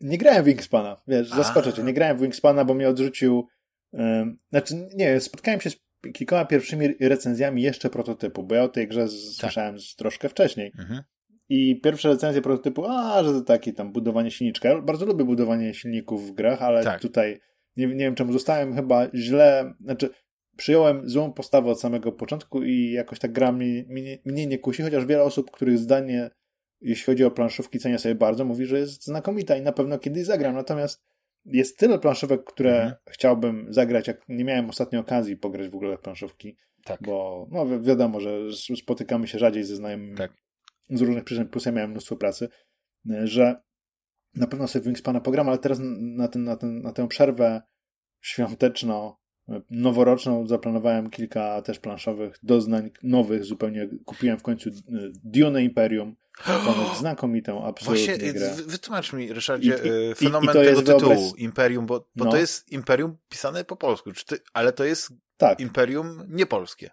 Nie 0.01 0.19
grałem 0.19 0.43
w 0.43 0.47
Wingspana, 0.47 1.03
wiesz, 1.07 1.33
A. 1.33 1.37
zaskoczę 1.37 1.73
cię. 1.73 1.83
Nie 1.83 1.95
grałem 1.95 2.17
w 2.19 2.21
Wingspana, 2.21 2.65
bo 2.65 2.75
mnie 2.75 2.89
odrzucił. 2.89 3.47
ym, 3.95 4.39
znaczy, 4.51 4.75
nie, 4.95 5.21
spotkałem 5.21 5.61
się 5.61 5.71
z 5.71 5.77
kilkoma 6.13 6.45
pierwszymi 6.45 6.89
recenzjami 7.01 7.63
jeszcze 7.63 7.91
prototypu, 7.91 8.43
bo 8.43 8.55
ja 8.55 8.63
o 8.63 8.69
tej 8.69 8.89
grze 8.89 9.01
Tak. 9.01 9.11
słyszałem 9.11 9.77
troszkę 9.97 10.29
wcześniej. 10.29 10.73
Mhm. 10.79 11.03
I 11.49 11.81
pierwsze 11.81 12.09
recenzje 12.09 12.43
prototypu, 12.43 12.85
a, 12.89 13.25
że 13.25 13.33
to 13.33 13.41
takie 13.41 13.73
tam 13.73 13.93
budowanie 13.93 14.31
silniczka. 14.31 14.69
Ja 14.69 14.83
bardzo 14.83 15.07
lubię 15.07 15.25
budowanie 15.25 15.75
silników 15.75 16.31
w 16.31 16.35
grach, 16.35 16.63
ale 16.63 16.85
Tak. 16.85 17.01
tutaj 17.01 17.41
nie, 17.77 17.87
nie 17.87 17.95
wiem 17.95 18.15
czemu 18.15 18.33
zostałem 18.33 18.75
chyba 18.75 19.09
źle, 19.15 19.75
znaczy 19.81 20.11
przyjąłem 20.57 21.09
złą 21.09 21.33
postawę 21.33 21.71
od 21.71 21.81
samego 21.81 22.13
początku 22.13 22.63
i 22.63 22.91
jakoś 22.91 23.19
ta 23.19 23.29
gra 23.29 23.53
mnie, 23.53 23.85
mnie, 23.89 24.19
mnie 24.25 24.47
nie 24.47 24.59
kusi, 24.59 24.83
chociaż 24.83 25.07
wiele 25.07 25.23
osób, 25.23 25.51
których 25.51 25.79
zdanie, 25.79 26.31
jeśli 26.81 27.05
chodzi 27.05 27.25
o 27.25 27.31
planszówki, 27.31 27.79
cenię 27.79 27.99
sobie 27.99 28.15
bardzo, 28.15 28.45
mówi, 28.45 28.67
że 28.67 28.79
jest 28.79 29.05
znakomita 29.05 29.57
i 29.57 29.63
na 29.63 29.73
pewno 29.73 29.99
kiedyś 29.99 30.25
zagram. 30.25 30.55
Natomiast 30.55 31.03
jest 31.45 31.79
tyle 31.79 31.99
planszówek, 31.99 32.45
które 32.45 32.75
Mhm. 32.77 32.95
chciałbym 33.11 33.67
zagrać, 33.73 34.09
jak 34.09 34.29
nie 34.29 34.45
miałem 34.45 34.69
ostatnio 34.71 35.01
okazji 35.01 35.37
pograć 35.37 35.69
w 35.69 35.75
ogóle 35.75 35.97
w 35.97 36.01
planszówki, 36.01 36.57
Tak. 36.85 37.01
bo 37.03 37.47
no, 37.51 37.67
wi- 37.67 37.81
wiadomo, 37.83 38.21
że 38.21 38.39
spotykamy 38.77 39.29
się 39.29 39.39
rzadziej 39.39 39.65
ze 39.65 39.77
znajomymi 39.77 40.17
Tak. 40.17 40.33
z 40.91 41.01
różnych 41.01 41.25
przyczyn, 41.25 41.49
plus 41.49 41.67
ja 41.67 41.73
miałem 41.73 41.91
mnóstwo 41.91 42.17
pracy, 42.17 42.49
y, 43.11 43.27
że 43.27 43.63
na 44.35 44.47
pewno 44.47 44.69
sobie 44.69 44.85
Wingspana 44.85 45.21
pogram, 45.21 45.49
ale 45.49 45.59
teraz 45.59 45.79
na, 46.01 46.29
ten, 46.29 46.45
na, 46.45 46.57
ten, 46.57 46.83
na 46.83 46.93
tę 46.93 47.09
przerwę 47.09 47.63
świąteczną, 48.21 49.15
y, 49.49 49.63
noworoczną 49.71 50.47
zaplanowałem 50.47 51.11
kilka 51.11 51.63
też 51.63 51.79
planszowych 51.79 52.39
doznań 52.43 52.91
nowych 53.03 53.45
zupełnie. 53.45 53.89
Kupiłem 54.05 54.39
w 54.39 54.43
końcu 54.43 54.69
y, 54.71 54.73
Dune 55.25 55.63
Imperium, 55.65 56.17
ponoć 56.45 56.99
znakomitą 56.99 57.67
absolutnie 57.67 58.07
Właśnie, 58.07 58.33
grę. 58.33 58.55
wy- 58.55 58.63
wytłumacz 58.65 59.13
mi, 59.13 59.33
Ryszardzie, 59.33 59.79
I- 59.85 59.87
i- 59.87 59.91
e, 59.91 60.11
i- 60.11 60.15
fenomen 60.15 60.45
i 60.51 60.53
to 60.53 60.65
tego 60.65 60.83
tytułu, 60.83 61.15
wyobraź- 61.15 61.33
Imperium, 61.39 61.87
bo, 61.87 62.09
bo 62.17 62.25
No. 62.25 62.31
to 62.31 62.37
jest 62.37 62.73
Imperium 62.73 63.17
pisane 63.29 63.65
po 63.65 63.77
polsku, 63.77 64.13
czy 64.13 64.25
ty, 64.27 64.39
ale 64.53 64.73
to 64.73 64.85
jest 64.85 65.13
Tak, 65.37 65.61
Imperium 65.61 66.25
niepolskie. 66.29 66.91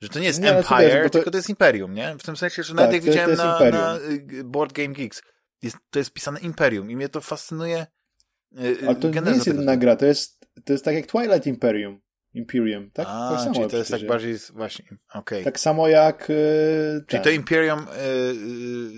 Że 0.00 0.08
to 0.08 0.18
nie 0.18 0.26
jest 0.26 0.40
Nie, 0.40 0.48
to 0.52 0.58
Empire, 0.58 0.92
wiesz, 0.92 1.02
to- 1.04 1.10
tylko 1.10 1.30
to 1.30 1.36
jest 1.36 1.48
Imperium, 1.50 1.94
nie? 1.94 2.16
W 2.18 2.22
tym 2.22 2.36
sensie, 2.36 2.62
że 2.62 2.74
Tak, 2.74 2.76
nawet 2.76 2.92
jak 2.92 3.00
to- 3.02 3.06
to 3.06 3.10
widziałem 3.12 3.30
jest 3.30 3.42
na, 3.42 3.70
na 3.70 3.96
y, 4.40 4.44
Board 4.44 4.72
Game 4.72 4.88
Geeks, 4.94 5.22
jest, 5.62 5.76
to 5.90 5.98
jest 5.98 6.12
pisane 6.12 6.40
Imperium 6.40 6.90
i 6.90 6.96
mnie 6.96 7.08
to 7.08 7.20
fascynuje. 7.20 7.86
y, 8.58 8.62
y, 8.66 8.86
ale 8.86 8.96
to 8.96 9.08
nie 9.10 9.30
jest 9.30 9.44
tytułu. 9.44 9.66
gra, 9.78 9.96
to 9.96 10.06
jest, 10.06 10.46
to 10.64 10.72
jest 10.72 10.84
tak 10.84 10.94
jak 10.94 11.06
Twilight 11.06 11.46
Imperium. 11.46 12.00
Imperium, 12.34 12.90
tak? 12.90 13.06
A, 13.10 13.30
tak 13.30 13.40
samo 13.40 13.54
czyli 13.54 13.66
to 13.70 13.76
jest 13.76 13.90
tak 13.90 14.06
bardziej, 14.06 14.34
właśnie, 14.54 14.84
okej. 15.14 15.44
Tak 15.44 15.60
samo 15.60 15.88
jak... 15.88 16.30
y, 16.30 17.04
Czyli 17.06 17.22
to 17.22 17.30
Imperium 17.30 17.78
y, 17.80 17.82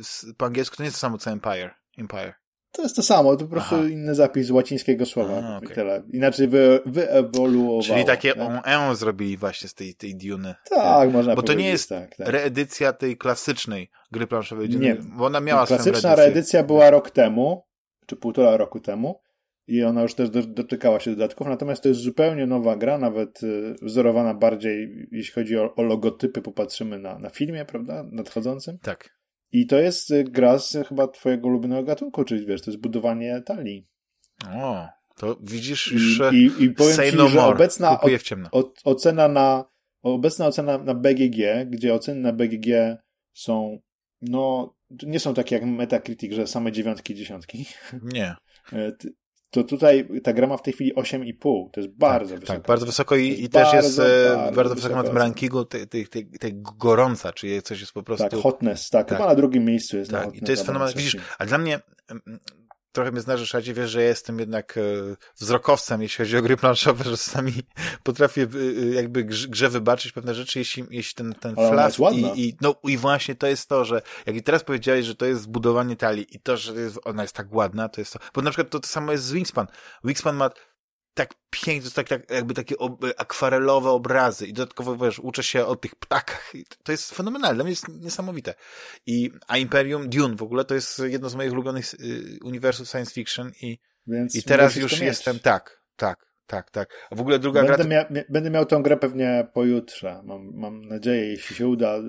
y, 0.00 0.04
z- 0.04 0.26
po 0.36 0.46
angielsku 0.46 0.76
to 0.76 0.82
nie 0.82 0.86
jest 0.86 0.96
to 0.96 1.00
samo 1.00 1.18
co 1.18 1.30
Empire. 1.30 1.70
Empire. 1.98 2.34
To 2.72 2.82
jest 2.82 2.96
to 2.96 3.02
samo, 3.02 3.36
to 3.36 3.44
po 3.44 3.50
prostu 3.50 3.74
Aha. 3.74 3.84
inny 3.88 4.14
zapis 4.14 4.46
z 4.46 4.50
łacińskiego 4.50 5.06
słowa 5.06 5.34
A, 5.44 5.54
i 5.54 5.64
okej. 5.64 5.74
tyle. 5.74 6.02
Inaczej 6.12 6.48
wy, 6.48 6.80
wyewoluowało. 6.86 7.82
Czyli 7.82 8.04
takie 8.04 8.34
tak? 8.34 8.42
on 8.42 8.60
en 8.64 8.96
zrobili 8.96 9.36
właśnie 9.36 9.68
z 9.68 9.74
tej, 9.74 9.94
tej 9.94 10.16
Duny. 10.16 10.54
Tak, 10.70 11.12
można 11.12 11.34
Bo 11.36 11.42
to 11.42 11.52
nie 11.54 11.68
jest 11.68 11.88
tak, 11.88 12.16
tak. 12.16 12.28
reedycja 12.28 12.92
tej 12.92 13.16
klasycznej 13.16 13.90
gry 14.12 14.26
planszowej. 14.26 14.68
Duny, 14.68 14.84
Nie. 14.84 14.94
Bo 14.94 15.26
ona 15.26 15.40
miała 15.40 15.66
swoją 15.66 15.78
Klasyczna 15.78 16.08
reedycję. 16.10 16.24
reedycja 16.34 16.62
była 16.62 16.90
rok 16.90 17.10
temu, 17.10 17.66
czy 18.06 18.16
półtora 18.16 18.56
roku 18.56 18.80
temu 18.80 19.20
i 19.66 19.82
ona 19.82 20.02
już 20.02 20.14
też 20.14 20.30
do, 20.30 20.42
doczekała 20.42 21.00
się 21.00 21.10
dodatków, 21.10 21.46
natomiast 21.46 21.82
to 21.82 21.88
jest 21.88 22.00
zupełnie 22.00 22.46
nowa 22.46 22.76
gra, 22.76 22.98
nawet 22.98 23.42
y, 23.42 23.74
wzorowana 23.82 24.34
bardziej, 24.34 25.06
jeśli 25.12 25.32
chodzi 25.34 25.58
o, 25.58 25.74
o 25.74 25.82
logotypy, 25.82 26.42
popatrzymy 26.42 26.98
na, 26.98 27.18
na 27.18 27.30
filmie, 27.30 27.64
prawda, 27.64 28.04
nadchodzącym. 28.12 28.78
Tak. 28.78 29.20
I 29.52 29.66
to 29.66 29.78
jest 29.78 30.10
y, 30.10 30.24
gra 30.24 30.58
z 30.58 30.76
chyba 30.88 31.08
twojego 31.08 31.48
ulubionego 31.48 31.84
gatunku, 31.84 32.24
czyli 32.24 32.46
wiesz, 32.46 32.62
to 32.62 32.70
jest 32.70 32.82
budowanie 32.82 33.42
talii. 33.46 33.88
O, 34.54 34.88
to 35.16 35.38
widzisz 35.42 35.92
I, 35.92 35.94
już 35.94 36.20
e, 36.20 36.30
i, 36.34 36.64
i 36.64 36.70
powiem 36.70 36.94
say 36.94 37.10
ci, 37.10 37.16
no 37.16 37.28
że 37.28 37.40
more. 37.40 37.54
obecna, 37.54 38.00
ciemno. 38.22 38.48
o, 38.52 38.72
ocena 38.84 39.28
na 39.28 39.64
obecna 40.02 40.46
ocena 40.46 40.78
na 40.78 40.94
BGG, 40.94 41.36
gdzie 41.66 41.94
oceny 41.94 42.20
na 42.20 42.32
BGG 42.32 42.96
są 43.32 43.78
no 44.22 44.74
nie 44.90 45.20
są 45.20 45.34
takie 45.34 45.54
jak 45.54 45.64
Metacritic, 45.64 46.32
że 46.32 46.46
same 46.46 46.72
dziewiątki, 46.72 47.14
dziesiątki. 47.14 47.66
Nie. 48.02 48.34
To 49.50 49.64
tutaj 49.64 50.08
ta 50.22 50.32
gra 50.32 50.46
ma 50.46 50.56
w 50.56 50.62
tej 50.62 50.72
chwili 50.74 50.94
8,5. 50.94 51.70
To 51.70 51.80
jest 51.80 51.92
bardzo 51.92 52.30
tak, 52.30 52.40
wysoko. 52.40 52.58
Tak, 52.58 52.68
bardzo 52.68 52.86
wysoko 52.86 53.16
i, 53.16 53.44
i 53.44 53.48
też 53.48 53.72
jest 53.72 53.96
bardzo, 53.98 54.32
e, 54.32 54.36
bardzo 54.36 54.52
bardzo 54.52 54.74
wysoko 54.74 54.94
na 54.94 55.02
tym 55.02 55.18
rankingu 55.18 55.64
tej, 55.64 55.86
tej, 55.86 56.06
tej, 56.06 56.26
tej 56.26 56.52
gorąca, 56.78 57.32
czyli 57.32 57.62
coś 57.62 57.80
jest 57.80 57.92
po 57.92 58.02
prostu... 58.02 58.28
Tak, 58.28 58.40
hotness, 58.40 58.90
tak. 58.90 59.08
Tak. 59.08 59.18
Chyba 59.18 59.28
na 59.28 59.34
drugim 59.34 59.64
miejscu 59.64 59.96
jest. 59.96 60.10
Tak, 60.10 60.34
i 60.34 60.40
to 60.40 60.50
jest 60.50 60.62
na 60.62 60.66
fenomenalne. 60.66 60.98
Widzisz, 60.98 61.16
a 61.38 61.46
dla 61.46 61.58
mnie 61.58 61.80
trochę 62.92 63.12
mnie 63.12 63.20
znasz, 63.20 63.40
Ryszardzie, 63.40 63.74
wiesz, 63.74 63.90
że 63.90 64.02
ja 64.02 64.08
jestem 64.08 64.38
jednak 64.38 64.76
e, 64.76 64.80
wzrokowcem, 65.38 66.02
jeśli 66.02 66.24
chodzi 66.24 66.36
o 66.36 66.42
gry 66.42 66.56
planszowe, 66.56 67.04
że 67.04 67.10
czasami 67.10 67.52
potrafię 68.02 68.42
e, 68.42 68.46
e, 68.82 68.94
jakby 68.94 69.24
grze, 69.24 69.68
wybaczyć 69.68 70.12
pewne 70.12 70.34
rzeczy, 70.34 70.58
jeśli, 70.58 70.84
jeśli 70.90 71.14
ten, 71.14 71.34
ten 71.34 71.54
flaw 71.54 71.98
i, 72.12 72.48
i, 72.48 72.56
no, 72.60 72.74
i 72.84 72.96
właśnie 72.96 73.34
to 73.34 73.46
jest 73.46 73.68
to, 73.68 73.84
że 73.84 74.02
jak 74.26 74.36
i 74.36 74.42
teraz 74.42 74.64
powiedziałeś, 74.64 75.06
że 75.06 75.14
to 75.14 75.26
jest 75.26 75.42
zbudowanie 75.42 75.96
talii 75.96 76.26
i 76.36 76.40
to, 76.40 76.56
że 76.56 76.72
jest, 76.72 76.98
ona 77.04 77.22
jest 77.22 77.34
tak 77.34 77.54
ładna, 77.54 77.88
to 77.88 78.00
jest 78.00 78.12
to, 78.12 78.18
bo 78.34 78.42
na 78.42 78.50
przykład 78.50 78.70
to, 78.70 78.80
to 78.80 78.88
samo 78.88 79.12
jest 79.12 79.24
z 79.24 79.32
Wingspan. 79.32 79.66
Wingspan 80.04 80.36
ma 80.36 80.50
tak 81.20 81.34
pięknie, 81.50 81.90
to 81.90 81.94
tak, 81.94 82.08
tak 82.08 82.30
jakby 82.30 82.54
takie 82.54 82.78
ob, 82.78 83.04
akwarelowe 83.16 83.90
obrazy 83.90 84.46
i 84.46 84.52
dodatkowo, 84.52 84.96
wiesz, 84.96 85.18
uczę 85.18 85.42
się 85.42 85.66
o 85.66 85.76
tych 85.76 85.94
ptakach 85.94 86.50
i 86.54 86.64
to 86.84 86.92
jest 86.92 87.14
fenomenalne, 87.14 87.54
dla 87.54 87.64
mnie 87.64 87.70
jest 87.72 87.88
niesamowite. 87.88 88.54
I, 89.06 89.30
a 89.48 89.58
Imperium 89.58 90.08
Dune 90.08 90.36
w 90.36 90.42
ogóle 90.42 90.64
to 90.64 90.74
jest 90.74 90.98
jedno 90.98 91.28
z 91.28 91.34
moich 91.34 91.52
ulubionych 91.52 91.94
y, 91.94 92.38
uniwersów 92.44 92.88
science 92.88 93.12
fiction 93.12 93.52
i, 93.62 93.78
Więc 94.06 94.34
i 94.34 94.42
teraz 94.42 94.76
już 94.76 95.00
jestem, 95.00 95.38
tak, 95.38 95.82
tak, 95.96 96.30
Tak, 96.46 96.70
tak. 96.70 96.88
A 97.10 97.14
w 97.14 97.20
ogóle 97.20 97.38
druga 97.38 97.62
będę 97.62 97.84
gra... 97.84 98.06
Mia 98.10 98.24
będę 98.28 98.50
miał 98.50 98.66
tę 98.66 98.80
grę 98.82 98.96
pewnie 98.96 99.48
pojutrze. 99.54 100.22
Mam, 100.24 100.50
mam 100.54 100.88
nadzieję, 100.88 101.26
jeśli 101.26 101.56
się 101.56 101.68
uda. 101.68 101.98
Y, 101.98 102.02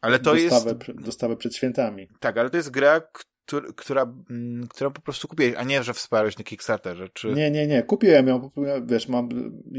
ale 0.00 0.18
to 0.18 0.34
dostawę, 0.34 0.74
jest... 0.88 1.00
dostawę 1.00 1.36
przed 1.36 1.56
świętami. 1.56 2.08
Tak, 2.20 2.38
ale 2.38 2.50
to 2.50 2.56
jest 2.56 2.70
gra, 2.70 3.00
który, 3.46 3.72
która, 3.72 4.14
mm, 4.30 4.68
którą 4.68 4.90
po 4.90 5.00
prostu 5.00 5.28
kupiłeś, 5.28 5.54
a 5.56 5.64
nie, 5.64 5.82
że 5.82 5.94
wsparłeś 5.94 6.38
na 6.38 6.44
Kickstarterze, 6.44 7.08
czy... 7.08 7.28
Nie, 7.28 7.50
nie, 7.50 7.66
nie. 7.66 7.82
Kupiłem 7.82 8.28
ją. 8.28 8.50
Wiesz, 8.86 9.08
mam, 9.08 9.28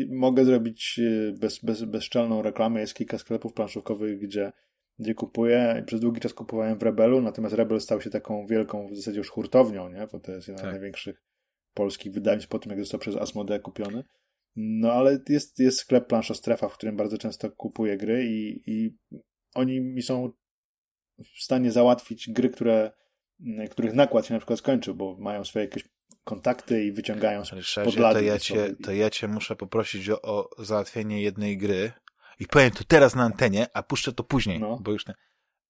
mogę 0.09 0.45
zrobić 0.45 0.99
y, 0.99 1.35
bez, 1.39 1.59
bez, 1.59 1.83
bezczelną 1.83 2.41
reklamę. 2.41 2.79
Jest 2.79 2.93
kilka 2.93 3.17
sklepów 3.17 3.53
planszówkowych, 3.53 4.19
gdzie 4.19 4.51
gdzie 4.99 5.15
kupuję. 5.15 5.83
Przez 5.87 5.99
długi 5.99 6.21
czas 6.21 6.33
kupowałem 6.33 6.79
w 6.79 6.83
Rebelu, 6.83 7.21
natomiast 7.21 7.55
Rebel 7.55 7.81
stał 7.81 8.01
się 8.01 8.09
taką 8.09 8.47
wielką 8.47 8.87
w 8.87 8.95
zasadzie 8.95 9.17
już 9.17 9.29
hurtownią, 9.29 9.89
nie? 9.89 10.07
bo 10.11 10.19
to 10.19 10.31
jest 10.31 10.47
jedna 10.47 10.63
tak. 10.63 10.71
z 10.71 10.73
największych 10.73 11.23
polskich 11.73 12.13
wydawnictw 12.13 12.49
po 12.49 12.59
tym, 12.59 12.69
jak 12.69 12.79
został 12.79 12.99
przez 12.99 13.15
Asmodee 13.15 13.59
kupiony. 13.59 14.03
No 14.55 14.91
ale 14.91 15.19
jest, 15.29 15.59
jest 15.59 15.79
sklep 15.79 16.07
Plansza 16.07 16.33
Strefa, 16.33 16.69
w 16.69 16.73
którym 16.73 16.97
bardzo 16.97 17.17
często 17.17 17.51
kupuję 17.51 17.97
gry 17.97 18.25
i, 18.25 18.71
i 18.71 18.97
oni 19.55 19.81
mi 19.81 20.01
są 20.01 20.31
w 21.17 21.43
stanie 21.43 21.71
załatwić 21.71 22.29
gry, 22.29 22.49
które, 22.49 22.91
których 23.71 23.93
nakład 23.93 24.25
się 24.25 24.33
na 24.33 24.39
przykład 24.39 24.59
skończył, 24.59 24.95
bo 24.95 25.15
mają 25.19 25.43
swoje 25.43 25.65
jakieś 25.65 25.83
kontakty 26.23 26.83
i 26.83 26.91
wyciągają 26.91 27.45
z 27.45 27.49
podlady. 27.83 28.19
To 28.19 28.25
ja, 28.25 28.39
cię, 28.39 28.75
to 28.83 28.91
ja 28.91 29.09
cię 29.09 29.27
muszę 29.27 29.55
poprosić 29.55 30.09
o, 30.09 30.21
o 30.21 30.49
załatwienie 30.63 31.21
jednej 31.21 31.57
gry, 31.57 31.91
i 32.39 32.47
powiem 32.47 32.71
to 32.71 32.83
teraz 32.87 33.15
na 33.15 33.23
antenie, 33.23 33.67
a 33.73 33.83
puszczę 33.83 34.13
to 34.13 34.23
później, 34.23 34.59
no. 34.59 34.79
bo 34.81 34.91
już 34.91 35.07
nie. 35.07 35.13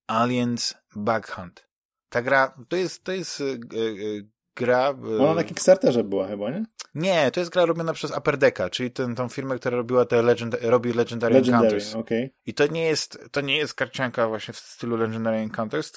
Aliens 0.07 0.75
Bughunt. 0.95 1.67
Ta 2.09 2.21
gra, 2.21 2.57
to 2.69 2.75
jest, 2.75 3.03
to 3.03 3.11
jest 3.11 3.39
yy, 3.39 3.59
yy, 3.73 4.29
gra... 4.55 4.93
Yy... 5.03 5.21
Ona 5.21 5.33
na 5.33 5.43
Kickstarterze 5.43 6.03
była 6.03 6.27
chyba, 6.27 6.49
nie? 6.51 6.65
Nie, 6.95 7.31
to 7.31 7.39
jest 7.39 7.51
gra 7.51 7.65
robiona 7.65 7.93
przez 7.93 8.17
Upper 8.17 8.37
Decka, 8.37 8.69
czyli 8.69 8.91
ten, 8.91 9.15
tą 9.15 9.29
firmę, 9.29 9.55
która 9.55 9.77
robiła 9.77 10.05
te 10.05 10.21
legend, 10.21 10.57
robi 10.61 10.93
Legendary, 10.93 11.35
Legendary 11.35 11.65
Encounters. 11.65 11.95
Okay. 11.95 12.29
I 12.45 12.53
to 12.53 12.67
nie 12.67 12.85
jest, 12.85 13.19
to 13.31 13.41
nie 13.41 13.57
jest 13.57 13.73
karcianka 13.73 14.27
właśnie 14.27 14.53
w 14.53 14.57
stylu 14.57 14.97
Legendary 14.97 15.37
Encounters, 15.37 15.93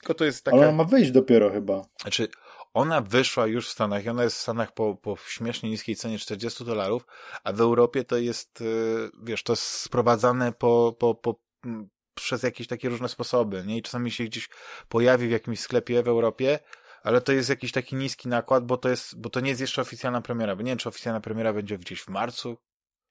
tylko, 0.00 0.14
to 0.14 0.24
jest 0.24 0.44
taka... 0.44 0.56
Ale 0.56 0.68
ona 0.68 0.76
ma 0.76 0.84
wyjść 0.84 1.10
dopiero 1.10 1.50
chyba. 1.50 1.84
Znaczy, 2.02 2.28
ona 2.74 3.00
wyszła 3.00 3.46
już 3.46 3.68
w 3.68 3.72
Stanach 3.72 4.04
i 4.04 4.08
ona 4.08 4.24
jest 4.24 4.36
w 4.36 4.40
Stanach 4.40 4.74
po, 4.74 4.94
po 4.94 5.16
śmiesznie 5.26 5.70
niskiej 5.70 5.96
cenie 5.96 6.18
40 6.18 6.64
dolarów, 6.64 7.06
a 7.44 7.52
w 7.52 7.60
Europie 7.60 8.04
to 8.04 8.16
jest, 8.16 8.60
y, 8.60 9.10
wiesz, 9.22 9.42
to 9.42 9.52
jest 9.52 9.62
sprowadzane 9.62 10.52
po, 10.52 10.96
po, 10.98 11.14
po, 11.14 11.40
przez 12.14 12.42
jakieś 12.42 12.66
takie 12.66 12.88
różne 12.88 13.08
sposoby, 13.08 13.64
nie? 13.66 13.76
I 13.76 13.82
czasami 13.82 14.10
się 14.10 14.24
gdzieś 14.24 14.48
pojawi 14.88 15.28
w 15.28 15.30
jakimś 15.30 15.60
sklepie 15.60 16.02
w 16.02 16.08
Europie, 16.08 16.58
ale 17.02 17.20
to 17.20 17.32
jest 17.32 17.48
jakiś 17.48 17.72
taki 17.72 17.96
niski 17.96 18.28
nakład, 18.28 18.66
bo 18.66 18.76
to 18.76 18.88
jest, 18.88 19.20
bo 19.20 19.30
to 19.30 19.40
nie 19.40 19.48
jest 19.48 19.60
jeszcze 19.60 19.82
oficjalna 19.82 20.20
premiera, 20.20 20.56
bo 20.56 20.62
nie 20.62 20.70
wiem, 20.70 20.78
czy 20.78 20.88
oficjalna 20.88 21.20
premiera 21.20 21.52
będzie 21.52 21.78
gdzieś 21.78 22.00
w 22.00 22.08
marcu, 22.08 22.56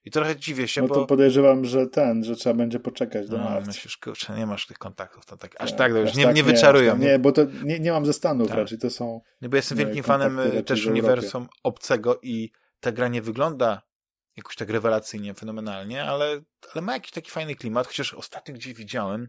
i 0.05 0.11
trochę 0.11 0.35
dziwię 0.35 0.67
się, 0.67 0.81
no 0.81 0.87
bo... 0.87 0.95
to 0.95 1.05
podejrzewam, 1.05 1.65
że 1.65 1.87
ten, 1.87 2.23
że 2.23 2.35
trzeba 2.35 2.53
będzie 2.53 2.79
poczekać 2.79 3.29
do 3.29 3.37
no, 3.37 3.43
marca. 3.43 3.67
Myślisz, 3.67 3.97
kurczę, 3.97 4.35
nie 4.37 4.45
masz 4.45 4.67
tych 4.67 4.77
kontaktów, 4.77 5.25
to 5.25 5.37
tak, 5.37 5.61
aż 5.61 5.71
tak, 5.71 5.77
tak 5.77 5.91
już 5.91 6.15
nie, 6.15 6.25
tak 6.25 6.35
nie 6.35 6.43
wyczarują. 6.43 6.97
Nie, 6.97 7.07
nie, 7.07 7.19
bo 7.19 7.31
to 7.31 7.41
nie, 7.63 7.79
nie 7.79 7.91
mam 7.91 8.05
ze 8.05 8.13
Stanów 8.13 8.47
tak. 8.47 8.57
raczej, 8.57 8.77
to 8.77 8.89
są... 8.89 9.21
Nie, 9.41 9.49
bo 9.49 9.55
jestem 9.55 9.77
wielkim 9.77 10.03
fanem 10.03 10.39
e, 10.39 10.63
też 10.63 10.85
uniwersum 10.85 11.47
obcego 11.63 12.19
i 12.21 12.51
ta 12.79 12.91
gra 12.91 13.07
nie 13.07 13.21
wygląda 13.21 13.81
jakoś 14.37 14.55
tak 14.55 14.69
rewelacyjnie, 14.69 15.33
fenomenalnie, 15.33 16.03
ale, 16.03 16.41
ale 16.73 16.81
ma 16.81 16.93
jakiś 16.93 17.11
taki 17.11 17.31
fajny 17.31 17.55
klimat, 17.55 17.87
chociaż 17.87 18.13
ostatnio 18.13 18.55
gdzieś 18.55 18.73
widziałem 18.73 19.27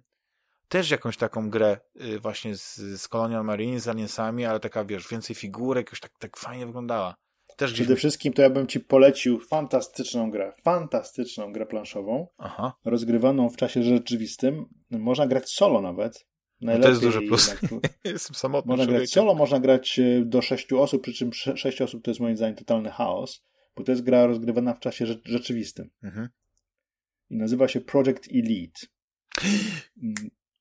też 0.68 0.90
jakąś 0.90 1.16
taką 1.16 1.50
grę 1.50 1.78
y, 2.00 2.20
właśnie 2.20 2.56
z, 2.56 2.76
z 2.76 3.08
Colonial 3.08 3.44
Marine, 3.44 3.80
z 3.80 3.88
Aliensami, 3.88 4.44
ale 4.44 4.60
taka, 4.60 4.84
wiesz, 4.84 5.08
więcej 5.08 5.36
figurek, 5.36 5.86
jakoś 5.86 6.00
tak, 6.00 6.12
tak 6.18 6.36
fajnie 6.36 6.66
wyglądała. 6.66 7.16
Też 7.56 7.72
Przede 7.72 7.86
gdzieś... 7.86 7.98
wszystkim 7.98 8.32
to 8.32 8.42
ja 8.42 8.50
bym 8.50 8.66
ci 8.66 8.80
polecił 8.80 9.40
fantastyczną 9.40 10.30
grę, 10.30 10.52
fantastyczną 10.64 11.52
grę 11.52 11.66
planszową, 11.66 12.28
Aha. 12.38 12.72
rozgrywaną 12.84 13.50
w 13.50 13.56
czasie 13.56 13.82
rzeczywistym. 13.82 14.66
Można 14.90 15.26
grać 15.26 15.50
solo 15.50 15.80
nawet. 15.80 16.26
No 16.60 16.78
to 16.78 16.88
jest 16.88 17.00
duży 17.00 17.22
plus. 17.22 17.54
Jestem 18.04 18.34
samotny 18.34 18.70
Można 18.70 18.84
człowiekiem. 18.84 19.00
grać 19.00 19.10
solo, 19.10 19.34
można 19.34 19.60
grać 19.60 19.98
e, 19.98 20.22
do 20.24 20.42
sześciu 20.42 20.82
osób, 20.82 21.02
przy 21.02 21.12
czym 21.12 21.32
sześć 21.32 21.80
osób 21.80 22.04
to 22.04 22.10
jest 22.10 22.20
moim 22.20 22.36
zdaniem 22.36 22.56
totalny 22.56 22.90
chaos, 22.90 23.44
bo 23.76 23.84
to 23.84 23.92
jest 23.92 24.02
gra 24.02 24.26
rozgrywana 24.26 24.74
w 24.74 24.80
czasie 24.80 25.06
rzeczywistym. 25.24 25.90
Mhm. 26.02 26.28
I 27.30 27.36
nazywa 27.36 27.68
się 27.68 27.80
Project 27.80 28.28
Elite. 28.34 28.80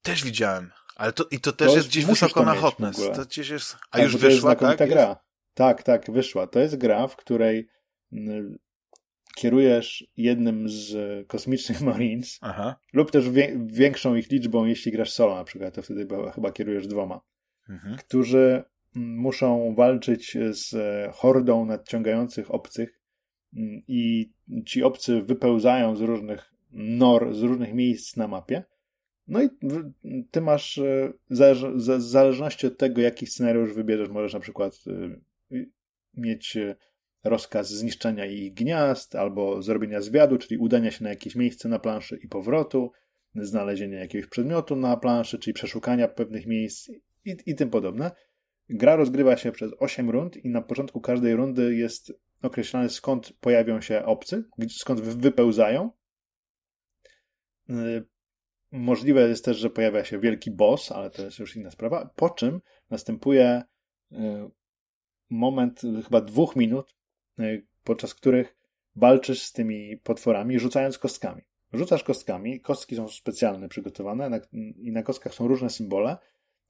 Też 0.01 0.23
widziałem. 0.23 0.71
Ale 0.95 1.13
to, 1.13 1.25
i 1.31 1.39
to 1.39 1.51
też 1.51 1.67
to 1.67 1.75
jest 1.75 1.87
gdzieś 1.87 2.05
wysoko 2.05 2.43
na 2.43 2.55
hotness. 2.55 2.97
To 3.15 3.25
gdzieś 3.25 3.49
jest, 3.49 3.77
a 3.91 3.97
tak, 3.97 4.03
już 4.03 4.17
wyszła, 4.17 4.55
to 4.55 4.65
jest 4.65 4.79
tak? 4.79 4.89
gra. 4.89 5.25
Tak, 5.56 5.84
tak, 5.84 6.12
wyszła. 6.12 6.47
To 6.47 6.60
jest 6.60 6.78
gra, 6.78 7.08
w 7.08 7.16
której 7.16 7.68
mm, 8.14 8.58
kierujesz 9.36 10.08
jednym 10.18 10.70
z 10.70 11.28
kosmicznych 11.28 11.82
Marines 11.91 12.39
Aha. 12.41 12.76
lub 12.93 13.12
też 13.12 13.30
większą 13.66 14.16
ich 14.16 14.32
liczbą, 14.32 14.66
jeśli 14.66 14.91
grasz 14.91 15.12
solo 15.12 15.36
na 15.36 15.43
przykład, 15.43 15.76
to 15.76 15.82
wtedy 15.82 16.08
chyba 16.36 16.51
kierujesz 16.51 16.88
dwoma, 16.88 17.22
mhm. 17.70 17.97
którzy 17.97 18.64
mm, 18.95 19.18
muszą 19.18 19.76
walczyć 19.76 20.38
z 20.49 20.76
hordą 21.16 21.66
nadciągających 21.66 22.53
obcych 22.53 23.01
mm, 23.56 23.82
i 23.88 24.32
ci 24.66 24.84
obcy 24.84 25.22
wypełzają 25.22 25.95
z 25.95 26.01
różnych 26.01 26.53
nor, 26.72 27.36
z 27.36 27.41
różnych 27.41 27.74
miejsc 27.74 28.18
na 28.18 28.28
mapie. 28.28 28.64
No 29.28 29.41
i 29.43 29.49
ty 30.32 30.41
masz, 30.41 30.78
e, 30.78 31.14
w 31.30 32.01
zależności 32.01 32.68
od 32.68 32.78
tego, 32.78 33.01
jaki 33.01 33.28
scenariusz 33.28 33.74
wybierzesz, 33.74 34.10
możesz 34.10 34.34
na 34.34 34.39
przykład 34.39 34.74
e, 34.88 35.16
mieć 36.13 36.57
e, 36.57 36.75
rozkaz 37.23 37.69
zniszczenia 37.69 38.25
ich 38.25 38.53
gniazd 38.53 39.15
albo 39.15 39.61
zrobienia 39.61 40.01
zwiadu, 40.01 40.37
czyli 40.37 40.57
udania 40.57 40.91
się 40.91 41.03
na 41.03 41.09
jakieś 41.09 41.35
miejsce 41.35 41.69
na 41.69 41.79
planszy 41.79 42.19
i 42.23 42.27
powrotu, 42.27 42.91
znalezienia 43.35 43.99
jakiegoś 43.99 44.29
przedmiotu 44.29 44.75
na 44.75 44.97
planszy, 44.97 45.39
czyli 45.39 45.53
przeszukania 45.53 46.07
pewnych 46.07 46.47
miejsc 46.47 46.89
i, 47.25 47.37
i 47.45 47.55
tym 47.55 47.69
podobne. 47.69 48.11
Gra 48.69 48.95
rozgrywa 48.95 49.37
się 49.37 49.51
przez 49.51 49.71
8 49.79 50.09
rund 50.09 50.37
i 50.37 50.49
na 50.49 50.61
początku 50.61 51.01
każdej 51.01 51.35
rundy 51.35 51.75
jest 51.75 52.13
określane 52.41 52.89
skąd 52.89 53.33
pojawią 53.33 53.81
się 53.81 54.05
obcy, 54.05 54.43
skąd 54.69 55.01
wypełzają. 55.01 55.91
E, 57.69 58.01
możliwe 58.71 59.29
jest 59.29 59.45
też, 59.45 59.57
że 59.57 59.69
pojawia 59.69 60.05
się 60.05 60.19
wielki 60.19 60.51
boss, 60.51 60.91
ale 60.91 61.09
to 61.09 61.21
jest 61.21 61.39
już 61.39 61.55
inna 61.55 61.71
sprawa. 61.71 62.13
Po 62.15 62.29
czym 62.29 62.61
następuje 62.89 63.61
e, 64.11 64.49
moment 65.30 65.82
chyba 66.03 66.21
dwóch 66.21 66.55
minut, 66.55 66.95
e, 67.39 67.43
podczas 67.84 68.13
których 68.13 68.55
walczysz 68.95 69.41
z 69.41 69.53
tymi 69.53 69.97
potworami, 69.97 70.60
rzucając 70.60 70.97
kostkami. 70.97 71.41
Rzucasz 71.73 72.03
kostkami, 72.03 72.61
kostki 72.61 72.95
są 72.95 73.07
specjalne, 73.07 73.69
przygotowane 73.69 74.41
i 74.77 74.91
na 74.91 75.03
kostkach 75.03 75.34
są 75.34 75.47
różne 75.47 75.69
symbole, 75.69 76.18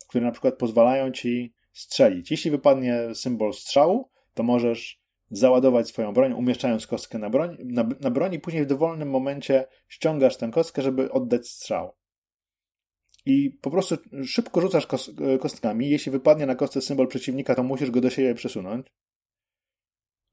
które 0.07 0.25
na 0.25 0.31
przykład 0.31 0.57
pozwalają 0.57 1.11
ci 1.11 1.53
strzelić. 1.73 2.31
Jeśli 2.31 2.51
wypadnie 2.51 3.15
symbol 3.15 3.53
strzału, 3.53 4.09
to 4.33 4.43
możesz 4.43 5.01
załadować 5.31 5.87
swoją 5.87 6.13
broń, 6.13 6.33
umieszczając 6.33 6.87
kostkę 6.87 7.17
na 7.19 7.29
broń, 7.29 7.57
na, 7.65 7.89
na 8.01 8.11
broń 8.11 8.33
i 8.33 8.39
później 8.39 8.63
w 8.63 8.67
dowolnym 8.67 9.09
momencie 9.09 9.65
ściągasz 9.87 10.37
tę 10.37 10.49
kostkę, 10.51 10.81
żeby 10.81 11.11
oddać 11.11 11.47
strzał 11.47 11.95
i 13.25 13.51
po 13.61 13.71
prostu 13.71 13.97
szybko 14.25 14.61
rzucasz 14.61 14.87
kostkami. 15.39 15.89
Jeśli 15.89 16.11
wypadnie 16.11 16.45
na 16.45 16.55
kostce 16.55 16.81
symbol 16.81 17.07
przeciwnika, 17.07 17.55
to 17.55 17.63
musisz 17.63 17.91
go 17.91 18.01
do 18.01 18.09
siebie 18.09 18.35
przesunąć. 18.35 18.87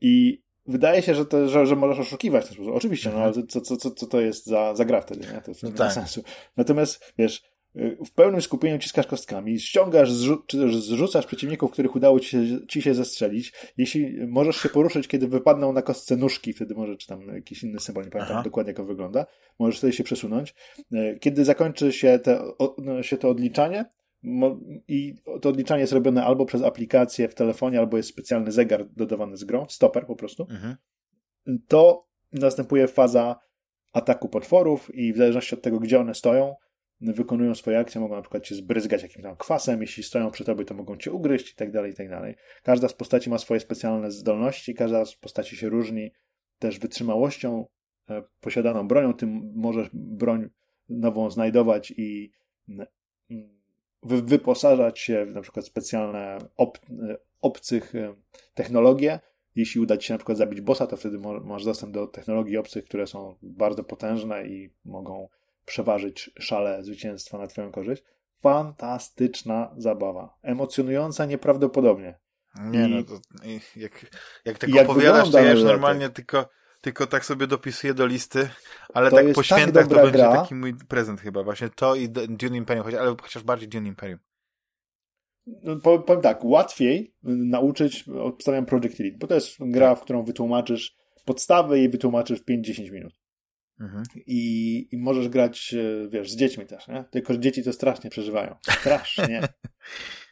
I 0.00 0.42
wydaje 0.66 1.02
się, 1.02 1.14
że, 1.14 1.26
to, 1.26 1.48
że, 1.48 1.66
że 1.66 1.76
możesz 1.76 1.98
oszukiwać 1.98 2.44
w 2.44 2.48
ten 2.48 2.54
sposób. 2.54 2.74
Oczywiście, 2.74 3.08
no 3.08 3.14
mhm. 3.14 3.34
ale 3.34 3.46
co, 3.46 3.60
co, 3.60 3.76
co, 3.76 3.90
co 3.90 4.06
to 4.06 4.20
jest 4.20 4.46
za, 4.46 4.74
za 4.74 4.84
gra 4.84 5.00
wtedy, 5.00 5.20
nie? 5.20 5.40
To, 5.40 5.52
to 5.52 5.58
no 5.62 5.68
nie 5.68 5.74
tak. 5.74 5.86
ma 5.86 5.90
sensu. 5.90 6.22
Natomiast, 6.56 7.12
wiesz, 7.18 7.42
w 7.74 8.12
pełnym 8.14 8.42
skupieniu 8.42 8.78
ciskasz 8.78 9.06
kostkami, 9.06 9.60
ściągasz 9.60 10.10
czy 10.46 10.58
też 10.58 10.76
zrzucasz 10.76 11.26
przeciwników, 11.26 11.70
których 11.70 11.96
udało 11.96 12.20
ci 12.20 12.28
się, 12.28 12.66
ci 12.68 12.82
się 12.82 12.94
zestrzelić. 12.94 13.52
Jeśli 13.76 14.26
możesz 14.26 14.56
się 14.56 14.68
poruszyć, 14.68 15.08
kiedy 15.08 15.28
wypadną 15.28 15.72
na 15.72 15.82
kostce 15.82 16.16
nóżki, 16.16 16.52
wtedy 16.52 16.74
może, 16.74 16.96
czy 16.96 17.06
tam 17.06 17.34
jakiś 17.34 17.62
inny 17.62 17.80
symbol, 17.80 18.04
nie 18.04 18.10
pamiętam 18.10 18.36
Aha. 18.36 18.44
dokładnie 18.44 18.70
jak 18.70 18.80
on 18.80 18.86
wygląda, 18.86 19.26
możesz 19.58 19.78
wtedy 19.78 19.92
się 19.92 20.04
przesunąć. 20.04 20.54
E, 20.92 21.18
kiedy 21.18 21.44
zakończy 21.44 21.92
się, 21.92 22.18
te, 22.18 22.40
o, 22.58 22.76
się 23.02 23.16
to 23.16 23.28
odliczanie, 23.28 23.84
i 24.88 25.14
to 25.40 25.48
odliczanie 25.48 25.80
jest 25.80 25.92
robione 25.92 26.24
albo 26.24 26.46
przez 26.46 26.62
aplikację 26.62 27.28
w 27.28 27.34
telefonie, 27.34 27.78
albo 27.78 27.96
jest 27.96 28.08
specjalny 28.08 28.52
zegar 28.52 28.88
dodawany 28.88 29.36
z 29.36 29.44
grą, 29.44 29.66
stoper 29.68 30.06
po 30.06 30.16
prostu, 30.16 30.46
mhm. 30.50 30.76
to 31.68 32.08
następuje 32.32 32.88
faza 32.88 33.40
ataku 33.92 34.28
potworów 34.28 34.94
i 34.94 35.12
w 35.12 35.16
zależności 35.16 35.54
od 35.54 35.62
tego, 35.62 35.80
gdzie 35.80 36.00
one 36.00 36.14
stoją, 36.14 36.54
wykonują 37.02 37.54
swoje 37.54 37.78
akcje, 37.78 38.00
mogą 38.00 38.16
na 38.16 38.22
przykład 38.22 38.44
cię 38.44 38.54
zbryzgać 38.54 39.02
jakimś 39.02 39.22
tam 39.22 39.36
kwasem, 39.36 39.80
jeśli 39.80 40.02
stoją 40.02 40.30
przy 40.30 40.44
tobie, 40.44 40.64
to 40.64 40.74
mogą 40.74 40.96
cię 40.96 41.12
ugryźć 41.12 41.52
i 41.52 41.54
tak 41.54 41.70
dalej, 41.70 41.92
i 41.92 41.94
tak 41.94 42.08
dalej. 42.08 42.34
Każda 42.62 42.88
z 42.88 42.94
postaci 42.94 43.30
ma 43.30 43.38
swoje 43.38 43.60
specjalne 43.60 44.10
zdolności, 44.10 44.74
każda 44.74 45.04
z 45.04 45.14
postaci 45.14 45.56
się 45.56 45.68
różni 45.68 46.12
też 46.58 46.78
wytrzymałością, 46.78 47.66
e, 48.10 48.22
posiadaną 48.40 48.88
bronią, 48.88 49.14
tym 49.14 49.52
możesz 49.54 49.90
broń 49.92 50.48
nową 50.88 51.30
znajdować 51.30 51.94
i 51.96 52.30
wyposażać 54.02 54.98
się 54.98 55.26
w 55.26 55.34
na 55.34 55.40
przykład 55.40 55.66
specjalne 55.66 56.38
ob, 56.56 56.78
e, 56.78 57.16
obcych 57.40 57.94
e, 57.94 58.14
technologie, 58.54 59.20
jeśli 59.56 59.80
uda 59.80 59.96
ci 59.96 60.08
się 60.08 60.14
na 60.14 60.18
przykład 60.18 60.38
zabić 60.38 60.60
bossa, 60.60 60.86
to 60.86 60.96
wtedy 60.96 61.18
masz 61.44 61.64
dostęp 61.64 61.92
do 61.92 62.06
technologii 62.06 62.56
obcych, 62.56 62.84
które 62.84 63.06
są 63.06 63.34
bardzo 63.42 63.84
potężne 63.84 64.46
i 64.46 64.70
mogą 64.84 65.28
przeważyć 65.64 66.30
szale 66.38 66.84
zwycięstwa 66.84 67.38
na 67.38 67.46
twoją 67.46 67.72
korzyść. 67.72 68.02
Fantastyczna 68.40 69.74
zabawa. 69.76 70.34
Emocjonująca 70.42 71.26
nieprawdopodobnie. 71.26 72.18
Nie, 72.60 72.88
I, 72.88 72.90
no 72.90 73.02
to 73.02 73.20
jak, 73.76 74.06
jak 74.44 74.58
tak 74.58 74.70
jak 74.70 74.88
opowiadasz, 74.88 75.30
to 75.30 75.38
ja 75.38 75.52
już 75.52 75.62
normalnie 75.62 76.10
tylko, 76.10 76.48
tylko 76.80 77.06
tak 77.06 77.24
sobie 77.24 77.46
dopisuję 77.46 77.94
do 77.94 78.06
listy, 78.06 78.48
ale 78.94 79.10
to 79.10 79.16
tak 79.16 79.26
po 79.28 79.34
tak 79.34 79.44
świętach 79.44 79.86
to 79.88 79.94
będzie 79.94 80.10
gra. 80.10 80.32
taki 80.32 80.54
mój 80.54 80.74
prezent 80.74 81.20
chyba, 81.20 81.42
właśnie 81.42 81.68
to 81.68 81.94
i 81.94 82.08
Dune 82.08 82.56
Imperium, 82.56 82.86
ale 82.86 83.16
chociaż 83.22 83.42
bardziej 83.42 83.68
Dune 83.68 83.88
Imperium. 83.88 84.18
No, 85.46 85.76
powiem 85.76 86.22
tak, 86.22 86.44
łatwiej 86.44 87.14
nauczyć, 87.22 88.08
obstawiam 88.08 88.66
Project 88.66 89.00
Elite, 89.00 89.18
bo 89.18 89.26
to 89.26 89.34
jest 89.34 89.56
gra, 89.60 89.90
tak. 89.90 89.98
w 89.98 90.02
którą 90.02 90.22
wytłumaczysz 90.22 90.96
podstawy 91.24 91.80
i 91.80 91.88
wytłumaczysz 91.88 92.40
w 92.40 92.44
5-10 92.44 92.92
minut. 92.92 93.21
Mhm. 93.80 94.02
I, 94.26 94.88
I 94.92 94.98
możesz 94.98 95.28
grać, 95.28 95.74
e, 95.74 96.08
wiesz, 96.08 96.30
z 96.30 96.36
dziećmi 96.36 96.66
też, 96.66 96.88
nie? 96.88 97.04
Tylko, 97.10 97.32
że 97.32 97.40
dzieci 97.40 97.62
to 97.62 97.72
strasznie 97.72 98.10
przeżywają. 98.10 98.56
Strasznie. 98.80 99.42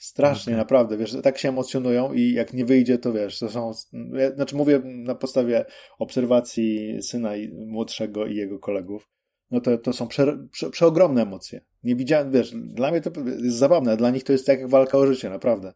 Strasznie, 0.00 0.52
okay. 0.52 0.58
naprawdę, 0.58 0.96
wiesz, 0.96 1.16
tak 1.22 1.38
się 1.38 1.48
emocjonują 1.48 2.12
i 2.12 2.32
jak 2.32 2.52
nie 2.52 2.64
wyjdzie, 2.64 2.98
to 2.98 3.12
wiesz, 3.12 3.38
to 3.38 3.48
są, 3.48 3.72
ja, 4.12 4.34
znaczy 4.34 4.56
mówię 4.56 4.80
na 4.84 5.14
podstawie 5.14 5.64
obserwacji 5.98 6.98
syna 7.02 7.36
i 7.36 7.48
młodszego 7.48 8.26
i 8.26 8.36
jego 8.36 8.58
kolegów, 8.58 9.08
no 9.50 9.60
to, 9.60 9.78
to 9.78 9.92
są 9.92 10.08
prze, 10.08 10.38
prze, 10.52 10.70
przeogromne 10.70 11.22
emocje. 11.22 11.60
Nie 11.82 11.96
widziałem, 11.96 12.30
wiesz, 12.30 12.52
dla 12.54 12.90
mnie 12.90 13.00
to 13.00 13.10
jest 13.20 13.56
zabawne, 13.56 13.96
dla 13.96 14.10
nich 14.10 14.24
to 14.24 14.32
jest 14.32 14.48
jak 14.48 14.68
walka 14.68 14.98
o 14.98 15.06
życie, 15.06 15.30
naprawdę. 15.30 15.72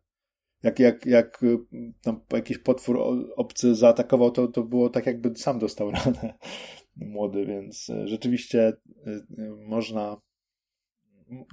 Jak, 0.62 0.78
jak, 0.78 1.06
jak 1.06 1.40
tam 2.02 2.20
jakiś 2.32 2.58
potwór 2.58 2.98
obcy 3.36 3.74
zaatakował, 3.74 4.30
to, 4.30 4.48
to 4.48 4.62
było 4.62 4.90
tak, 4.90 5.06
jakby 5.06 5.36
sam 5.36 5.58
dostał 5.58 5.90
ranę 5.90 6.34
młody, 6.96 7.46
więc 7.46 7.90
e, 7.90 8.08
rzeczywiście 8.08 8.60
e, 8.62 9.10
e, 9.10 9.50
można. 9.66 10.16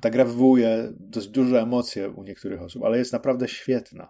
Ta 0.01 0.09
gra 0.09 0.25
wywołuje 0.25 0.93
dość 0.99 1.27
duże 1.27 1.61
emocje 1.61 2.09
u 2.09 2.23
niektórych 2.23 2.61
osób, 2.61 2.83
ale 2.83 2.97
jest 2.97 3.13
naprawdę 3.13 3.47
świetna. 3.47 4.09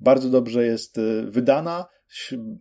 Bardzo 0.00 0.30
dobrze 0.30 0.66
jest 0.66 1.00
wydana, 1.24 1.86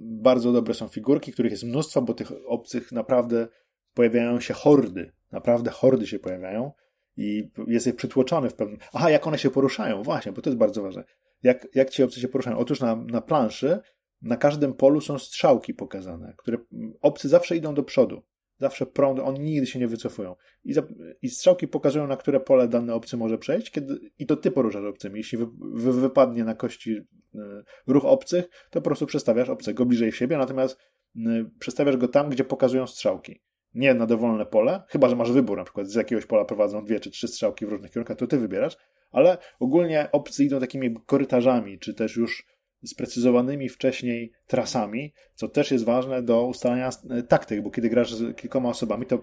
bardzo 0.02 0.52
dobre 0.52 0.74
są 0.74 0.88
figurki, 0.88 1.32
których 1.32 1.52
jest 1.52 1.64
mnóstwo, 1.64 2.02
bo 2.02 2.14
tych 2.14 2.32
obcych 2.48 2.92
naprawdę 2.92 3.48
pojawiają 3.94 4.40
się 4.40 4.54
hordy. 4.54 5.12
Naprawdę 5.32 5.72
hordy 5.72 6.08
się 6.08 6.20
pojawiają 6.20 6.72
i 7.18 7.52
jesteś 7.68 7.94
przytłoczony 7.94 8.50
w 8.50 8.56
pewnym. 8.56 8.80
Aha, 8.94 9.10
jak 9.10 9.28
one 9.28 9.38
się 9.38 9.50
poruszają, 9.50 10.04
właśnie, 10.04 10.32
bo 10.32 10.42
to 10.42 10.50
jest 10.50 10.58
bardzo 10.58 10.82
ważne. 10.82 11.04
Jak, 11.44 11.68
jak 11.76 11.90
ci 11.90 12.04
obcy 12.04 12.20
się 12.20 12.28
poruszają? 12.28 12.58
Otóż 12.58 12.80
na, 12.80 12.96
na 12.96 13.22
planszy 13.22 13.80
na 14.26 14.38
każdym 14.38 14.74
polu 14.74 15.02
są 15.02 15.20
strzałki 15.20 15.74
pokazane, 15.74 16.34
które 16.38 16.58
obcy 17.02 17.30
zawsze 17.30 17.58
idą 17.58 17.74
do 17.74 17.84
przodu. 17.84 18.22
Zawsze 18.58 18.86
prąd, 18.86 19.20
oni 19.20 19.40
nigdy 19.40 19.68
się 19.68 19.80
nie 19.80 19.88
wycofują. 19.88 20.36
I, 20.64 20.74
za, 20.74 20.84
I 21.22 21.30
strzałki 21.30 21.68
pokazują, 21.68 22.08
na 22.08 22.18
które 22.18 22.40
pole 22.40 22.68
dany 22.68 22.94
obcy 22.94 23.18
może 23.18 23.38
przejść, 23.38 23.72
kiedy, 23.72 24.00
i 24.20 24.26
to 24.26 24.36
ty 24.36 24.52
poruszasz 24.52 24.86
obcymi. 24.86 25.18
Jeśli 25.18 25.38
wy, 25.38 25.48
wy, 25.60 25.94
wypadnie 25.94 26.44
na 26.44 26.56
kości 26.56 26.92
y, 26.92 27.40
ruch 27.88 28.06
obcych, 28.06 28.50
to 28.70 28.82
po 28.82 28.82
prostu 28.82 29.06
przestawiasz 29.06 29.50
obcego 29.50 29.86
bliżej 29.86 30.12
siebie, 30.12 30.38
natomiast 30.38 30.80
y, 31.16 31.22
przestawiasz 31.60 31.98
go 31.98 32.08
tam, 32.08 32.30
gdzie 32.30 32.44
pokazują 32.44 32.88
strzałki. 32.88 33.42
Nie 33.74 33.94
na 33.94 34.06
dowolne 34.06 34.46
pole, 34.46 34.84
chyba 34.90 35.10
że 35.10 35.16
masz 35.16 35.32
wybór, 35.32 35.58
na 35.58 35.64
przykład 35.64 35.88
z 35.88 35.96
jakiegoś 35.96 36.26
pola 36.26 36.46
prowadzą 36.46 36.86
dwie 36.86 37.00
czy 37.00 37.12
trzy 37.12 37.28
strzałki 37.28 37.66
w 37.66 37.70
różnych 37.70 37.92
kierunkach, 37.92 38.18
to 38.18 38.28
ty 38.28 38.38
wybierasz, 38.38 38.78
ale 39.12 39.38
ogólnie 39.60 40.10
obcy 40.12 40.44
idą 40.44 40.60
takimi 40.60 40.96
korytarzami, 41.06 41.80
czy 41.80 41.94
też 41.94 42.16
już 42.16 42.55
sprecyzowanymi 42.88 43.70
wcześniej 43.70 44.32
trasami, 44.48 45.14
co 45.36 45.48
też 45.48 45.72
jest 45.72 45.86
ważne 45.86 46.24
do 46.24 46.46
ustalania 46.46 46.90
e, 47.10 47.24
taktyk, 47.24 47.62
bo 47.62 47.72
kiedy 47.72 47.90
grasz 47.90 48.14
z 48.14 48.38
kilkoma 48.38 48.70
osobami, 48.70 49.06
to 49.06 49.22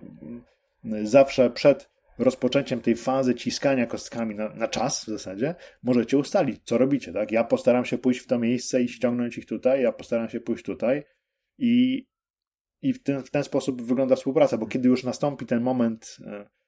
mm, 0.85 1.07
zawsze 1.07 1.51
przed 1.51 1.91
rozpoczęciem 2.19 2.81
tej 2.81 2.97
fazy 2.97 3.35
ciskania 3.35 3.87
kostkami 3.87 4.35
na, 4.35 4.49
na, 4.49 4.69
czas 4.69 5.05
w 5.05 5.09
zasadzie, 5.09 5.55
możecie 5.83 6.19
ustalić, 6.19 6.61
co 6.65 6.79
robicie, 6.79 7.13
tak? 7.13 7.33
Ja 7.33 7.45
postaram 7.45 7.85
się 7.85 7.99
pójść 7.99 8.21
w 8.21 8.27
to 8.27 8.39
miejsce 8.39 8.83
i 8.83 8.89
ściągnąć 8.89 9.39
ich 9.39 9.47
tutaj, 9.47 9.83
ja 9.83 9.93
postaram 9.93 10.29
się 10.29 10.41
pójść 10.41 10.65
tutaj 10.65 11.05
i, 11.59 12.07
i 12.83 12.93
w, 12.93 13.03
ten, 13.03 13.23
w 13.23 13.31
ten 13.31 13.45
sposób 13.45 13.83
wygląda 13.83 14.17
współpraca, 14.17 14.59
bo 14.59 14.67
kiedy 14.67 14.89
już 14.89 15.05
nastąpi 15.05 15.47
ten 15.47 15.63
moment 15.63 16.17
e, 16.27 16.47
E, 16.47 16.62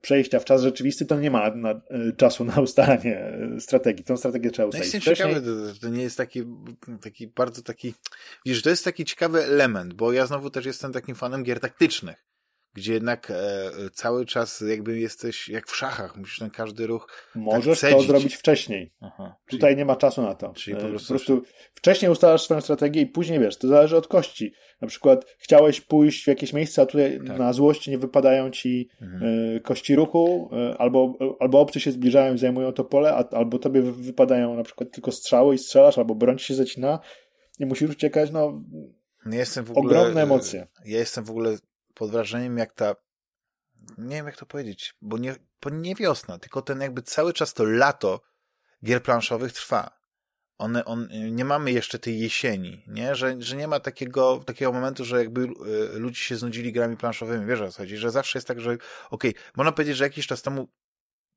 przejścia 0.00 0.40
w 0.40 0.44
czas 0.44 0.62
rzeczywisty, 0.62 1.06
to 1.06 1.20
nie 1.20 1.30
ma 1.30 1.50
na, 1.50 1.70
e, 1.70 1.80
czasu 2.16 2.44
na 2.44 2.60
ustalanie 2.60 3.18
e, 3.18 3.60
strategii. 3.60 4.04
Tą 4.04 4.16
strategię 4.16 4.50
trzeba 4.50 4.68
ustalić. 4.68 4.92
No 4.92 4.96
jestem 4.96 5.16
ciekawy, 5.16 5.42
to, 5.42 5.80
to, 5.80 5.88
nie 5.88 6.02
jest 6.02 6.16
taki, 6.16 6.44
taki 7.02 7.26
bardzo 7.26 7.62
taki, 7.62 7.94
widzisz, 8.46 8.62
to 8.62 8.70
jest 8.70 8.84
taki 8.84 9.04
ciekawy 9.04 9.44
element, 9.44 9.94
bo 9.94 10.12
ja 10.12 10.26
znowu 10.26 10.50
też 10.50 10.66
jestem 10.66 10.92
takim 10.92 11.14
fanem 11.14 11.42
gier 11.42 11.60
taktycznych 11.60 12.29
gdzie 12.74 12.92
jednak 12.92 13.30
e, 13.30 13.70
cały 13.92 14.26
czas 14.26 14.64
jakby 14.68 14.98
jesteś 14.98 15.48
jak 15.48 15.68
w 15.68 15.76
szachach, 15.76 16.16
musisz 16.16 16.38
ten 16.38 16.50
każdy 16.50 16.86
ruch 16.86 17.06
tak 17.34 17.42
Możesz 17.42 17.80
tak 17.80 17.90
to 17.90 18.02
zrobić 18.02 18.34
wcześniej. 18.34 18.92
Aha, 19.00 19.36
czyli, 19.46 19.60
Tutaj 19.60 19.76
nie 19.76 19.84
ma 19.84 19.96
czasu 19.96 20.22
na 20.22 20.34
to. 20.34 20.52
Czyli 20.52 20.76
po 20.76 20.88
prostu, 20.88 21.08
po 21.08 21.14
prostu 21.14 21.42
wcześniej 21.74 22.10
ustalasz 22.10 22.42
swoją 22.42 22.60
strategię 22.60 23.02
i 23.02 23.06
później 23.06 23.40
wiesz, 23.40 23.58
to 23.58 23.68
zależy 23.68 23.96
od 23.96 24.08
kości. 24.08 24.52
Na 24.80 24.88
przykład 24.88 25.36
chciałeś 25.38 25.80
pójść 25.80 26.24
w 26.24 26.26
jakieś 26.26 26.52
miejsce, 26.52 26.82
a 26.82 26.86
tutaj 26.86 27.20
tak. 27.26 27.38
na 27.38 27.52
złość 27.52 27.88
nie 27.88 27.98
wypadają 27.98 28.50
ci 28.50 28.88
mhm. 29.02 29.22
y, 29.56 29.60
kości 29.60 29.96
ruchu, 29.96 30.50
y, 30.72 30.78
albo, 30.78 31.18
albo 31.40 31.60
obcy 31.60 31.80
się 31.80 31.92
zbliżają 31.92 32.34
i 32.34 32.38
zajmują 32.38 32.72
to 32.72 32.84
pole, 32.84 33.14
a, 33.14 33.36
albo 33.36 33.58
tobie 33.58 33.82
wypadają 33.82 34.56
na 34.56 34.62
przykład 34.62 34.90
tylko 34.90 35.12
strzały 35.12 35.54
i 35.54 35.58
strzelasz, 35.58 35.98
albo 35.98 36.14
broń 36.14 36.38
się 36.38 36.54
zacina 36.54 37.00
i 37.58 37.66
musisz 37.66 37.90
uciekać, 37.90 38.30
no... 38.30 38.62
Jestem 39.32 39.64
w 39.64 39.70
ogóle, 39.70 39.98
ogromne 39.98 40.22
emocje. 40.22 40.66
Ja 40.84 40.98
jestem 40.98 41.24
w 41.24 41.30
ogóle 41.30 41.56
pod 42.00 42.10
wrażeniem, 42.10 42.58
jak 42.58 42.72
ta, 42.72 42.94
nie 43.98 44.16
wiem 44.16 44.26
jak 44.26 44.36
to 44.36 44.46
powiedzieć, 44.46 44.94
bo 45.02 45.18
nie, 45.18 45.34
bo 45.62 45.70
nie 45.70 45.94
wiosna, 45.94 46.38
tylko 46.38 46.62
ten 46.62 46.80
jakby 46.80 47.02
cały 47.02 47.32
czas 47.32 47.54
to 47.54 47.64
lato 47.64 48.20
gier 48.84 49.02
planszowych 49.02 49.52
trwa. 49.52 50.00
One, 50.58 50.84
on, 50.84 51.08
nie 51.30 51.44
mamy 51.44 51.72
jeszcze 51.72 51.98
tej 51.98 52.20
jesieni, 52.20 52.84
nie? 52.86 53.14
Że, 53.14 53.36
że 53.38 53.56
nie 53.56 53.68
ma 53.68 53.80
takiego, 53.80 54.42
takiego 54.46 54.72
momentu, 54.72 55.04
że 55.04 55.18
jakby 55.18 55.40
y, 55.42 55.98
ludzie 55.98 56.20
się 56.20 56.36
znudzili 56.36 56.72
grami 56.72 56.96
planszowymi. 56.96 57.46
Wiesz 57.46 57.60
o 57.60 57.72
co 57.72 57.78
chodzi? 57.78 57.96
Że 57.96 58.10
zawsze 58.10 58.38
jest 58.38 58.48
tak, 58.48 58.60
że 58.60 58.70
okej, 58.70 58.84
okay, 59.10 59.34
można 59.56 59.72
powiedzieć, 59.72 59.96
że 59.96 60.04
jakiś 60.04 60.26
czas 60.26 60.42
temu 60.42 60.68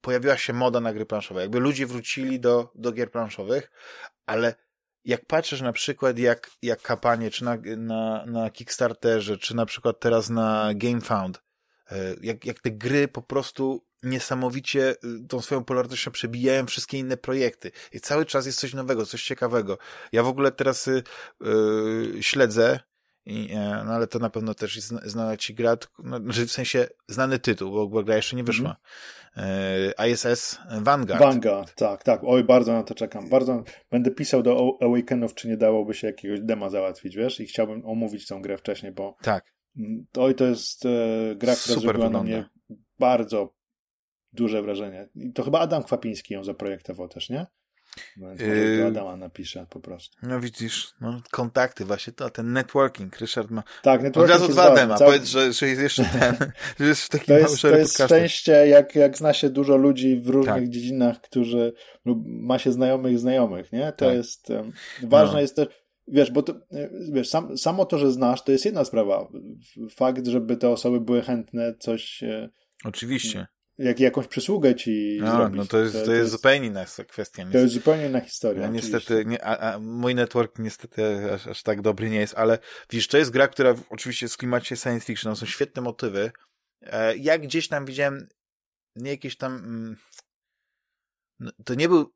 pojawiła 0.01 0.37
się 0.37 0.53
moda 0.53 0.79
na 0.79 0.93
gry 0.93 1.05
planszowe. 1.05 1.41
Jakby 1.41 1.59
ludzie 1.59 1.87
wrócili 1.87 2.39
do, 2.39 2.71
do 2.75 2.91
gier 2.91 3.11
planszowych, 3.11 3.71
ale 4.25 4.55
jak 5.05 5.25
patrzysz 5.25 5.61
na 5.61 5.73
przykład 5.73 6.19
jak, 6.19 6.51
jak 6.61 6.81
kampanie, 6.81 7.31
czy 7.31 7.43
na, 7.43 7.57
na, 7.77 8.25
na 8.25 8.49
Kickstarterze, 8.49 9.37
czy 9.37 9.55
na 9.55 9.65
przykład 9.65 9.99
teraz 9.99 10.29
na 10.29 10.69
GameFound, 10.75 11.43
e, 11.91 12.15
jak, 12.21 12.45
jak 12.45 12.59
te 12.59 12.71
gry 12.71 13.07
po 13.07 13.21
prostu 13.21 13.85
niesamowicie 14.03 14.89
e, 14.89 14.95
tą 15.29 15.41
swoją 15.41 15.61
popularnością 15.61 16.11
przebijają 16.11 16.65
wszystkie 16.65 16.97
inne 16.97 17.17
projekty. 17.17 17.71
I 17.91 17.99
cały 17.99 18.25
czas 18.25 18.45
jest 18.45 18.59
coś 18.59 18.73
nowego, 18.73 19.05
coś 19.05 19.23
ciekawego. 19.23 19.77
Ja 20.11 20.23
w 20.23 20.27
ogóle 20.27 20.51
teraz 20.51 20.87
yy, 20.87 21.03
śledzę 22.21 22.79
i, 23.25 23.51
e, 23.51 23.83
no 23.85 23.93
ale 23.93 24.07
to 24.07 24.19
na 24.19 24.29
pewno 24.29 24.53
też 24.53 24.75
jest 24.75 24.87
znana 24.87 25.37
ci 25.37 25.53
gra, 25.55 25.77
no, 26.03 26.19
w 26.19 26.51
sensie 26.51 26.87
znany 27.07 27.39
tytuł, 27.39 27.89
bo 27.89 28.03
gra 28.03 28.15
jeszcze 28.15 28.35
nie 28.35 28.43
wyszła. 28.43 28.75
Mm. 29.35 30.11
ISS 30.11 30.59
Vanguard. 30.81 31.21
Vanguard, 31.21 31.75
tak, 31.75 32.03
tak. 32.03 32.21
Oj, 32.23 32.43
bardzo 32.43 32.73
na 32.73 32.83
to 32.83 32.95
czekam. 32.95 33.29
Bardzo 33.29 33.63
będę 33.91 34.11
pisał 34.11 34.43
do 34.43 34.77
Awakenów, 34.81 35.33
czy 35.33 35.47
nie 35.47 35.57
dałoby 35.57 35.93
się 35.93 36.07
jakiegoś 36.07 36.39
dema 36.41 36.69
załatwić, 36.69 37.15
wiesz? 37.15 37.39
I 37.39 37.45
chciałbym 37.45 37.85
omówić 37.85 38.27
tą 38.27 38.41
grę 38.41 38.57
wcześniej, 38.57 38.91
bo 38.91 39.15
tak. 39.21 39.53
Oj, 40.17 40.35
to 40.35 40.45
jest 40.45 40.85
e, 40.85 40.89
gra, 41.35 41.55
która 41.55 41.55
Super 41.55 41.81
zrobiła 41.81 41.93
wygląda. 41.93 42.17
na 42.17 42.23
mnie 42.23 42.49
bardzo 42.99 43.55
duże 44.33 44.61
wrażenie. 44.61 45.09
I 45.15 45.33
to 45.33 45.43
chyba 45.43 45.59
Adam 45.59 45.83
Kwapiński 45.83 46.33
ją 46.33 46.43
zaprojektował 46.43 47.07
też, 47.07 47.29
nie? 47.29 47.45
Yy... 48.17 48.77
do 48.77 48.87
Adama 48.87 49.17
napiszę 49.17 49.65
po 49.69 49.79
prostu. 49.79 50.17
No 50.23 50.39
widzisz, 50.39 50.93
no, 51.01 51.21
kontakty 51.31 51.85
właśnie, 51.85 52.13
to 52.13 52.29
ten 52.29 52.53
networking, 52.53 53.19
Ryszard 53.19 53.51
ma 53.51 53.63
tak, 53.81 54.01
networking 54.03 54.35
od 54.35 54.41
razu 54.41 54.53
dwa 54.53 54.75
dema, 54.75 54.97
cały... 54.97 55.11
powiedz, 55.11 55.29
że, 55.29 55.53
że 55.53 55.67
jest 55.67 55.81
jeszcze 55.81 56.05
ten, 56.05 56.35
że 56.79 56.85
jest 56.85 57.09
taki 57.09 57.25
to 57.25 57.37
jest, 57.37 57.61
to 57.61 57.77
jest 57.77 58.03
szczęście, 58.03 58.51
jak, 58.51 58.95
jak 58.95 59.17
zna 59.17 59.33
się 59.33 59.49
dużo 59.49 59.77
ludzi 59.77 60.21
w 60.21 60.29
różnych 60.29 60.55
tak. 60.55 60.69
dziedzinach, 60.69 61.21
którzy, 61.21 61.73
lub 62.05 62.19
ma 62.25 62.59
się 62.59 62.71
znajomych 62.71 63.19
znajomych, 63.19 63.71
nie? 63.71 63.91
To 63.91 64.05
tak. 64.05 64.13
jest, 64.15 64.49
um, 64.49 64.71
ważne 65.03 65.33
no. 65.33 65.41
jest 65.41 65.55
też, 65.55 65.67
wiesz, 66.07 66.31
bo 66.31 66.43
to, 66.43 66.53
wiesz, 67.11 67.29
sam, 67.29 67.57
samo 67.57 67.85
to, 67.85 67.97
że 67.97 68.11
znasz, 68.11 68.43
to 68.43 68.51
jest 68.51 68.65
jedna 68.65 68.85
sprawa. 68.85 69.27
Fakt, 69.95 70.27
żeby 70.27 70.57
te 70.57 70.69
osoby 70.69 71.01
były 71.01 71.21
chętne 71.21 71.73
coś... 71.79 72.23
Oczywiście 72.85 73.47
jak 73.77 73.99
jakąś 73.99 74.27
przysługę 74.27 74.75
ci 74.75 75.17
no, 75.21 75.31
zrobić. 75.35 75.57
No 75.57 75.65
to 75.65 75.79
jest, 75.79 75.93
to, 75.93 75.99
to, 75.99 76.05
to 76.05 76.13
jest, 76.13 76.31
zupełnie 76.31 76.67
inna 76.67 76.85
kwestia. 77.07 77.45
To 77.51 77.57
jest 77.57 77.73
zupełnie 77.73 78.05
inna 78.05 78.21
historia. 78.21 78.61
Ja 78.61 78.69
niestety, 78.69 79.25
nie, 79.25 79.45
a, 79.45 79.73
a, 79.73 79.79
mój 79.79 80.15
network 80.15 80.59
niestety 80.59 81.31
aż, 81.33 81.47
aż, 81.47 81.63
tak 81.63 81.81
dobry 81.81 82.09
nie 82.09 82.19
jest, 82.19 82.33
ale 82.37 82.59
widzisz, 82.89 83.07
to 83.07 83.17
jest 83.17 83.31
gra, 83.31 83.47
która 83.47 83.75
oczywiście 83.89 84.25
jest 84.25 84.35
w 84.35 84.37
klimacie 84.37 84.75
science 84.75 85.05
fiction, 85.05 85.35
są 85.35 85.45
świetne 85.45 85.81
motywy. 85.81 86.31
E, 86.81 87.17
ja 87.17 87.37
gdzieś 87.37 87.67
tam 87.67 87.85
widziałem 87.85 88.27
nie 88.95 89.11
jakieś 89.11 89.37
tam 89.37 89.55
mm, 89.55 89.95
no, 91.39 91.51
to 91.65 91.75
nie 91.75 91.89
był 91.89 92.13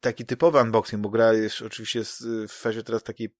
taki 0.00 0.26
typowy 0.26 0.60
unboxing, 0.60 1.02
bo 1.02 1.08
gra 1.08 1.32
jest 1.32 1.62
oczywiście 1.62 2.02
w 2.48 2.52
fazie 2.52 2.82
teraz 2.82 3.02
takiej 3.02 3.34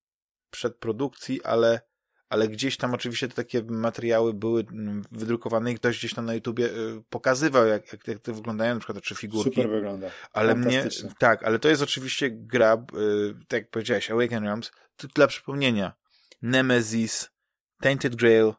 przedprodukcji, 0.50 1.44
ale, 1.44 1.80
ale 2.28 2.48
gdzieś 2.48 2.76
tam 2.76 2.94
oczywiście 2.94 3.28
te 3.28 3.34
takie 3.34 3.62
materiały 3.62 4.34
były 4.34 4.64
mm, 4.72 5.02
wydrukowane 5.12 5.72
i 5.72 5.74
ktoś 5.74 5.98
gdzieś 5.98 6.14
tam 6.14 6.26
na 6.26 6.34
YouTubie 6.34 6.66
y, 6.66 7.02
pokazywał, 7.10 7.66
jak, 7.66 7.92
jak, 7.92 8.08
jak 8.08 8.18
to 8.18 8.34
wyglądają, 8.34 8.74
na 8.74 8.80
przykład, 8.80 9.04
czy 9.04 9.14
figurki. 9.14 9.50
Super 9.50 9.70
wygląda. 9.70 10.08
Ale 10.32 10.54
mnie, 10.54 10.84
tak, 11.18 11.42
ale 11.42 11.58
to 11.58 11.68
jest 11.68 11.82
oczywiście 11.82 12.30
gra, 12.30 12.74
y, 12.74 13.34
tak 13.48 13.62
jak 13.62 13.70
powiedziałeś, 13.70 14.10
Awaken 14.10 14.44
Realms, 14.44 14.70
to 14.96 15.08
dla 15.08 15.26
przypomnienia, 15.26 15.92
Nemesis, 16.42 17.30
Tainted 17.80 18.16
Grail, 18.16 18.52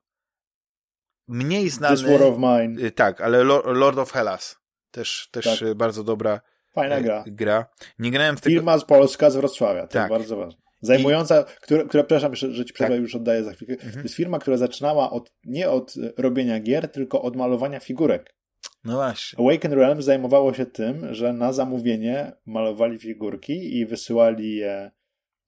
mniej 1.27 1.69
znany... 1.69 1.97
This 1.97 2.05
War 2.05 2.23
of 2.23 2.37
Mine. 2.37 2.87
Y, 2.87 2.91
tak, 2.91 3.21
ale 3.21 3.43
Lord 3.43 3.97
of 3.97 4.11
Hellas, 4.11 4.59
też, 4.91 5.29
też 5.31 5.59
tak. 5.59 5.73
bardzo 5.73 6.03
dobra 6.03 6.41
Fajna 6.73 7.01
gra. 7.01 7.23
gra. 7.27 7.65
Nie 7.99 8.11
grałem 8.11 8.37
w 8.37 8.41
tego... 8.41 8.55
Firma 8.55 8.77
z 8.77 8.85
Polska, 8.85 9.29
z 9.29 9.35
Wrocławia, 9.35 9.87
to 9.87 9.93
tak. 9.93 10.09
bardzo 10.09 10.37
ważne. 10.37 10.68
Zajmująca, 10.81 11.41
I... 11.41 11.45
która, 11.61 11.83
która, 11.83 12.03
przepraszam, 12.03 12.35
że 12.35 12.65
ci 12.65 12.73
przerwę, 12.73 12.93
tak. 12.93 13.01
już 13.01 13.15
oddaję 13.15 13.43
za 13.43 13.53
chwilkę. 13.53 13.73
Mhm. 13.73 13.93
To 13.93 13.99
jest 13.99 14.15
firma, 14.15 14.39
która 14.39 14.57
zaczynała 14.57 15.11
od, 15.11 15.31
nie 15.45 15.69
od 15.69 15.93
robienia 16.17 16.59
gier, 16.59 16.91
tylko 16.91 17.21
od 17.21 17.35
malowania 17.35 17.79
figurek. 17.79 18.35
No 18.83 18.93
właśnie. 18.93 19.45
Awaken 19.45 19.73
Realms 19.73 20.05
zajmowało 20.05 20.53
się 20.53 20.65
tym, 20.65 21.13
że 21.13 21.33
na 21.33 21.53
zamówienie 21.53 22.31
malowali 22.45 22.99
figurki 22.99 23.77
i 23.77 23.85
wysyłali 23.85 24.55
je 24.55 24.91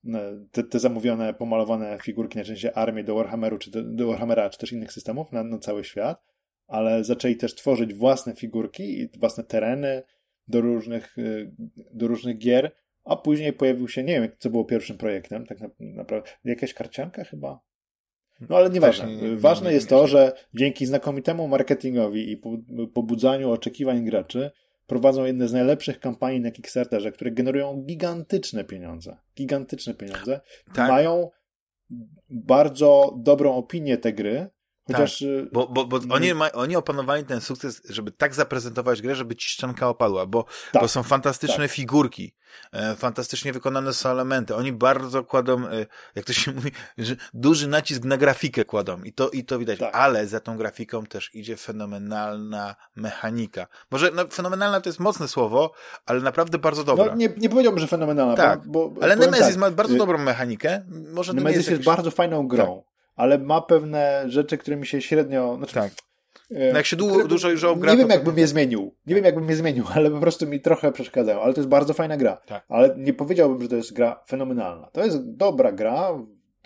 no, 0.03 0.19
te, 0.51 0.63
te 0.63 0.79
zamówione, 0.79 1.33
pomalowane 1.33 1.97
figurki, 2.03 2.37
najczęściej 2.37 2.71
armię 2.75 3.03
do 3.03 3.15
Warhammeru, 3.15 3.57
czy 3.57 3.71
do, 3.71 3.83
do 3.83 4.07
Warhammera, 4.07 4.49
czy 4.49 4.59
też 4.59 4.71
innych 4.71 4.93
systemów 4.93 5.31
na, 5.31 5.43
na 5.43 5.57
cały 5.57 5.83
świat, 5.83 6.23
ale 6.67 7.03
zaczęli 7.03 7.35
też 7.35 7.55
tworzyć 7.55 7.93
własne 7.93 8.35
figurki 8.35 9.01
i 9.01 9.09
własne 9.19 9.43
tereny 9.43 10.03
do 10.47 10.61
różnych, 10.61 11.17
y, 11.17 11.51
do 11.93 12.07
różnych 12.07 12.37
gier, 12.37 12.75
a 13.03 13.15
później 13.15 13.53
pojawił 13.53 13.87
się, 13.87 14.03
nie 14.03 14.21
wiem, 14.21 14.31
co 14.39 14.49
było 14.49 14.65
pierwszym 14.65 14.97
projektem, 14.97 15.45
tak 15.45 15.57
naprawdę, 15.79 16.29
jakaś 16.43 16.73
karcianka 16.73 17.23
chyba? 17.23 17.59
No 18.49 18.57
ale 18.57 18.69
nieważne. 18.69 19.15
Nie, 19.15 19.35
Ważne 19.35 19.69
nie, 19.69 19.75
jest 19.75 19.89
to, 19.89 20.07
że 20.07 20.33
dzięki 20.53 20.85
znakomitemu 20.85 21.47
marketingowi 21.47 22.31
i 22.31 22.41
pobudzaniu 22.93 23.51
oczekiwań 23.51 24.05
graczy 24.05 24.51
prowadzą 24.87 25.25
jedne 25.25 25.47
z 25.47 25.53
najlepszych 25.53 25.99
kampanii 25.99 26.39
na 26.39 26.51
Kickstarterze, 26.51 27.11
które 27.11 27.31
generują 27.31 27.83
gigantyczne 27.85 28.63
pieniądze. 28.63 29.17
Gigantyczne 29.37 29.93
pieniądze. 29.93 30.41
Tak. 30.73 30.89
Mają 30.89 31.29
bardzo 32.29 33.15
dobrą 33.17 33.55
opinię 33.55 33.97
te 33.97 34.13
gry, 34.13 34.47
Chociaż... 34.91 35.19
Tak, 35.19 35.51
bo, 35.51 35.67
bo, 35.67 35.85
bo 35.85 35.99
oni, 36.09 36.33
ma, 36.33 36.51
oni 36.51 36.75
opanowali 36.75 37.23
ten 37.23 37.41
sukces, 37.41 37.81
żeby 37.89 38.11
tak 38.11 38.35
zaprezentować 38.35 39.01
grę, 39.01 39.15
żeby 39.15 39.35
ci 39.35 39.49
szczęka 39.49 39.89
opadła, 39.89 40.25
bo, 40.25 40.45
tak, 40.71 40.81
bo 40.81 40.87
są 40.87 41.03
fantastyczne 41.03 41.63
tak. 41.63 41.71
figurki, 41.71 42.33
e, 42.71 42.95
fantastycznie 42.95 43.53
wykonane 43.53 43.93
są 43.93 44.09
elementy. 44.09 44.55
Oni 44.55 44.71
bardzo 44.71 45.23
kładą, 45.23 45.67
e, 45.67 45.85
jak 46.15 46.25
to 46.25 46.33
się 46.33 46.51
mówi, 46.51 46.71
że 46.97 47.15
duży 47.33 47.67
nacisk 47.67 48.03
na 48.03 48.17
grafikę 48.17 48.65
kładą 48.65 49.03
i 49.03 49.13
to, 49.13 49.29
i 49.29 49.43
to 49.43 49.59
widać. 49.59 49.79
Tak. 49.79 49.95
Ale 49.95 50.27
za 50.27 50.39
tą 50.39 50.57
grafiką 50.57 51.05
też 51.05 51.35
idzie 51.35 51.57
fenomenalna 51.57 52.75
mechanika. 52.95 53.67
Może 53.91 54.11
no, 54.11 54.27
fenomenalna 54.27 54.81
to 54.81 54.89
jest 54.89 54.99
mocne 54.99 55.27
słowo, 55.27 55.71
ale 56.05 56.21
naprawdę 56.21 56.57
bardzo 56.57 56.83
dobra. 56.83 57.05
No, 57.05 57.15
nie, 57.15 57.29
nie 57.37 57.49
powiedziałbym, 57.49 57.79
że 57.79 57.87
fenomenalna. 57.87 58.35
Tak, 58.35 58.67
bo, 58.67 58.89
bo 58.89 59.03
ale 59.03 59.15
Nemesis 59.15 59.47
tak, 59.47 59.57
ma 59.57 59.71
bardzo 59.71 59.95
y, 59.95 59.97
dobrą 59.97 60.17
mechanikę. 60.17 60.85
Może 61.13 61.33
Nemesis 61.33 61.57
jest, 61.57 61.69
jest 61.69 61.83
bardzo 61.83 62.11
fajną 62.11 62.47
grą. 62.47 62.83
Ale 63.21 63.37
ma 63.37 63.61
pewne 63.61 64.23
rzeczy, 64.27 64.57
które 64.57 64.77
mi 64.77 64.87
się 64.87 65.01
średnio... 65.01 65.55
Znaczy, 65.57 65.73
tak. 65.73 65.91
No 66.49 66.77
jak 66.77 66.85
się 66.85 66.95
długo, 66.95 67.27
dużo 67.27 67.49
już 67.49 67.61
gra, 67.61 67.91
Nie 67.91 67.97
wiem, 67.97 68.09
jakbym 68.09 68.37
je 68.37 68.47
zmienił. 68.47 68.95
Nie 69.05 69.15
wiem, 69.15 69.25
jakbym 69.25 69.49
je 69.49 69.55
zmienił, 69.55 69.85
ale 69.95 70.11
po 70.11 70.19
prostu 70.19 70.47
mi 70.47 70.59
trochę 70.59 70.91
przeszkadzają. 70.91 71.41
Ale 71.41 71.53
to 71.53 71.59
jest 71.59 71.69
bardzo 71.69 71.93
fajna 71.93 72.17
gra. 72.17 72.41
Tak. 72.45 72.65
Ale 72.67 72.95
nie 72.97 73.13
powiedziałbym, 73.13 73.61
że 73.61 73.67
to 73.67 73.75
jest 73.75 73.93
gra 73.93 74.23
fenomenalna. 74.27 74.89
To 74.93 75.05
jest 75.05 75.35
dobra 75.35 75.71
gra, 75.71 76.19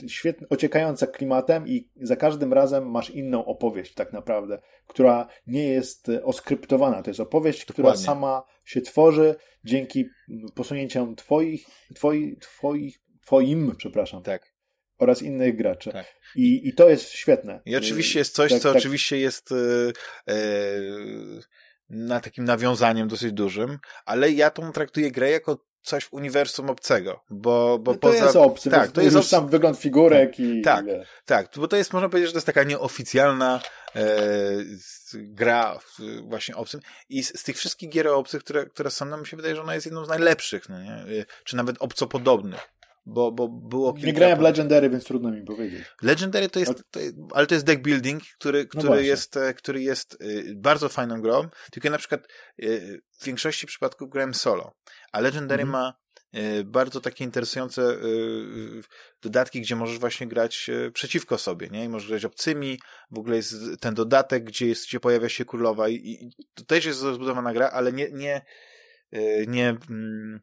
świetnie, 0.07 0.49
ociekająca 0.49 1.07
klimatem 1.07 1.67
i 1.67 1.89
za 2.01 2.15
każdym 2.15 2.53
razem 2.53 2.91
masz 2.91 3.09
inną 3.09 3.45
opowieść 3.45 3.93
tak 3.93 4.13
naprawdę, 4.13 4.59
która 4.87 5.27
nie 5.47 5.67
jest 5.67 6.11
oskryptowana. 6.23 7.03
To 7.03 7.09
jest 7.09 7.19
opowieść, 7.19 7.65
Dokładnie. 7.65 7.91
która 7.91 8.05
sama 8.05 8.43
się 8.65 8.81
tworzy 8.81 9.35
dzięki 9.63 10.05
posunięciom 10.55 11.15
twoich, 11.15 11.65
twoich, 11.95 12.39
twoich, 12.39 12.99
twoim, 13.21 13.75
przepraszam, 13.77 14.23
tak 14.23 14.54
oraz 14.97 15.21
innych 15.21 15.55
graczy. 15.55 15.91
Tak. 15.91 16.05
I, 16.35 16.67
I 16.67 16.73
to 16.73 16.89
jest 16.89 17.09
świetne. 17.09 17.61
I 17.65 17.75
oczywiście 17.75 18.19
jest 18.19 18.35
coś, 18.35 18.51
tak, 18.51 18.61
co 18.61 18.69
tak. 18.69 18.77
oczywiście 18.77 19.17
jest 19.17 19.51
yy, 19.51 19.93
yy, 20.27 21.41
na 21.89 22.19
takim 22.19 22.45
nawiązaniem 22.45 23.07
dosyć 23.07 23.31
dużym, 23.31 23.79
ale 24.05 24.31
ja 24.31 24.49
tą 24.49 24.71
traktuję 24.71 25.11
grę 25.11 25.31
jako 25.31 25.65
coś 25.85 26.03
w 26.05 26.13
uniwersum 26.13 26.69
obcego, 26.69 27.23
bo, 27.29 27.79
bo 27.79 27.91
no 27.91 27.97
to 27.97 28.07
poza... 28.07 28.23
jest 28.23 28.35
obcy, 28.35 28.69
tak, 28.69 28.91
to 28.91 29.01
jest 29.01 29.15
obcy... 29.15 29.29
sam 29.29 29.47
wygląd 29.49 29.77
figurek 29.77 30.29
tak, 30.29 30.39
i... 30.39 30.61
Tak, 30.61 30.85
tak, 31.25 31.49
bo 31.55 31.67
to 31.67 31.77
jest, 31.77 31.93
można 31.93 32.09
powiedzieć, 32.09 32.29
że 32.29 32.33
to 32.33 32.37
jest 32.37 32.45
taka 32.45 32.63
nieoficjalna 32.63 33.61
e, 33.95 34.01
gra 35.13 35.79
właśnie 36.23 36.55
obcym 36.55 36.81
i 37.09 37.23
z, 37.23 37.39
z, 37.39 37.43
tych 37.43 37.57
wszystkich 37.57 37.89
gier 37.89 38.07
obcych, 38.07 38.43
które, 38.43 38.65
które 38.65 38.91
są, 38.91 39.05
no 39.05 39.17
mi 39.17 39.27
się 39.27 39.37
wydaje, 39.37 39.55
że 39.55 39.61
ona 39.61 39.73
jest 39.73 39.85
jedną 39.85 40.05
z 40.05 40.09
najlepszych, 40.09 40.69
no 40.69 40.83
nie? 40.83 41.25
czy 41.43 41.55
nawet 41.55 41.75
obcopodobnych 41.79 42.69
bo, 43.05 43.31
bo 43.31 43.47
było 43.47 43.93
kilka... 43.93 44.07
Nie 44.07 44.13
grałem 44.13 44.39
w 44.39 44.41
Legendary, 44.41 44.89
więc 44.89 45.03
trudno 45.03 45.31
mi 45.31 45.43
powiedzieć. 45.43 45.83
Legendary 46.01 46.49
to 46.49 46.59
jest, 46.59 46.83
to 46.91 46.99
ale 47.33 47.47
to 47.47 47.55
jest 47.55 47.65
deck 47.65 47.81
building, 47.81 48.23
który, 48.39 48.67
no 48.73 48.81
który, 48.81 49.03
jest, 49.03 49.37
e, 49.37 49.53
który 49.53 49.81
jest 49.81 50.17
y, 50.21 50.53
bardzo 50.55 50.89
fajną 50.89 51.21
grą, 51.21 51.49
tylko 51.71 51.87
ja 51.87 51.91
na 51.91 51.97
przykład 51.97 52.27
y, 52.63 53.01
w 53.19 53.25
większości 53.25 53.67
przypadków 53.67 54.09
grałem 54.09 54.33
solo, 54.33 54.75
a 55.11 55.19
Legendary 55.19 55.63
mhm. 55.63 55.83
ma 55.83 56.05
bardzo 56.65 57.01
takie 57.01 57.23
interesujące 57.23 57.97
dodatki, 59.21 59.61
gdzie 59.61 59.75
możesz 59.75 59.99
właśnie 59.99 60.27
grać 60.27 60.69
przeciwko 60.93 61.37
sobie, 61.37 61.69
nie? 61.69 61.83
I 61.83 61.89
możesz 61.89 62.09
grać 62.09 62.25
obcymi, 62.25 62.79
w 63.11 63.19
ogóle 63.19 63.35
jest 63.35 63.55
ten 63.79 63.93
dodatek, 63.93 64.43
gdzie, 64.43 64.67
jest, 64.67 64.87
gdzie 64.87 64.99
pojawia 64.99 65.29
się 65.29 65.45
królowa 65.45 65.89
i, 65.89 65.95
i 65.95 66.31
to 66.53 66.65
też 66.65 66.85
jest 66.85 67.03
rozbudowana 67.03 67.53
gra, 67.53 67.69
ale 67.69 67.93
nie, 67.93 68.11
nie, 68.11 68.41
nie, 69.47 69.77
mm, 69.89 70.39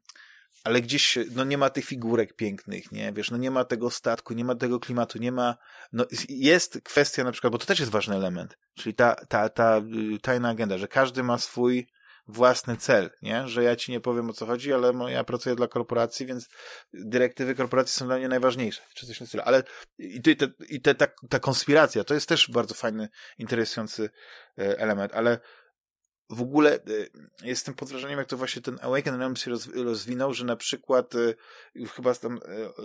ale 0.65 0.83
gdzieś 0.83 1.19
no 1.35 1.45
nie 1.45 1.59
ma 1.59 1.71
tych 1.71 1.85
figurek 1.85 2.37
pięknych, 2.37 2.93
nie? 2.93 3.13
Wiesz, 3.13 3.31
no 3.31 3.37
nie 3.37 3.51
ma 3.51 3.65
tego 3.65 3.91
statku, 3.91 4.35
nie 4.35 4.45
ma 4.45 4.55
tego 4.55 4.81
klimatu, 4.81 5.19
nie 5.19 5.33
ma, 5.33 5.57
no 5.93 6.07
jest 6.29 6.81
kwestia 6.85 7.25
na 7.25 7.33
przykład, 7.33 7.53
bo 7.53 7.59
to 7.59 7.67
też 7.67 7.81
jest 7.81 7.93
ważny 7.93 8.17
element, 8.17 8.59
czyli 8.75 8.95
ta, 8.95 9.15
ta, 9.15 9.49
ta 9.49 9.79
y, 10.15 10.19
tajna 10.19 10.49
agenda, 10.49 10.79
że 10.79 10.89
każdy 10.89 11.23
ma 11.23 11.39
swój 11.39 11.87
własny 12.27 12.77
cel, 12.77 13.11
nie? 13.23 13.49
Że 13.49 13.63
ja 13.63 13.77
ci 13.77 13.93
nie 13.93 14.01
powiem 14.01 14.31
o 14.31 14.33
co 14.33 14.47
chodzi, 14.47 14.73
ale 14.73 14.93
ja 15.09 15.25
pracuję 15.25 15.57
dla 15.57 15.69
korporacji, 15.69 16.27
więc 16.27 16.49
dyrektywy 16.93 17.55
korporacji 17.55 17.93
są 17.93 18.07
dla 18.07 18.17
mnie 18.17 18.29
najważniejsze, 18.29 18.83
czy 18.95 19.07
coś 19.07 19.21
na 19.21 19.27
stylu. 19.27 19.43
Ale 19.47 19.63
i, 19.99 20.23
te, 20.23 20.49
i 20.69 20.81
te, 20.81 20.95
ta, 20.95 21.07
ta 21.29 21.41
konspiracja, 21.41 22.05
to 22.05 22.15
jest 22.15 22.29
też 22.29 22.51
bardzo 22.51 22.75
fajny, 22.75 23.09
interesujący 23.39 24.11
e, 24.59 24.79
element, 24.79 25.13
ale 25.15 25.39
w 26.33 26.43
ogóle 26.43 26.79
y, 26.89 27.11
jestem 27.43 27.75
pod 27.75 27.89
wrażeniem, 27.89 28.19
jak 28.19 28.29
to 28.29 28.37
właśnie 28.37 28.63
ten 28.63 28.79
Awaken 28.83 29.19
Realms 29.19 29.41
się 29.41 29.51
rozwinął, 29.75 30.35
że 30.35 30.45
na 30.45 30.57
przykład 30.57 31.15
y, 31.15 31.37
chyba 31.95 32.15
tam 32.15 32.37
y, 32.37 32.41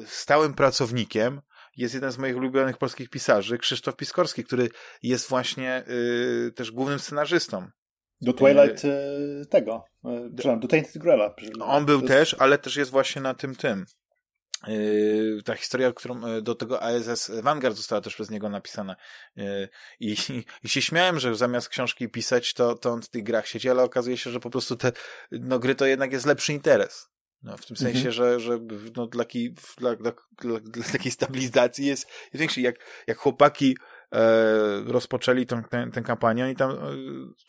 stałym 0.06 0.54
pracownikiem 0.54 1.42
jest 1.78 1.94
jeden 1.94 2.12
z 2.12 2.18
moich 2.18 2.38
ulubionych 2.38 2.78
polskich 2.78 3.10
pisarzy, 3.10 3.58
Krzysztof 3.58 3.96
Piskorski, 3.96 4.44
który 4.44 4.70
jest 5.04 5.30
właśnie 5.30 5.84
też 6.56 6.72
głównym 6.72 7.00
scenarzystą. 7.00 7.68
Do 8.22 8.34
Twilight 8.34 8.84
tego, 9.50 9.86
przepraszam, 10.36 10.60
do 10.60 10.68
Tainted 10.68 10.98
Graila. 10.98 11.36
On 11.62 11.86
był 11.86 12.00
jest... 12.00 12.08
też, 12.08 12.36
ale 12.40 12.58
też 12.58 12.76
jest 12.76 12.92
właśnie 12.92 13.22
na 13.22 13.34
tym 13.34 13.56
tym. 13.56 13.86
Yy, 14.68 15.42
ta 15.46 15.56
historia, 15.56 15.94
którą 15.94 16.26
e, 16.26 16.42
do 16.42 16.56
tego 16.56 16.84
ASS 16.84 17.32
Vanguard 17.42 17.76
została 17.78 18.02
też 18.02 18.14
przez 18.14 18.30
niego 18.30 18.50
napisana. 18.50 18.96
Yy, 19.36 19.70
I, 20.00 20.16
i, 20.64 20.70
się 20.70 20.82
śmiałem, 20.82 21.20
że 21.20 21.36
zamiast 21.36 21.70
książki 21.70 22.10
pisać, 22.10 22.54
to, 22.54 22.76
to 22.76 22.90
on 22.92 23.02
w 23.02 23.10
tych 23.10 23.24
grach 23.24 23.48
siedzi, 23.48 23.70
ale 23.70 23.84
okazuje 23.84 24.18
się, 24.18 24.30
że 24.30 24.40
po 24.40 24.50
prostu 24.50 24.76
te 24.76 24.92
no, 25.32 25.60
gry 25.60 25.76
to 25.76 25.86
jednak 25.86 26.12
jest 26.12 26.26
lepszy 26.26 26.54
interes. 26.54 27.10
No, 27.44 27.58
w 27.58 27.66
tym 27.66 27.78
sensie, 27.78 27.98
mhm. 27.98 28.12
że, 28.12 28.40
że 28.40 28.60
no, 28.96 29.08
dla, 29.08 29.26
dla, 29.78 29.96
dla, 29.96 30.12
dla, 30.42 30.60
dla 30.60 30.84
takiej 30.92 31.12
stabilizacji 31.12 31.86
jest, 31.86 32.08
jest 32.08 32.40
większy. 32.40 32.62
Jak, 32.62 32.76
jak 33.08 33.18
chłopaki 33.18 33.78
rozpoczęli 34.86 35.46
tę, 35.46 35.64
tę, 35.70 35.88
tę 35.94 36.02
kampanię. 36.02 36.46
Oni 36.46 36.56
tam, 36.56 36.72
e, 36.72 36.76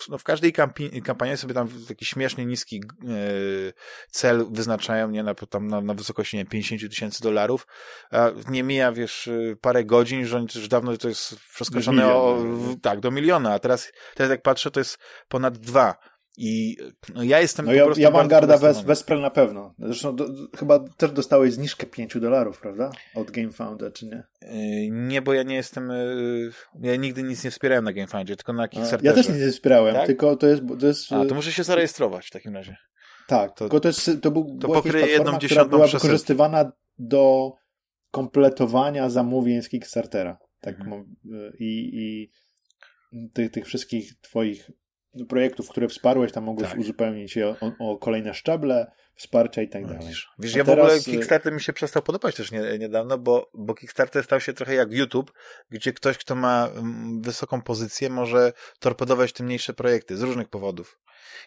no 0.08 0.18
w 0.18 0.24
każdej 0.24 0.52
kampi- 0.52 1.02
kampanii 1.02 1.36
sobie 1.36 1.54
tam 1.54 1.68
taki 1.88 2.04
śmiesznie 2.04 2.46
niski 2.46 2.80
e, 2.80 3.08
cel 4.10 4.46
wyznaczają, 4.50 5.10
nie, 5.10 5.22
na, 5.22 5.34
tam 5.34 5.66
na, 5.66 5.80
na 5.80 5.94
wysokości, 5.94 6.36
nie 6.36 6.46
50 6.46 6.90
tysięcy 6.90 7.22
dolarów, 7.22 7.66
a 8.10 8.30
nie 8.48 8.62
mija, 8.62 8.92
wiesz, 8.92 9.28
e, 9.28 9.56
parę 9.60 9.84
godzin, 9.84 10.26
że 10.26 10.44
już 10.54 10.68
dawno 10.68 10.96
to 10.96 11.08
jest 11.08 11.36
przeskoczone 11.54 12.06
o, 12.06 12.44
tak, 12.82 13.00
do 13.00 13.10
miliona, 13.10 13.52
a 13.52 13.58
teraz, 13.58 13.92
teraz 14.14 14.30
jak 14.30 14.42
patrzę, 14.42 14.70
to 14.70 14.80
jest 14.80 14.98
ponad 15.28 15.58
dwa. 15.58 16.17
I 16.40 16.76
no 17.14 17.22
ja 17.22 17.40
jestem 17.40 17.66
no 17.66 17.72
ja. 17.72 17.86
Ja 17.96 18.10
Vanguarda 18.10 18.58
wes, 18.58 18.80
wesprę 18.80 19.18
na 19.18 19.30
pewno. 19.30 19.74
Zresztą 19.78 20.16
do, 20.16 20.26
chyba 20.56 20.84
też 20.96 21.12
dostałeś 21.12 21.52
zniżkę 21.52 21.86
5 21.86 22.18
dolarów, 22.20 22.60
prawda? 22.60 22.90
Od 23.14 23.30
GameFounda, 23.30 23.90
czy 23.90 24.06
nie? 24.06 24.22
Yy, 24.42 24.90
nie, 24.90 25.22
bo 25.22 25.32
ja 25.32 25.42
nie 25.42 25.54
jestem. 25.54 25.88
Yy, 25.88 26.52
ja 26.80 26.96
nigdy 26.96 27.22
nic 27.22 27.44
nie 27.44 27.50
wspierałem 27.50 27.84
na 27.84 27.92
GameFoundzie, 27.92 28.36
tylko 28.36 28.52
na 28.52 28.68
Kickstarterze. 28.68 29.10
Ja 29.10 29.14
też 29.14 29.28
nic 29.28 29.38
nie 29.38 29.50
wspierałem, 29.50 29.94
tak? 29.94 30.06
tylko 30.06 30.36
to 30.36 30.46
jest, 30.46 30.62
to 30.80 30.86
jest. 30.86 31.12
A, 31.12 31.24
to 31.24 31.34
muszę 31.34 31.52
się 31.52 31.64
zarejestrować 31.64 32.26
w 32.26 32.30
takim 32.30 32.54
razie. 32.54 32.76
Tak, 33.26 33.50
to, 33.50 33.58
tylko 33.58 33.80
to, 33.80 33.88
jest, 33.88 34.10
to, 34.22 34.30
był, 34.30 34.58
to 34.60 34.68
pokryje 34.68 35.06
jedną 35.06 35.38
dziesiątą 35.38 35.64
która 35.64 35.64
była 35.64 35.86
wykorzystywana 35.86 36.72
do 36.98 37.52
kompletowania 38.10 39.10
zamówień 39.10 39.62
z 39.62 39.68
Kickstartera. 39.68 40.38
Tak 40.60 40.80
Mhm. 40.80 40.90
mam, 40.90 41.34
y, 41.34 41.52
i, 41.58 41.90
i 41.94 42.30
tych, 43.32 43.50
tych 43.50 43.66
wszystkich 43.66 44.20
twoich 44.20 44.70
projektów, 45.28 45.68
które 45.68 45.88
wsparłeś, 45.88 46.32
tam 46.32 46.44
mogłeś 46.44 46.68
Tak. 46.70 46.78
uzupełnić 46.78 47.36
je 47.36 47.48
o, 47.48 47.56
o, 47.78 47.96
kolejne 47.98 48.34
szczeble, 48.34 48.92
wsparcia 49.14 49.62
i 49.62 49.68
tak 49.68 49.82
No, 49.82 49.88
dalej. 49.88 50.14
Wiesz 50.38 50.54
ja 50.54 50.64
w 50.64 50.66
teraz, 50.66 50.84
ogóle 50.84 50.98
y- 50.98 51.04
Kickstarter 51.04 51.52
mi 51.52 51.60
się 51.60 51.72
przestał 51.72 52.02
podobać 52.02 52.34
też 52.34 52.50
nie, 52.52 52.78
niedawno, 52.78 53.18
bo, 53.18 53.50
bo 53.54 53.74
Kickstarter 53.74 54.24
stał 54.24 54.40
się 54.40 54.52
trochę 54.52 54.74
jak 54.74 54.92
YouTube, 54.92 55.32
gdzie 55.70 55.92
ktoś, 55.92 56.18
kto 56.18 56.34
ma 56.34 56.68
mm, 56.68 57.22
wysoką 57.22 57.62
pozycję, 57.62 58.10
może 58.10 58.52
torpedować 58.78 59.32
te 59.32 59.44
mniejsze 59.44 59.74
projekty 59.74 60.16
z 60.16 60.22
różnych 60.22 60.48
powodów. 60.48 60.98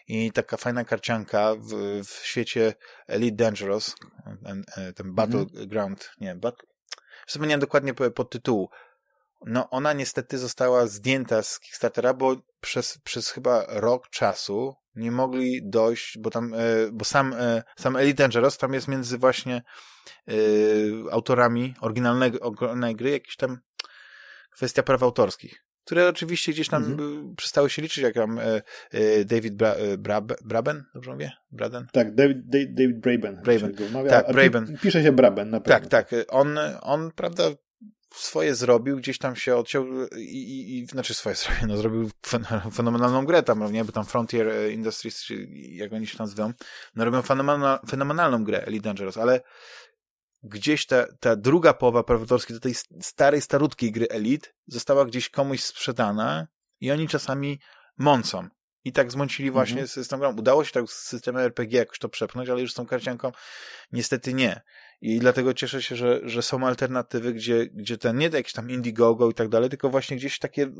I 0.08 0.32
taka 0.32 0.56
fajna 0.56 0.84
karcianka 0.84 1.54
w, 1.54 2.00
w 2.04 2.26
świecie 2.26 2.74
Elite 3.06 3.36
Dangerous, 3.36 3.94
ten, 4.44 4.64
ten 4.94 5.14
Battleground, 5.14 6.10
nie, 6.20 6.34
bat, 6.34 6.54
wspomniałem 7.26 7.60
dokładnie 7.60 7.94
po- 7.94 8.10
pod 8.10 8.30
tytułu. 8.30 8.68
No 9.46 9.70
ona 9.70 9.92
niestety 9.92 10.38
została 10.38 10.86
zdjęta 10.86 11.42
z 11.42 11.60
Kickstartera, 11.60 12.14
bo 12.14 12.36
przez, 12.60 12.98
przez 13.04 13.30
chyba 13.30 13.64
rok 13.68 14.08
czasu 14.08 14.74
nie 14.94 15.10
mogli 15.10 15.60
dojść, 15.64 16.18
bo 16.18 16.30
tam, 16.30 16.54
e, 16.54 16.58
bo 16.92 17.04
sam, 17.04 17.32
e, 17.38 17.62
sam 17.76 17.96
Elite 17.96 18.22
Dangerous 18.22 18.58
tam 18.58 18.74
jest 18.74 18.88
między 18.88 19.18
właśnie 19.18 19.62
e, 20.28 20.32
autorami 21.10 21.74
oryginalnego, 21.80 22.40
oryginalnej 22.40 22.96
gry 22.96 23.10
jakiś 23.10 23.36
tam 23.36 23.58
kwestia 24.50 24.82
praw 24.82 25.02
autorskich, 25.02 25.64
które 25.84 26.08
oczywiście 26.08 26.52
gdzieś 26.52 26.68
tam 26.68 26.84
Mhm. 26.84 27.34
przestały 27.36 27.70
się 27.70 27.82
liczyć, 27.82 28.04
jak 28.04 28.14
tam 28.14 28.40
David 29.24 29.54
Bra, 29.54 29.74
Brab, 29.98 30.32
Braben, 30.44 30.84
dobrze 30.94 31.12
mówię? 31.12 31.32
Braden? 31.50 31.86
Tak, 31.92 32.14
David, 32.14 32.38
David, 32.48 32.98
Braben. 33.00 33.40
Braben. 33.42 33.74
Tak, 34.08 34.28
a 34.28 34.32
Braben. 34.32 34.78
Pisze 34.82 35.02
się 35.02 35.12
Braben, 35.12 35.50
na 35.50 35.60
pewno. 35.60 35.88
Tak, 35.88 36.08
tak. 36.10 36.24
On, 36.28 36.58
on, 36.80 37.10
prawda, 37.16 37.44
swoje 38.14 38.54
zrobił, 38.54 38.96
gdzieś 38.96 39.18
tam 39.18 39.36
się 39.36 39.56
odciął 39.56 39.86
i, 40.16 40.20
i, 40.20 40.78
i 40.78 40.86
znaczy 40.86 41.14
swoje 41.14 41.34
zrobił, 41.42 41.68
no 41.68 41.76
zrobił 41.76 42.10
fen- 42.26 42.70
fenomenalną 42.72 43.24
grę 43.26 43.42
tam, 43.42 43.72
nie, 43.72 43.84
bo 43.84 43.92
tam 43.92 44.04
Frontier 44.04 44.48
e, 44.48 44.70
Industries, 44.72 45.22
czy 45.24 45.46
jak 45.52 45.92
oni 45.92 46.06
się 46.06 46.16
nazywają, 46.18 46.52
no 46.94 47.04
robią 47.04 47.22
fenomenal, 47.22 47.78
fenomenalną 47.88 48.44
grę 48.44 48.64
Elite 48.66 48.84
Dangerous, 48.84 49.16
ale 49.16 49.40
gdzieś 50.42 50.86
ta, 50.86 51.06
ta 51.20 51.36
druga 51.36 51.74
połowa 51.74 52.02
praw 52.02 52.20
autorskich 52.20 52.56
do 52.56 52.60
tej 52.60 52.74
starej, 53.00 53.40
starutkiej 53.42 53.92
gry 53.92 54.08
Elite 54.08 54.48
została 54.66 55.04
gdzieś 55.04 55.28
komuś 55.28 55.62
sprzedana 55.64 56.46
i 56.80 56.90
oni 56.90 57.08
czasami 57.08 57.60
mącą. 57.98 58.48
I 58.84 58.92
tak 58.92 59.12
zmącili 59.12 59.50
właśnie 59.50 59.80
Mhm. 59.80 59.88
z, 59.88 60.06
z 60.06 60.08
tą 60.08 60.18
grą. 60.18 60.36
Udało 60.36 60.64
się 60.64 60.72
tak 60.72 60.84
z 60.90 60.94
systemem 60.94 61.42
RPG 61.42 61.78
jakoś 61.78 61.98
to 61.98 62.08
przepchnąć, 62.08 62.48
ale 62.48 62.60
już 62.60 62.72
z 62.72 62.74
tą 62.74 62.86
karcianką 62.86 63.32
niestety 63.92 64.34
nie. 64.34 64.60
I 65.02 65.18
dlatego 65.18 65.54
cieszę 65.54 65.82
się, 65.82 65.96
że, 65.96 66.20
że 66.22 66.42
są 66.42 66.66
alternatywy, 66.66 67.32
gdzie, 67.32 67.66
gdzie 67.66 67.98
ten, 67.98 68.16
nie 68.16 68.28
jakieś 68.28 68.52
tam 68.52 68.70
Indiegogo 68.70 69.30
i 69.30 69.34
tak 69.34 69.48
dalej, 69.48 69.70
tylko 69.70 69.90
właśnie 69.90 70.16
gdzieś 70.16 70.38
takie 70.38 70.72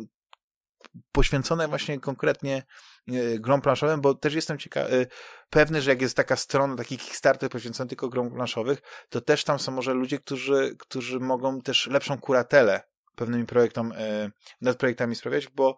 poświęcone 1.12 1.68
właśnie 1.68 2.00
konkretnie 2.00 2.62
e, 3.08 3.38
grom 3.38 3.60
planszowym, 3.60 4.00
bo 4.00 4.14
też 4.14 4.34
jestem 4.34 4.58
ciekawy, 4.58 5.06
pewny, 5.50 5.82
że 5.82 5.90
jak 5.90 6.02
jest 6.02 6.16
taka 6.16 6.36
strona, 6.36 6.76
taki 6.76 6.98
Kickstarter 6.98 7.50
poświęcony 7.50 7.88
tylko 7.88 8.08
grom 8.08 8.30
planszowych, 8.30 8.82
to 9.08 9.20
też 9.20 9.44
tam 9.44 9.58
są 9.58 9.72
może 9.72 9.94
ludzie, 9.94 10.18
którzy, 10.18 10.76
którzy 10.78 11.20
mogą 11.20 11.60
też 11.60 11.86
lepszą 11.86 12.18
kuratelę 12.18 12.80
pewnymi 13.16 13.46
projektom, 13.46 13.92
e, 13.96 14.30
nad 14.60 14.76
projektami 14.76 15.14
sprawiać, 15.14 15.48
bo, 15.48 15.76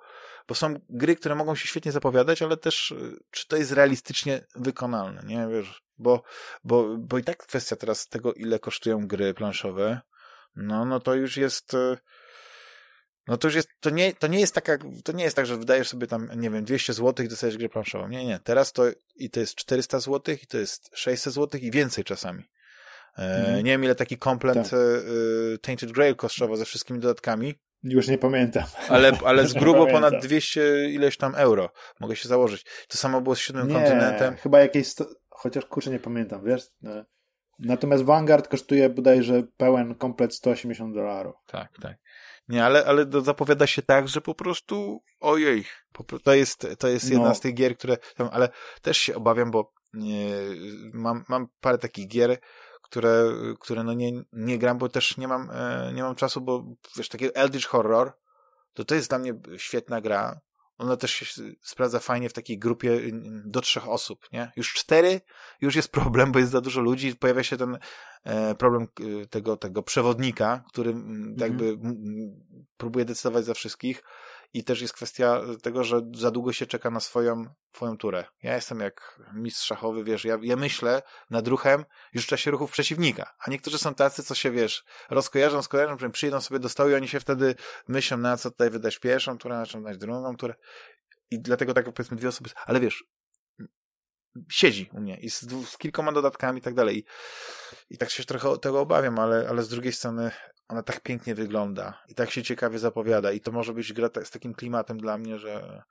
bo 0.49 0.55
są 0.55 0.75
gry, 0.89 1.17
które 1.17 1.35
mogą 1.35 1.55
się 1.55 1.69
świetnie 1.69 1.93
zapowiadać, 1.93 2.43
ale 2.43 2.57
też 2.57 2.93
e, 2.93 2.97
czy 3.31 3.49
to 3.49 3.57
jest 3.57 3.73
realistycznie 3.73 4.47
wykonalne, 4.55 5.23
nie? 5.27 5.49
Wiesz, 5.49 5.84
bo, 5.99 6.23
bo, 6.65 6.97
bo 6.99 7.19
i 7.19 7.25
tak 7.25 7.37
kwestia 7.47 7.77
teraz 7.77 8.09
tego, 8.09 8.33
ile 8.33 8.59
kosztują 8.59 9.07
gry 9.07 9.35
planszowe, 9.35 10.01
no, 10.57 10.85
no 10.85 11.01
to 11.01 11.15
już 11.15 11.37
jest 11.37 11.75
e, 11.75 11.97
no 13.27 13.37
to 13.37 13.49
już 13.49 13.55
jest, 13.55 13.69
to 13.81 13.91
nie, 13.91 14.13
to 14.15 14.27
nie 14.27 14.41
jest 14.41 14.55
taka, 14.55 14.79
to 15.05 15.13
nie 15.13 15.25
jest 15.25 15.37
tak, 15.37 15.47
że 15.47 15.57
wydajesz 15.57 15.89
sobie 15.89 16.07
tam, 16.07 16.29
nie 16.37 16.51
wiem, 16.51 16.65
200 16.65 16.93
zł 16.93 17.27
i 17.27 17.29
dostajesz 17.29 17.57
grę 17.59 17.69
planszową. 17.69 18.09
Nie, 18.09 18.25
nie. 18.25 18.39
Teraz 18.45 18.73
to 18.73 18.83
i 19.17 19.31
to 19.31 19.41
jest 19.41 19.55
400 19.55 20.01
zł 20.01 20.35
i 20.43 20.47
to 20.47 20.59
jest 20.59 20.91
600 20.95 21.35
zł 21.35 21.61
i 21.61 21.71
więcej 21.71 22.05
czasami. 22.05 22.43
E, 23.19 23.23
Mhm. 23.39 23.57
Nie 23.65 23.71
wiem, 23.71 23.85
ile 23.85 23.95
taki 23.95 24.19
komplet 24.19 24.55
Tak. 24.55 24.73
e, 24.73 24.77
e, 25.55 25.59
Tainted 25.59 25.93
Grail 25.93 26.17
kosztował 26.17 26.57
ze 26.57 26.65
wszystkimi 26.65 27.01
dodatkami, 27.01 27.55
Już 27.83 28.09
nie 28.09 28.19
pamiętam. 28.19 28.65
ale, 28.89 29.13
ale 29.25 29.47
z 29.47 29.53
grubo 29.53 29.87
ponad 29.87 30.15
200 30.23 30.89
ileś 30.91 31.17
tam 31.17 31.35
euro. 31.35 31.71
Mogę 32.01 32.17
się 32.17 32.29
założyć. 32.29 32.67
To 32.89 32.99
samo 32.99 33.21
było 33.21 33.35
z 33.35 33.39
siódmym 33.39 33.69
Nie, 33.69 33.75
kontynentem. 33.75 34.37
chyba 34.37 34.61
jakieś. 34.61 34.89
Chociaż 35.35 35.67
kurczę 35.67 35.91
nie 35.91 35.99
pamiętam, 35.99 36.45
wiesz. 36.45 36.63
e, 36.85 37.05
Natomiast 37.59 38.05
Vanguard 38.05 38.49
kosztuje 38.49 38.91
bodajże 38.91 39.43
pełen 39.57 39.95
komplet 39.95 40.35
180 40.35 40.95
dolarów. 40.95 41.35
Tak, 41.47 41.69
tak. 41.83 41.97
Nie, 42.49 42.65
ale, 42.65 42.85
ale 42.85 43.07
zapowiada 43.23 43.67
się 43.67 43.83
tak, 43.83 44.09
że 44.09 44.21
po 44.21 44.35
prostu 44.35 45.03
ojej, 45.21 45.65
to 46.25 46.35
jest, 46.35 46.67
to 46.79 46.89
jest 46.89 47.11
jedna 47.11 47.29
No. 47.29 47.35
z 47.35 47.41
tych 47.41 47.55
gier, 47.55 47.77
które, 47.77 47.97
ale 48.33 48.49
też 48.83 48.99
się 48.99 49.15
obawiam, 49.15 49.51
bo 49.51 49.73
nie, 49.93 50.33
mam, 50.93 51.25
mam 51.29 51.47
parę 51.61 51.79
takich 51.79 52.09
gier, 52.09 52.39
które, 52.83 53.25
które 53.61 53.85
no 53.85 53.93
nie, 53.95 54.13
nie 54.33 54.59
gram, 54.59 54.79
bo 54.79 54.89
też 54.89 55.17
nie 55.17 55.29
mam, 55.29 55.51
e, 55.51 55.93
nie 55.95 56.03
mam 56.03 56.15
czasu, 56.15 56.41
bo 56.41 56.65
wiesz, 56.97 57.09
taki 57.09 57.29
Eldritch 57.35 57.69
Horror, 57.69 58.13
to 58.73 58.85
to 58.85 58.95
jest 58.95 59.09
dla 59.09 59.19
mnie 59.19 59.35
świetna 59.57 60.01
gra. 60.01 60.41
Ona 60.79 60.97
też 60.97 61.11
się 61.11 61.43
sprawdza 61.63 62.01
fajnie 62.01 62.29
w 62.29 62.33
takiej 62.33 62.59
grupie 62.59 62.91
y, 62.91 63.13
do 63.45 63.61
trzech 63.61 63.89
osób, 63.89 64.29
nie? 64.33 64.53
Już 64.57 64.75
cztery, 64.75 65.21
już 65.61 65.77
jest 65.77 65.93
problem, 65.93 66.33
bo 66.33 66.39
jest 66.39 66.53
za 66.53 66.61
dużo 66.61 66.81
ludzi, 66.81 67.17
pojawia 67.17 67.43
się 67.43 67.57
ten 67.57 67.79
e, 68.25 68.55
problem 68.55 68.89
y, 69.01 69.27
tego, 69.27 69.57
tego 69.57 69.83
przewodnika, 69.83 70.65
który 70.69 70.91
mm, 70.91 71.37
jakby 71.39 71.65
m- 71.69 71.81
m- 71.83 72.67
próbuje 72.77 73.05
decydować 73.05 73.45
za 73.45 73.55
wszystkich 73.55 74.03
i 74.55 74.65
też 74.65 74.81
jest 74.81 74.95
kwestia 74.95 75.41
tego, 75.63 75.85
że 75.85 76.01
za 76.15 76.31
długo 76.31 76.53
się 76.53 76.67
czeka 76.67 76.91
na 76.91 77.01
swoją, 77.01 77.45
swoją 77.75 77.97
turę. 77.97 78.25
Ja 78.43 78.55
jestem 78.55 78.81
jak 78.81 79.21
mistrz 79.35 79.67
szachowy, 79.67 80.05
wiesz, 80.05 80.25
ja, 80.25 80.39
ja 80.43 80.57
myślę 80.57 81.03
nad 81.31 81.49
ruchem 81.49 81.85
już 82.13 82.25
w 82.25 82.29
czasie 82.29 82.51
ruchów 82.51 82.71
przeciwnika, 82.71 83.35
a 83.47 83.51
niektórzy 83.51 83.79
są 83.79 83.95
tacy, 83.95 84.23
co 84.23 84.35
się, 84.35 84.51
wiesz, 84.51 84.85
rozkojarzą, 85.11 85.63
skojarzą, 85.63 86.11
przyjdą 86.11 86.41
sobie 86.41 86.61
do 86.61 86.69
stołu 86.69 86.91
i 86.91 86.95
oni 86.95 87.09
się 87.09 87.21
wtedy 87.21 87.55
myślą, 87.89 88.17
na 88.17 88.37
co 88.37 88.51
tutaj 88.51 88.71
wydać 88.71 88.99
pierwszą 88.99 89.39
turę, 89.39 89.57
na 89.57 89.67
czym 89.67 89.83
dać 89.83 89.99
drugą 89.99 90.37
turę 90.37 90.55
i 91.31 91.41
dlatego 91.41 91.75
tak 91.75 91.93
powiedzmy 91.93 92.17
dwie 92.17 92.29
osoby, 92.29 92.51
ale 92.67 92.81
wiesz, 92.81 93.05
siedzi 94.51 94.91
u 94.93 95.01
mnie 95.01 95.17
i 95.21 95.31
z, 95.31 95.41
z 95.69 95.79
kilkoma 95.79 96.13
dodatkami 96.13 96.59
i 96.59 96.63
tak 96.63 96.75
dalej. 96.75 96.99
I, 96.99 97.05
I 97.91 97.99
tak 97.99 98.11
się 98.11 98.25
trochę 98.25 98.59
tego 98.59 98.81
obawiam, 98.81 99.19
ale, 99.19 99.49
ale 99.49 99.63
z 99.63 99.69
drugiej 99.69 99.93
strony 99.93 100.31
ona 100.69 100.83
tak 100.83 101.01
pięknie 101.01 101.35
wygląda 101.35 102.03
i 102.09 102.15
tak 102.15 102.31
się 102.31 102.43
ciekawie 102.43 102.79
zapowiada 102.79 103.33
i 103.33 103.41
to 103.41 103.53
może 103.53 103.73
być 103.73 103.93
gra 103.93 104.11
z 104.25 104.31
takim 104.31 104.55
klimatem 104.55 104.99
dla 104.99 105.19
mnie, 105.19 105.39
że, 105.39 105.83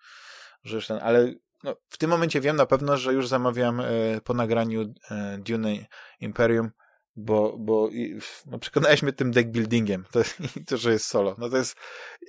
że 0.63 0.75
już 0.75 0.87
ten, 0.87 0.99
ale 1.01 1.33
no, 1.63 1.75
w 1.89 1.97
tym 1.97 2.09
momencie 2.09 2.41
wiem 2.41 2.55
na 2.55 2.65
pewno, 2.65 2.97
że 2.97 3.13
już 3.13 3.27
zamawiam 3.27 3.79
e, 3.79 3.85
po 4.23 4.33
nagraniu 4.33 4.93
e, 5.11 5.37
Dune 5.37 5.75
Imperium, 6.19 6.71
bo, 7.15 7.57
bo 7.57 7.89
i, 7.89 8.19
no, 8.45 8.59
przekonałeś 8.59 9.03
mnie 9.03 9.13
tym 9.13 9.31
deck 9.31 9.49
buildingiem, 9.49 10.05
to, 10.11 10.19
to, 10.67 10.77
że 10.77 10.91
jest 10.91 11.05
solo. 11.05 11.35
No 11.37 11.49
to 11.49 11.57
jest, 11.57 11.75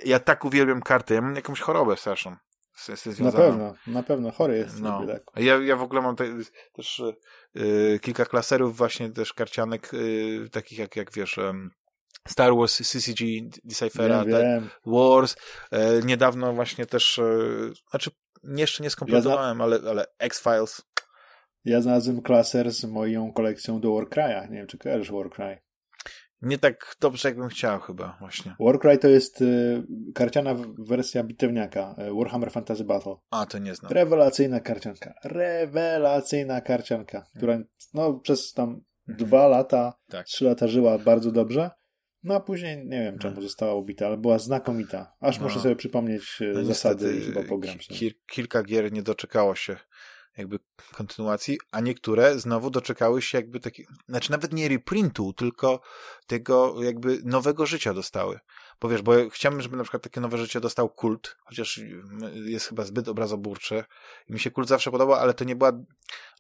ja 0.05 0.19
tak 0.19 0.45
uwielbiam 0.45 0.83
karty, 0.83 1.15
ja 1.15 1.21
mam 1.21 1.37
jakąś 1.37 1.61
chorobę 1.61 1.97
straszną. 1.97 2.37
Z, 2.77 3.01
z 3.01 3.17
tym 3.17 3.27
Na 3.27 3.33
pewno, 3.33 3.75
na 3.87 4.03
pewno 4.03 4.31
chory 4.31 4.57
jest. 4.57 4.81
No. 4.81 5.07
Tak. 5.07 5.23
Ja, 5.37 5.57
ja 5.57 5.77
w 5.77 5.83
ogóle 5.83 6.03
mam 6.03 6.17
te, 6.17 6.25
też 6.73 7.03
y, 7.57 7.99
kilka 8.03 8.25
klaserów 8.25 8.77
właśnie 8.77 9.11
też 9.11 9.33
karcianek 9.33 9.91
takich 10.53 10.79
jak, 10.79 10.97
jak 10.97 11.13
wiesz 11.13 11.39
Star 12.29 12.55
Wars, 12.57 12.77
CCG, 12.77 13.25
Decipher'a, 13.65 14.25
Wiem, 14.25 14.33
tak, 14.33 14.43
wiem. 14.43 14.69
Wars, 14.87 15.37
e, 15.71 16.03
niedawno 16.03 16.53
właśnie 16.53 16.87
też 16.87 17.19
e, 17.19 17.25
znaczy 17.91 18.11
jeszcze 18.45 18.83
nie 18.83 18.91
skompletowałem, 18.91 19.61
ale, 19.61 19.79
ale 19.91 20.07
X-Files 20.19 20.83
Ja 21.65 21.81
znalazłem 21.81 22.23
klaser 22.23 22.73
z 22.73 22.85
moją 22.85 23.33
kolekcją 23.33 23.81
do 23.81 23.89
Warcry'a. 23.89 24.51
Nie 24.51 24.57
wiem, 24.57 24.67
czy 24.67 24.79
kojarzysz 24.79 25.11
Warcry. 25.13 25.59
nie 26.43 26.59
tak 26.59 26.97
dobrze 27.01 27.29
jakbym 27.29 27.49
chciał 27.49 27.81
chyba 27.81 28.17
właśnie. 28.21 28.57
Warcry 28.61 28.99
to 28.99 29.09
jest 29.09 29.43
y, 29.43 29.83
karciana 30.15 30.55
wersja 30.79 31.23
bitewniaka 31.25 31.95
y, 32.11 32.15
Warhammer 32.15 32.51
Fantasy 32.53 32.85
Battle. 32.85 33.17
A, 33.31 33.47
to 33.47 33.59
nie 33.59 33.75
znam. 33.75 33.93
Rewelacyjna 33.93 34.61
karcianka. 34.61 35.15
Rewelacyjna 35.25 36.61
karcianka, 36.61 37.25
która 37.37 37.59
no, 37.95 38.15
przez 38.15 38.53
tam 38.53 38.81
Mhm. 39.09 39.27
dwa 39.29 39.49
lata, 39.49 39.95
Tak. 40.11 40.27
trzy 40.27 40.45
lata 40.45 40.69
żyła 40.69 40.99
bardzo 40.99 41.33
dobrze. 41.33 41.71
No 42.25 42.35
a 42.35 42.41
później 42.41 42.77
nie 42.87 43.03
wiem 43.03 43.19
czemu 43.19 43.43
została 43.43 43.75
ubita, 43.75 44.07
ale 44.07 44.17
była 44.17 44.39
znakomita. 44.39 45.13
Aż 45.21 45.39
No. 45.39 45.45
muszę 45.45 45.61
sobie 45.61 45.77
przypomnieć 45.77 46.39
y, 46.41 46.53
No 46.55 46.65
zasady 46.65 47.21
chyba 47.21 47.43
pogram 47.43 47.79
ki- 47.79 48.15
kilka 48.27 48.63
gier 48.63 48.93
nie 48.93 49.03
doczekało 49.03 49.55
się 49.55 49.77
jakby 50.37 50.59
kontynuacji, 50.93 51.59
a 51.71 51.81
niektóre 51.81 52.39
znowu 52.39 52.71
doczekały 52.71 53.23
się 53.23 53.39
jakby 53.39 53.61
takiego, 53.61 53.93
znaczy 54.09 54.31
nawet 54.31 54.53
nie 54.53 54.69
reprintu, 54.69 55.33
tylko 55.33 55.81
tego 56.27 56.83
jakby 56.83 57.19
nowego 57.25 57.67
życia 57.67 57.95
dostały. 57.95 58.39
Bo 58.81 58.89
wiesz, 58.89 59.03
bo 59.03 59.13
chciałbym, 59.31 59.61
żeby 59.61 59.77
na 59.77 59.83
przykład 59.83 60.03
takie 60.03 60.21
nowe 60.21 60.39
życie 60.39 60.61
dostał 60.61 60.89
kult, 60.89 61.37
chociaż 61.45 61.81
jest 62.45 62.67
chyba 62.67 62.85
zbyt 62.85 63.09
obrazoburczy 63.09 63.85
i 64.29 64.33
mi 64.33 64.41
się 64.41 64.51
kult 64.51 64.69
zawsze 64.69 64.91
podobał, 64.91 65.17
ale 65.17 65.35
to 65.35 65.45
nie 65.45 65.57
była 65.57 65.73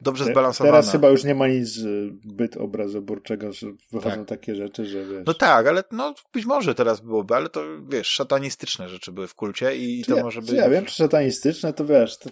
dobrze 0.01 0.25
zbalansowana. 0.25 0.73
Teraz 0.73 0.93
chyba 0.93 1.09
już 1.09 1.25
nie 1.25 1.35
ma 1.35 1.49
nic 1.49 1.69
zbyt 1.69 2.57
obrazoburczego, 2.57 3.53
że 3.53 3.67
wychodzą 3.93 4.17
tak. 4.17 4.29
takie 4.29 4.55
rzeczy, 4.55 4.87
że 4.87 5.07
wiesz... 5.07 5.23
No 5.27 5.35
tak, 5.35 5.67
ale 5.67 5.85
no 5.91 6.15
być 6.33 6.47
może 6.47 6.75
teraz 6.75 7.01
byłoby, 7.01 7.35
ale 7.35 7.49
to 7.49 7.63
wiesz, 7.89 8.09
szatanistyczne 8.09 8.89
rzeczy 8.89 9.13
były 9.13 9.29
w 9.29 9.35
kulcie 9.35 9.77
i 9.77 10.05
to 10.05 10.17
ja, 10.17 10.23
może 10.23 10.41
być... 10.41 10.51
Ja 10.51 10.71
wiem, 10.71 10.85
czy 10.85 10.95
szatanistyczne, 10.95 11.73
to 11.73 11.85
wiesz... 11.85 12.19
To... 12.19 12.31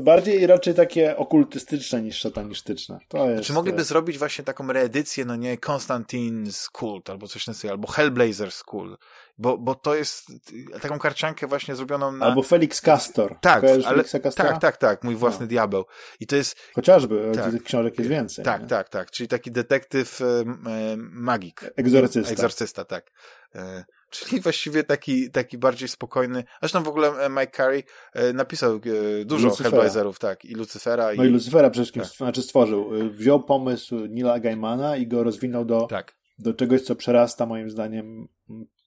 Bardziej 0.00 0.46
raczej 0.46 0.74
takie 0.74 1.16
okultystyczne 1.16 2.02
niż 2.02 2.16
szatanistyczne. 2.16 2.98
To 3.08 3.30
jest, 3.30 3.44
Czy 3.44 3.52
mogliby 3.52 3.84
zrobić 3.84 4.18
właśnie 4.18 4.44
taką 4.44 4.72
reedycję, 4.72 5.24
no 5.24 5.36
nie, 5.36 5.56
Constantine's 5.56 6.68
Cult 6.72 7.10
albo 7.10 7.28
coś 7.28 7.46
na 7.46 7.54
albo 7.70 7.88
Hellblazer's 7.88 8.64
Cult, 8.70 9.00
bo, 9.38 9.58
bo 9.58 9.74
to 9.74 9.94
jest 9.94 10.32
taką 10.80 10.98
karciankę 10.98 11.46
właśnie 11.46 11.76
zrobioną 11.76 12.12
na... 12.12 12.26
Albo 12.26 12.42
Felix 12.42 12.80
Castor. 12.80 13.36
Tak, 13.40 13.64
ale, 13.86 14.04
tak, 14.34 14.60
tak, 14.60 14.76
tak, 14.76 15.04
mój 15.04 15.16
własny 15.16 15.46
no. 15.46 15.48
diabeł. 15.48 15.84
I 16.20 16.26
to 16.26 16.36
jest... 16.36 16.56
Chociażby, 16.74 17.32
tak. 17.34 17.52
tych 17.52 17.62
książek 17.62 17.98
jest 17.98 18.10
więcej. 18.10 18.44
Tak, 18.44 18.62
nie? 18.62 18.68
tak, 18.68 18.88
tak, 18.88 19.10
czyli 19.10 19.28
taki 19.28 19.50
detektyw 19.50 20.20
e, 20.20 20.24
e, 20.24 20.96
magik. 20.96 21.64
Egzorcysta. 21.76 22.32
Egzorcysta, 22.32 22.84
tak. 22.84 23.10
E, 23.54 23.84
Czyli 24.12 24.40
właściwie 24.40 24.84
taki, 24.84 25.30
taki 25.30 25.58
bardziej 25.58 25.88
spokojny. 25.88 26.44
Zresztą 26.60 26.82
w 26.82 26.88
ogóle 26.88 27.08
e, 27.08 27.28
Mike 27.28 27.50
Carey 27.56 27.84
e, 28.12 28.32
napisał 28.32 28.74
e, 28.74 29.24
dużo 29.24 29.48
Lucyfera. 29.48 29.70
Hellblazerów, 29.70 30.18
tak, 30.18 30.44
i 30.44 30.54
Lucyfera. 30.54 31.10
No 31.16 31.24
i, 31.24 31.26
i 31.26 31.30
Lucyfera 31.30 31.70
przede 31.70 31.84
wszystkim 31.84 32.02
tak. 32.02 32.12
znaczy 32.12 32.42
stworzył. 32.42 32.90
Wziął 33.10 33.44
pomysł 33.44 33.96
Nila 34.06 34.40
Gaimana 34.40 34.96
i 34.96 35.06
go 35.06 35.22
rozwinął 35.22 35.64
do, 35.64 35.86
tak. 35.86 36.16
do 36.38 36.54
czegoś, 36.54 36.82
co 36.82 36.96
przerasta 36.96 37.46
moim 37.46 37.70
zdaniem 37.70 38.28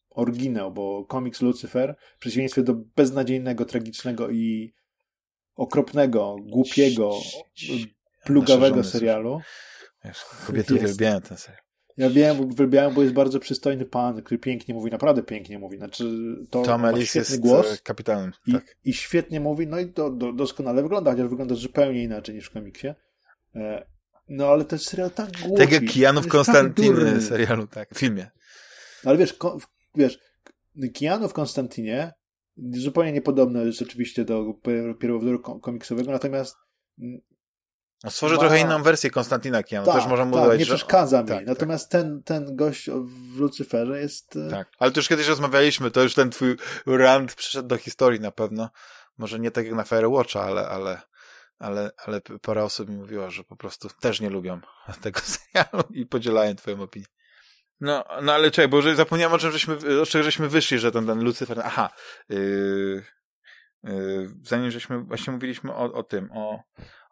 oryginał, 0.09 0.71
bo 0.71 1.05
komiks 1.05 1.41
Lucyfer 1.41 1.95
w 2.15 2.19
przeciwieństwie 2.19 2.63
do 2.63 2.73
beznadziejnego, 2.73 3.65
tragicznego 3.65 4.29
i 4.29 4.73
okropnego, 5.55 6.35
głupiego, 6.41 7.11
plugawego 8.23 8.83
serialu. 8.83 9.41
Wiesz, 10.05 10.25
kobiety 10.47 10.75
uwielbiają 10.75 11.21
ten 11.21 11.37
serial. 11.37 11.64
Ja 11.97 12.09
wiem, 12.09 12.55
wybrałem, 12.55 12.93
bo 12.93 13.01
jest 13.01 13.13
bardzo 13.13 13.39
przystojny 13.39 13.85
pan, 13.85 14.21
który 14.21 14.39
pięknie 14.39 14.73
mówi, 14.73 14.91
naprawdę 14.91 15.23
pięknie 15.23 15.59
mówi. 15.59 15.77
Znaczy, 15.77 16.35
to 16.49 16.61
Tom 16.61 16.85
Ellis 16.85 17.15
jest 17.15 17.39
głos 17.39 17.73
e, 17.73 17.77
kapitalnym. 17.77 18.31
I, 18.47 18.51
tak. 18.51 18.75
I 18.85 18.93
świetnie 18.93 19.39
mówi, 19.39 19.67
no 19.67 19.79
i 19.79 19.85
do, 19.85 20.09
do, 20.09 20.33
doskonale 20.33 20.83
wygląda, 20.83 21.11
chociaż 21.11 21.27
wygląda 21.27 21.55
zupełnie 21.55 22.03
inaczej 22.03 22.35
niż 22.35 22.45
w 22.45 22.51
komiksie. 22.51 22.87
E, 23.55 23.85
no 24.29 24.47
ale 24.47 24.65
to 24.65 24.75
jest 24.75 24.87
serial 24.87 25.11
tak 25.11 25.31
głupi. 25.41 25.61
Tak 25.61 25.71
jak 25.71 25.85
Kianu 25.85 26.21
w 26.21 26.27
Konstantinie 26.27 27.21
serialu, 27.21 27.67
tak, 27.67 27.89
w 27.93 27.99
filmie. 27.99 28.31
Ale 29.05 29.17
wiesz, 29.17 29.33
ko, 29.33 29.57
wiesz, 29.95 30.19
Kianu 30.93 31.29
w 31.29 31.33
Konstantinie 31.33 32.13
zupełnie 32.57 33.11
niepodobne 33.11 33.65
jest 33.65 33.81
oczywiście 33.81 34.25
do 34.25 34.53
pierwowzoru 34.99 35.39
komiksowego, 35.39 36.11
natomiast 36.11 36.55
no, 38.03 38.11
stworzy 38.11 38.35
ma... 38.35 38.39
trochę 38.39 38.59
inną 38.59 38.83
wersję 38.83 39.09
Konstantina 39.09 39.63
Kianu, 39.63 39.85
tak, 39.85 39.95
też 39.95 40.05
możemy 40.07 40.31
tak, 40.31 40.43
mówić, 40.43 40.59
nie 40.59 40.65
przeszkadza 40.65 41.21
mi. 41.21 41.27
Tak, 41.27 41.45
Natomiast 41.45 41.91
tak. 41.91 42.01
ten, 42.01 42.23
ten 42.23 42.55
gość 42.55 42.89
w 42.89 43.39
Lucyferze 43.39 44.01
jest... 44.01 44.35
E, 44.35 44.49
tak, 44.49 44.67
ale 44.79 44.91
to 44.91 44.99
już 44.99 45.07
kiedyś 45.07 45.27
rozmawialiśmy, 45.27 45.91
to 45.91 46.03
już 46.03 46.13
ten 46.13 46.29
twój 46.29 46.57
rant 46.85 47.35
przyszedł 47.35 47.67
do 47.67 47.77
historii 47.77 48.19
na 48.19 48.31
pewno. 48.31 48.69
Może 49.17 49.39
nie 49.39 49.51
tak 49.51 49.65
jak 49.65 49.75
na 49.75 49.83
Firewatcha, 49.83 50.41
ale, 50.41 50.67
ale, 50.67 51.01
ale, 51.59 51.91
ale 52.05 52.21
parę 52.41 52.63
osób 52.63 52.89
mi 52.89 52.95
mówiło, 52.95 53.31
że 53.31 53.43
po 53.43 53.55
prostu 53.55 53.89
też 53.99 54.19
nie 54.19 54.29
lubią 54.29 54.59
tego 55.01 55.19
serialu 55.19 55.83
i 55.89 56.05
podzielają 56.05 56.55
twoją 56.55 56.81
opinię. 56.81 57.05
No, 57.79 58.03
no 58.21 58.33
ale 58.33 58.51
czekaj, 58.51 58.67
bo 58.67 58.95
zapomniałem 58.95 59.33
o 59.33 59.37
czym 59.37 59.51
żeśmy, 59.51 60.01
o 60.01 60.05
czym 60.05 60.23
żeśmy 60.23 60.49
wyszli, 60.49 60.79
że 60.79 60.91
ten, 60.91 61.07
ten 61.07 61.23
Lucyfer, 61.23 61.61
aha, 61.65 61.89
yy, 62.29 63.03
zanim 64.43 64.71
żeśmy 64.71 64.99
właśnie 64.99 65.33
mówiliśmy 65.33 65.73
o, 65.73 65.93
o 65.93 66.03
tym, 66.03 66.29
o, 66.31 66.63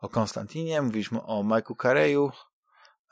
o 0.02 0.10
Konstantinie, 0.10 0.82
mówiliśmy 0.82 1.24
o 1.24 1.44
Majku 1.44 1.76
Kareju, 1.76 2.32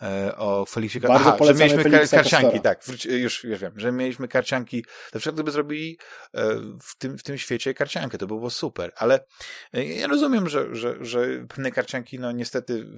e, 0.01 0.35
o 0.37 0.65
Feliksie 0.65 0.99
Aha, 1.09 1.37
że 1.41 1.53
mieliśmy 1.53 1.83
Feliksa 1.83 2.17
karcianki, 2.17 2.61
tak, 2.61 2.81
już, 3.05 3.43
już 3.43 3.59
wiem, 3.59 3.79
że 3.79 3.91
mieliśmy 3.91 4.27
karcianki, 4.27 4.85
na 5.13 5.19
przykład 5.19 5.35
gdyby 5.35 5.51
zrobili 5.51 5.97
e, 6.33 6.55
w 6.83 6.97
tym, 6.97 7.17
w 7.17 7.23
tym 7.23 7.37
świecie 7.37 7.73
karciankę, 7.73 8.17
to 8.17 8.27
by 8.27 8.35
było 8.35 8.49
super, 8.49 8.91
ale 8.95 9.25
e, 9.73 9.85
ja 9.85 10.07
rozumiem, 10.07 10.49
że, 10.49 10.75
że, 10.75 10.95
że 11.01 11.27
pewne 11.49 11.71
karcianki, 11.71 12.19
no 12.19 12.31
niestety 12.31 12.95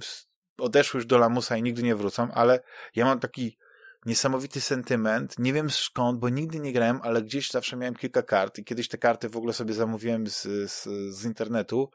odeszły 0.58 0.98
już 0.98 1.06
do 1.06 1.18
lamusa 1.18 1.56
i 1.56 1.62
nigdy 1.62 1.82
nie 1.82 1.96
wrócą, 1.96 2.32
ale 2.32 2.62
ja 2.94 3.04
mam 3.04 3.20
taki 3.20 3.58
niesamowity 4.06 4.60
sentyment. 4.60 5.38
Nie 5.38 5.52
wiem 5.52 5.70
skąd, 5.70 6.18
bo 6.18 6.28
nigdy 6.28 6.60
nie 6.60 6.72
grałem, 6.72 7.00
ale 7.02 7.22
gdzieś 7.22 7.50
zawsze 7.50 7.76
miałem 7.76 7.94
kilka 7.94 8.22
kart 8.22 8.58
i 8.58 8.64
kiedyś 8.64 8.88
te 8.88 8.98
karty 8.98 9.28
w 9.28 9.36
ogóle 9.36 9.52
sobie 9.52 9.74
zamówiłem 9.74 10.26
z, 10.26 10.42
z, 10.70 10.88
z 11.14 11.24
internetu 11.24 11.90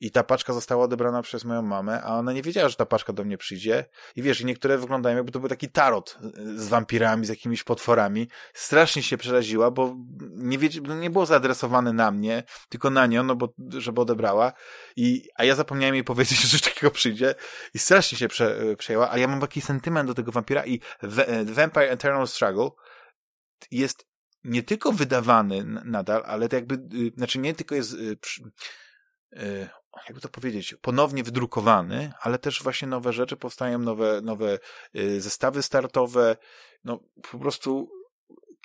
i 0.00 0.10
ta 0.10 0.24
paczka 0.24 0.52
została 0.52 0.84
odebrana 0.84 1.22
przez 1.22 1.44
moją 1.44 1.62
mamę, 1.62 2.02
a 2.02 2.18
ona 2.18 2.32
nie 2.32 2.42
wiedziała, 2.42 2.68
że 2.68 2.76
ta 2.76 2.86
paczka 2.86 3.12
do 3.12 3.24
mnie 3.24 3.38
przyjdzie. 3.38 3.84
I 4.16 4.22
wiesz, 4.22 4.40
i 4.40 4.44
niektóre 4.44 4.78
wyglądają 4.78 5.16
jakby 5.16 5.32
to 5.32 5.40
był 5.40 5.48
taki 5.48 5.68
tarot 5.68 6.18
z 6.56 6.68
wampirami, 6.68 7.26
z 7.26 7.28
jakimiś 7.28 7.64
potworami. 7.64 8.28
Strasznie 8.54 9.02
się 9.02 9.16
przeraziła, 9.16 9.70
bo 9.70 9.96
nie, 10.36 10.58
wiedz, 10.58 10.74
nie 11.00 11.10
było 11.10 11.26
zaadresowane 11.26 11.92
na 11.92 12.10
mnie, 12.10 12.42
tylko 12.68 12.90
na 12.90 13.06
nią, 13.06 13.22
no 13.22 13.36
bo 13.36 13.54
żeby 13.78 14.00
odebrała. 14.00 14.52
I, 14.96 15.28
a 15.34 15.44
ja 15.44 15.54
zapomniałem 15.54 15.94
jej 15.94 16.04
powiedzieć, 16.04 16.40
że 16.42 16.48
coś 16.48 16.60
takiego 16.60 16.90
przyjdzie 16.90 17.34
i 17.74 17.78
strasznie 17.78 18.18
się 18.18 18.28
prze, 18.28 18.76
przejęła, 18.76 19.10
a 19.10 19.18
ja 19.18 19.28
mam 19.28 19.40
taki 19.40 19.60
sentyment 19.60 20.08
do 20.08 20.14
tego 20.14 20.32
wampira 20.32 20.66
i 20.66 20.80
we, 21.02 21.44
Vampire 21.54 21.90
Eternal 21.90 22.26
Struggle 22.26 22.70
jest 23.70 24.06
nie 24.44 24.62
tylko 24.62 24.92
wydawany 24.92 25.64
nadal, 25.84 26.22
ale 26.26 26.48
to 26.48 26.56
jakby, 26.56 26.74
y, 26.74 27.12
znaczy 27.16 27.38
nie 27.38 27.54
tylko 27.54 27.74
jest, 27.74 27.92
y, 27.92 28.16
y, 29.36 29.68
jakby 30.06 30.20
to 30.20 30.28
powiedzieć, 30.28 30.74
ponownie 30.80 31.22
wydrukowany, 31.22 32.12
ale 32.20 32.38
też 32.38 32.62
właśnie 32.62 32.88
nowe 32.88 33.12
rzeczy 33.12 33.36
powstają, 33.36 33.78
nowe, 33.78 34.20
nowe 34.20 34.58
zestawy 35.18 35.62
startowe, 35.62 36.36
no 36.84 37.00
po 37.30 37.38
prostu 37.38 37.90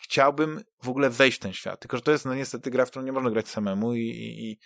chciałbym 0.02 0.62
w 0.84 0.90
ogóle 0.90 1.10
wejść 1.10 1.38
w 1.38 1.42
ten 1.42 1.54
świat, 1.54 1.80
tylko 1.80 1.98
że 1.98 2.04
to 2.04 2.12
jest 2.12 2.26
no 2.26 2.36
niestety 2.36 2.72
gra, 2.72 2.86
w 2.86 2.90
którą 2.90 3.06
nie 3.06 3.12
można 3.12 3.32
grać 3.32 3.48
samemu 3.48 3.94
i, 3.94 4.02
i, 4.02 4.60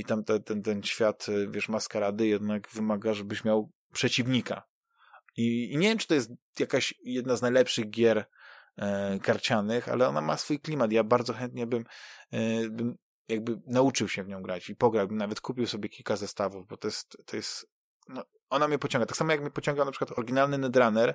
i 0.00 0.04
tam 0.04 0.24
te, 0.24 0.40
ten, 0.40 0.62
ten 0.62 0.82
świat, 0.82 1.26
wiesz, 1.48 1.68
maskarady 1.68 2.26
jednak 2.26 2.68
wymaga, 2.68 3.14
żebyś 3.14 3.44
miał 3.44 3.70
przeciwnika, 3.92 4.62
i, 5.36 5.72
I, 5.72 5.76
nie 5.76 5.88
wiem, 5.88 5.98
czy 5.98 6.06
to 6.06 6.14
jest 6.14 6.30
jakaś 6.58 6.94
jedna 7.04 7.36
z 7.36 7.42
najlepszych 7.42 7.90
gier 7.90 8.24
e, 8.76 9.18
karcianych, 9.18 9.88
ale 9.88 10.08
ona 10.08 10.20
ma 10.20 10.36
swój 10.36 10.60
klimat. 10.60 10.92
Ja 10.92 11.04
bardzo 11.04 11.32
chętnie 11.32 11.66
bym, 11.66 11.84
e, 12.30 12.68
bym 12.68 12.96
jakby 13.28 13.60
nauczył 13.66 14.08
się 14.08 14.24
w 14.24 14.28
nią 14.28 14.42
grać 14.42 14.68
i 14.68 14.76
pograł, 14.76 15.08
bym 15.08 15.16
nawet 15.16 15.40
kupił 15.40 15.66
sobie 15.66 15.88
kilka 15.88 16.16
zestawów, 16.16 16.66
bo 16.66 16.76
to 16.76 16.88
jest, 16.88 17.16
to 17.26 17.36
jest 17.36 17.70
no, 18.08 18.24
ona 18.50 18.68
mnie 18.68 18.78
pociąga. 18.78 19.06
Tak 19.06 19.16
samo 19.16 19.32
jak 19.32 19.40
mnie 19.40 19.50
pociąga 19.50 19.84
na 19.84 19.90
przykład 19.90 20.18
oryginalny 20.18 20.58
Netrunner, 20.58 21.14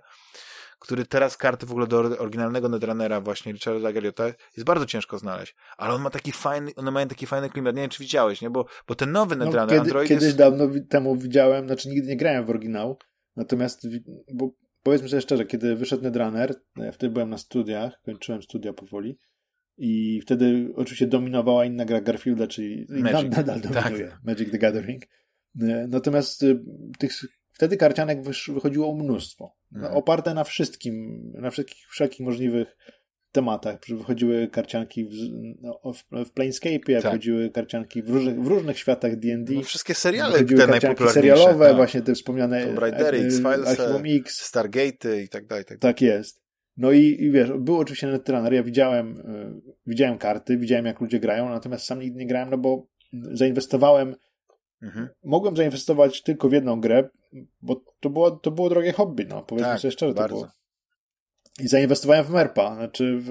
który 0.80 1.06
teraz 1.06 1.38
karty 1.38 1.66
w 1.66 1.72
ogóle 1.72 1.88
do 1.88 1.98
oryginalnego 1.98 2.70
Netrunnera 2.70 3.22
właśnie 3.22 3.52
Richarda 3.54 3.94
Galliota 3.94 4.26
jest 4.28 4.64
bardzo 4.64 4.86
ciężko 4.86 5.18
znaleźć, 5.18 5.56
ale 5.78 5.94
on 5.94 6.02
ma 6.02 6.10
taki 6.10 6.32
fajny, 6.32 6.72
one 6.76 6.92
mają 6.92 7.08
taki 7.08 7.28
fajny 7.28 7.50
klimat, 7.50 7.76
nie 7.76 7.82
wiem 7.82 7.90
czy 7.90 8.04
widziałeś, 8.04 8.42
nie, 8.42 8.50
bo, 8.50 8.66
bo 8.88 8.96
ten 8.96 9.12
nowy 9.12 9.36
no, 9.36 9.46
Netrunner 9.46 9.70
kiedy, 9.70 9.82
Android 9.82 10.10
Kiedyś 10.10 10.26
jest... 10.26 10.38
dawno 10.38 10.68
temu 10.90 11.16
widziałem, 11.16 11.68
znaczy 11.68 11.90
nigdy 11.90 12.08
nie 12.08 12.18
grałem 12.18 12.46
w 12.46 12.50
oryginał, 12.50 12.98
Natomiast, 13.36 13.88
bo 14.34 14.52
powiedzmy 14.84 15.10
sobie 15.10 15.22
szczerze, 15.22 15.46
kiedy 15.46 15.76
wyszedł 15.76 16.04
Netrunner, 16.04 16.56
no 16.76 16.86
ja 16.86 16.92
wtedy 16.92 17.14
byłem 17.14 17.30
na 17.30 17.38
studiach, 17.38 18.02
kończyłem 18.06 18.42
studia 18.42 18.74
powoli 18.74 19.18
i 19.78 20.22
wtedy 20.22 20.70
oczywiście 20.76 21.08
dominowała 21.08 21.66
inna 21.66 21.86
gra 21.86 22.02
Garfielda, 22.02 22.48
czyli 22.48 22.86
Magic. 22.90 23.38
nadal 23.38 23.62
dominuje 23.62 24.08
tak. 24.08 24.24
Magic 24.24 24.52
the 24.52 24.58
Gathering. 24.58 25.04
E, 25.62 25.88
natomiast 25.88 26.44
e, 26.44 26.60
tych, 27.00 27.12
wtedy 27.52 27.78
karcianek 27.78 28.24
wychodziło 28.54 28.96
mnóstwo. 28.96 29.56
Mhm. 29.76 29.94
Oparte 29.94 30.34
na 30.34 30.44
wszystkim, 30.44 31.24
na 31.34 31.50
wszelkich, 31.50 31.88
wszelkich 31.90 32.20
możliwych 32.20 32.78
tematach. 33.32 33.80
Wychodziły 33.90 34.48
karcianki 34.48 35.06
w, 35.06 35.12
no, 35.62 35.94
w, 35.94 36.26
w 36.26 36.34
Planescape'ie, 36.34 36.94
tak. 36.94 37.04
wychodziły 37.04 37.50
karcianki 37.50 38.04
w 38.04 38.10
różnych, 38.10 38.44
w 38.44 38.48
różnych 38.48 38.80
światach 38.80 39.16
D&D. 39.16 39.54
No 39.54 39.62
wszystkie 39.62 39.94
seriale 39.94 40.32
wychodziły 40.32 40.62
te 40.62 40.68
karcianki 40.68 41.08
serialowe, 41.08 41.68
tak. 41.68 41.76
właśnie 41.76 42.02
te 42.02 42.14
wspomniane 42.14 42.66
Tomb 42.66 42.80
Raidery, 42.80 43.18
e, 43.18 43.26
X-Files, 43.26 43.68
Archivom 43.68 44.02
X. 44.06 44.54
Stargate'y 44.54 45.22
i 45.22 45.30
tak 45.30 45.46
dalej. 45.46 45.66
Tak, 45.66 45.80
tak 45.80 46.02
jest. 46.02 46.42
No 46.78 46.92
i, 46.92 47.18
i 47.20 47.32
wiesz, 47.32 47.52
był 47.60 47.78
oczywiście 47.78 48.08
Netrunner, 48.08 48.54
ja 48.54 48.64
widziałem, 48.64 49.18
y, 49.18 49.74
widziałem 49.86 50.18
karty, 50.18 50.58
widziałem 50.58 50.86
jak 50.86 51.02
ludzie 51.02 51.20
grają, 51.20 51.50
natomiast 51.50 51.86
sam 51.86 52.00
nigdy 52.00 52.20
nie 52.20 52.28
grałem, 52.28 52.50
no 52.50 52.58
bo 52.58 52.88
zainwestowałem 53.32 54.16
Mhm. 54.82 55.10
Mogłem 55.24 55.56
zainwestować 55.56 56.22
tylko 56.22 56.50
w 56.50 56.54
jedną 56.54 56.82
grę, 56.82 57.10
bo 57.62 57.84
to 58.00 58.10
było, 58.10 58.32
to 58.32 58.52
było 58.52 58.70
drogie 58.70 58.94
hobby, 58.94 59.26
no 59.26 59.42
powiedzmy 59.42 59.72
tak, 59.72 59.80
sobie 59.80 59.92
szczerze. 59.92 60.14
Bardzo. 60.14 60.36
To 60.36 60.42
było. 60.42 60.52
I 61.60 61.68
zainwestowałem 61.68 62.26
w 62.26 62.30
MERPA, 62.30 62.76
znaczy 62.76 63.18
w 63.20 63.30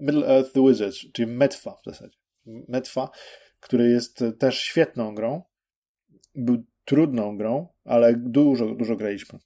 Middle 0.00 0.26
Earth 0.26 0.52
The 0.52 0.68
Wizards, 0.68 0.98
czyli 1.12 1.32
Metfa 1.32 1.70
w 1.70 1.84
zasadzie. 1.84 2.18
Metfa, 2.46 3.10
który 3.60 3.90
jest 3.90 4.24
też 4.38 4.60
świetną 4.60 5.14
grą. 5.14 5.42
Był 6.34 6.64
trudną 6.84 7.36
grą, 7.36 7.68
ale 7.84 8.14
dużo, 8.16 8.74
dużo 8.74 8.96
graliśmy. 8.96 9.38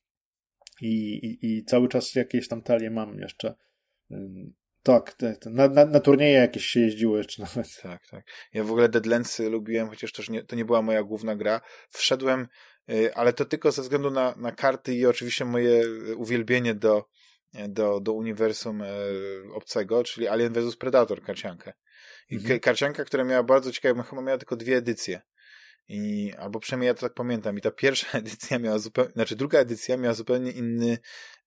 I, 0.81 1.15
i, 1.15 1.39
i 1.47 1.65
cały 1.65 1.89
czas 1.89 2.15
jakieś 2.15 2.49
tam 2.49 2.63
talie 2.63 2.91
mam 2.91 3.19
jeszcze. 3.19 3.55
Tak, 4.83 5.15
tak. 5.15 5.47
Na, 5.47 5.69
na, 5.69 5.85
na 5.85 6.01
turnieje 6.01 6.33
jakieś 6.33 6.67
się 6.67 6.81
jeździło 6.81 7.19
jeszcze 7.19 7.43
nawet. 7.43 7.81
Tak, 7.83 8.07
tak. 8.11 8.27
Ja 8.53 8.65
w 8.65 8.71
ogóle 8.71 8.89
Deadlandsy 8.89 9.51
lubiłem, 9.51 9.89
chociaż 9.89 10.13
też 10.13 10.31
nie, 10.31 10.43
to 10.43 10.57
nie 10.57 10.65
była 10.65 10.83
moja 10.83 11.03
główna 11.03 11.37
gra. 11.37 11.61
Wszedłem, 11.89 12.49
y, 12.91 13.15
ale 13.15 13.33
to 13.33 13.45
tylko 13.45 13.73
ze 13.73 13.83
względu 13.83 14.11
na, 14.11 14.35
na 14.37 14.53
karty 14.53 14.95
i 14.95 15.07
oczywiście 15.07 15.45
moje 15.45 15.83
uwielbienie 16.17 16.75
do, 16.75 17.09
do, 17.69 18.01
do 18.01 18.13
uniwersum 18.13 18.83
e, 18.83 18.87
obcego, 19.55 20.05
czyli 20.05 20.29
Alien 20.29 20.53
vs 20.53 20.77
Predator 20.77 21.23
karciankę. 21.23 21.73
I 22.31 22.37
mhm. 22.37 22.61
karcianka, 22.61 23.05
która 23.05 23.25
miała 23.25 23.43
bardzo 23.43 23.73
ciekawe, 23.73 24.03
chyba 24.03 24.23
miała 24.23 24.39
tylko 24.39 24.57
dwie 24.57 24.77
edycje. 24.77 25.23
I, 25.89 26.33
albo 26.39 26.61
przynajmniej 26.61 26.87
ja 26.87 26.95
to 26.95 27.01
tak 27.01 27.15
pamiętam. 27.15 27.59
I 27.59 27.61
ta 27.61 27.71
pierwsza 27.71 28.07
edycja 28.19 28.59
miała 28.59 28.79
zupełnie, 28.79 29.13
znaczy 29.13 29.37
druga 29.37 29.59
edycja 29.59 29.97
miała 29.97 30.15
zupełnie 30.15 30.51
inny 30.51 30.99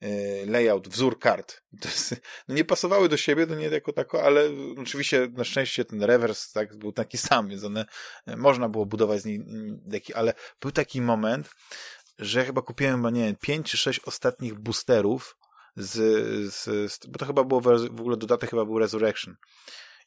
y, 0.04 0.44
layout, 0.48 0.88
wzór 0.88 1.20
kart. 1.20 1.62
Jest, 1.86 2.16
no 2.48 2.56
nie 2.56 2.66
pasowały 2.66 3.10
do 3.10 3.18
siebie, 3.18 3.48
to 3.48 3.56
nie 3.56 3.68
jako 3.68 3.94
tako, 3.94 4.24
ale 4.24 4.50
oczywiście 4.78 5.28
na 5.34 5.44
szczęście 5.44 5.86
ten 5.86 6.04
rewers 6.04 6.52
tak, 6.52 6.76
był 6.76 6.92
taki 6.92 7.18
sam, 7.18 7.50
więc 7.50 7.64
one, 7.64 7.86
e, 8.26 8.38
można 8.38 8.70
było 8.70 8.86
budować 8.86 9.22
z 9.22 9.26
nich 9.26 9.42
deki, 9.86 10.14
ale 10.14 10.34
był 10.62 10.72
taki 10.72 11.02
moment, 11.02 11.50
że 12.20 12.46
chyba 12.46 12.62
kupiłem, 12.62 13.10
nie 13.14 13.26
wiem, 13.26 13.36
pięć 13.42 13.72
czy 13.72 13.78
sześć 13.78 14.00
ostatnich 14.00 14.60
boosterów 14.60 15.38
z, 15.78 15.94
z, 16.54 16.92
z, 16.92 17.08
bo 17.08 17.20
to 17.20 17.26
chyba 17.26 17.44
było 17.44 17.62
w, 17.62 18.00
ogóle 18.00 18.18
dodatek 18.18 18.50
chyba 18.50 18.66
był 18.66 18.80
Resurrection. 18.80 19.36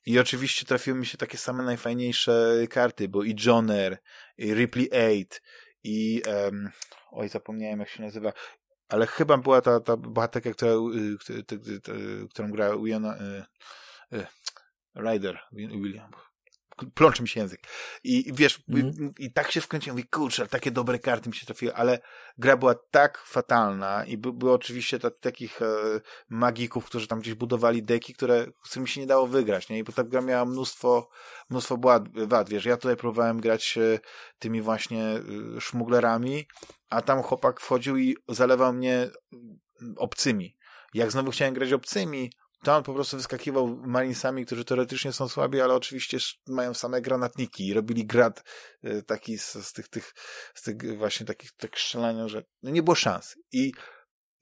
I 0.07 0.19
oczywiście 0.19 0.67
trafiły 0.67 0.99
mi 0.99 1.07
się 1.07 1.19
takie 1.19 1.39
same 1.39 1.65
najfajniejsze 1.65 2.55
karty, 2.71 3.09
bo 3.09 3.23
i 3.23 3.37
Joner, 3.47 3.99
i 4.39 4.55
Ripley 4.55 4.91
8, 4.91 5.25
i 5.85 6.23
um, 6.27 6.71
oj, 7.11 7.29
zapomniałem 7.29 7.81
jak 7.81 7.89
się 7.89 8.03
nazywa, 8.03 8.33
ale 8.89 9.07
chyba 9.07 9.37
była 9.37 9.61
ta, 9.61 9.81
ta 9.81 9.97
bohaterka, 9.97 10.51
która, 10.51 10.73
y, 10.73 12.29
którą 12.31 12.51
gra 12.51 12.79
Wiona 12.79 13.17
y, 13.17 14.17
y, 14.17 14.27
Ryder, 14.95 15.39
William, 15.53 16.11
plączy 16.95 17.23
mi 17.23 17.29
się 17.29 17.41
język. 17.41 17.61
I, 18.05 18.33
wiesz, 18.35 18.63
mm. 18.69 18.93
i, 19.19 19.25
i, 19.25 19.33
tak 19.33 19.51
się 19.51 19.61
wkręciłem, 19.61 19.97
mówię, 19.97 20.09
kurczę, 20.11 20.47
takie 20.47 20.71
dobre 20.71 20.99
karty 20.99 21.29
mi 21.29 21.35
się 21.35 21.47
trafiły, 21.47 21.75
ale 21.75 21.99
gra 22.39 22.57
była 22.57 22.75
tak 22.75 23.19
fatalna 23.19 24.05
i 24.05 24.17
by, 24.17 24.33
było 24.33 24.55
oczywiście 24.55 24.99
ta, 24.99 25.11
takich 25.11 25.63
e, 25.63 25.67
magików, 26.29 26.87
którzy 26.87 27.07
tam 27.07 27.21
gdzieś 27.21 27.35
budowali 27.35 27.83
deki, 27.83 28.15
które, 28.15 28.47
z 28.65 28.71
którymi 28.71 28.89
się 28.89 29.01
nie 29.01 29.07
dało 29.07 29.27
wygrać, 29.27 29.69
nie? 29.69 29.79
I 29.79 29.85
bo 29.85 29.93
ta 29.93 30.05
gra 30.05 30.21
miała 30.21 30.45
mnóstwo, 30.45 31.09
mnóstwo 31.51 31.79
wad, 32.15 32.49
wiesz, 32.49 32.65
ja 32.65 32.77
tutaj 32.77 32.97
próbowałem 32.97 33.41
grać 33.41 33.79
e, 33.79 33.99
tymi 34.39 34.63
właśnie 34.63 35.05
e, 35.05 35.61
szmuglerami, 35.61 36.47
a 36.91 37.03
tam 37.03 37.23
chłopak 37.23 37.61
wchodził 37.61 37.97
i 37.97 38.17
zalewał 38.29 38.73
mnie 38.73 39.11
obcymi. 39.97 40.57
Jak 40.95 41.13
znowu 41.13 41.31
chciałem 41.31 41.55
grać 41.55 41.73
obcymi, 41.73 42.31
on 42.67 42.83
po 42.83 42.95
prostu 42.95 43.17
wyskakiwał 43.17 43.77
marinesami, 43.77 44.47
którzy 44.47 44.65
teoretycznie 44.65 45.13
są 45.13 45.29
słabi, 45.29 45.61
ale 45.61 45.75
oczywiście 45.75 46.19
mają 46.47 46.75
same 46.75 47.01
granatniki 47.01 47.67
i 47.67 47.75
robili 47.75 48.07
grad 48.07 48.45
y, 48.85 49.03
taki 49.03 49.39
z, 49.39 49.53
z 49.53 49.73
tych, 49.73 49.89
tych, 49.89 50.15
z 50.55 50.63
tych 50.63 50.99
właśnie 50.99 51.27
takich 51.27 51.53
tak 51.53 51.79
strzelania, 51.79 52.29
że 52.29 52.45
no 52.63 52.71
nie 52.71 52.83
było 52.83 52.95
szans. 52.95 53.37
I 53.53 53.73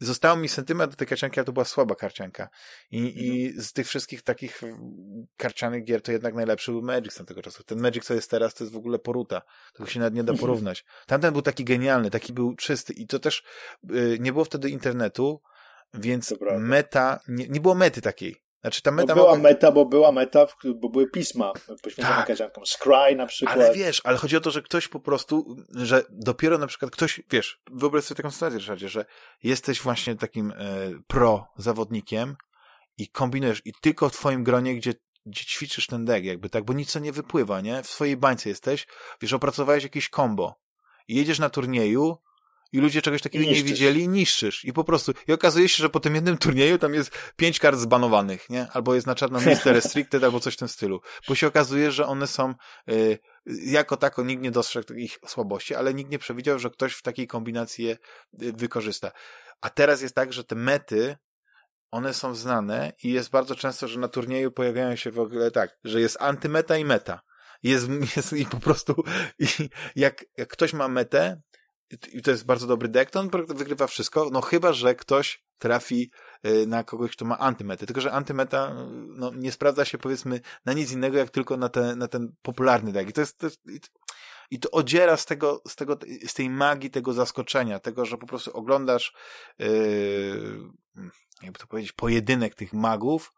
zostało 0.00 0.36
mi 0.36 0.48
sentyment 0.48 0.90
do 0.90 0.96
tej 0.96 1.06
karcianki, 1.06 1.40
ale 1.40 1.44
to 1.44 1.52
była 1.52 1.64
słaba 1.64 1.94
karcianka. 1.94 2.48
I, 2.90 2.98
mhm. 2.98 3.16
I 3.16 3.52
z 3.56 3.72
tych 3.72 3.86
wszystkich 3.86 4.22
takich 4.22 4.60
karcianych 5.36 5.84
gier 5.84 6.02
to 6.02 6.12
jednak 6.12 6.34
najlepszy 6.34 6.70
był 6.70 6.82
Magic 6.82 7.12
z 7.12 7.16
tamtego 7.16 7.42
czasu. 7.42 7.64
Ten 7.64 7.80
Magic, 7.80 8.04
co 8.04 8.14
jest 8.14 8.30
teraz, 8.30 8.54
to 8.54 8.64
jest 8.64 8.74
w 8.74 8.76
ogóle 8.76 8.98
poruta. 8.98 9.42
Tego 9.72 9.90
się 9.90 10.00
nawet 10.00 10.14
nie 10.14 10.24
da 10.24 10.32
mhm. 10.32 10.40
porównać. 10.40 10.84
Tamten 11.06 11.32
był 11.32 11.42
taki 11.42 11.64
genialny, 11.64 12.10
taki 12.10 12.32
był 12.32 12.56
czysty 12.56 12.92
i 12.92 13.06
to 13.06 13.18
też 13.18 13.42
y, 13.90 14.18
nie 14.20 14.32
było 14.32 14.44
wtedy 14.44 14.70
internetu, 14.70 15.40
więc 15.94 16.34
meta, 16.58 17.20
nie, 17.28 17.48
nie 17.48 17.60
było 17.60 17.74
mety 17.74 18.02
takiej. 18.02 18.36
Znaczy 18.60 18.82
ta 18.82 18.90
meta 18.90 19.14
no 19.14 19.14
była 19.14 19.34
mogła... 19.34 19.50
meta, 19.50 19.72
bo 19.72 19.84
była 19.84 20.12
meta, 20.12 20.46
bo 20.74 20.88
były 20.88 21.10
pisma 21.10 21.52
poświęcone 21.82 22.16
tak. 22.16 22.26
kaziankom. 22.26 22.64
Scry 22.66 23.16
na 23.16 23.26
przykład. 23.26 23.56
Ale 23.56 23.74
wiesz, 23.74 24.00
ale 24.04 24.16
chodzi 24.16 24.36
o 24.36 24.40
to, 24.40 24.50
że 24.50 24.62
ktoś 24.62 24.88
po 24.88 25.00
prostu, 25.00 25.56
że 25.74 26.02
dopiero 26.10 26.58
na 26.58 26.66
przykład 26.66 26.90
ktoś, 26.90 27.20
wiesz, 27.30 27.60
wyobraź 27.72 28.04
sobie 28.04 28.16
taką 28.16 28.30
sytuację, 28.30 28.58
Ryszardzie, 28.58 28.88
że 28.88 29.04
jesteś 29.42 29.80
właśnie 29.80 30.16
takim 30.16 30.50
e, 30.50 30.54
pro 31.06 31.46
zawodnikiem 31.56 32.36
i 32.98 33.08
kombinujesz 33.08 33.62
i 33.64 33.72
tylko 33.80 34.08
w 34.08 34.12
twoim 34.12 34.44
gronie, 34.44 34.74
gdzie 34.74 34.94
gdzie 35.26 35.44
ćwiczysz 35.44 35.86
ten 35.86 36.04
deck, 36.04 36.24
jakby 36.24 36.50
tak, 36.50 36.64
bo 36.64 36.72
nic 36.72 36.90
co 36.90 36.98
nie 36.98 37.12
wypływa, 37.12 37.60
nie? 37.60 37.82
W 37.82 37.86
swojej 37.86 38.16
bańce 38.16 38.48
jesteś, 38.48 38.86
wiesz, 39.20 39.32
opracowałeś 39.32 39.82
jakieś 39.82 40.08
combo 40.08 40.60
i 41.08 41.16
jedziesz 41.16 41.38
na 41.38 41.50
turnieju 41.50 42.18
i 42.72 42.78
ludzie 42.78 43.02
czegoś 43.02 43.22
takiego 43.22 43.44
nie 43.44 43.62
widzieli 43.62 44.02
i 44.02 44.08
niszczysz. 44.08 44.64
I 44.64 44.72
po 44.72 44.84
prostu, 44.84 45.12
i 45.28 45.32
okazuje 45.32 45.68
się, 45.68 45.82
że 45.82 45.90
po 45.90 46.00
tym 46.00 46.14
jednym 46.14 46.38
turnieju 46.38 46.78
tam 46.78 46.94
jest 46.94 47.10
pięć 47.36 47.58
kart 47.58 47.78
zbanowanych, 47.78 48.50
nie? 48.50 48.66
Albo 48.72 48.94
jest 48.94 49.06
na 49.06 49.14
czarną 49.14 49.40
listę 49.40 49.72
restricted, 49.72 50.24
albo 50.24 50.40
coś 50.40 50.54
w 50.54 50.56
tym 50.56 50.68
stylu. 50.68 51.00
Bo 51.28 51.34
się 51.34 51.46
okazuje, 51.46 51.92
że 51.92 52.06
one 52.06 52.26
są, 52.26 52.54
y, 52.90 53.18
jako 53.46 53.96
tako 53.96 54.22
nikt 54.22 54.42
nie 54.42 54.50
dostrzegł 54.50 54.94
ich 54.94 55.18
słabości, 55.26 55.74
ale 55.74 55.94
nikt 55.94 56.10
nie 56.10 56.18
przewidział, 56.18 56.58
że 56.58 56.70
ktoś 56.70 56.94
w 56.94 57.02
takiej 57.02 57.26
kombinacji 57.26 57.84
je 57.84 57.92
y, 58.42 58.52
wykorzysta. 58.52 59.12
A 59.60 59.70
teraz 59.70 60.02
jest 60.02 60.14
tak, 60.14 60.32
że 60.32 60.44
te 60.44 60.54
mety, 60.54 61.16
one 61.90 62.14
są 62.14 62.34
znane 62.34 62.92
i 63.02 63.12
jest 63.12 63.30
bardzo 63.30 63.54
często, 63.54 63.88
że 63.88 64.00
na 64.00 64.08
turnieju 64.08 64.52
pojawiają 64.52 64.96
się 64.96 65.10
w 65.10 65.18
ogóle 65.18 65.50
tak, 65.50 65.78
że 65.84 66.00
jest 66.00 66.16
antymeta 66.20 66.76
i 66.76 66.84
meta. 66.84 67.20
Jest, 67.62 67.88
jest 68.16 68.32
i 68.32 68.46
po 68.46 68.60
prostu 68.60 69.04
i 69.38 69.46
jak, 69.96 70.24
jak 70.36 70.48
ktoś 70.48 70.72
ma 70.72 70.88
metę, 70.88 71.40
i 72.12 72.22
to 72.22 72.30
jest 72.30 72.46
bardzo 72.46 72.66
dobry 72.66 72.88
deck, 72.88 73.10
to 73.10 73.20
on 73.20 73.30
wygrywa 73.30 73.86
wszystko, 73.86 74.28
no 74.32 74.40
chyba, 74.40 74.72
że 74.72 74.94
ktoś 74.94 75.44
trafi 75.58 76.10
y, 76.46 76.66
na 76.66 76.84
kogoś, 76.84 77.12
kto 77.12 77.24
ma 77.24 77.38
antymety. 77.38 77.86
Tylko, 77.86 78.00
że 78.00 78.12
antymeta 78.12 78.74
no, 78.90 79.32
nie 79.34 79.52
sprawdza 79.52 79.84
się 79.84 79.98
powiedzmy 79.98 80.40
na 80.64 80.72
nic 80.72 80.92
innego, 80.92 81.18
jak 81.18 81.30
tylko 81.30 81.56
na, 81.56 81.68
te, 81.68 81.96
na 81.96 82.08
ten 82.08 82.32
popularny 82.42 82.92
deck. 82.92 83.10
I 83.10 83.12
to 83.12 83.20
jest, 83.20 83.38
to 83.38 83.46
jest 83.46 83.60
i 84.50 84.58
to 84.58 84.70
odziera 84.70 85.16
z 85.16 85.26
tego, 85.26 85.62
z 85.68 85.76
tego, 85.76 85.98
z 86.26 86.34
tej 86.34 86.50
magii 86.50 86.90
tego 86.90 87.12
zaskoczenia, 87.12 87.78
tego, 87.78 88.04
że 88.04 88.18
po 88.18 88.26
prostu 88.26 88.56
oglądasz, 88.56 89.12
yy, 89.58 90.60
jakby 91.42 91.58
to 91.58 91.66
powiedzieć, 91.66 91.92
pojedynek 91.92 92.54
tych 92.54 92.72
magów 92.72 93.32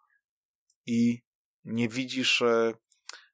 i 0.87 1.23
nie 1.65 1.89
widzisz, 1.89 2.41
yy, 2.41 2.75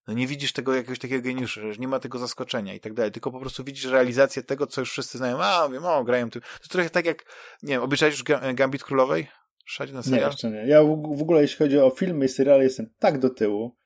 no 0.06 0.14
nie 0.14 0.26
widzisz 0.26 0.52
tego 0.52 0.74
jakiegoś 0.74 0.98
takiego 0.98 1.22
geniuszu, 1.22 1.60
że 1.60 1.78
nie 1.78 1.88
ma 1.88 2.00
tego 2.00 2.18
zaskoczenia 2.18 2.74
i 2.74 2.80
tak 2.80 2.94
dalej, 2.94 3.12
tylko 3.12 3.32
po 3.32 3.40
prostu 3.40 3.64
widzisz 3.64 3.84
realizację 3.84 4.42
tego, 4.42 4.66
co 4.66 4.80
już 4.80 4.90
wszyscy 4.90 5.18
znają. 5.18 5.38
A, 5.40 5.68
wiem, 5.68 5.84
o, 5.84 6.04
grają 6.04 6.30
tu. 6.30 6.40
To 6.40 6.68
trochę 6.70 6.90
tak 6.90 7.06
jak, 7.06 7.24
nie 7.62 7.74
wiem, 7.74 7.82
obejrzałeś 7.82 8.14
już 8.14 8.24
Gambit 8.54 8.84
Królowej? 8.84 9.28
Szedź 9.64 9.92
na 9.92 10.02
serial? 10.02 10.20
Nie, 10.20 10.26
jeszcze 10.26 10.50
nie. 10.50 10.66
Ja 10.66 10.82
w 10.82 11.22
ogóle, 11.22 11.42
jeśli 11.42 11.58
chodzi 11.58 11.78
o 11.78 11.90
filmy 11.90 12.24
i 12.24 12.28
seriale, 12.28 12.64
jestem 12.64 12.86
tak 12.98 13.18
do 13.18 13.30
tyłu. 13.30 13.76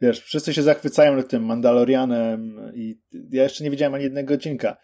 Wiesz, 0.00 0.20
wszyscy 0.20 0.54
się 0.54 0.62
zachwycają 0.62 1.16
nad 1.16 1.28
tym 1.28 1.44
Mandalorianem 1.44 2.72
i 2.74 3.00
ja 3.30 3.42
jeszcze 3.42 3.64
nie 3.64 3.70
widziałem 3.70 3.94
ani 3.94 4.04
jednego 4.04 4.34
odcinka. 4.34 4.76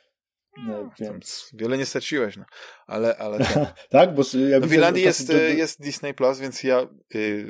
No, 0.56 0.90
więc... 1.00 1.50
Wiele 1.54 1.78
nie 1.78 1.86
straciłeś, 1.86 2.36
no. 2.36 2.44
Ale, 2.86 3.16
ale 3.16 3.38
tak. 3.38 3.74
tak, 3.88 4.14
bo 4.14 4.22
ja 4.50 4.60
no 4.60 4.66
w 4.66 4.72
Irlandii 4.72 5.04
jest, 5.04 5.26
to... 5.26 5.32
jest 5.32 5.82
Disney 5.82 6.14
Plus, 6.14 6.38
więc 6.38 6.62
ja 6.62 6.88
y, 7.14 7.46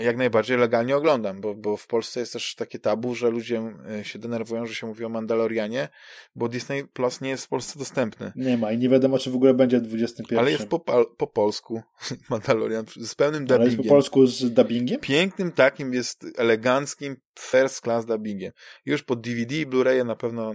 jak 0.00 0.16
najbardziej 0.16 0.58
legalnie 0.58 0.96
oglądam, 0.96 1.40
bo, 1.40 1.54
bo 1.54 1.76
w 1.76 1.86
Polsce 1.86 2.20
jest 2.20 2.32
też 2.32 2.54
takie 2.54 2.78
tabu, 2.78 3.14
że 3.14 3.30
ludzie 3.30 3.74
y, 4.00 4.04
się 4.04 4.18
denerwują, 4.18 4.66
że 4.66 4.74
się 4.74 4.86
mówi 4.86 5.04
o 5.04 5.08
Mandalorianie, 5.08 5.88
bo 6.34 6.48
Disney 6.48 6.84
Plus 6.84 7.20
nie 7.20 7.30
jest 7.30 7.44
w 7.44 7.48
Polsce 7.48 7.78
dostępny. 7.78 8.32
Nie 8.36 8.58
ma 8.58 8.72
i 8.72 8.78
nie 8.78 8.88
wiadomo, 8.88 9.18
czy 9.18 9.30
w 9.30 9.36
ogóle 9.36 9.54
będzie 9.54 9.78
w 9.78 9.82
21. 9.82 10.38
Ale 10.40 10.50
jest 10.50 10.68
po, 10.68 10.80
po 11.16 11.26
polsku 11.26 11.82
Mandalorian 12.30 12.84
z 12.96 13.14
pełnym 13.14 13.46
dubbingiem. 13.46 13.60
Ale 13.60 13.70
jest 13.70 13.82
po 13.82 13.88
polsku 13.88 14.26
z 14.26 14.52
dubbingiem? 14.52 15.00
Pięknym 15.00 15.52
takim, 15.52 15.94
jest 15.94 16.26
eleganckim, 16.36 17.16
first 17.38 17.80
class 17.80 18.06
dubbingiem. 18.06 18.52
Już 18.86 19.02
pod 19.02 19.20
DVD 19.20 19.56
i 19.56 19.66
Blu-ray 19.66 20.04
na 20.04 20.16
pewno 20.16 20.52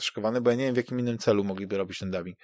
szykowany, 0.00 0.40
bo 0.40 0.50
ja 0.50 0.56
nie 0.56 0.64
wiem 0.64 0.74
w 0.74 0.76
jakim 0.76 1.00
innym 1.00 1.18
celu 1.18 1.44
mogliby 1.44 1.78
robić 1.78 1.98
ten 1.98 2.10
dubbing. 2.10 2.38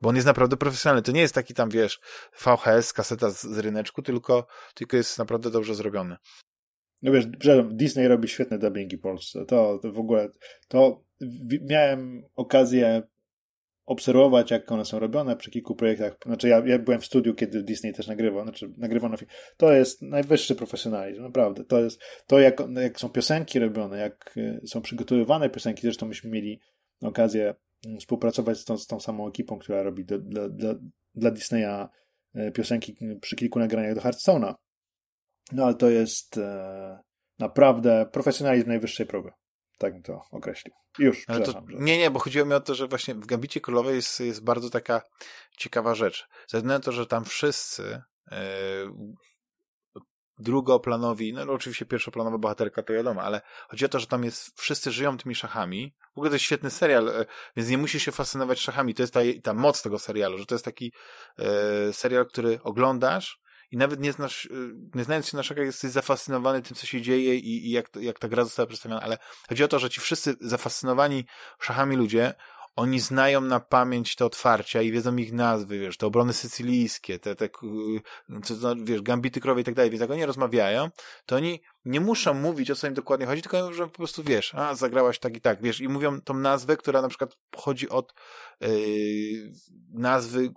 Bo 0.00 0.08
on 0.08 0.14
jest 0.14 0.26
naprawdę 0.26 0.56
profesjonalny. 0.56 1.02
To 1.02 1.12
nie 1.12 1.20
jest 1.20 1.34
taki 1.34 1.54
tam, 1.54 1.70
wiesz, 1.70 2.00
VHS, 2.44 2.92
kaseta 2.92 3.30
z, 3.30 3.42
z 3.42 3.58
ryneczku, 3.58 4.02
tylko, 4.02 4.46
tylko 4.74 4.96
jest 4.96 5.18
naprawdę 5.18 5.50
dobrze 5.50 5.74
zrobiony. 5.74 6.16
No 7.02 7.12
wiesz, 7.12 7.26
Disney 7.70 8.08
robi 8.08 8.28
świetne 8.28 8.58
dubbingi 8.58 8.96
w 8.96 9.00
Polsce. 9.00 9.44
To, 9.46 9.78
to 9.82 9.92
w 9.92 9.98
ogóle, 9.98 10.28
to 10.68 11.00
miałem 11.62 12.22
okazję 12.36 13.02
obserwować, 13.86 14.50
jak 14.50 14.72
one 14.72 14.84
są 14.84 14.98
robione 14.98 15.36
przy 15.36 15.50
kilku 15.50 15.74
projektach. 15.74 16.16
Znaczy, 16.26 16.48
ja, 16.48 16.62
ja 16.66 16.78
byłem 16.78 17.00
w 17.00 17.06
studiu, 17.06 17.34
kiedy 17.34 17.62
Disney 17.62 17.92
też 17.92 18.06
nagrywał, 18.06 18.42
znaczy 18.42 18.72
nagrywano 18.76 19.16
film. 19.16 19.30
To 19.56 19.72
jest 19.72 20.02
najwyższy 20.02 20.54
profesjonalizm, 20.54 21.22
naprawdę. 21.22 21.64
To 21.64 21.80
jest 21.80 22.00
to, 22.26 22.40
jak, 22.40 22.62
jak 22.82 23.00
są 23.00 23.08
piosenki 23.08 23.58
robione, 23.58 23.98
jak 23.98 24.36
y, 24.36 24.60
są 24.66 24.82
przygotowywane 24.82 25.50
piosenki. 25.50 25.82
Zresztą 25.82 26.06
myśmy 26.06 26.30
mieli 26.30 26.60
okazję 27.02 27.54
mm, 27.86 27.98
współpracować 27.98 28.58
z 28.58 28.64
tą, 28.64 28.78
z 28.78 28.86
tą 28.86 29.00
samą 29.00 29.28
ekipą, 29.28 29.58
która 29.58 29.82
robi 29.82 30.04
do, 30.04 30.18
dla, 30.18 30.48
dla, 30.48 30.74
dla 31.14 31.30
Disneya 31.30 31.88
y, 32.36 32.52
piosenki 32.52 32.96
przy 33.20 33.36
kilku 33.36 33.58
nagraniach 33.58 33.94
do 33.94 34.00
Hearthstone'a. 34.00 34.54
No 35.52 35.64
ale 35.64 35.74
to 35.74 35.90
jest 35.90 36.38
e, 36.38 36.98
naprawdę 37.38 38.06
profesjonalizm 38.12 38.68
najwyższej 38.68 39.06
próby. 39.06 39.30
Tak 39.78 39.92
bym 39.92 40.02
to 40.02 40.22
określił. 40.30 40.74
Już, 40.98 41.26
to. 41.26 41.62
Nie, 41.68 41.98
nie, 41.98 42.10
bo 42.10 42.18
chodziło 42.18 42.46
mi 42.46 42.54
o 42.54 42.60
to, 42.60 42.74
że 42.74 42.88
właśnie 42.88 43.14
w 43.14 43.26
Gambicie 43.26 43.60
Królowej 43.60 43.96
jest, 43.96 44.20
jest 44.20 44.44
bardzo 44.44 44.70
taka 44.70 45.02
ciekawa 45.58 45.94
rzecz. 45.94 46.28
Ze 46.48 46.58
względu 46.58 46.68
na 46.68 46.80
to, 46.80 46.92
że 46.92 47.06
tam 47.06 47.24
wszyscy 47.24 48.02
yy, 48.30 48.36
drugoplanowi, 50.38 51.32
no 51.32 51.52
oczywiście 51.52 51.86
pierwszoplanowa 51.86 52.38
bohaterka 52.38 52.82
to 52.82 52.92
wiadomo, 52.92 53.22
ale 53.22 53.40
chodzi 53.68 53.84
o 53.84 53.88
to, 53.88 54.00
że 54.00 54.06
tam 54.06 54.24
jest, 54.24 54.60
wszyscy 54.60 54.90
żyją 54.90 55.18
tymi 55.18 55.34
szachami. 55.34 55.94
W 56.14 56.18
ogóle 56.18 56.30
to 56.30 56.34
jest 56.34 56.44
świetny 56.44 56.70
serial, 56.70 57.08
e, 57.08 57.26
więc 57.56 57.68
nie 57.68 57.78
musisz 57.78 58.02
się 58.02 58.12
fascynować 58.12 58.60
szachami. 58.60 58.94
To 58.94 59.02
jest 59.02 59.14
ta, 59.14 59.20
ta 59.42 59.54
moc 59.54 59.82
tego 59.82 59.98
serialu, 59.98 60.38
że 60.38 60.46
to 60.46 60.54
jest 60.54 60.64
taki 60.64 60.92
e, 61.38 61.92
serial, 61.92 62.26
który 62.26 62.60
oglądasz 62.62 63.40
i 63.70 63.76
nawet 63.76 64.00
nie 64.00 64.12
znasz, 64.12 64.46
e, 64.46 64.48
nie 64.94 65.04
znając 65.04 65.28
się 65.28 65.36
na 65.36 65.42
szachach, 65.42 65.64
jesteś 65.64 65.90
zafascynowany 65.90 66.62
tym, 66.62 66.76
co 66.76 66.86
się 66.86 67.02
dzieje 67.02 67.36
i, 67.36 67.66
i 67.66 67.70
jak, 67.70 67.90
jak 68.00 68.18
ta 68.18 68.28
gra 68.28 68.44
została 68.44 68.66
przedstawiona, 68.66 69.00
ale 69.00 69.18
chodzi 69.48 69.64
o 69.64 69.68
to, 69.68 69.78
że 69.78 69.90
ci 69.90 70.00
wszyscy 70.00 70.34
zafascynowani 70.40 71.24
szachami 71.60 71.96
ludzie 71.96 72.34
oni 72.76 73.00
znają 73.00 73.40
na 73.40 73.60
pamięć 73.60 74.16
te 74.16 74.24
otwarcia 74.24 74.82
i 74.82 74.92
wiedzą 74.92 75.16
ich 75.16 75.32
nazwy, 75.32 75.78
wiesz, 75.78 75.96
te 75.96 76.06
obrony 76.06 76.32
sycylijskie, 76.32 77.18
te, 77.18 77.36
te 77.36 77.48
co, 78.42 78.76
wiesz, 78.84 79.02
gambity 79.02 79.40
krowie 79.40 79.62
i 79.62 79.64
tak 79.64 79.74
dalej, 79.74 79.90
więc 79.90 80.00
jak 80.00 80.10
oni 80.10 80.26
rozmawiają, 80.26 80.90
to 81.26 81.36
oni 81.36 81.62
nie 81.84 82.00
muszą 82.00 82.34
mówić, 82.34 82.70
o 82.70 82.74
co 82.74 82.86
im 82.86 82.94
dokładnie 82.94 83.26
chodzi, 83.26 83.42
tylko 83.42 83.72
że 83.72 83.86
po 83.86 83.96
prostu 83.96 84.22
wiesz, 84.22 84.54
a 84.54 84.74
zagrałaś 84.74 85.18
tak 85.18 85.36
i 85.36 85.40
tak, 85.40 85.62
wiesz, 85.62 85.80
i 85.80 85.88
mówią 85.88 86.20
tą 86.20 86.34
nazwę, 86.34 86.76
która 86.76 87.02
na 87.02 87.08
przykład 87.08 87.36
pochodzi 87.50 87.88
od 87.88 88.14
yy, 88.60 88.68
nazwy 89.92 90.50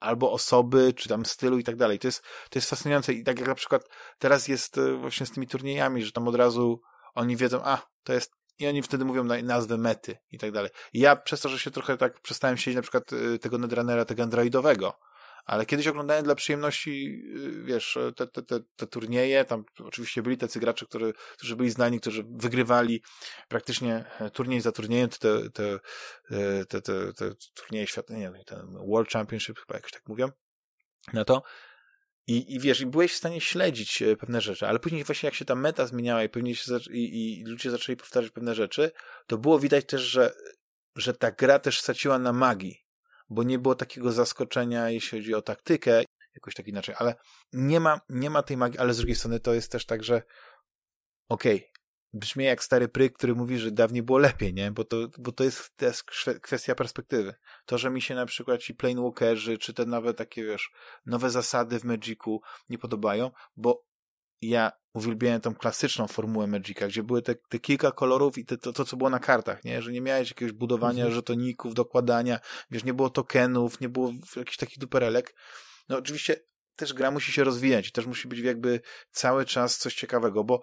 albo 0.00 0.32
osoby, 0.32 0.92
czy 0.96 1.08
tam 1.08 1.24
stylu 1.26 1.58
i 1.58 1.64
tak 1.64 1.76
dalej. 1.76 1.98
To 1.98 2.08
jest, 2.08 2.22
to 2.22 2.58
jest 2.58 2.70
fascynujące 2.70 3.12
i 3.12 3.24
tak 3.24 3.38
jak 3.38 3.48
na 3.48 3.54
przykład 3.54 3.88
teraz 4.18 4.48
jest 4.48 4.78
e, 4.78 4.96
właśnie 4.96 5.26
z 5.26 5.30
tymi 5.30 5.46
turniejami, 5.46 6.02
że 6.02 6.12
tam 6.12 6.28
od 6.28 6.34
razu 6.34 6.80
oni 7.14 7.36
wiedzą, 7.36 7.60
a, 7.64 7.86
to 8.04 8.12
jest 8.12 8.38
i 8.58 8.66
oni 8.66 8.82
wtedy 8.82 9.04
mówią 9.04 9.24
na 9.24 9.42
nazwę 9.42 9.78
mety 9.78 10.18
i 10.30 10.38
tak 10.38 10.52
dalej. 10.52 10.70
I 10.92 11.00
ja 11.00 11.16
przez 11.16 11.40
to, 11.40 11.48
że 11.48 11.58
się 11.58 11.70
trochę 11.70 11.96
tak 11.96 12.20
przestałem 12.20 12.56
siedzieć 12.56 12.76
na 12.76 12.82
przykład 12.82 13.12
y, 13.12 13.38
tego 13.38 13.58
Netrunnera, 13.58 14.04
tego 14.04 14.22
androidowego, 14.22 14.98
ale 15.44 15.66
kiedyś 15.66 15.86
oglądałem 15.86 16.24
dla 16.24 16.34
przyjemności, 16.34 17.22
y, 17.36 17.62
wiesz, 17.64 17.98
te, 18.16 18.26
te, 18.26 18.42
te, 18.42 18.60
te 18.76 18.86
turnieje, 18.86 19.44
tam 19.44 19.64
oczywiście 19.84 20.22
byli 20.22 20.38
tacy 20.38 20.60
gracze, 20.60 20.86
którzy, 20.86 21.12
którzy 21.36 21.56
byli 21.56 21.70
znani, 21.70 22.00
którzy 22.00 22.24
wygrywali 22.30 23.02
praktycznie 23.48 24.04
e, 24.20 24.30
turniej 24.30 24.60
za 24.60 24.72
turniejem, 24.72 25.08
te, 25.08 25.18
te, 25.18 25.50
te, 25.50 26.64
te, 26.68 26.82
te, 26.82 27.12
te 27.12 27.34
turnieje 27.54 27.86
świata, 27.86 28.14
nie 28.14 28.44
ten 28.46 28.78
World 28.88 29.10
Championship 29.10 29.58
chyba 29.58 29.74
jakoś 29.74 29.92
tak 29.92 30.08
mówią, 30.08 30.28
no 31.12 31.24
to 31.24 31.42
i, 32.28 32.54
I 32.54 32.60
wiesz, 32.60 32.80
i 32.80 32.86
byłeś 32.86 33.12
w 33.12 33.16
stanie 33.16 33.40
śledzić 33.40 34.02
e, 34.02 34.16
pewne 34.16 34.40
rzeczy, 34.40 34.66
ale 34.66 34.78
później 34.78 35.04
właśnie 35.04 35.26
jak 35.26 35.34
się 35.34 35.44
ta 35.44 35.54
meta 35.54 35.86
zmieniała 35.86 36.24
i 36.24 36.28
pewnie 36.28 36.56
się 36.56 36.76
i, 36.90 37.40
i 37.40 37.44
ludzie 37.44 37.70
zaczęli 37.70 37.96
powtarzać 37.96 38.30
pewne 38.30 38.54
rzeczy, 38.54 38.90
to 39.26 39.38
było 39.38 39.58
widać 39.58 39.86
też, 39.86 40.02
że, 40.02 40.32
że 40.96 41.14
ta 41.14 41.30
gra 41.30 41.58
też 41.58 41.80
straciła 41.80 42.18
na 42.18 42.32
magii, 42.32 42.87
bo 43.30 43.42
nie 43.42 43.58
było 43.58 43.74
takiego 43.74 44.12
zaskoczenia, 44.12 44.90
jeśli 44.90 45.18
chodzi 45.18 45.34
o 45.34 45.42
taktykę, 45.42 46.02
jakoś 46.34 46.54
tak 46.54 46.68
inaczej, 46.68 46.94
ale 46.98 47.14
nie 47.52 47.80
ma, 47.80 48.00
nie 48.08 48.30
ma 48.30 48.42
tej 48.42 48.56
magii, 48.56 48.78
ale 48.78 48.94
z 48.94 48.96
drugiej 48.96 49.16
strony 49.16 49.40
to 49.40 49.54
jest 49.54 49.72
też 49.72 49.86
tak, 49.86 50.04
że 50.04 50.22
okej, 51.28 51.56
okay, 51.56 51.68
brzmi 52.12 52.44
jak 52.44 52.64
stary 52.64 52.88
pryk, 52.88 53.16
który 53.16 53.34
mówi, 53.34 53.58
że 53.58 53.70
dawniej 53.70 54.02
było 54.02 54.18
lepiej, 54.18 54.54
nie? 54.54 54.70
Bo 54.70 54.84
to, 54.84 54.96
bo 55.18 55.32
to 55.32 55.44
jest, 55.44 55.76
to 55.76 55.84
jest 55.84 56.02
kwestia 56.42 56.74
perspektywy. 56.74 57.34
To, 57.66 57.78
że 57.78 57.90
mi 57.90 58.02
się 58.02 58.14
na 58.14 58.26
przykład 58.26 58.60
ci 58.60 58.74
Planewalkerzy, 58.74 59.58
czy 59.58 59.74
te 59.74 59.86
nowe 59.86 60.14
takie, 60.14 60.44
wiesz, 60.44 60.70
nowe 61.06 61.30
zasady 61.30 61.80
w 61.80 61.84
Magicu 61.84 62.40
nie 62.68 62.78
podobają, 62.78 63.30
bo 63.56 63.87
ja 64.42 64.72
uwielbiałem 64.94 65.40
tą 65.40 65.54
klasyczną 65.54 66.06
formułę 66.06 66.46
Magica, 66.46 66.88
gdzie 66.88 67.02
były 67.02 67.22
te, 67.22 67.34
te 67.34 67.58
kilka 67.58 67.92
kolorów 67.92 68.38
i 68.38 68.44
te, 68.44 68.58
to, 68.58 68.72
to, 68.72 68.84
co 68.84 68.96
było 68.96 69.10
na 69.10 69.18
kartach, 69.18 69.64
nie? 69.64 69.82
Że 69.82 69.92
nie 69.92 70.00
miałeś 70.00 70.30
jakiegoś 70.30 70.52
budowania 70.52 71.04
mhm. 71.04 71.14
żetoników, 71.14 71.74
dokładania, 71.74 72.40
wiesz, 72.70 72.84
nie 72.84 72.94
było 72.94 73.10
tokenów, 73.10 73.80
nie 73.80 73.88
było 73.88 74.12
jakichś 74.36 74.56
takich 74.56 74.78
duperelek. 74.78 75.34
No 75.88 75.96
oczywiście 75.98 76.36
też 76.76 76.94
gra 76.94 77.10
musi 77.10 77.32
się 77.32 77.44
rozwijać 77.44 77.88
i 77.88 77.92
też 77.92 78.06
musi 78.06 78.28
być 78.28 78.38
jakby 78.38 78.80
cały 79.10 79.44
czas 79.44 79.78
coś 79.78 79.94
ciekawego, 79.94 80.44
bo 80.44 80.60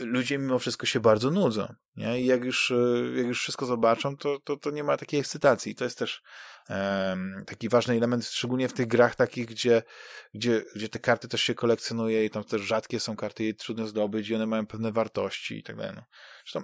ludzie 0.00 0.38
mimo 0.38 0.58
wszystko 0.58 0.86
się 0.86 1.00
bardzo 1.00 1.30
nudzą. 1.30 1.74
Nie? 1.96 2.20
I 2.20 2.26
jak 2.26 2.44
już, 2.44 2.70
e, 2.70 2.74
jak 3.16 3.26
już 3.26 3.40
wszystko 3.40 3.66
zobaczą, 3.66 4.16
to, 4.16 4.38
to, 4.44 4.56
to 4.56 4.70
nie 4.70 4.84
ma 4.84 4.96
takiej 4.96 5.20
ekscytacji. 5.20 5.74
To 5.74 5.84
jest 5.84 5.98
też 5.98 6.22
um, 6.68 7.44
taki 7.46 7.68
ważny 7.68 7.94
element, 7.94 8.26
szczególnie 8.26 8.68
w 8.68 8.72
tych 8.72 8.86
grach 8.86 9.14
takich, 9.14 9.46
gdzie, 9.46 9.82
gdzie, 10.34 10.64
gdzie 10.74 10.88
te 10.88 10.98
karty 10.98 11.28
też 11.28 11.42
się 11.42 11.54
kolekcjonuje 11.54 12.24
i 12.24 12.30
tam 12.30 12.44
też 12.44 12.62
rzadkie 12.62 13.00
są 13.00 13.16
karty 13.16 13.44
i 13.44 13.54
trudno 13.54 13.86
zdobyć 13.86 14.28
i 14.28 14.34
one 14.34 14.46
mają 14.46 14.66
pewne 14.66 14.92
wartości 14.92 15.58
i 15.58 15.62
tak 15.62 15.76
dalej. 15.76 15.92
No. 15.96 16.02
Zresztą 16.44 16.62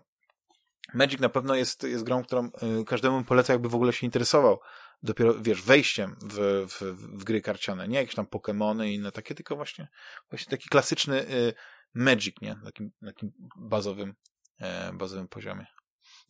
Magic 0.95 1.21
na 1.21 1.29
pewno 1.29 1.55
jest, 1.55 1.83
jest 1.83 2.05
grą, 2.05 2.25
którą 2.25 2.51
y, 2.81 2.85
każdemu 2.85 3.25
polecam, 3.25 3.55
jakby 3.55 3.69
w 3.69 3.75
ogóle 3.75 3.93
się 3.93 4.07
interesował 4.07 4.61
dopiero, 5.03 5.35
wiesz, 5.41 5.63
wejściem 5.63 6.17
w, 6.23 6.67
w, 6.69 6.81
w 7.21 7.25
gry 7.25 7.41
karciane. 7.41 7.89
Nie 7.89 7.99
jakieś 7.99 8.15
tam 8.15 8.27
Pokémony 8.27 8.87
i 8.87 8.95
inne 8.95 9.13
takie, 9.13 9.35
tylko 9.35 9.57
właśnie, 9.57 9.89
właśnie 10.31 10.51
taki 10.51 10.69
klasyczny 10.69 11.31
y, 11.31 11.55
Magic, 11.97 12.37
nie? 12.43 12.55
Na 12.55 12.65
takim, 12.65 12.91
takim 13.07 13.33
bazowym, 13.57 14.15
e, 14.61 14.93
bazowym 14.93 15.29
poziomie. 15.29 15.67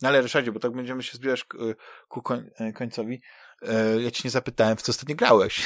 No 0.01 0.09
ale 0.09 0.21
Ryszardzie, 0.21 0.51
bo 0.51 0.59
tak 0.59 0.71
będziemy 0.71 1.03
się 1.03 1.17
zbliżać 1.17 1.45
ku 2.07 2.21
koń, 2.21 2.49
e, 2.55 2.73
końcowi. 2.73 3.21
E, 3.61 4.01
ja 4.01 4.11
ci 4.11 4.21
nie 4.25 4.31
zapytałem, 4.31 4.77
w 4.77 4.81
co 4.81 4.89
ostatnio 4.89 5.15
grałeś. 5.15 5.65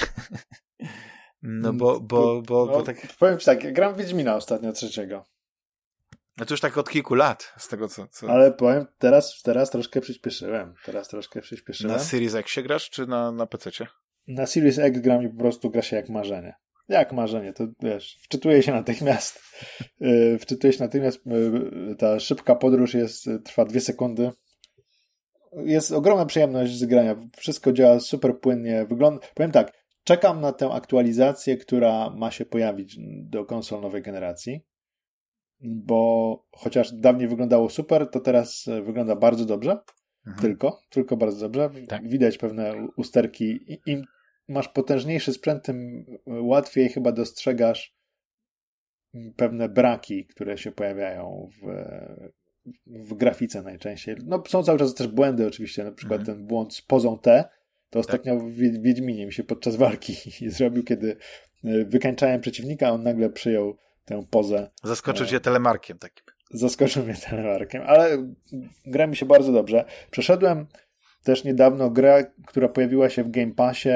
no 1.41 1.73
bo, 1.73 1.99
bo, 1.99 2.41
bo, 2.41 2.65
no, 2.65 2.71
bo 2.71 2.81
tak... 2.81 2.97
Powiem 3.19 3.39
ci 3.39 3.45
tak, 3.45 3.73
gram 3.73 3.95
Wiedźmina 3.95 4.35
ostatnio 4.35 4.71
trzeciego. 4.71 5.25
No 6.37 6.45
to 6.45 6.53
już 6.53 6.61
tak 6.61 6.77
od 6.77 6.89
kilku 6.89 7.15
lat, 7.15 7.53
z 7.57 7.67
tego 7.67 7.87
co... 7.87 8.07
co... 8.07 8.29
Ale 8.29 8.51
powiem, 8.51 8.85
teraz, 8.97 9.41
teraz 9.41 9.69
troszkę 9.69 10.01
przyspieszyłem. 10.01 10.73
Teraz 10.85 11.07
troszkę 11.07 11.41
przyspieszyłem. 11.41 11.97
Na 11.97 12.03
Series 12.03 12.35
X 12.35 12.51
się 12.51 12.63
grasz, 12.63 12.89
czy 12.89 13.07
na, 13.07 13.31
na 13.31 13.45
PC? 13.45 13.71
Na 14.27 14.45
Series 14.45 14.79
X 14.79 14.99
gram 14.99 15.23
i 15.23 15.29
po 15.29 15.37
prostu 15.37 15.69
gra 15.69 15.81
się 15.81 15.95
jak 15.95 16.09
marzenie. 16.09 16.55
Jak 16.91 17.13
marzenie, 17.13 17.53
to 17.53 17.67
wiesz, 17.79 18.17
wczytuje 18.21 18.63
się 18.63 18.71
natychmiast. 18.71 19.41
Y, 20.01 20.37
wczytuje 20.39 20.73
się 20.73 20.83
natychmiast. 20.83 21.27
Y, 21.27 21.95
ta 21.95 22.19
szybka 22.19 22.55
podróż 22.55 22.93
jest, 22.93 23.29
trwa 23.43 23.65
dwie 23.65 23.81
sekundy. 23.81 24.31
Jest 25.53 25.91
ogromna 25.91 26.25
przyjemność 26.25 26.77
z 26.77 26.85
grania. 26.85 27.15
Wszystko 27.37 27.73
działa 27.73 27.99
super 27.99 28.39
płynnie. 28.39 28.85
Wygląda, 28.85 29.27
powiem 29.35 29.51
tak, 29.51 29.73
czekam 30.03 30.41
na 30.41 30.51
tę 30.51 30.71
aktualizację, 30.71 31.57
która 31.57 32.09
ma 32.09 32.31
się 32.31 32.45
pojawić 32.45 32.97
do 33.23 33.45
konsol 33.45 33.81
nowej 33.81 34.01
generacji. 34.01 34.61
Bo 35.59 36.43
chociaż 36.51 36.91
dawniej 36.93 37.27
wyglądało 37.27 37.69
super, 37.69 38.09
to 38.09 38.19
teraz 38.19 38.65
wygląda 38.85 39.15
bardzo 39.15 39.45
dobrze. 39.45 39.77
Mhm. 40.27 40.41
Tylko, 40.41 40.81
tylko 40.89 41.17
bardzo 41.17 41.49
dobrze. 41.49 41.69
Tak. 41.87 42.09
Widać 42.09 42.37
pewne 42.37 42.87
usterki. 42.95 43.59
Im 43.85 44.03
masz 44.47 44.67
potężniejszy 44.67 45.33
sprzęt, 45.33 45.63
tym 45.63 46.05
łatwiej 46.27 46.89
chyba 46.89 47.11
dostrzegasz 47.11 47.95
pewne 49.35 49.69
braki, 49.69 50.25
które 50.25 50.57
się 50.57 50.71
pojawiają 50.71 51.49
w, 51.61 51.85
w 52.85 53.13
grafice 53.13 53.61
najczęściej. 53.61 54.15
No, 54.25 54.43
są 54.47 54.63
cały 54.63 54.79
czas 54.79 54.93
też 54.93 55.07
błędy 55.07 55.47
oczywiście, 55.47 55.83
na 55.83 55.91
przykład 55.91 56.19
mhm. 56.19 56.37
ten 56.37 56.47
błąd 56.47 56.73
z 56.73 56.81
pozą 56.81 57.19
T, 57.19 57.43
to 57.89 57.99
ostatnio 57.99 58.35
tak. 58.35 58.43
w 58.43 58.81
Wiedźminie 58.81 59.25
mi 59.25 59.33
się 59.33 59.43
podczas 59.43 59.75
walki 59.75 60.15
zrobił, 60.57 60.83
kiedy 60.83 61.17
e, 61.63 61.85
wykańczałem 61.85 62.41
przeciwnika, 62.41 62.87
a 62.87 62.91
on 62.91 63.03
nagle 63.03 63.29
przyjął 63.29 63.77
tę 64.05 64.25
pozę. 64.29 64.69
Zaskoczył 64.83 65.25
e, 65.25 65.29
cię 65.29 65.39
telemarkiem 65.39 65.97
takim. 65.97 66.25
Zaskoczył 66.51 67.03
mnie 67.03 67.15
telemarkiem, 67.29 67.81
ale 67.85 68.33
gra 68.85 69.07
mi 69.07 69.15
się 69.15 69.25
bardzo 69.25 69.51
dobrze. 69.51 69.85
Przeszedłem 70.11 70.67
też 71.23 71.43
niedawno 71.43 71.89
grę, 71.89 72.31
która 72.47 72.69
pojawiła 72.69 73.09
się 73.09 73.23
w 73.23 73.31
Game 73.31 73.51
Passie, 73.51 73.89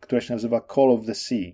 która 0.00 0.20
się 0.20 0.34
nazywa 0.34 0.60
Call 0.74 0.90
of 0.90 1.06
the 1.06 1.14
Sea. 1.14 1.52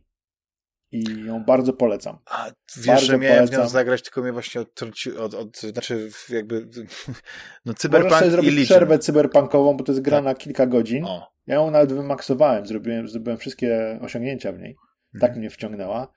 I 0.93 1.25
ją 1.27 1.45
bardzo 1.45 1.73
polecam. 1.73 2.19
A 2.27 2.51
wiesz, 2.77 2.87
bardzo 2.87 3.07
że 3.07 3.19
miałem 3.19 3.39
polecam. 3.39 3.61
w 3.61 3.62
nią 3.62 3.69
zagrać, 3.69 4.03
tylko 4.03 4.23
mnie 4.23 4.33
właśnie 4.33 4.61
odtrąci, 4.61 5.17
od, 5.17 5.35
od, 5.35 5.57
znaczy 5.61 6.11
jakby 6.29 6.69
no 7.67 7.75
cyberpunk 7.75 8.12
Możesz 8.12 8.31
zrobić 8.31 8.51
Legion. 8.51 8.65
przerwę 8.65 8.99
cyberpunkową, 8.99 9.77
bo 9.77 9.85
to 9.85 9.93
jest 9.93 10.03
gra 10.03 10.17
tak. 10.17 10.25
na 10.25 10.35
kilka 10.35 10.67
godzin. 10.67 11.05
O. 11.05 11.33
Ja 11.47 11.55
ją 11.55 11.71
nawet 11.71 11.93
wymaksowałem, 11.93 12.67
zrobiłem, 12.67 13.09
zrobiłem 13.09 13.39
wszystkie 13.39 13.99
osiągnięcia 14.03 14.53
w 14.53 14.59
niej. 14.59 14.77
Tak 15.12 15.23
mhm. 15.23 15.39
mnie 15.39 15.51
wciągnęła. 15.51 16.12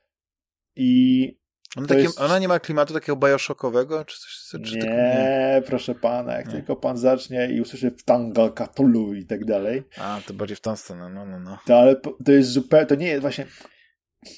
I 0.76 1.43
ona, 1.78 1.88
takie, 1.88 2.02
jest... 2.02 2.22
ona, 2.22 2.40
nie 2.40 2.48
ma 2.48 2.60
klimatu 2.60 2.94
takiego 2.94 3.16
bajoszockowego? 3.16 4.06
Czy 4.06 4.20
coś, 4.20 4.62
czy 4.64 4.78
nie, 4.78 4.84
nie, 4.84 5.62
proszę 5.66 5.96
pana, 5.96 6.34
jak 6.34 6.46
nie. 6.46 6.52
tylko 6.52 6.76
pan 6.76 6.98
zacznie 6.98 7.50
i 7.52 7.62
usłyszy 7.62 7.92
w 7.92 8.04
Tanga 8.04 8.50
Katulu 8.50 9.14
i 9.14 9.26
tak 9.26 9.46
dalej. 9.46 9.84
A, 9.98 10.20
to 10.28 10.34
bardziej 10.34 10.58
w 10.58 10.62
tą 10.62 10.76
stronę, 10.76 11.10
no, 11.10 11.26
no, 11.26 11.40
no. 11.40 11.58
To, 11.66 11.80
ale 11.80 11.96
to 11.96 12.32
jest 12.32 12.50
zupełnie, 12.50 12.86
to 12.86 12.96
nie 12.96 13.08
jest 13.08 13.22
właśnie, 13.22 13.46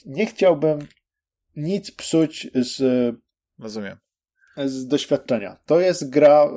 nie 0.05 0.25
chciałbym 0.25 0.79
nic 1.55 1.91
psuć 1.91 2.47
z... 2.55 3.15
Rozumiem. 3.59 3.97
Z 4.65 4.87
doświadczenia. 4.87 5.57
To 5.65 5.79
jest 5.79 6.09
gra, 6.09 6.49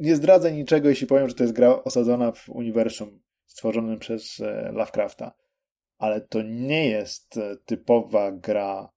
nie 0.00 0.16
zdradzę 0.16 0.52
niczego, 0.52 0.88
jeśli 0.88 1.06
powiem, 1.06 1.28
że 1.28 1.34
to 1.34 1.44
jest 1.44 1.54
gra 1.54 1.82
osadzona 1.84 2.32
w 2.32 2.48
uniwersum 2.48 3.20
stworzonym 3.46 3.98
przez 3.98 4.40
e, 4.40 4.72
Lovecrafta. 4.72 5.32
Ale 5.98 6.20
to 6.20 6.42
nie 6.42 6.88
jest 6.88 7.36
e, 7.36 7.56
typowa 7.66 8.32
gra 8.32 8.95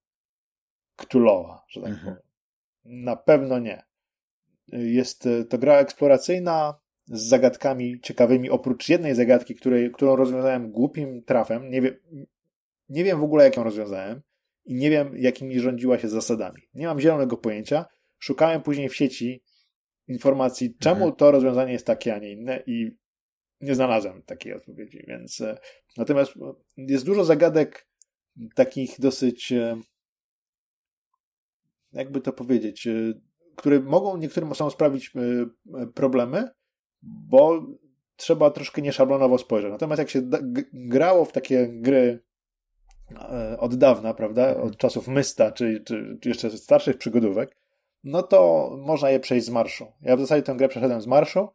Ktulowa, 1.00 1.66
że 1.68 1.82
tak 1.82 2.00
powiem. 2.00 2.16
Na 2.86 3.16
pewno 3.16 3.60
nie. 3.60 3.84
Jest 4.68 5.26
e, 5.26 5.46
to 5.46 5.58
gra 5.58 5.80
eksploracyjna 5.80 6.80
z 7.06 7.22
zagadkami 7.22 8.00
ciekawymi, 8.02 8.50
oprócz 8.50 8.90
jednej 8.90 9.16
zagadki, 9.16 9.56
której, 9.56 9.92
którą 9.92 10.16
rozwiązałem 10.16 10.72
głupim 10.72 11.24
trafem. 11.24 11.70
Nie 11.70 11.82
wiem, 11.82 11.96
nie 12.90 13.04
wiem 13.04 13.20
w 13.20 13.24
ogóle, 13.24 13.44
jak 13.44 13.58
ją 13.58 13.64
rozwiązałem. 13.64 14.22
i 14.66 14.76
nie 14.76 14.90
wiem, 14.90 15.18
jakimi 15.18 15.60
rządziła 15.60 16.00
się 16.00 16.10
zasadami. 16.10 16.62
Nie 16.74 16.86
mam 16.88 17.00
zielonego 17.00 17.38
pojęcia. 17.38 17.86
Szukałem 18.18 18.62
później 18.62 18.90
w 18.90 18.96
sieci 18.96 19.44
informacji, 20.08 20.76
czemu 20.80 20.96
mhm. 20.96 21.16
to 21.16 21.32
rozwiązanie 21.32 21.74
jest 21.74 21.86
takie, 21.86 22.16
a 22.16 22.20
nie 22.20 22.32
inne 22.32 22.64
i 22.66 22.98
nie 23.62 23.76
znalazłem 23.76 24.24
takiej 24.24 24.54
odpowiedzi, 24.54 25.04
więc 25.08 25.42
e, 25.42 25.58
natomiast 25.98 26.34
jest 26.78 27.06
dużo 27.06 27.24
zagadek 27.24 27.88
takich 28.56 29.00
dosyć 29.00 29.52
e, 29.52 29.82
jakby 31.94 32.22
to 32.22 32.34
powiedzieć, 32.34 32.88
e, 32.88 32.92
które 33.56 33.80
mogą 33.80 34.18
niektórym 34.18 34.52
osobom 34.52 34.72
sprawić 34.72 35.14
problemy, 35.94 36.50
bo 37.02 37.66
trzeba 38.16 38.50
troszkę 38.50 38.82
nieszablonowo 38.82 39.38
spojrzeć. 39.38 39.72
Natomiast 39.72 40.00
jak 40.00 40.10
się 40.10 40.22
grało 40.74 41.26
w 41.26 41.32
takie 41.32 41.68
gry 41.68 42.24
od 43.60 43.76
dawna, 43.76 44.14
prawda, 44.14 44.58
od 44.58 44.78
czasów 44.78 45.08
Mysta, 45.08 45.52
czy, 45.52 45.84
czy, 45.86 46.18
czy 46.22 46.30
jeszcze 46.30 46.50
starszych 46.50 46.98
przygodówek, 46.98 47.56
no 48.04 48.24
to 48.24 48.70
można 48.82 49.10
je 49.10 49.20
przejść 49.20 49.46
z 49.46 49.50
marszu. 49.50 49.88
Ja 50.02 50.18
w 50.18 50.20
zasadzie 50.20 50.44
tę 50.44 50.56
grę 50.56 50.68
przeszedłem 50.68 51.02
z 51.02 51.08
marszu, 51.08 51.50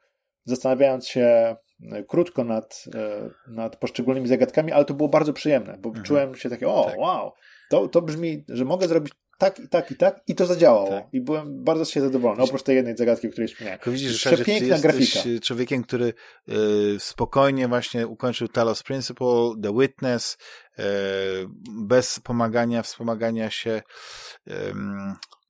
zastanawiając 0.45 1.09
się 1.09 1.57
e, 1.93 2.05
krótko 2.05 2.45
nad, 2.45 2.85
e, 2.95 3.31
nad 3.53 3.77
poszczególnymi 3.77 4.29
zagadkami, 4.29 4.73
ale 4.73 4.85
to 4.85 4.95
było 4.95 5.09
bardzo 5.09 5.33
przyjemne, 5.33 5.79
bo 5.79 5.89
mhm. 5.89 6.05
czułem 6.05 6.35
się 6.35 6.51
takie, 6.51 6.69
o, 6.69 6.85
tak. 6.85 6.99
wow, 6.99 7.33
to, 7.71 7.89
to 7.89 8.03
brzmi, 8.03 8.45
że 8.49 8.65
mogę 8.65 8.89
zrobić 8.89 9.13
tak 9.45 9.61
i 9.61 9.69
tak 9.69 9.91
i 9.91 9.97
tak 9.97 10.21
i 10.27 10.35
to 10.35 10.47
zadziałało. 10.47 10.89
Tak. 10.89 11.05
I 11.13 11.21
byłem 11.21 11.65
bardzo 11.65 11.85
się 11.85 12.01
zadowolony, 12.01 12.43
oprócz 12.43 12.63
tej 12.63 12.77
jednej 12.77 12.97
zagadki, 12.97 13.29
o 13.29 13.31
której 13.31 13.49
wspomniałem. 13.49 13.81
Widzisz, 13.87 14.25
Przepiękna 14.25 14.79
grafika. 14.79 15.21
człowiekiem, 15.43 15.83
który 15.83 16.13
y, 16.49 16.97
spokojnie 16.99 17.69
właśnie 17.69 18.07
ukończył 18.07 18.49
Talos 18.49 18.83
Principle, 18.83 19.53
The 19.63 19.79
Witness, 19.79 20.37
y, 20.79 20.83
bez 21.87 22.21
pomagania, 22.21 22.83
wspomagania 22.83 23.51
się 23.51 23.83
y, 24.49 24.53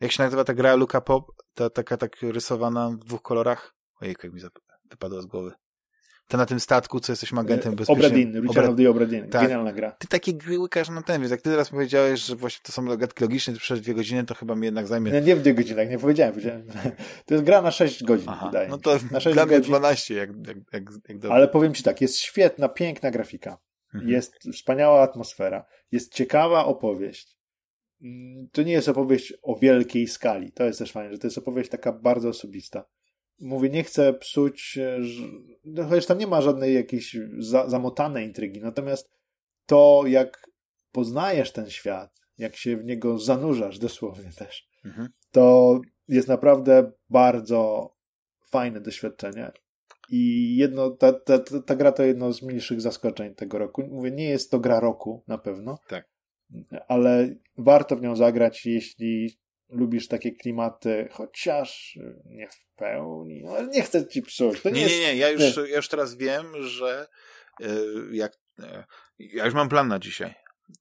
jak 0.01 0.13
się 0.13 0.23
nazywa 0.23 0.45
ta 0.45 0.55
gra 0.55 0.75
Luka 0.75 1.01
Pop? 1.01 1.27
Ta 1.55 1.71
taka 1.71 1.97
tak 1.97 2.17
rysowana 2.23 2.91
w 2.91 3.05
dwóch 3.05 3.23
kolorach? 3.23 3.75
Ojej, 4.01 4.17
jak 4.23 4.33
mi 4.33 4.41
wypadło 4.91 5.23
z 5.23 5.27
głowy. 5.27 5.53
To 6.29 6.37
na 6.37 6.47
tym 6.47 6.61
statku, 6.61 7.01
co 7.01 7.13
jesteśmy 7.13 7.41
agentem 7.41 7.73
e, 7.73 7.77
bezpiecznym. 7.77 8.07
Obradin, 8.07 8.43
Richard 8.43 8.69
of 8.69 8.77
the 8.77 8.91
Obradin. 8.91 9.29
Tak. 9.29 9.43
Genialna 9.43 9.73
gra. 9.73 9.91
Ty 9.91 10.09
takie 10.09 10.35
gry 10.35 10.59
łykasz 10.59 10.89
na 10.89 11.03
ten, 11.03 11.21
więc 11.21 11.31
jak 11.31 11.43
ty 11.43 11.51
teraz 11.51 11.71
powiedziałeś, 11.71 12.21
że 12.21 12.37
właśnie 12.37 12.61
to 12.63 12.73
są 12.73 12.89
zagadki 12.89 13.25
logiczne 13.25 13.55
przez 13.55 13.81
dwie 13.81 13.95
godziny, 13.95 14.25
to 14.25 14.35
chyba 14.35 14.55
mi 14.55 14.65
jednak 14.65 14.87
zajmie... 14.87 15.13
Nie, 15.13 15.21
nie 15.21 15.37
w 15.37 15.43
dwie 15.43 15.55
godziny, 15.55 15.87
nie 15.87 15.99
powiedziałem. 15.99 16.35
powiedziałem. 16.35 16.67
To 17.27 17.35
jest 17.35 17.45
gra 17.45 17.63
na 17.63 17.71
6 17.71 18.05
godzin, 18.05 18.29
Aha, 18.29 18.47
wydaje 18.47 18.69
No 18.69 18.79
to 18.79 18.99
na 19.11 19.21
6 19.21 19.35
dla 19.35 19.47
mnie 19.47 19.61
12, 19.61 20.15
jak, 20.15 20.31
jak, 20.47 20.57
jak, 20.73 20.85
jak 21.09 21.25
Ale 21.31 21.49
powiem 21.49 21.75
ci 21.75 21.83
tak, 21.83 22.01
jest 22.01 22.19
świetna, 22.19 22.69
piękna 22.69 23.11
grafika. 23.11 23.59
Mhm. 23.95 24.13
Jest 24.13 24.35
wspaniała 24.53 25.03
atmosfera. 25.03 25.65
Jest 25.93 26.15
ciekawa 26.15 26.65
opowieść. 26.65 27.39
Mm, 28.03 28.49
to 28.53 28.63
nie 28.63 28.73
jest 28.73 28.89
opowieść 28.89 29.35
o 29.43 29.59
wielkiej 29.59 30.09
skali. 30.09 30.53
To 30.53 30.65
jest 30.65 30.79
też 30.79 30.93
fajne, 30.93 31.13
że 31.13 31.19
to 31.19 31.27
jest 31.27 31.39
opowieść 31.39 31.71
taka 31.71 31.93
bardzo 31.93 32.29
osobista. 32.29 32.85
Mówię, 33.41 33.71
nie 33.71 33.85
chcę 33.85 34.15
psuć, 34.15 34.79
no, 35.65 35.85
chociaż 35.85 36.07
tam 36.07 36.19
nie 36.19 36.27
ma 36.27 36.41
żadnej 36.41 36.75
jakiejś 36.75 37.17
za, 37.39 37.69
zamotanej 37.69 38.27
intrygi, 38.27 38.61
natomiast 38.61 39.11
to, 39.67 40.03
jak 40.07 40.51
poznajesz 40.93 41.53
ten 41.53 41.71
świat, 41.71 42.21
jak 42.39 42.57
się 42.57 42.77
w 42.77 42.85
niego 42.85 43.19
zanurzasz 43.19 43.79
dosłownie 43.79 44.31
też, 44.33 44.69
mhm. 44.85 45.09
to 45.31 45.81
jest 46.09 46.29
naprawdę 46.29 46.93
bardzo 47.11 47.91
fajne 48.51 48.81
doświadczenie. 48.81 49.53
I 50.11 50.57
jedno, 50.57 50.91
ta, 50.91 51.13
ta, 51.13 51.39
ta, 51.39 51.63
ta 51.63 51.77
gra 51.77 51.93
to 51.93 52.03
jedno 52.03 52.33
z 52.33 52.43
mniejszych 52.43 52.81
zaskoczeń 52.81 53.35
tego 53.35 53.59
roku. 53.59 53.83
Mówię, 53.91 54.11
nie 54.11 54.29
jest 54.29 54.51
to 54.51 54.61
gra 54.61 54.81
roku 54.81 55.25
na 55.27 55.39
pewno. 55.39 55.79
Tak 55.89 56.15
ale 56.89 57.35
warto 57.59 57.97
w 57.97 58.03
nią 58.03 58.17
zagrać, 58.17 58.67
jeśli 58.67 59.39
lubisz 59.69 60.09
takie 60.09 60.33
klimaty, 60.33 61.09
chociaż 61.13 61.99
nie 62.25 62.49
w 62.49 62.77
pełni. 62.77 63.43
No, 63.45 63.53
ale 63.53 63.69
nie 63.69 63.83
chcę 63.83 64.09
ci 64.09 64.23
psuć. 64.23 64.63
To 64.63 64.71
nie, 64.71 64.75
nie, 64.75 64.81
jest, 64.83 64.95
nie, 64.95 65.01
nie. 65.01 65.17
Ja 65.17 65.31
już, 65.31 65.57
ja 65.57 65.77
już 65.77 65.89
teraz 65.89 66.15
wiem, 66.15 66.47
że 66.63 67.07
yy, 67.61 68.09
jak. 68.13 68.33
Yy, 68.59 68.85
ja 69.19 69.45
już 69.45 69.55
mam 69.55 69.69
plan 69.69 69.89
na 69.89 69.99
dzisiaj. 69.99 70.35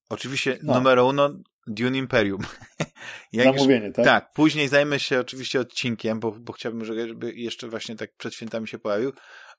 Oczywiście 0.09 0.59
no. 0.63 0.73
numer 0.73 0.99
uno 0.99 1.29
Dune 1.67 1.97
Imperium. 1.97 2.41
Jak 3.33 3.45
Zamówienie, 3.45 3.91
tak? 3.91 4.05
Tak. 4.05 4.33
Później 4.33 4.67
zajmę 4.67 4.99
się 4.99 5.19
oczywiście 5.19 5.59
odcinkiem, 5.59 6.19
bo, 6.19 6.31
bo 6.31 6.53
chciałbym, 6.53 6.85
żeby 6.85 7.33
jeszcze 7.33 7.67
właśnie 7.67 7.95
tak 7.95 8.15
przed 8.15 8.33
świętami 8.33 8.67
się 8.67 8.79
pojawił, 8.79 9.11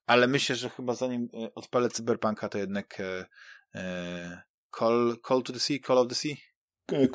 ale 0.06 0.26
myślę, 0.26 0.56
że 0.56 0.70
chyba 0.70 0.94
zanim 0.94 1.28
odpalę 1.54 1.88
Cyberpunka, 1.88 2.48
to 2.48 2.58
jednak 2.58 3.00
e, 3.00 3.26
e, 3.74 4.42
Call, 4.78 5.16
Call 5.28 5.42
to 5.42 5.52
the 5.52 5.58
Sea, 5.58 5.78
Call 5.86 5.98
of 5.98 6.08
the 6.08 6.14
Sea? 6.14 6.34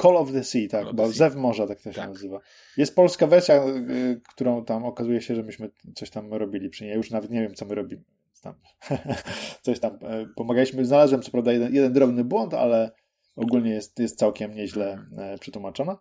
Call 0.02 0.18
of 0.18 0.32
the 0.32 0.44
Sea, 0.44 0.68
tak, 0.70 0.96
bo 0.96 1.12
Zew 1.12 1.36
Morza, 1.36 1.68
tak 1.68 1.82
to 1.82 1.92
się 1.92 2.00
tak. 2.00 2.10
nazywa. 2.10 2.40
Jest 2.78 2.96
polska 2.96 3.28
wersja, 3.28 3.64
y, 3.66 4.22
którą 4.30 4.66
tam 4.66 4.86
okazuje 4.86 5.22
się, 5.22 5.36
że 5.36 5.44
myśmy 5.44 5.70
coś 5.96 6.10
tam 6.10 6.34
robili 6.34 6.70
przy 6.70 6.84
niej. 6.84 6.92
Ja 6.92 6.98
już 6.98 7.12
nawet 7.12 7.32
nie 7.32 7.42
wiem, 7.42 7.56
co 7.56 7.66
my 7.66 7.76
robimy. 7.76 8.04
Tam, 8.42 8.54
coś 9.66 9.80
tam 9.80 10.00
e, 10.02 10.26
pomagaliśmy. 10.36 10.86
Znalazłem 10.86 11.22
co 11.22 11.32
prawda 11.32 11.52
jeden, 11.52 11.76
jeden 11.76 11.94
drobny 11.94 12.24
błąd, 12.24 12.54
ale 12.54 12.92
ogólnie 13.36 13.72
jest, 13.72 14.00
jest 14.00 14.20
całkiem 14.20 14.54
nieźle 14.56 15.06
e, 15.18 15.38
przetłumaczona. 15.38 15.98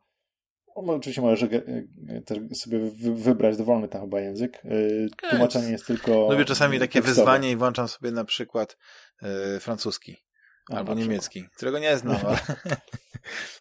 Oczywiście 0.74 1.22
możesz 1.22 1.42
e, 1.42 2.20
też 2.20 2.38
sobie 2.54 2.78
wybrać 3.14 3.56
dowolny 3.56 3.88
tam 3.88 4.00
chyba 4.00 4.20
język. 4.20 4.62
Tłumaczenie 5.30 5.70
jest 5.70 5.86
tylko. 5.86 6.32
Lubię 6.32 6.44
czasami 6.44 6.78
takie 6.78 6.92
tekstowe. 6.92 7.14
wyzwanie 7.14 7.50
i 7.50 7.56
włączam 7.56 7.88
sobie 7.88 8.10
na 8.10 8.24
przykład 8.24 8.76
francuski. 9.60 10.16
Albo 10.70 10.94
niemiecki, 10.94 11.44
którego 11.56 11.78
nie 11.78 11.98
znam, 11.98 12.16
ale... 12.26 12.38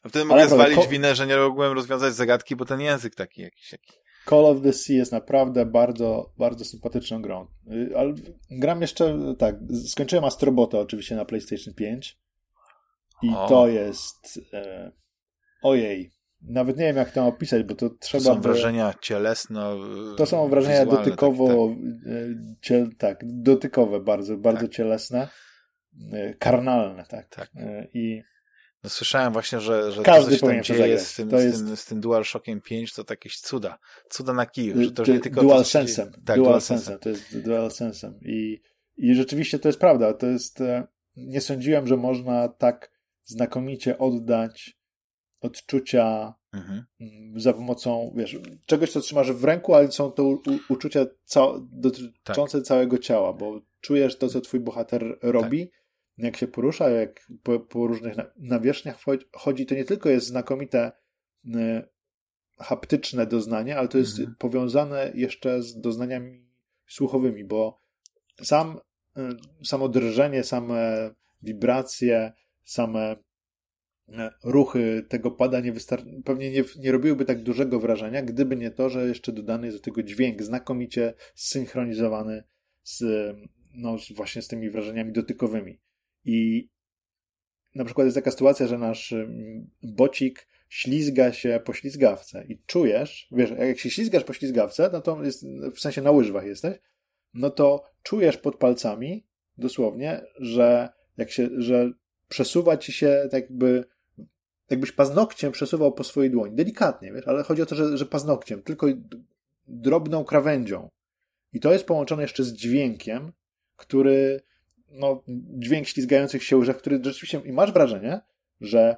A 0.04 0.10
wtedy 0.10 0.26
mogę 0.26 0.50
zwalić 0.50 0.88
winę, 0.88 1.16
że 1.16 1.28
nie 1.28 1.38
mogłem 1.38 1.74
rozwiązać 1.74 2.14
zagadki, 2.14 2.56
bo 2.56 2.66
ten 2.66 2.82
język 2.82 3.16
taki 3.16 3.42
jakiś. 3.42 3.76
Call 4.30 4.46
of 4.46 4.62
the 4.62 4.74
Sea 4.74 4.96
jest 4.96 5.12
naprawdę 5.12 5.66
bardzo, 5.66 6.34
bardzo 6.38 6.66
sympatyczną 6.66 7.22
grą. 7.22 7.48
Y, 7.72 7.98
ale 7.98 8.14
gram 8.52 8.82
jeszcze, 8.82 9.36
tak, 9.38 9.56
skończyłem 9.88 10.26
Astrobota 10.26 10.80
oczywiście 10.80 11.16
na 11.16 11.26
PlayStation 11.26 11.74
5 11.74 12.18
i 13.24 13.30
o. 13.30 13.48
to 13.48 13.68
jest 13.68 14.40
e, 14.54 14.92
ojej, 15.64 16.12
nawet 16.42 16.78
nie 16.78 16.86
wiem 16.86 16.98
jak 16.98 17.12
to 17.12 17.26
opisać, 17.26 17.64
bo 17.64 17.76
to 17.76 17.90
trzeba... 17.90 18.24
To 18.24 18.34
są 18.34 18.42
wrażenia 18.42 18.94
cielesno 19.02 19.78
To 20.18 20.26
są 20.26 20.50
wrażenia 20.50 20.86
dotykowo, 20.86 21.76
tak, 22.62 22.78
tak. 22.98 22.98
Tak, 22.98 23.20
dotykowe 23.24 24.00
bardzo, 24.00 24.38
bardzo 24.38 24.62
tak. 24.62 24.72
cielesne 24.72 25.28
karnalne, 26.40 27.06
tak. 27.10 27.30
tak. 27.30 27.50
E, 27.56 27.88
I 27.94 28.24
no, 28.84 28.90
słyszałem 28.90 29.34
właśnie, 29.34 29.60
że, 29.60 29.92
że 29.92 30.04
Każdy 30.04 30.32
to, 30.32 30.40
co 30.40 30.48
się 30.48 30.54
tam 30.54 30.64
dzieje 30.64 31.00
z 31.00 31.16
tym, 31.16 31.30
to 31.30 31.40
jest... 31.40 31.58
z, 31.58 31.66
tym, 31.66 31.78
z 31.78 31.86
tym 31.86 32.02
DualShockiem 32.02 32.62
5, 32.62 32.94
to 32.94 33.04
jakieś 33.10 33.40
cuda. 33.40 33.80
Cuda 34.10 34.34
na 34.34 34.46
kiju. 34.46 34.84
Że 34.84 34.92
to 34.92 35.12
nie 35.12 35.20
tylko 35.20 35.42
dual 35.42 35.66
sensem. 35.66 36.12
Tak, 36.26 36.38
dual 36.38 36.62
sensem. 36.62 37.00
To 37.00 37.10
jest 37.10 37.38
dual 37.40 37.72
sensem. 37.72 38.20
I, 38.22 38.62
I 38.98 39.16
rzeczywiście 39.16 39.60
to 39.60 39.70
jest 39.70 39.80
prawda. 39.80 40.14
To 40.14 40.28
jest, 40.28 40.62
e, 40.62 40.88
nie 41.16 41.42
sądziłem, 41.42 41.88
że 41.88 41.98
można 41.98 42.48
tak 42.48 42.92
znakomicie 43.24 43.98
oddać 43.98 44.78
odczucia 45.42 46.34
mhm. 46.54 46.86
Mm, 47.00 47.40
za 47.40 47.54
pomocą, 47.54 48.14
wiesz, 48.16 48.38
czegoś, 48.66 48.92
co 48.92 49.02
trzymasz 49.02 49.32
w 49.32 49.44
ręku, 49.44 49.76
ale 49.76 49.92
są 49.92 50.12
to 50.12 50.24
u, 50.24 50.40
uczucia 50.70 51.06
cał, 51.24 51.68
dotyczące 51.72 52.58
tak. 52.58 52.68
całego 52.68 52.98
ciała, 52.98 53.34
bo 53.34 53.62
czujesz 53.82 54.18
to, 54.18 54.28
co 54.28 54.42
twój 54.42 54.60
bohater 54.60 55.18
robi, 55.22 55.70
tak 55.70 55.87
jak 56.18 56.38
się 56.38 56.48
porusza, 56.48 56.90
jak 56.90 57.28
po, 57.44 57.60
po 57.60 57.88
różnych 57.88 58.16
nawierzchniach 58.38 58.98
chodzi, 59.34 59.66
to 59.66 59.76
nie 59.76 59.86
tylko 59.86 60.10
jest 60.10 60.28
znakomite 60.28 60.92
y, 61.46 61.50
haptyczne 62.60 63.26
doznanie, 63.26 63.78
ale 63.78 63.88
to 63.88 63.98
jest 63.98 64.20
mhm. 64.20 64.36
powiązane 64.40 65.12
jeszcze 65.16 65.62
z 65.62 65.80
doznaniami 65.80 66.48
słuchowymi, 66.88 67.46
bo 67.46 67.82
sam, 68.44 68.80
y, 69.18 69.22
samo 69.66 69.90
drżenie, 69.90 70.44
same 70.44 71.12
wibracje, 71.42 72.32
same 72.64 73.16
y, 74.10 74.14
ruchy 74.44 75.06
tego 75.10 75.32
pada 75.32 75.60
nie 75.60 75.74
wystar- 75.74 76.24
pewnie 76.26 76.52
nie, 76.52 76.64
nie 76.80 76.92
robiłyby 76.92 77.26
tak 77.26 77.44
dużego 77.44 77.80
wrażenia, 77.80 78.22
gdyby 78.22 78.56
nie 78.56 78.72
to, 78.72 78.90
że 78.90 79.08
jeszcze 79.08 79.32
dodany 79.32 79.68
jest 79.68 79.78
do 79.78 79.84
tego 79.84 80.04
dźwięk 80.04 80.44
znakomicie 80.44 81.14
zsynchronizowany 81.36 82.44
z, 82.84 83.04
no, 83.74 83.98
właśnie 84.16 84.42
z 84.42 84.48
tymi 84.48 84.70
wrażeniami 84.70 85.14
dotykowymi. 85.14 85.80
I 86.28 86.70
na 87.76 87.86
przykład 87.86 88.06
jest 88.06 88.16
taka 88.16 88.32
sytuacja, 88.32 88.68
że 88.68 88.78
nasz 88.78 89.14
bocik 89.84 90.48
ślizga 90.70 91.34
się 91.34 91.60
po 91.66 91.74
ślizgawce 91.74 92.46
i 92.48 92.62
czujesz, 92.66 93.28
wiesz, 93.32 93.50
jak 93.50 93.80
się 93.80 93.90
ślizgasz 93.90 94.24
po 94.24 94.34
ślizgawce, 94.34 94.90
no 94.94 95.02
to 95.02 95.24
jest, 95.24 95.46
w 95.76 95.80
sensie 95.80 96.02
na 96.02 96.12
łyżwach 96.12 96.46
jesteś, 96.46 96.78
no 97.34 97.50
to 97.50 97.84
czujesz 98.04 98.38
pod 98.38 98.56
palcami 98.56 99.28
dosłownie, 99.58 100.22
że 100.40 100.90
jak 101.18 101.32
się, 101.32 101.50
że 101.58 101.92
przesuwa 102.28 102.78
ci 102.78 102.92
się 102.92 103.28
tak 103.32 103.42
jakby 103.42 103.86
jakbyś 104.70 104.92
paznokciem 104.92 105.52
przesuwał 105.52 105.92
po 105.92 106.04
swojej 106.04 106.32
dłoni. 106.32 106.56
Delikatnie, 106.56 107.14
wiesz, 107.14 107.28
ale 107.28 107.44
chodzi 107.44 107.62
o 107.62 107.66
to, 107.66 107.76
że, 107.76 107.98
że 107.98 108.06
paznokciem, 108.06 108.64
tylko 108.64 108.88
drobną 109.68 110.24
krawędzią. 110.24 110.90
I 111.54 111.60
to 111.60 111.74
jest 111.74 111.86
połączone 111.86 112.22
jeszcze 112.22 112.44
z 112.44 112.54
dźwiękiem, 112.54 113.32
który 113.76 114.42
no, 114.92 115.24
dźwięk 115.58 115.88
ślizgających 115.88 116.44
się 116.44 116.58
łyżek, 116.58 116.78
który 116.78 117.00
rzeczywiście, 117.04 117.42
i 117.46 117.52
masz 117.52 117.72
wrażenie, 117.72 118.22
że 118.62 118.98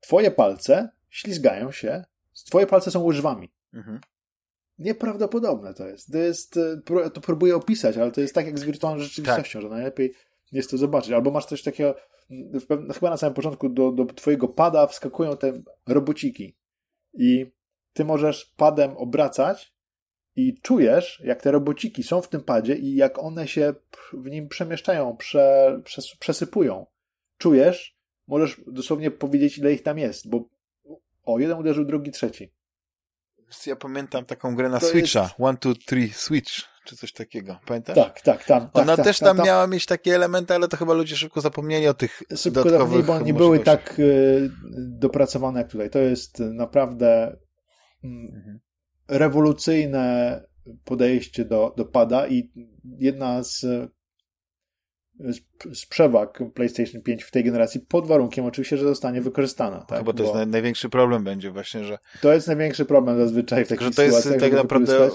twoje 0.00 0.30
palce 0.30 0.88
ślizgają 1.10 1.72
się, 1.72 2.04
twoje 2.46 2.66
palce 2.66 2.90
są 2.90 3.02
łyżwami. 3.02 3.52
Mhm. 3.74 4.00
Nieprawdopodobne 4.78 5.74
to 5.74 5.88
jest. 5.88 6.12
To 6.12 6.18
jest, 6.18 6.56
e, 6.56 7.10
to 7.10 7.20
próbuję 7.20 7.56
opisać, 7.56 7.96
ale 7.96 8.10
to 8.10 8.20
jest 8.20 8.34
tak 8.34 8.46
jak 8.46 8.58
z 8.58 8.64
wirtualną 8.64 9.02
rzeczywistością, 9.02 9.58
tak. 9.58 9.62
że 9.62 9.68
najlepiej 9.68 10.14
jest 10.52 10.70
to 10.70 10.78
zobaczyć. 10.78 11.12
Albo 11.12 11.30
masz 11.30 11.46
coś 11.46 11.62
takiego, 11.62 11.94
chyba 12.94 13.10
na 13.10 13.16
samym 13.16 13.34
początku 13.34 13.68
do, 13.68 13.92
do 13.92 14.04
twojego 14.04 14.48
pada 14.48 14.86
wskakują 14.86 15.36
te 15.36 15.62
robociki 15.86 16.56
i 17.14 17.52
ty 17.92 18.04
możesz 18.04 18.44
padem 18.56 18.96
obracać 18.96 19.71
i 20.36 20.60
czujesz, 20.62 21.22
jak 21.24 21.42
te 21.42 21.50
robociki 21.50 22.02
są 22.02 22.20
w 22.20 22.28
tym 22.28 22.40
padzie 22.40 22.74
i 22.74 22.94
jak 22.94 23.18
one 23.18 23.48
się 23.48 23.74
w 24.12 24.30
nim 24.30 24.48
przemieszczają, 24.48 25.16
prze, 25.16 25.80
przes, 25.84 26.16
przesypują. 26.16 26.86
Czujesz, 27.38 27.96
możesz 28.26 28.60
dosłownie 28.66 29.10
powiedzieć, 29.10 29.58
ile 29.58 29.72
ich 29.72 29.82
tam 29.82 29.98
jest, 29.98 30.28
bo 30.28 30.44
o, 31.24 31.38
jeden 31.38 31.58
uderzył, 31.58 31.84
drugi, 31.84 32.10
trzeci. 32.10 32.52
Ja 33.66 33.76
pamiętam 33.76 34.24
taką 34.24 34.56
grę 34.56 34.68
na 34.68 34.80
to 34.80 34.86
Switcha, 34.86 35.22
jest... 35.22 35.34
One, 35.38 35.58
Two, 35.58 35.74
Three 35.86 36.12
Switch, 36.12 36.52
czy 36.84 36.96
coś 36.96 37.12
takiego. 37.12 37.58
Pamiętasz? 37.66 37.96
Tak, 37.96 38.20
tak, 38.20 38.44
tam. 38.44 38.60
Tak, 38.70 38.82
Ona 38.82 38.96
tak, 38.96 39.04
też 39.04 39.18
tam, 39.18 39.36
tam, 39.36 39.46
miała 39.46 39.66
mieć 39.66 39.86
takie 39.86 40.14
elementy, 40.14 40.54
ale 40.54 40.68
to 40.68 40.76
chyba 40.76 40.94
ludzie 40.94 41.16
szybko 41.16 41.40
zapomnieli 41.40 41.88
o 41.88 41.94
tych 41.94 42.22
szybko 42.36 42.64
dodatkowych 42.64 43.06
bo 43.06 43.20
nie 43.20 43.34
były 43.34 43.60
tak 43.60 43.98
y, 43.98 44.50
dopracowane 44.78 45.60
jak 45.60 45.70
tutaj. 45.70 45.90
To 45.90 45.98
jest 45.98 46.38
naprawdę 46.38 47.36
mm, 48.04 48.34
mhm. 48.34 48.60
Rewolucyjne 49.18 50.40
podejście 50.84 51.44
do, 51.44 51.74
do 51.76 51.84
pada 51.84 52.26
i 52.28 52.52
jedna 52.98 53.42
z 53.42 53.66
z 55.72 55.86
przewag 55.86 56.38
PlayStation 56.54 57.02
5 57.02 57.22
w 57.22 57.30
tej 57.30 57.44
generacji, 57.44 57.80
pod 57.80 58.06
warunkiem 58.06 58.44
oczywiście, 58.44 58.76
że 58.76 58.84
zostanie 58.84 59.20
wykorzystana. 59.20 59.84
Tak? 59.84 59.98
Chyba 59.98 60.12
to 60.12 60.22
jest 60.22 60.34
Bo 60.34 60.46
największy 60.46 60.88
problem 60.88 61.24
będzie 61.24 61.50
właśnie, 61.50 61.84
że... 61.84 61.98
To 62.20 62.32
jest 62.32 62.46
największy 62.46 62.84
problem 62.84 63.18
zazwyczaj 63.18 63.64
w 63.64 63.68
takich 63.68 63.86
że 63.86 63.90
to 63.90 64.02
jest 64.02 64.28
tak 64.40 64.52
naprawdę 64.52 65.10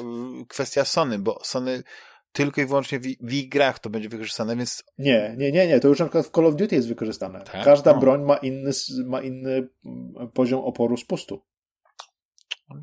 kwestia 0.48 0.86
Sony, 0.86 1.20
bo 1.20 1.40
Sony 1.44 1.84
tylko 2.32 2.62
i 2.62 2.66
wyłącznie 2.66 3.00
w, 3.00 3.04
w 3.22 3.34
ich 3.34 3.50
grach 3.50 3.80
to 3.80 3.90
będzie 3.90 4.10
wykorzystane, 4.10 4.56
więc... 4.56 4.84
Nie, 4.98 5.36
nie, 5.38 5.52
nie, 5.52 5.68
nie, 5.68 5.80
to 5.80 5.88
już 5.88 6.00
na 6.00 6.06
przykład 6.06 6.26
w 6.26 6.32
Call 6.32 6.46
of 6.46 6.56
Duty 6.56 6.76
jest 6.76 6.88
wykorzystane. 6.88 7.42
Tak? 7.42 7.66
Każda 7.66 7.94
no. 7.94 8.00
broń 8.00 8.24
ma 8.24 8.38
inny, 8.38 8.72
ma 9.06 9.22
inny 9.22 9.68
poziom 10.34 10.62
oporu 10.62 10.98
spustu. 10.98 11.42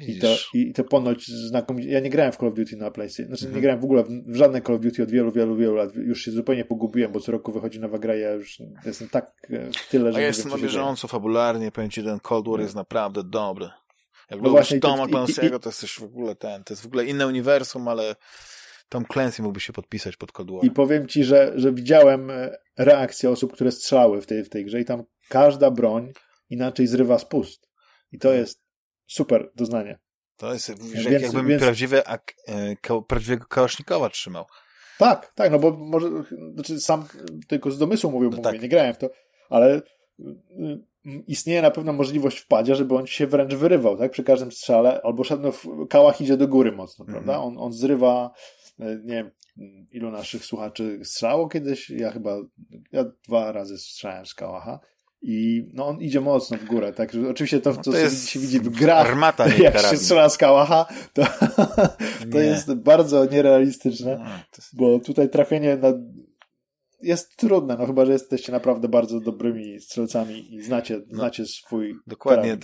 I 0.01 0.19
to, 0.19 0.36
I 0.55 0.73
to 0.73 0.85
ponoć 0.85 1.27
znakomicie. 1.28 1.89
Ja 1.89 2.01
nie 2.01 2.11
grałem 2.11 2.32
w 2.32 2.36
Call 2.36 2.48
of 2.48 2.55
Duty 2.55 2.77
na 2.77 2.90
PlayStation. 2.90 3.27
Znaczy, 3.28 3.44
mhm. 3.44 3.56
nie 3.56 3.62
grałem 3.62 3.81
w 3.81 3.85
ogóle 3.85 4.05
w, 4.05 4.09
w 4.27 4.36
żadne 4.36 4.62
Call 4.62 4.77
of 4.77 4.82
Duty 4.82 5.02
od 5.02 5.11
wielu, 5.11 5.32
wielu, 5.32 5.56
wielu 5.56 5.74
lat. 5.74 5.94
Już 5.94 6.23
się 6.23 6.31
zupełnie 6.31 6.65
pogubiłem, 6.65 7.12
bo 7.12 7.20
co 7.20 7.32
roku 7.32 7.52
wychodzi 7.52 7.81
nowa 7.81 7.98
gra. 7.98 8.15
Ja 8.15 8.31
już 8.31 8.59
jestem 8.85 9.09
tak 9.09 9.32
e, 9.51 9.70
w 9.73 9.89
tyle, 9.90 10.12
że. 10.12 10.19
A 10.19 10.20
ja 10.20 10.27
jestem 10.27 10.51
na 10.51 10.59
bieżąco, 10.59 11.09
fabularnie. 11.09 11.70
Powiem 11.73 11.90
ci, 11.90 12.02
ten 12.02 12.20
Cold 12.20 12.48
War 12.48 12.61
jest 12.61 12.74
naprawdę 12.74 13.24
dobry. 13.24 13.69
Jak 14.31 14.43
no 14.43 14.48
lubisz 14.48 14.74
Toma 14.81 15.06
Clancy'ego, 15.06 15.59
to 15.59 15.69
jesteś 15.69 15.94
w 15.98 16.02
ogóle 16.02 16.36
ten. 16.36 16.65
To 16.65 16.73
jest 16.73 16.82
w 16.82 16.86
ogóle 16.86 17.05
inne 17.05 17.27
uniwersum, 17.27 17.89
ale 17.89 18.16
Tom 18.89 19.05
Clancy 19.12 19.43
mógłby 19.43 19.61
się 19.61 19.73
podpisać 19.73 20.16
pod 20.16 20.32
Cold 20.32 20.51
War. 20.51 20.65
I 20.65 20.70
powiem 20.70 21.09
ci, 21.09 21.24
że, 21.24 21.52
że 21.56 21.73
widziałem 21.73 22.31
e, 22.31 22.56
reakcje 22.78 23.31
osób, 23.31 23.52
które 23.52 23.73
strzelały 23.73 24.23
w 24.23 24.27
tej, 24.27 24.44
w 24.44 24.48
tej 24.48 24.65
grze 24.65 24.81
i 24.81 24.85
tam 24.85 25.02
każda 25.28 25.70
broń 25.70 26.12
inaczej 26.51 26.86
zrywa 26.86 27.19
spust. 27.19 27.70
I 28.12 28.19
to 28.19 28.32
jest 28.32 28.64
super 29.06 29.51
doznanie. 29.55 29.98
To 30.36 30.52
jest, 30.52 30.66
że 30.66 31.10
więc, 31.10 31.22
jakbym 31.22 31.47
więc... 31.47 31.62
prawdziwe, 31.62 32.09
ak, 32.09 32.35
e, 32.48 33.02
prawdziwego 33.09 33.47
kałasznikowa 33.47 34.10
trzymał. 34.10 34.44
Tak, 34.98 35.32
tak, 35.35 35.52
no 35.52 35.59
bo 35.59 35.70
może, 35.70 36.09
znaczy 36.55 36.81
sam 36.81 37.05
tylko 37.48 37.70
z 37.70 37.78
domysłu 37.78 38.10
mówię, 38.10 38.24
no 38.24 38.36
mówię 38.36 38.43
tak. 38.43 38.62
nie 38.62 38.68
grałem 38.68 38.94
w 38.94 38.98
to, 38.98 39.10
ale 39.48 39.76
y, 39.76 39.82
y, 40.26 40.81
istnieje 41.26 41.62
na 41.62 41.70
pewno 41.70 41.93
możliwość 41.93 42.39
wpadzie, 42.39 42.74
żeby 42.74 42.94
on 42.94 43.06
się 43.06 43.26
wręcz 43.26 43.55
wyrywał, 43.55 43.98
tak, 43.98 44.10
przy 44.10 44.24
każdym 44.24 44.52
strzale, 44.52 45.01
albo 45.02 45.22
no, 45.40 45.52
kałach 45.86 46.20
idzie 46.20 46.36
do 46.36 46.48
góry 46.48 46.72
mocno, 46.72 47.05
mm 47.05 47.10
-hmm. 47.10 47.24
prawda, 47.24 47.43
on, 47.43 47.59
on 47.59 47.72
zrywa, 47.72 48.31
y, 48.81 49.01
nie 49.05 49.14
wiem, 49.14 49.31
ilu 49.90 50.10
naszych 50.10 50.44
słuchaczy 50.44 51.01
strzało 51.05 51.48
kiedyś, 51.48 51.90
ja 51.90 52.10
chyba, 52.10 52.36
ja 52.93 53.05
dwa 53.28 53.52
razy 53.52 53.78
strzałem 53.78 54.26
z 54.26 54.35
kałacha, 54.35 54.81
i 55.27 55.69
no, 55.73 55.87
on 55.87 56.01
idzie 56.01 56.21
mocno 56.21 56.59
w 56.59 56.65
górę. 56.65 56.93
Tak? 56.93 57.13
Oczywiście 57.31 57.61
to, 57.61 57.71
no 57.71 57.77
to, 57.77 57.91
to 57.91 57.99
jest 57.99 58.29
się 58.29 58.41
widzi 58.41 58.61
w 58.61 58.69
grach, 58.69 59.07
armata, 59.07 59.49
jak 59.49 59.75
karabin. 59.75 59.91
się 59.91 59.97
strzela 59.97 60.29
z 60.29 60.39
kałacha, 60.39 60.87
to, 61.13 61.23
to 62.33 62.39
jest 62.39 62.75
bardzo 62.75 63.25
nierealistyczne, 63.25 64.17
no, 64.19 64.25
jest... 64.57 64.77
bo 64.77 64.99
tutaj 64.99 65.31
trafienie 65.31 65.77
na... 65.77 65.93
jest 67.03 67.37
trudne, 67.37 67.77
no 67.79 67.87
chyba, 67.87 68.07
że 68.07 68.13
jesteście 68.13 68.53
naprawdę 68.53 68.89
bardzo 68.89 69.21
dobrymi 69.21 69.81
strzelcami 69.81 70.55
i 70.55 70.63
znacie, 70.63 71.01
no, 71.09 71.17
znacie 71.17 71.47
swój 71.47 71.95
Dokładnie. 72.07 72.57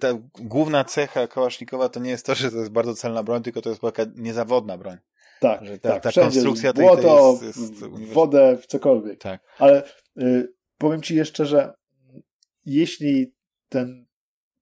ta 0.00 0.08
główna 0.40 0.84
cecha 0.84 1.26
kałasznikowa 1.26 1.88
to 1.88 2.00
nie 2.00 2.10
jest 2.10 2.26
to, 2.26 2.34
że 2.34 2.50
to 2.50 2.56
jest 2.56 2.70
bardzo 2.70 2.94
celna 2.94 3.22
broń, 3.22 3.42
tylko 3.42 3.62
to 3.62 3.70
jest 3.70 3.82
taka 3.82 4.04
niezawodna 4.16 4.78
broń. 4.78 4.96
Tak, 5.40 5.64
że 5.64 5.78
ta, 5.78 6.00
tak. 6.00 6.14
ta 6.14 6.20
konstrukcja 6.22 6.72
tej, 6.72 6.84
błoto, 6.84 7.36
tej 7.38 7.46
jest, 7.46 7.60
jest, 7.60 7.72
w 7.72 8.12
wodę, 8.12 8.56
w 8.62 8.66
cokolwiek. 8.66 9.20
Tak. 9.20 9.40
Ale 9.58 9.82
y, 10.18 10.52
powiem 10.78 11.02
ci 11.02 11.16
jeszcze, 11.16 11.46
że 11.46 11.77
jeśli 12.74 13.34
ten 13.68 14.06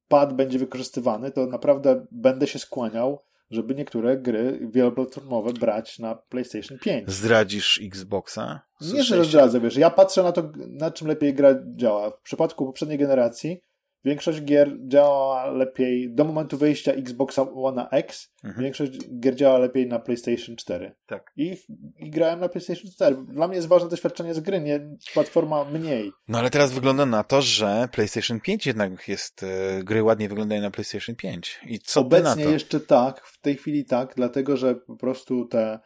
pad 0.08 0.32
będzie 0.32 0.58
wykorzystywany, 0.58 1.30
to 1.30 1.46
naprawdę 1.46 2.06
będę 2.10 2.46
się 2.46 2.58
skłaniał, 2.58 3.22
żeby 3.50 3.74
niektóre 3.74 4.16
gry 4.16 4.68
wieloplatformowe 4.72 5.52
brać 5.52 5.98
na 5.98 6.14
PlayStation 6.14 6.78
5. 6.78 7.10
Zdradzisz 7.10 7.80
Xboxa? 7.82 8.60
Nie, 8.80 9.02
że 9.02 9.24
zdradzę, 9.24 9.60
wiesz, 9.60 9.76
ja 9.76 9.90
patrzę 9.90 10.22
na 10.22 10.32
to, 10.32 10.52
na 10.68 10.90
czym 10.90 11.08
lepiej 11.08 11.34
gra 11.34 11.54
działa. 11.76 12.10
W 12.10 12.20
przypadku 12.20 12.66
poprzedniej 12.66 12.98
generacji 12.98 13.60
Większość 14.06 14.42
gier 14.42 14.76
działa 14.88 15.46
lepiej 15.46 16.14
do 16.14 16.24
momentu 16.24 16.58
wyjścia 16.58 16.92
Xboxa 16.92 17.42
One 17.42 17.88
X. 17.90 18.32
Mhm. 18.44 18.64
Większość 18.64 18.92
gier 19.20 19.34
działa 19.34 19.58
lepiej 19.58 19.86
na 19.86 19.98
PlayStation 19.98 20.56
4. 20.56 20.94
Tak. 21.06 21.32
I, 21.36 21.56
I 21.98 22.10
grałem 22.10 22.40
na 22.40 22.48
PlayStation 22.48 22.90
4. 22.90 23.16
Dla 23.28 23.48
mnie 23.48 23.56
jest 23.56 23.68
ważne 23.68 23.88
doświadczenie 23.88 24.34
z 24.34 24.40
gry, 24.40 24.60
nie 24.60 24.80
platforma 25.14 25.64
mniej. 25.64 26.12
No 26.28 26.38
ale 26.38 26.50
teraz 26.50 26.72
wygląda 26.72 27.06
na 27.06 27.24
to, 27.24 27.42
że 27.42 27.88
PlayStation 27.92 28.40
5 28.40 28.66
jednak 28.66 29.08
jest, 29.08 29.42
e, 29.42 29.84
gry 29.84 30.02
ładnie 30.02 30.28
wyglądają 30.28 30.62
na 30.62 30.70
PlayStation 30.70 31.16
5. 31.16 31.60
I 31.66 31.78
co 31.78 32.00
Obecnie 32.00 32.24
na 32.24 32.36
to? 32.36 32.50
jeszcze 32.50 32.80
tak, 32.80 33.26
w 33.26 33.40
tej 33.40 33.56
chwili 33.56 33.84
tak, 33.84 34.12
dlatego 34.16 34.56
że 34.56 34.74
po 34.74 34.96
prostu 34.96 35.44
te 35.44 35.78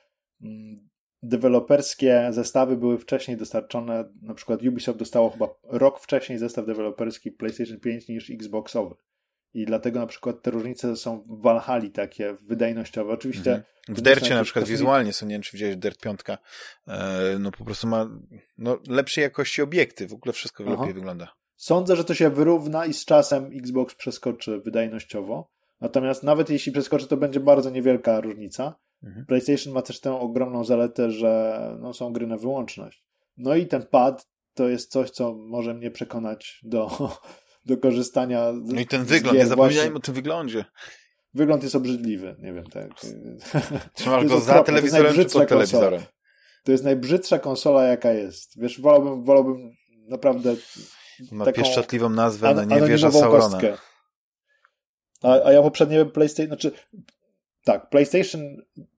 mm, 0.42 0.90
deweloperskie 1.22 2.28
zestawy 2.30 2.76
były 2.76 2.98
wcześniej 2.98 3.36
dostarczone, 3.36 4.05
na 4.22 4.34
przykład 4.34 4.62
Ubisoft 4.62 4.98
dostało 4.98 5.30
chyba 5.30 5.48
rok 5.64 6.01
wcześniej 6.01 6.38
zestaw 6.38 6.66
deweloperski 6.66 7.32
PlayStation 7.32 7.80
5 7.80 8.09
niż 8.09 8.30
Xboxowy. 8.30 8.94
I 9.55 9.66
dlatego 9.66 10.01
na 10.01 10.06
przykład 10.06 10.42
te 10.42 10.51
różnice 10.51 10.97
są 10.97 11.20
w 11.20 11.42
Valhalla 11.42 11.90
takie 11.90 12.34
wydajnościowe. 12.34 13.12
Oczywiście. 13.12 13.51
Mhm. 13.51 13.64
W 13.88 14.01
Dercie 14.01 14.34
na 14.34 14.44
przykład 14.44 14.68
wizualnie 14.68 15.12
są, 15.12 15.26
nie 15.26 15.34
wiem 15.34 15.42
czy 15.42 15.52
widziałeś 15.52 15.76
Dirt 15.76 16.01
5, 16.01 16.20
e, 16.88 17.36
no 17.38 17.51
po 17.51 17.64
prostu 17.64 17.86
ma 17.86 18.09
no, 18.59 18.78
lepszej 18.88 19.22
jakości 19.22 19.62
obiekty, 19.62 20.06
w 20.06 20.12
ogóle 20.12 20.32
wszystko 20.32 20.64
Aha. 20.66 20.76
lepiej 20.80 20.94
wygląda. 20.94 21.34
Sądzę, 21.56 21.97
że 21.97 22.05
to 22.05 22.14
się 22.14 22.30
wyrówna 22.30 22.86
i 22.86 22.92
z 22.94 23.05
czasem 23.05 23.51
Xbox 23.55 23.94
przeskoczy 23.94 24.60
wydajnościowo. 24.60 25.51
Natomiast 25.80 26.22
nawet 26.22 26.51
jeśli 26.51 26.72
przeskoczy, 26.72 27.06
to 27.06 27.16
będzie 27.16 27.40
bardzo 27.40 27.70
niewielka 27.70 28.20
różnica. 28.20 28.74
Mhm. 29.02 29.27
PlayStation 29.27 29.72
ma 29.72 29.82
też 29.82 30.01
tę 30.01 30.20
ogromną 30.20 30.64
zaletę, 30.64 31.10
że 31.10 31.77
no, 31.81 31.94
są 31.94 32.12
gry 32.12 32.27
na 32.27 32.36
wyłączność. 32.36 33.05
No 33.36 33.55
i 33.55 33.66
ten 33.66 33.86
pad 33.86 34.28
to 34.55 34.68
jest 34.68 34.90
coś, 34.90 35.10
co 35.10 35.35
może 35.35 35.74
mnie 35.74 35.90
przekonać 35.90 36.60
do, 36.62 36.90
do 37.66 37.77
korzystania. 37.77 38.52
No 38.64 38.81
i 38.81 38.86
ten 38.86 39.05
wygląd, 39.05 39.39
nie 39.39 39.47
zapominajmy 39.47 39.97
o 39.97 40.01
tym 40.01 40.14
wyglądzie. 40.14 40.64
Wygląd 41.35 41.62
jest 41.62 41.74
obrzydliwy, 41.74 42.36
nie 42.39 42.52
wiem, 42.52 42.64
tak. 42.66 42.90
Trzymasz 43.94 44.27
go 44.27 44.40
za 44.40 44.62
telewizorem 44.62 45.14
czy 45.14 45.24
pod 45.24 45.48
telewizorem? 45.48 46.02
To 46.64 46.72
jest 46.72 46.85
najbrzydsza 46.85 47.39
konsola, 47.39 47.85
jaka 47.85 48.12
jest. 48.12 48.60
Wiesz, 48.60 48.81
wolałbym, 48.81 49.24
wolałbym 49.24 49.70
naprawdę 50.09 50.56
Ma 51.32 51.44
taką 51.44 51.62
pieszczotliwą 51.62 52.09
nazwę 52.09 52.55
na 52.55 52.64
niewieża 52.64 53.10
Saurona. 53.10 53.40
Kostkę. 53.40 53.77
A, 55.22 55.44
a 55.44 55.52
ja 55.52 55.62
poprzednie 55.62 56.05
PlayStation, 56.05 56.47
znaczy 56.47 56.72
tak, 57.65 57.91
PlayStation 57.91 58.41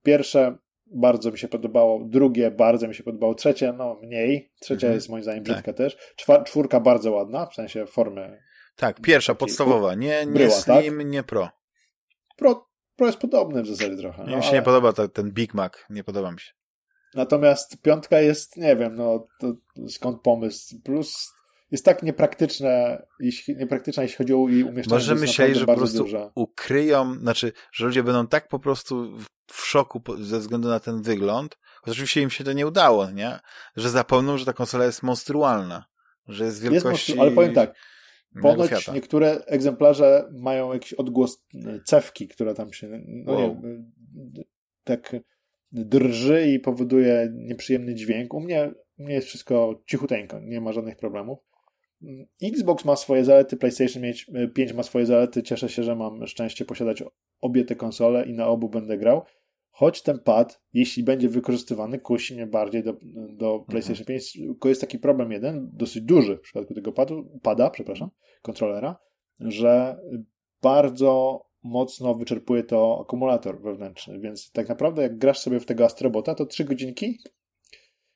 pierwsze 0.03 0.57
bardzo 0.85 1.31
mi 1.31 1.37
się 1.37 1.47
podobało, 1.47 2.03
drugie 2.05 2.51
bardzo 2.51 2.87
mi 2.87 2.95
się 2.95 3.03
podobało, 3.03 3.35
trzecie 3.35 3.73
no 3.73 3.99
mniej, 4.03 4.51
trzecia 4.59 4.87
mhm. 4.87 4.93
jest 4.93 5.09
moim 5.09 5.23
zdaniem 5.23 5.43
brzydka 5.43 5.63
tak. 5.63 5.75
też, 5.77 5.97
Czwar 6.15 6.43
czwórka 6.43 6.79
bardzo 6.79 7.11
ładna, 7.11 7.45
w 7.45 7.53
sensie 7.53 7.85
formy. 7.85 8.41
Tak, 8.75 9.01
pierwsza, 9.01 9.35
podstawowa, 9.35 9.95
nie, 9.95 10.25
nie 10.25 10.31
bryła, 10.31 10.51
Slim, 10.51 10.97
tak? 10.97 11.07
nie 11.07 11.23
Pro. 11.23 11.49
Pro. 12.37 12.69
Pro 12.95 13.07
jest 13.07 13.19
podobny 13.19 13.63
w 13.63 13.67
zasadzie 13.67 13.97
trochę. 13.97 14.23
No, 14.27 14.37
mi 14.37 14.43
się 14.43 14.49
ale... 14.49 14.57
nie 14.57 14.63
podoba 14.63 14.93
to, 14.93 15.07
ten 15.07 15.31
Big 15.31 15.53
Mac, 15.53 15.73
nie 15.89 16.03
podoba 16.03 16.31
mi 16.31 16.39
się. 16.39 16.51
Natomiast 17.15 17.81
piątka 17.81 18.19
jest, 18.19 18.57
nie 18.57 18.75
wiem, 18.75 18.95
no 18.95 19.27
to 19.39 19.53
skąd 19.87 20.21
pomysł, 20.21 20.81
plus 20.83 21.33
jest 21.73 21.85
tak 21.85 22.03
niepraktyczne, 22.03 23.05
jeśli, 23.19 23.55
niepraktyczna, 23.55 24.03
jeśli 24.03 24.17
chodzi 24.17 24.33
o 24.33 24.49
jej 24.49 24.63
umieszczenie. 24.63 24.95
Może 24.95 25.15
myśleli, 25.15 25.55
że 25.55 25.65
po 25.65 25.75
prostu 25.75 25.97
duża. 25.97 26.31
ukryją, 26.35 27.13
znaczy, 27.13 27.51
że 27.71 27.85
ludzie 27.85 28.03
będą 28.03 28.27
tak 28.27 28.47
po 28.47 28.59
prostu 28.59 29.17
w 29.51 29.65
szoku 29.65 30.01
ze 30.21 30.39
względu 30.39 30.67
na 30.69 30.79
ten 30.79 31.01
wygląd, 31.01 31.57
chociaż 31.81 31.95
oczywiście 31.95 32.21
im 32.21 32.29
się 32.29 32.43
to 32.43 32.53
nie 32.53 32.67
udało, 32.67 33.11
nie? 33.11 33.39
Że 33.75 33.89
zapomną, 33.89 34.37
że 34.37 34.45
ta 34.45 34.53
konsola 34.53 34.85
jest 34.85 35.03
monstrualna, 35.03 35.85
że 36.27 36.45
jest 36.45 36.61
wielkości... 36.61 37.11
Jest 37.11 37.21
ale 37.21 37.31
powiem 37.31 37.53
tak, 37.53 37.75
Ponoć 38.41 38.91
niektóre 38.93 39.45
egzemplarze 39.45 40.29
mają 40.31 40.73
jakiś 40.73 40.93
odgłos 40.93 41.45
cewki, 41.85 42.27
która 42.27 42.53
tam 42.53 42.73
się 42.73 42.89
no 43.07 43.33
wow. 43.33 43.61
nie, 43.63 44.43
tak 44.83 45.15
drży 45.71 46.47
i 46.47 46.59
powoduje 46.59 47.29
nieprzyjemny 47.33 47.95
dźwięk. 47.95 48.33
U 48.33 48.39
mnie, 48.39 48.71
u 48.97 49.03
mnie 49.03 49.13
jest 49.13 49.27
wszystko 49.27 49.83
cichuteńko, 49.85 50.39
nie 50.39 50.61
ma 50.61 50.71
żadnych 50.73 50.97
problemów. 50.97 51.39
Xbox 52.43 52.85
ma 52.85 52.95
swoje 52.95 53.25
zalety, 53.25 53.57
PlayStation 53.57 54.03
5 54.53 54.73
ma 54.73 54.83
swoje 54.83 55.05
zalety. 55.05 55.43
Cieszę 55.43 55.69
się, 55.69 55.83
że 55.83 55.95
mam 55.95 56.27
szczęście 56.27 56.65
posiadać 56.65 57.03
obie 57.41 57.65
te 57.65 57.75
konsole 57.75 58.25
i 58.25 58.33
na 58.33 58.47
obu 58.47 58.69
będę 58.69 58.97
grał. 58.97 59.21
Choć 59.71 60.01
ten 60.01 60.19
pad, 60.19 60.61
jeśli 60.73 61.03
będzie 61.03 61.29
wykorzystywany, 61.29 61.99
kusi 61.99 62.33
mnie 62.33 62.47
bardziej 62.47 62.83
do, 62.83 62.93
do 63.29 63.51
mhm. 63.51 63.63
PlayStation 63.67 64.05
5. 64.05 64.33
Tylko 64.33 64.69
jest 64.69 64.81
taki 64.81 64.99
problem 64.99 65.31
jeden, 65.31 65.69
dosyć 65.73 66.03
duży 66.03 66.37
w 66.37 66.41
przypadku 66.41 66.73
tego 66.73 66.91
padu, 66.91 67.39
pada, 67.41 67.69
przepraszam, 67.69 68.09
kontrolera, 68.41 68.97
że 69.39 69.97
bardzo 70.61 71.43
mocno 71.63 72.15
wyczerpuje 72.15 72.63
to 72.63 72.99
akumulator 73.01 73.61
wewnętrzny, 73.61 74.19
więc 74.19 74.51
tak 74.51 74.69
naprawdę 74.69 75.01
jak 75.01 75.17
grasz 75.17 75.39
sobie 75.39 75.59
w 75.59 75.65
tego 75.65 75.85
Astrobota, 75.85 76.35
to 76.35 76.45
3 76.45 76.63
godzinki 76.63 77.19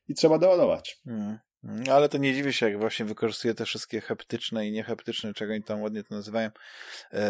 i 0.07 0.13
trzeba 0.13 0.37
doładować. 0.37 1.01
Hmm. 1.05 1.37
Ale 1.91 2.09
to 2.09 2.17
nie 2.17 2.33
dziwi 2.33 2.53
się, 2.53 2.69
jak 2.69 2.79
właśnie 2.79 3.05
wykorzystuje 3.05 3.53
te 3.53 3.65
wszystkie 3.65 4.01
heptyczne 4.01 4.67
i 4.67 4.71
nieheptyczne, 4.71 5.33
czego 5.33 5.53
oni 5.53 5.63
tam 5.63 5.81
ładnie 5.81 6.03
to 6.03 6.15
nazywają, 6.15 6.49
e, 7.13 7.29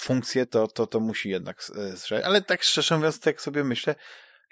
funkcje, 0.00 0.46
to, 0.46 0.68
to, 0.68 0.86
to 0.86 1.00
musi 1.00 1.30
jednak 1.30 1.64
strzelić. 1.96 2.26
Ale 2.26 2.42
tak 2.42 2.62
szczerze 2.62 2.96
mówiąc, 2.96 3.20
tak 3.20 3.40
sobie 3.40 3.64
myślę, 3.64 3.94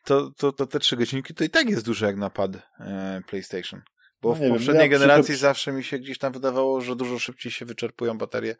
to, 0.04 0.30
to, 0.30 0.52
to 0.52 0.66
te 0.66 0.78
trzy 0.78 0.96
godzinki 0.96 1.34
to 1.34 1.44
i 1.44 1.50
tak 1.50 1.70
jest 1.70 1.86
duże 1.86 2.06
jak 2.06 2.16
napad 2.16 2.50
e, 2.80 3.20
PlayStation. 3.28 3.82
Bo 4.22 4.28
no 4.28 4.34
w 4.34 4.48
poprzedniej 4.48 4.88
wiem, 4.88 4.90
generacji 4.90 5.32
ja 5.32 5.38
zawsze 5.38 5.72
mi 5.72 5.84
się 5.84 5.98
gdzieś 5.98 6.18
tam 6.18 6.32
wydawało, 6.32 6.80
że 6.80 6.96
dużo 6.96 7.18
szybciej 7.18 7.52
się 7.52 7.64
wyczerpują 7.64 8.18
baterie, 8.18 8.56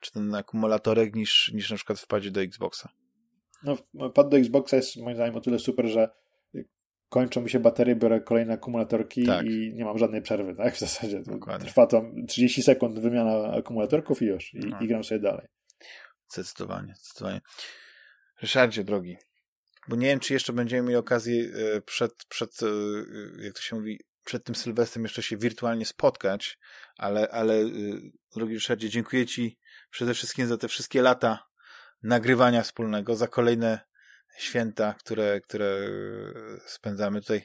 czy 0.00 0.12
ten 0.12 0.34
akumulatorek, 0.34 1.14
niż, 1.14 1.52
niż 1.52 1.70
na 1.70 1.76
przykład 1.76 2.00
wpadzie 2.00 2.30
do 2.30 2.42
Xboxa. 2.42 2.88
No, 3.62 4.10
pad 4.10 4.28
do 4.28 4.36
Xboxa 4.36 4.76
jest 4.76 4.96
moim 4.96 5.16
zdaniem 5.16 5.36
o 5.36 5.40
tyle 5.40 5.58
super, 5.58 5.86
że 5.86 6.08
kończą 7.14 7.40
mi 7.40 7.50
się 7.50 7.60
baterie, 7.60 7.96
biorę 7.96 8.20
kolejne 8.20 8.54
akumulatorki 8.54 9.26
tak. 9.26 9.46
i 9.46 9.74
nie 9.74 9.84
mam 9.84 9.98
żadnej 9.98 10.22
przerwy, 10.22 10.54
tak? 10.54 10.74
W 10.74 10.78
zasadzie. 10.78 11.22
Trwa 11.60 11.86
to 11.86 12.04
30 12.28 12.62
sekund 12.62 12.98
wymiana 12.98 13.52
akumulatorków 13.52 14.22
i 14.22 14.24
już. 14.24 14.54
I, 14.54 14.58
no. 14.58 14.80
i 14.80 14.88
gram 14.88 15.04
sobie 15.04 15.20
dalej. 15.20 15.46
Zdecydowanie, 16.28 16.94
zdecydowanie. 16.96 17.40
Ryszardzie, 18.42 18.84
drogi, 18.84 19.16
bo 19.88 19.96
nie 19.96 20.06
wiem, 20.06 20.20
czy 20.20 20.32
jeszcze 20.32 20.52
będziemy 20.52 20.82
mieli 20.82 20.96
okazję 20.96 21.44
e, 21.44 21.80
przed, 21.80 22.24
przed 22.28 22.62
e, 22.62 22.66
jak 23.44 23.54
to 23.54 23.60
się 23.60 23.76
mówi, 23.76 24.00
przed 24.24 24.44
tym 24.44 24.54
Sylwestrem 24.54 25.04
jeszcze 25.04 25.22
się 25.22 25.36
wirtualnie 25.36 25.86
spotkać, 25.86 26.58
ale, 26.96 27.28
ale 27.28 27.54
e, 27.54 27.68
drogi 28.36 28.54
Ryszardzie, 28.54 28.88
dziękuję 28.88 29.26
Ci 29.26 29.58
przede 29.90 30.14
wszystkim 30.14 30.46
za 30.46 30.56
te 30.56 30.68
wszystkie 30.68 31.02
lata 31.02 31.46
nagrywania 32.02 32.62
wspólnego, 32.62 33.16
za 33.16 33.28
kolejne 33.28 33.80
święta, 34.36 34.94
które, 34.98 35.40
które 35.40 35.88
spędzamy 36.66 37.20
tutaj. 37.20 37.42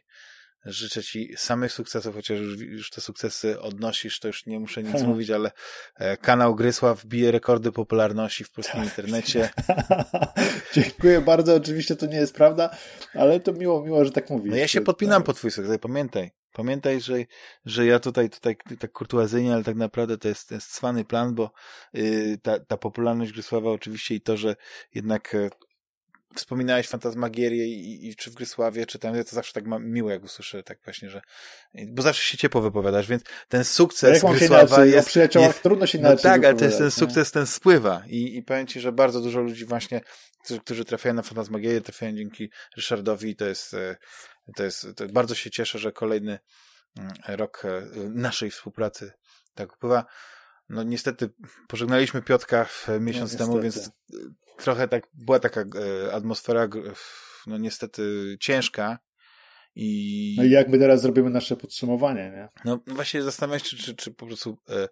Życzę 0.66 1.04
Ci 1.04 1.34
samych 1.38 1.72
sukcesów, 1.72 2.16
chociaż 2.16 2.40
już, 2.40 2.60
już 2.60 2.90
te 2.90 3.02
sukcesy 3.02 3.62
odnosisz, 3.62 4.20
to 4.20 4.28
już 4.28 4.46
nie 4.46 4.60
muszę 4.60 4.84
nic 4.84 4.92
hmm. 4.92 5.10
mówić, 5.12 5.30
ale 5.30 5.52
e, 5.96 6.18
kanał 6.18 6.56
Grysław 6.56 7.06
bije 7.06 7.32
rekordy 7.32 7.72
popularności 7.72 8.44
w 8.44 8.52
polskim 8.52 8.80
tak. 8.80 8.90
internecie. 8.90 9.50
Dziękuję 10.74 11.22
bardzo, 11.22 11.56
oczywiście 11.56 11.96
to 11.96 12.06
nie 12.06 12.18
jest 12.18 12.36
prawda, 12.36 12.70
ale 13.14 13.40
to 13.40 13.54
miło, 13.54 13.86
miło, 13.86 14.06
że 14.06 14.12
tak 14.12 14.30
mówisz. 14.30 14.52
No 14.52 14.58
ja 14.58 14.68
się 14.68 14.82
podpinam 14.82 15.22
tak. 15.22 15.26
pod 15.26 15.38
Twój 15.38 15.52
sukces, 15.52 15.78
pamiętaj. 15.82 16.32
Pamiętaj, 16.54 17.02
że, 17.02 17.14
że 17.66 17.86
ja 17.86 18.00
tutaj, 18.00 18.30
tutaj 18.30 18.58
tak 18.80 18.92
kurtuazyjnie, 18.92 19.54
ale 19.54 19.64
tak 19.64 19.76
naprawdę 19.76 20.18
to 20.18 20.28
jest, 20.28 20.50
to 20.50 20.56
jest 20.56 20.72
cwany 20.72 21.06
plan, 21.06 21.36
bo 21.36 21.52
yy, 21.94 22.38
ta, 22.38 22.60
ta 22.60 22.78
popularność 22.78 23.32
Grysława 23.32 23.72
oczywiście 23.72 24.16
i 24.16 24.22
to, 24.22 24.38
że 24.38 24.56
jednak 24.94 25.36
e, 25.36 25.50
wspominałeś 26.36 26.88
Fantasmagierię 26.88 27.68
i, 27.68 28.08
i, 28.08 28.16
czy 28.16 28.32
w 28.32 28.34
Grysławie, 28.34 28.86
czy 28.86 29.00
tam, 29.00 29.16
ja 29.16 29.24
to 29.24 29.36
zawsze 29.36 29.54
tak 29.54 29.66
mam 29.66 29.86
miło, 29.86 30.10
jak 30.10 30.24
usłyszę 30.24 30.64
tak 30.64 30.80
właśnie, 30.84 31.10
że, 31.10 31.22
bo 31.88 32.02
zawsze 32.02 32.24
się 32.24 32.38
ciepło 32.38 32.62
wypowiadasz, 32.62 33.08
więc 33.08 33.24
ten 33.48 33.64
sukces 33.64 34.24
Grysława 34.24 34.86
jest... 34.86 35.08
O 35.08 35.10
przyjaciołach 35.10 35.50
jest, 35.50 35.64
trudno 35.64 35.88
się 35.88 36.00
No 36.00 36.16
tak, 36.16 36.46
ale 36.46 36.56
ten, 36.56 36.72
ten 36.72 36.92
sukces 36.92 37.32
ten 37.32 37.48
spływa 37.48 38.04
i, 38.08 38.38
i 38.38 38.44
powiem 38.44 38.68
ci, 38.68 38.80
że 38.80 38.92
bardzo 38.92 39.22
dużo 39.22 39.42
ludzi 39.42 39.66
właśnie, 39.66 40.02
którzy, 40.44 40.60
którzy 40.60 40.86
trafiają 40.86 41.16
na 41.16 41.22
Fantasmagierię, 41.22 41.82
trafiają 41.82 42.16
dzięki 42.16 42.50
Ryszardowi 42.76 43.30
i 43.30 43.36
to 43.36 43.46
jest, 43.46 43.74
e, 43.74 43.96
to 44.56 44.64
jest, 44.64 44.88
to 44.96 45.08
bardzo 45.08 45.36
się 45.36 45.50
cieszę, 45.50 45.80
że 45.80 45.92
kolejny 45.92 46.40
mm, 47.00 47.14
rok 47.28 47.66
e, 47.66 47.90
naszej 48.10 48.52
współpracy 48.52 49.12
tak 49.56 49.74
upływa. 49.74 50.06
No 50.70 50.84
niestety 50.84 51.30
pożegnaliśmy 51.68 52.22
Piotka 52.22 52.68
miesiąc 53.00 53.34
no, 53.34 53.40
temu, 53.40 53.62
więc 53.62 53.90
trochę 54.60 54.88
tak, 54.88 55.08
była 55.14 55.40
taka 55.40 55.62
e, 55.62 56.14
atmosfera, 56.14 56.68
no 57.48 57.58
niestety 57.58 58.36
ciężka. 58.40 59.00
I... 59.76 60.36
No 60.38 60.44
i 60.44 60.50
jak 60.50 60.70
my 60.70 60.80
teraz 60.80 61.02
zrobimy 61.02 61.30
nasze 61.30 61.56
podsumowanie, 61.56 62.32
nie? 62.36 62.48
No 62.66 62.80
właśnie 62.88 63.24
zastanawiam 63.24 63.60
się, 63.60 63.66
czy, 63.66 63.78
czy, 63.78 63.96
czy 63.96 64.12
po 64.12 64.26
prostu 64.26 64.58
e, 64.70 64.88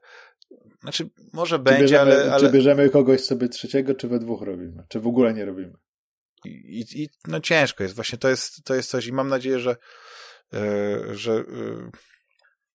znaczy, 0.81 1.09
może 1.33 1.57
czy 1.57 1.63
będzie, 1.63 1.81
bierzemy, 1.81 2.01
ale, 2.01 2.31
ale... 2.33 2.39
Czy 2.39 2.53
bierzemy 2.53 2.89
kogoś 2.89 3.21
sobie 3.21 3.49
trzeciego, 3.49 3.95
czy 3.95 4.07
we 4.07 4.19
dwóch 4.19 4.41
robimy? 4.41 4.83
Czy 4.89 4.99
w 4.99 5.07
ogóle 5.07 5.33
nie 5.33 5.45
robimy? 5.45 5.73
I, 6.45 6.85
i, 6.95 7.09
no 7.27 7.39
ciężko 7.39 7.83
jest. 7.83 7.95
Właśnie 7.95 8.17
to 8.17 8.29
jest, 8.29 8.63
to 8.63 8.75
jest 8.75 8.89
coś 8.89 9.07
i 9.07 9.13
mam 9.13 9.27
nadzieję, 9.27 9.59
że, 9.59 9.75
e, 10.53 11.15
że 11.15 11.33
e, 11.33 11.43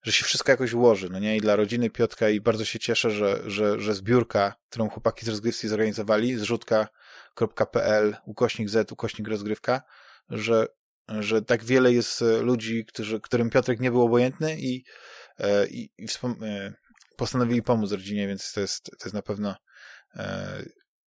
że 0.03 0.13
się 0.13 0.25
wszystko 0.25 0.53
jakoś 0.53 0.73
ułoży, 0.73 1.09
no 1.11 1.19
nie? 1.19 1.37
I 1.37 1.41
dla 1.41 1.57
rodziny 1.57 1.91
Piotka 1.91 2.29
i 2.29 2.41
bardzo 2.41 2.65
się 2.65 2.79
cieszę, 2.79 3.11
że, 3.11 3.43
że, 3.47 3.81
że 3.81 3.95
zbiórka, 3.95 4.55
którą 4.71 4.89
chłopaki 4.89 5.27
z 5.27 5.29
rozgrywki 5.29 5.69
zorganizowali, 5.69 6.39
zrzutka.pl, 6.39 8.17
ukośnik 8.27 8.69
Z, 8.69 8.93
ukośnik 8.93 9.29
rozgrywka, 9.29 9.83
że, 10.29 10.67
że 11.09 11.43
tak 11.43 11.65
wiele 11.65 11.93
jest 11.93 12.23
e, 12.23 12.43
ludzi, 12.43 12.85
którzy, 12.85 13.21
którym 13.21 13.51
Piotrek 13.51 13.81
nie 13.81 13.91
był 13.91 14.03
obojętny 14.03 14.57
i, 14.61 14.85
e, 15.39 15.67
i, 15.67 15.91
i 15.99 16.07
e, 16.43 16.73
postanowili 17.17 17.63
pomóc 17.63 17.93
rodzinie, 17.93 18.29
więc 18.29 18.53
to 18.53 18.61
jest, 18.61 18.85
to 18.85 19.05
jest 19.05 19.15
na 19.15 19.23
pewno 19.23 19.55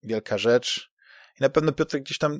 wielka 0.03 0.37
rzecz. 0.37 0.91
I 1.39 1.43
na 1.43 1.49
pewno 1.49 1.71
Piotrek 1.71 2.03
gdzieś 2.03 2.17
tam 2.17 2.39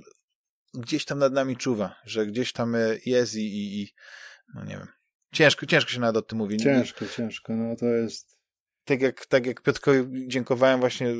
gdzieś 0.74 1.06
tam 1.06 1.20
nad 1.20 1.34
nami 1.34 1.58
czuwa, 1.58 1.96
że 2.06 2.26
gdzieś 2.26 2.54
tam 2.54 2.76
jest 3.06 3.36
i, 3.36 3.40
i, 3.40 3.82
i 3.82 3.94
no 4.56 4.64
nie 4.64 4.78
wiem, 4.78 4.88
Ciężko, 5.36 5.66
ciężko 5.66 5.92
się 5.92 6.00
nawet 6.00 6.18
o 6.18 6.22
tym 6.22 6.38
mówi. 6.38 6.58
Ciężko, 6.58 7.06
ciężko, 7.18 7.56
no 7.56 7.76
to 7.76 7.86
jest... 7.86 8.35
Tak 8.86 9.02
jak, 9.02 9.26
tak 9.26 9.46
jak 9.46 9.62
Piotrkowi 9.62 10.28
dziękowałem 10.28 10.80
właśnie, 10.80 11.14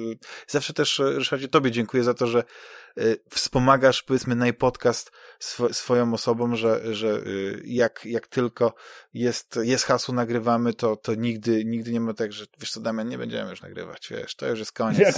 zawsze 0.48 0.74
też 0.74 1.00
Ryszardzie 1.00 1.48
Tobie 1.48 1.72
dziękuję 1.72 2.04
za 2.04 2.14
to, 2.14 2.28
że 2.28 2.44
y, 3.00 3.20
wspomagasz 3.30 4.04
powiedzmy 4.04 4.36
najpodcast 4.36 5.12
sw 5.40 5.74
swoją 5.74 6.14
osobą, 6.14 6.56
że, 6.56 6.96
że 6.96 7.08
y, 7.08 7.62
jak, 7.66 8.06
jak 8.06 8.28
tylko 8.28 8.74
jest, 9.14 9.60
jest 9.62 9.86
hasło 9.86 10.16
nagrywamy, 10.16 10.74
to, 10.74 10.96
to 10.96 11.16
nigdy, 11.16 11.66
nigdy 11.66 11.92
nie 11.92 12.00
ma 12.00 12.14
tak, 12.14 12.34
że 12.34 12.46
wiesz 12.60 12.72
co 12.72 12.80
Damian, 12.80 13.08
nie 13.08 13.18
będziemy 13.18 13.50
już 13.50 13.62
nagrywać, 13.62 14.08
wiesz, 14.12 14.36
to 14.36 14.48
już 14.48 14.60
jest 14.60 14.72
koniec. 14.72 15.00
Jak 15.00 15.16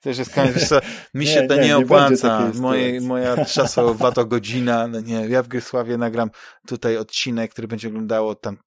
to 0.00 0.08
już 0.08 0.18
jest 0.18 0.34
koniec, 0.34 0.54
wiesz 0.54 0.68
co, 0.68 0.80
mi 1.14 1.26
się 1.26 1.42
nie, 1.42 1.48
to 1.48 1.56
nie, 1.56 1.62
nie 1.62 1.76
opłaca, 1.76 2.52
Moje, 2.54 3.00
moja 3.12 3.44
czasowa 3.44 4.12
godzina, 4.24 4.86
no 4.86 5.00
nie, 5.00 5.28
ja 5.28 5.42
w 5.42 5.48
Grysławie 5.48 5.96
nagram 5.96 6.30
tutaj 6.66 6.96
odcinek, 6.96 7.52
który 7.52 7.68
będzie 7.68 7.88
oglądało 7.88 8.34
tam 8.34 8.58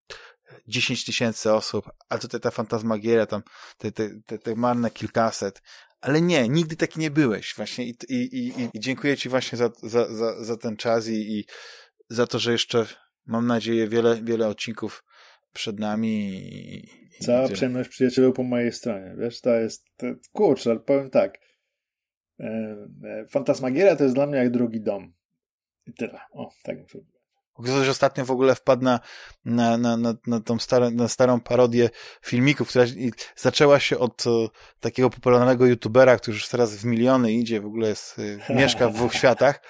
10 0.68 1.06
tysięcy 1.06 1.53
osób, 1.53 1.89
a 2.10 2.18
tutaj 2.18 2.39
ta 2.41 2.52
fantasmagieria, 2.52 3.26
tam 3.26 3.41
te, 3.77 3.91
te, 3.91 4.10
te, 4.26 4.39
te 4.39 4.56
marne 4.56 4.91
kilkaset, 4.91 5.61
ale 6.02 6.22
nie, 6.22 6.49
nigdy 6.49 6.76
taki 6.76 6.99
nie 6.99 7.11
byłeś 7.11 7.53
właśnie 7.56 7.85
i, 7.85 7.95
i, 8.10 8.38
i, 8.38 8.69
i 8.73 8.80
dziękuję 8.80 9.18
Ci 9.18 9.30
właśnie 9.30 9.57
za, 9.57 9.69
za, 9.84 10.15
za, 10.15 10.44
za 10.44 10.57
ten 10.57 10.77
czas 10.77 11.07
i, 11.07 11.39
i 11.39 11.45
za 12.10 12.27
to, 12.27 12.39
że 12.39 12.52
jeszcze 12.52 12.85
mam 13.26 13.48
nadzieję 13.48 13.88
wiele, 13.88 14.22
wiele 14.23 14.48
odcinków 14.48 15.03
przed 15.53 15.80
nami. 15.80 16.39
I, 17.19 17.23
Cała 17.23 17.49
przyjemność 17.49 17.89
przyjacielu 17.89 18.34
po 18.34 18.44
mojej 18.44 18.72
stronie, 18.72 19.15
wiesz, 19.18 19.41
to 19.41 19.56
jest, 19.56 19.85
to, 19.98 20.07
kurczę, 20.31 20.72
ale 20.72 20.80
powiem 20.80 21.10
tak, 21.10 21.38
e, 22.39 22.45
e, 23.03 23.26
Fantasmagieria 23.30 23.95
to 23.95 24.03
jest 24.03 24.15
dla 24.15 24.27
mnie 24.27 24.38
jak 24.38 24.52
drugi 24.52 24.81
dom. 24.81 25.14
I 25.85 25.94
tyle. 25.94 26.19
O, 26.31 26.49
tak 26.64 26.80
muszę 26.80 26.99
Ktoś 27.64 27.88
ostatnio 27.88 28.26
w 28.26 28.32
ogóle 28.32 28.56
wpadł 28.56 28.84
na, 28.84 29.00
na, 29.46 29.78
na, 29.78 29.98
na, 29.98 30.14
na 30.28 30.40
tą 30.40 30.60
starą, 30.60 30.92
na 30.92 31.08
starą 31.08 31.40
parodię 31.40 31.90
filmików, 32.22 32.70
która 32.70 32.86
zaczęła 33.36 33.80
się 33.80 33.98
od 33.98 34.28
e, 34.28 34.30
takiego 34.80 35.10
popularnego 35.10 35.66
youtubera, 35.66 36.18
który 36.18 36.36
już 36.36 36.48
teraz 36.48 36.76
w 36.76 36.86
miliony 36.86 37.34
idzie, 37.34 37.62
w 37.62 37.66
ogóle 37.66 37.90
jest, 37.90 38.16
e, 38.50 38.56
mieszka 38.56 38.90
w 38.90 38.94
dwóch 38.94 39.14
światach. 39.14 39.62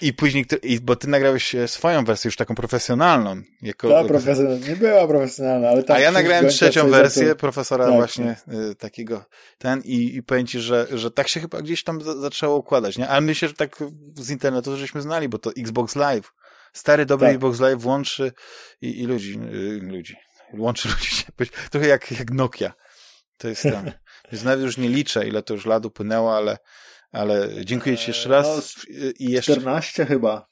I 0.00 0.12
później, 0.12 0.46
i, 0.62 0.80
bo 0.80 0.96
ty 0.96 1.08
nagrałeś 1.08 1.54
e, 1.54 1.68
swoją 1.68 2.04
wersję, 2.04 2.28
już 2.28 2.36
taką 2.36 2.54
profesjonalną. 2.54 3.42
Jako, 3.62 3.88
Ta 3.88 4.04
profesjonalna, 4.04 4.68
nie 4.68 4.76
była 4.76 5.08
profesjonalna, 5.08 5.68
ale 5.68 5.82
A 5.88 5.98
ja 5.98 6.12
nagrałem 6.12 6.48
trzecią 6.48 6.90
wersję 6.90 7.28
to... 7.28 7.36
profesora 7.36 7.84
tak, 7.84 7.94
właśnie 7.94 8.36
tak. 8.46 8.54
Y, 8.54 8.74
takiego, 8.74 9.24
ten 9.58 9.82
i, 9.84 10.16
i 10.16 10.22
powiem 10.22 10.46
ci, 10.46 10.60
że, 10.60 10.86
że 10.90 11.10
tak 11.10 11.28
się 11.28 11.40
chyba 11.40 11.62
gdzieś 11.62 11.84
tam 11.84 12.20
zaczęło 12.20 12.56
układać, 12.56 12.98
nie? 12.98 13.08
Ale 13.08 13.20
myślę, 13.20 13.48
że 13.48 13.54
tak 13.54 13.76
z 14.14 14.30
internetu 14.30 14.76
żeśmy 14.76 15.02
znali, 15.02 15.28
bo 15.28 15.38
to 15.38 15.50
Xbox 15.58 15.96
Live 15.96 16.32
Stary, 16.76 17.06
dobry 17.06 17.26
tak. 17.26 17.34
Xbox 17.36 17.60
Live 17.60 17.84
łączy 17.84 18.32
i, 18.80 19.00
i 19.02 19.06
ludzi, 19.06 19.38
y, 19.54 19.80
ludzi, 19.82 20.16
łączy 20.52 20.88
ludzi, 20.88 21.24
trochę 21.70 21.86
jak, 21.86 22.10
jak 22.10 22.30
Nokia. 22.30 22.72
To 23.38 23.48
jest 23.48 23.62
tam. 23.62 23.90
Więc 24.32 24.44
nawet 24.44 24.64
już 24.64 24.76
nie 24.76 24.88
liczę, 24.88 25.28
ile 25.28 25.42
to 25.42 25.54
już 25.54 25.66
lat 25.66 25.86
upłynęło, 25.86 26.36
ale, 26.36 26.58
ale 27.12 27.48
dziękuję 27.64 27.98
Ci 27.98 28.10
jeszcze 28.10 28.28
raz. 28.28 28.46
No, 28.46 28.94
I 29.18 29.30
jeszcze, 29.30 29.52
14 29.52 30.06
chyba. 30.06 30.48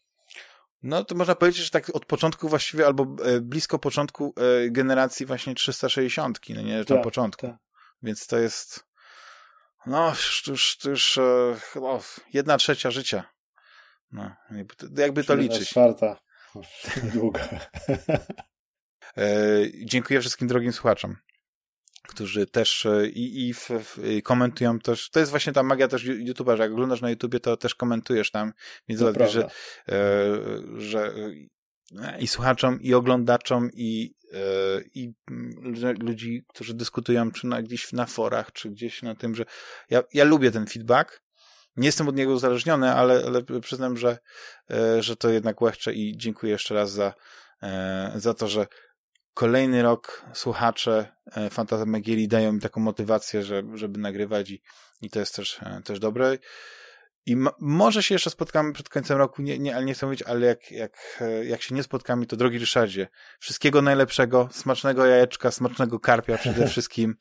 No 0.83 1.05
to 1.05 1.15
można 1.15 1.35
powiedzieć, 1.35 1.65
że 1.65 1.71
tak 1.71 1.91
od 1.97 2.07
początku 2.07 2.49
właściwie, 2.49 2.87
albo 2.87 3.17
e, 3.25 3.41
blisko 3.41 3.79
początku 3.79 4.35
e, 4.37 4.71
generacji 4.71 5.27
właśnie 5.27 5.55
360, 5.55 6.41
no 6.49 6.63
nie, 6.63 6.79
na 6.79 6.85
Tak, 6.85 7.03
początku. 7.03 7.47
tak. 7.47 7.57
Więc 8.03 8.27
to 8.27 8.39
jest 8.39 8.85
no, 9.87 10.09
już, 10.09 10.47
już, 10.47 10.79
już 10.85 11.19
chyba 11.73 11.99
jedna 12.33 12.57
trzecia 12.57 12.91
życia. 12.91 13.34
No, 14.15 14.31
jakby 14.97 15.25
to, 15.25 15.35
liczyć. 15.35 15.69
czwarta. 15.69 16.21
Długo. 17.15 17.41
E, 19.17 19.61
dziękuję 19.85 20.21
wszystkim 20.21 20.49
drogim 20.49 20.73
słuchaczom, 20.73 21.17
którzy 22.09 22.47
też 22.47 22.87
e, 22.87 23.07
i, 23.07 23.49
i 23.49 23.55
w, 23.55 23.71
i 24.05 24.23
komentują 24.23 24.79
też. 24.79 25.11
To 25.11 25.21
jest 25.21 25.31
właśnie 25.31 25.53
ta 25.53 25.63
magia 25.63 25.89
też 25.89 26.05
YouTube'a, 26.05 26.57
że 26.57 26.63
jak 26.63 26.73
oglądasz 26.73 27.01
na 27.01 27.11
YouTubie, 27.11 27.41
to 27.41 27.57
też 27.57 27.75
komentujesz 27.75 28.31
tam. 28.31 28.53
Więc 28.89 29.01
zobacz, 29.01 29.31
że, 29.31 29.51
e, 29.89 30.01
że 30.77 31.15
i 32.19 32.27
słuchaczom, 32.27 32.81
i 32.81 32.95
oglądaczom, 32.95 33.71
i, 33.73 34.15
i 34.95 35.13
ludzi, 36.01 36.45
którzy 36.49 36.75
dyskutują, 36.75 37.31
czy 37.31 37.47
na, 37.47 37.63
gdzieś 37.63 37.93
na 37.93 38.07
forach, 38.07 38.53
czy 38.53 38.71
gdzieś 38.71 39.03
na 39.03 39.15
tym, 39.15 39.35
że 39.35 39.45
ja, 39.91 40.03
ja 40.15 40.25
lubię 40.25 40.51
ten 40.51 40.67
feedback. 40.67 41.24
Nie 41.77 41.87
jestem 41.87 42.09
od 42.09 42.17
niego 42.17 42.33
uzależniony, 42.33 42.95
ale, 42.95 43.23
ale 43.27 43.61
przyznam, 43.61 43.97
że, 43.97 44.19
e, 44.71 45.03
że 45.03 45.17
to 45.17 45.31
jednak 45.31 45.63
łechcze 45.63 45.93
i 45.93 46.17
dziękuję 46.17 46.53
jeszcze 46.53 46.75
raz 46.75 46.91
za, 46.91 47.15
e, 47.63 48.13
za 48.15 48.35
to, 48.35 48.49
że 48.49 48.67
kolejny 49.35 49.83
rok 49.83 50.25
słuchacze 50.35 51.07
e, 51.37 51.51
Fantasmagierii 51.51 52.29
dają 52.29 52.53
mi 52.53 52.61
taką 52.61 52.81
motywację, 52.81 53.43
że, 53.43 53.63
żeby 53.75 53.99
nagrywać 53.99 54.51
i, 54.51 54.63
i 55.03 55.11
to 55.11 55.19
jest 55.19 55.37
też, 55.37 55.61
też 55.85 55.99
dobre. 55.99 56.39
I 57.27 57.37
może 57.61 58.03
się 58.03 58.15
jeszcze 58.15 58.31
spotkamy 58.31 58.73
przed 58.73 58.89
końcem 58.89 59.19
roku, 59.19 59.43
nie, 59.43 59.59
nie, 59.59 59.77
ale 59.77 59.85
nie 59.85 59.95
chcę 59.95 60.07
mówić, 60.07 60.23
ale 60.23 60.47
jak, 60.47 60.71
jak, 60.71 61.19
e, 61.21 61.45
jak 61.45 61.63
się 61.63 61.75
nie 61.75 61.83
spotkamy, 61.83 62.27
to 62.27 62.37
drogi 62.37 62.59
Ryszardzie, 62.59 63.09
wszystkiego 63.39 63.83
najlepszego, 63.83 64.49
smacznego 64.53 65.07
jajeczka, 65.07 65.51
smacznego 65.51 66.01
karpia 66.01 66.39
przede 66.39 66.67
wszystkim, 66.71 67.17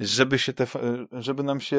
żeby 0.00 0.38
się 0.38 0.52
te, 0.52 0.64
e, 0.64 1.06
żeby 1.12 1.42
nam 1.42 1.60
się 1.60 1.76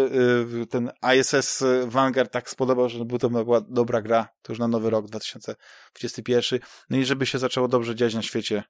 e, 0.62 0.66
ten 0.66 0.92
ISS 1.20 1.64
Vanguard 1.86 2.32
tak 2.32 2.50
spodobał, 2.50 2.90
że 2.90 3.06
by 3.06 3.20
to 3.20 3.30
była 3.30 3.62
dobra 3.62 4.02
gra, 4.02 4.28
to 4.42 4.54
już 4.54 4.60
na 4.60 4.68
nowy 4.68 4.90
rok 4.90 5.08
2021, 5.08 6.60
no 6.90 6.98
i 6.98 7.06
żeby 7.06 7.26
się 7.26 7.40
zaczęło 7.40 7.68
dobrze 7.68 7.96
dziać 7.96 8.14
na 8.14 8.22
świecie, 8.22 8.64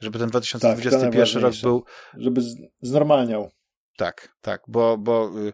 żeby 0.00 0.18
ten 0.18 0.28
2021 0.28 1.02
rok 1.02 1.12
najważniejsze. 1.12 1.66
był 1.66 1.84
Żeby 2.14 2.40
znormalniał. 2.82 3.50
tak, 3.96 4.34
tak, 4.40 4.62
bo, 4.68 4.98
bo 4.98 5.30
y, 5.38 5.52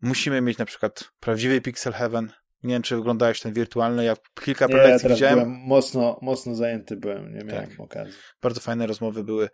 musimy 0.00 0.40
mieć 0.40 0.58
na 0.58 0.64
przykład 0.64 1.10
prawdziwy 1.20 1.60
Pixel 1.60 1.92
Heaven. 1.92 2.32
Nie 2.62 2.74
wiem, 2.74 2.82
czy 2.82 2.96
oglądałeś 2.96 3.40
ten 3.40 3.52
wirtualny. 3.52 4.04
Ja 4.04 4.16
kilka 4.44 4.68
prelekcji 4.68 5.02
teraz 5.02 5.18
widziałem. 5.18 5.38
byłem 5.38 5.50
mocno, 5.52 6.18
mocno 6.22 6.54
zajęty 6.54 6.96
byłem, 6.96 7.34
nie 7.34 7.44
miałem 7.44 7.70
Tak. 7.70 7.80
okazji. 7.80 8.14
Bardzo 8.42 8.60
fajne 8.60 8.86
rozmowy 8.86 9.24
były 9.24 9.48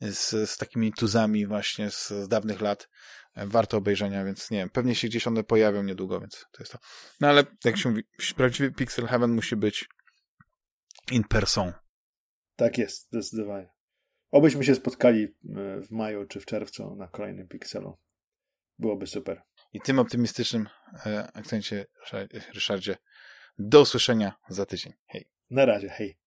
z, 0.00 0.50
z 0.50 0.56
takimi 0.56 0.92
tuzami 0.92 1.46
właśnie 1.46 1.90
z, 1.90 2.08
z 2.08 2.28
dawnych 2.28 2.60
lat. 2.60 2.88
Warto 3.36 3.76
obejrzenia, 3.76 4.24
więc 4.24 4.50
nie 4.50 4.58
wiem, 4.58 4.70
pewnie 4.70 4.94
się 4.94 5.08
gdzieś 5.08 5.26
one 5.26 5.44
pojawią 5.44 5.82
niedługo, 5.82 6.20
więc 6.20 6.46
to 6.52 6.62
jest 6.62 6.72
to. 6.72 6.78
No 7.20 7.28
ale 7.28 7.44
jak 7.64 7.76
się 7.76 7.88
mówi, 7.88 8.02
prawdziwy 8.36 8.72
Pixel 8.72 9.06
Heaven 9.06 9.30
musi 9.30 9.56
być 9.56 9.88
in 11.10 11.24
person. 11.24 11.72
Tak 12.56 12.78
jest, 12.78 13.06
zdecydowanie. 13.06 13.68
Obyśmy 14.30 14.64
się 14.64 14.74
spotkali 14.74 15.24
e, 15.24 15.28
w 15.80 15.90
maju 15.90 16.26
czy 16.26 16.40
w 16.40 16.46
czerwcu 16.46 16.96
na 16.96 17.08
kolejnym 17.08 17.48
Pixelu. 17.48 17.98
Byłoby 18.78 19.06
super. 19.06 19.42
I 19.72 19.80
tym 19.80 19.98
optymistycznym 19.98 20.68
e, 21.06 21.28
akcencie, 21.34 21.86
Ryszardzie, 22.54 22.96
do 23.58 23.80
usłyszenia 23.80 24.32
za 24.48 24.66
tydzień. 24.66 24.92
Hej. 25.06 25.28
Na 25.50 25.64
razie, 25.64 25.88
hej. 25.88 26.18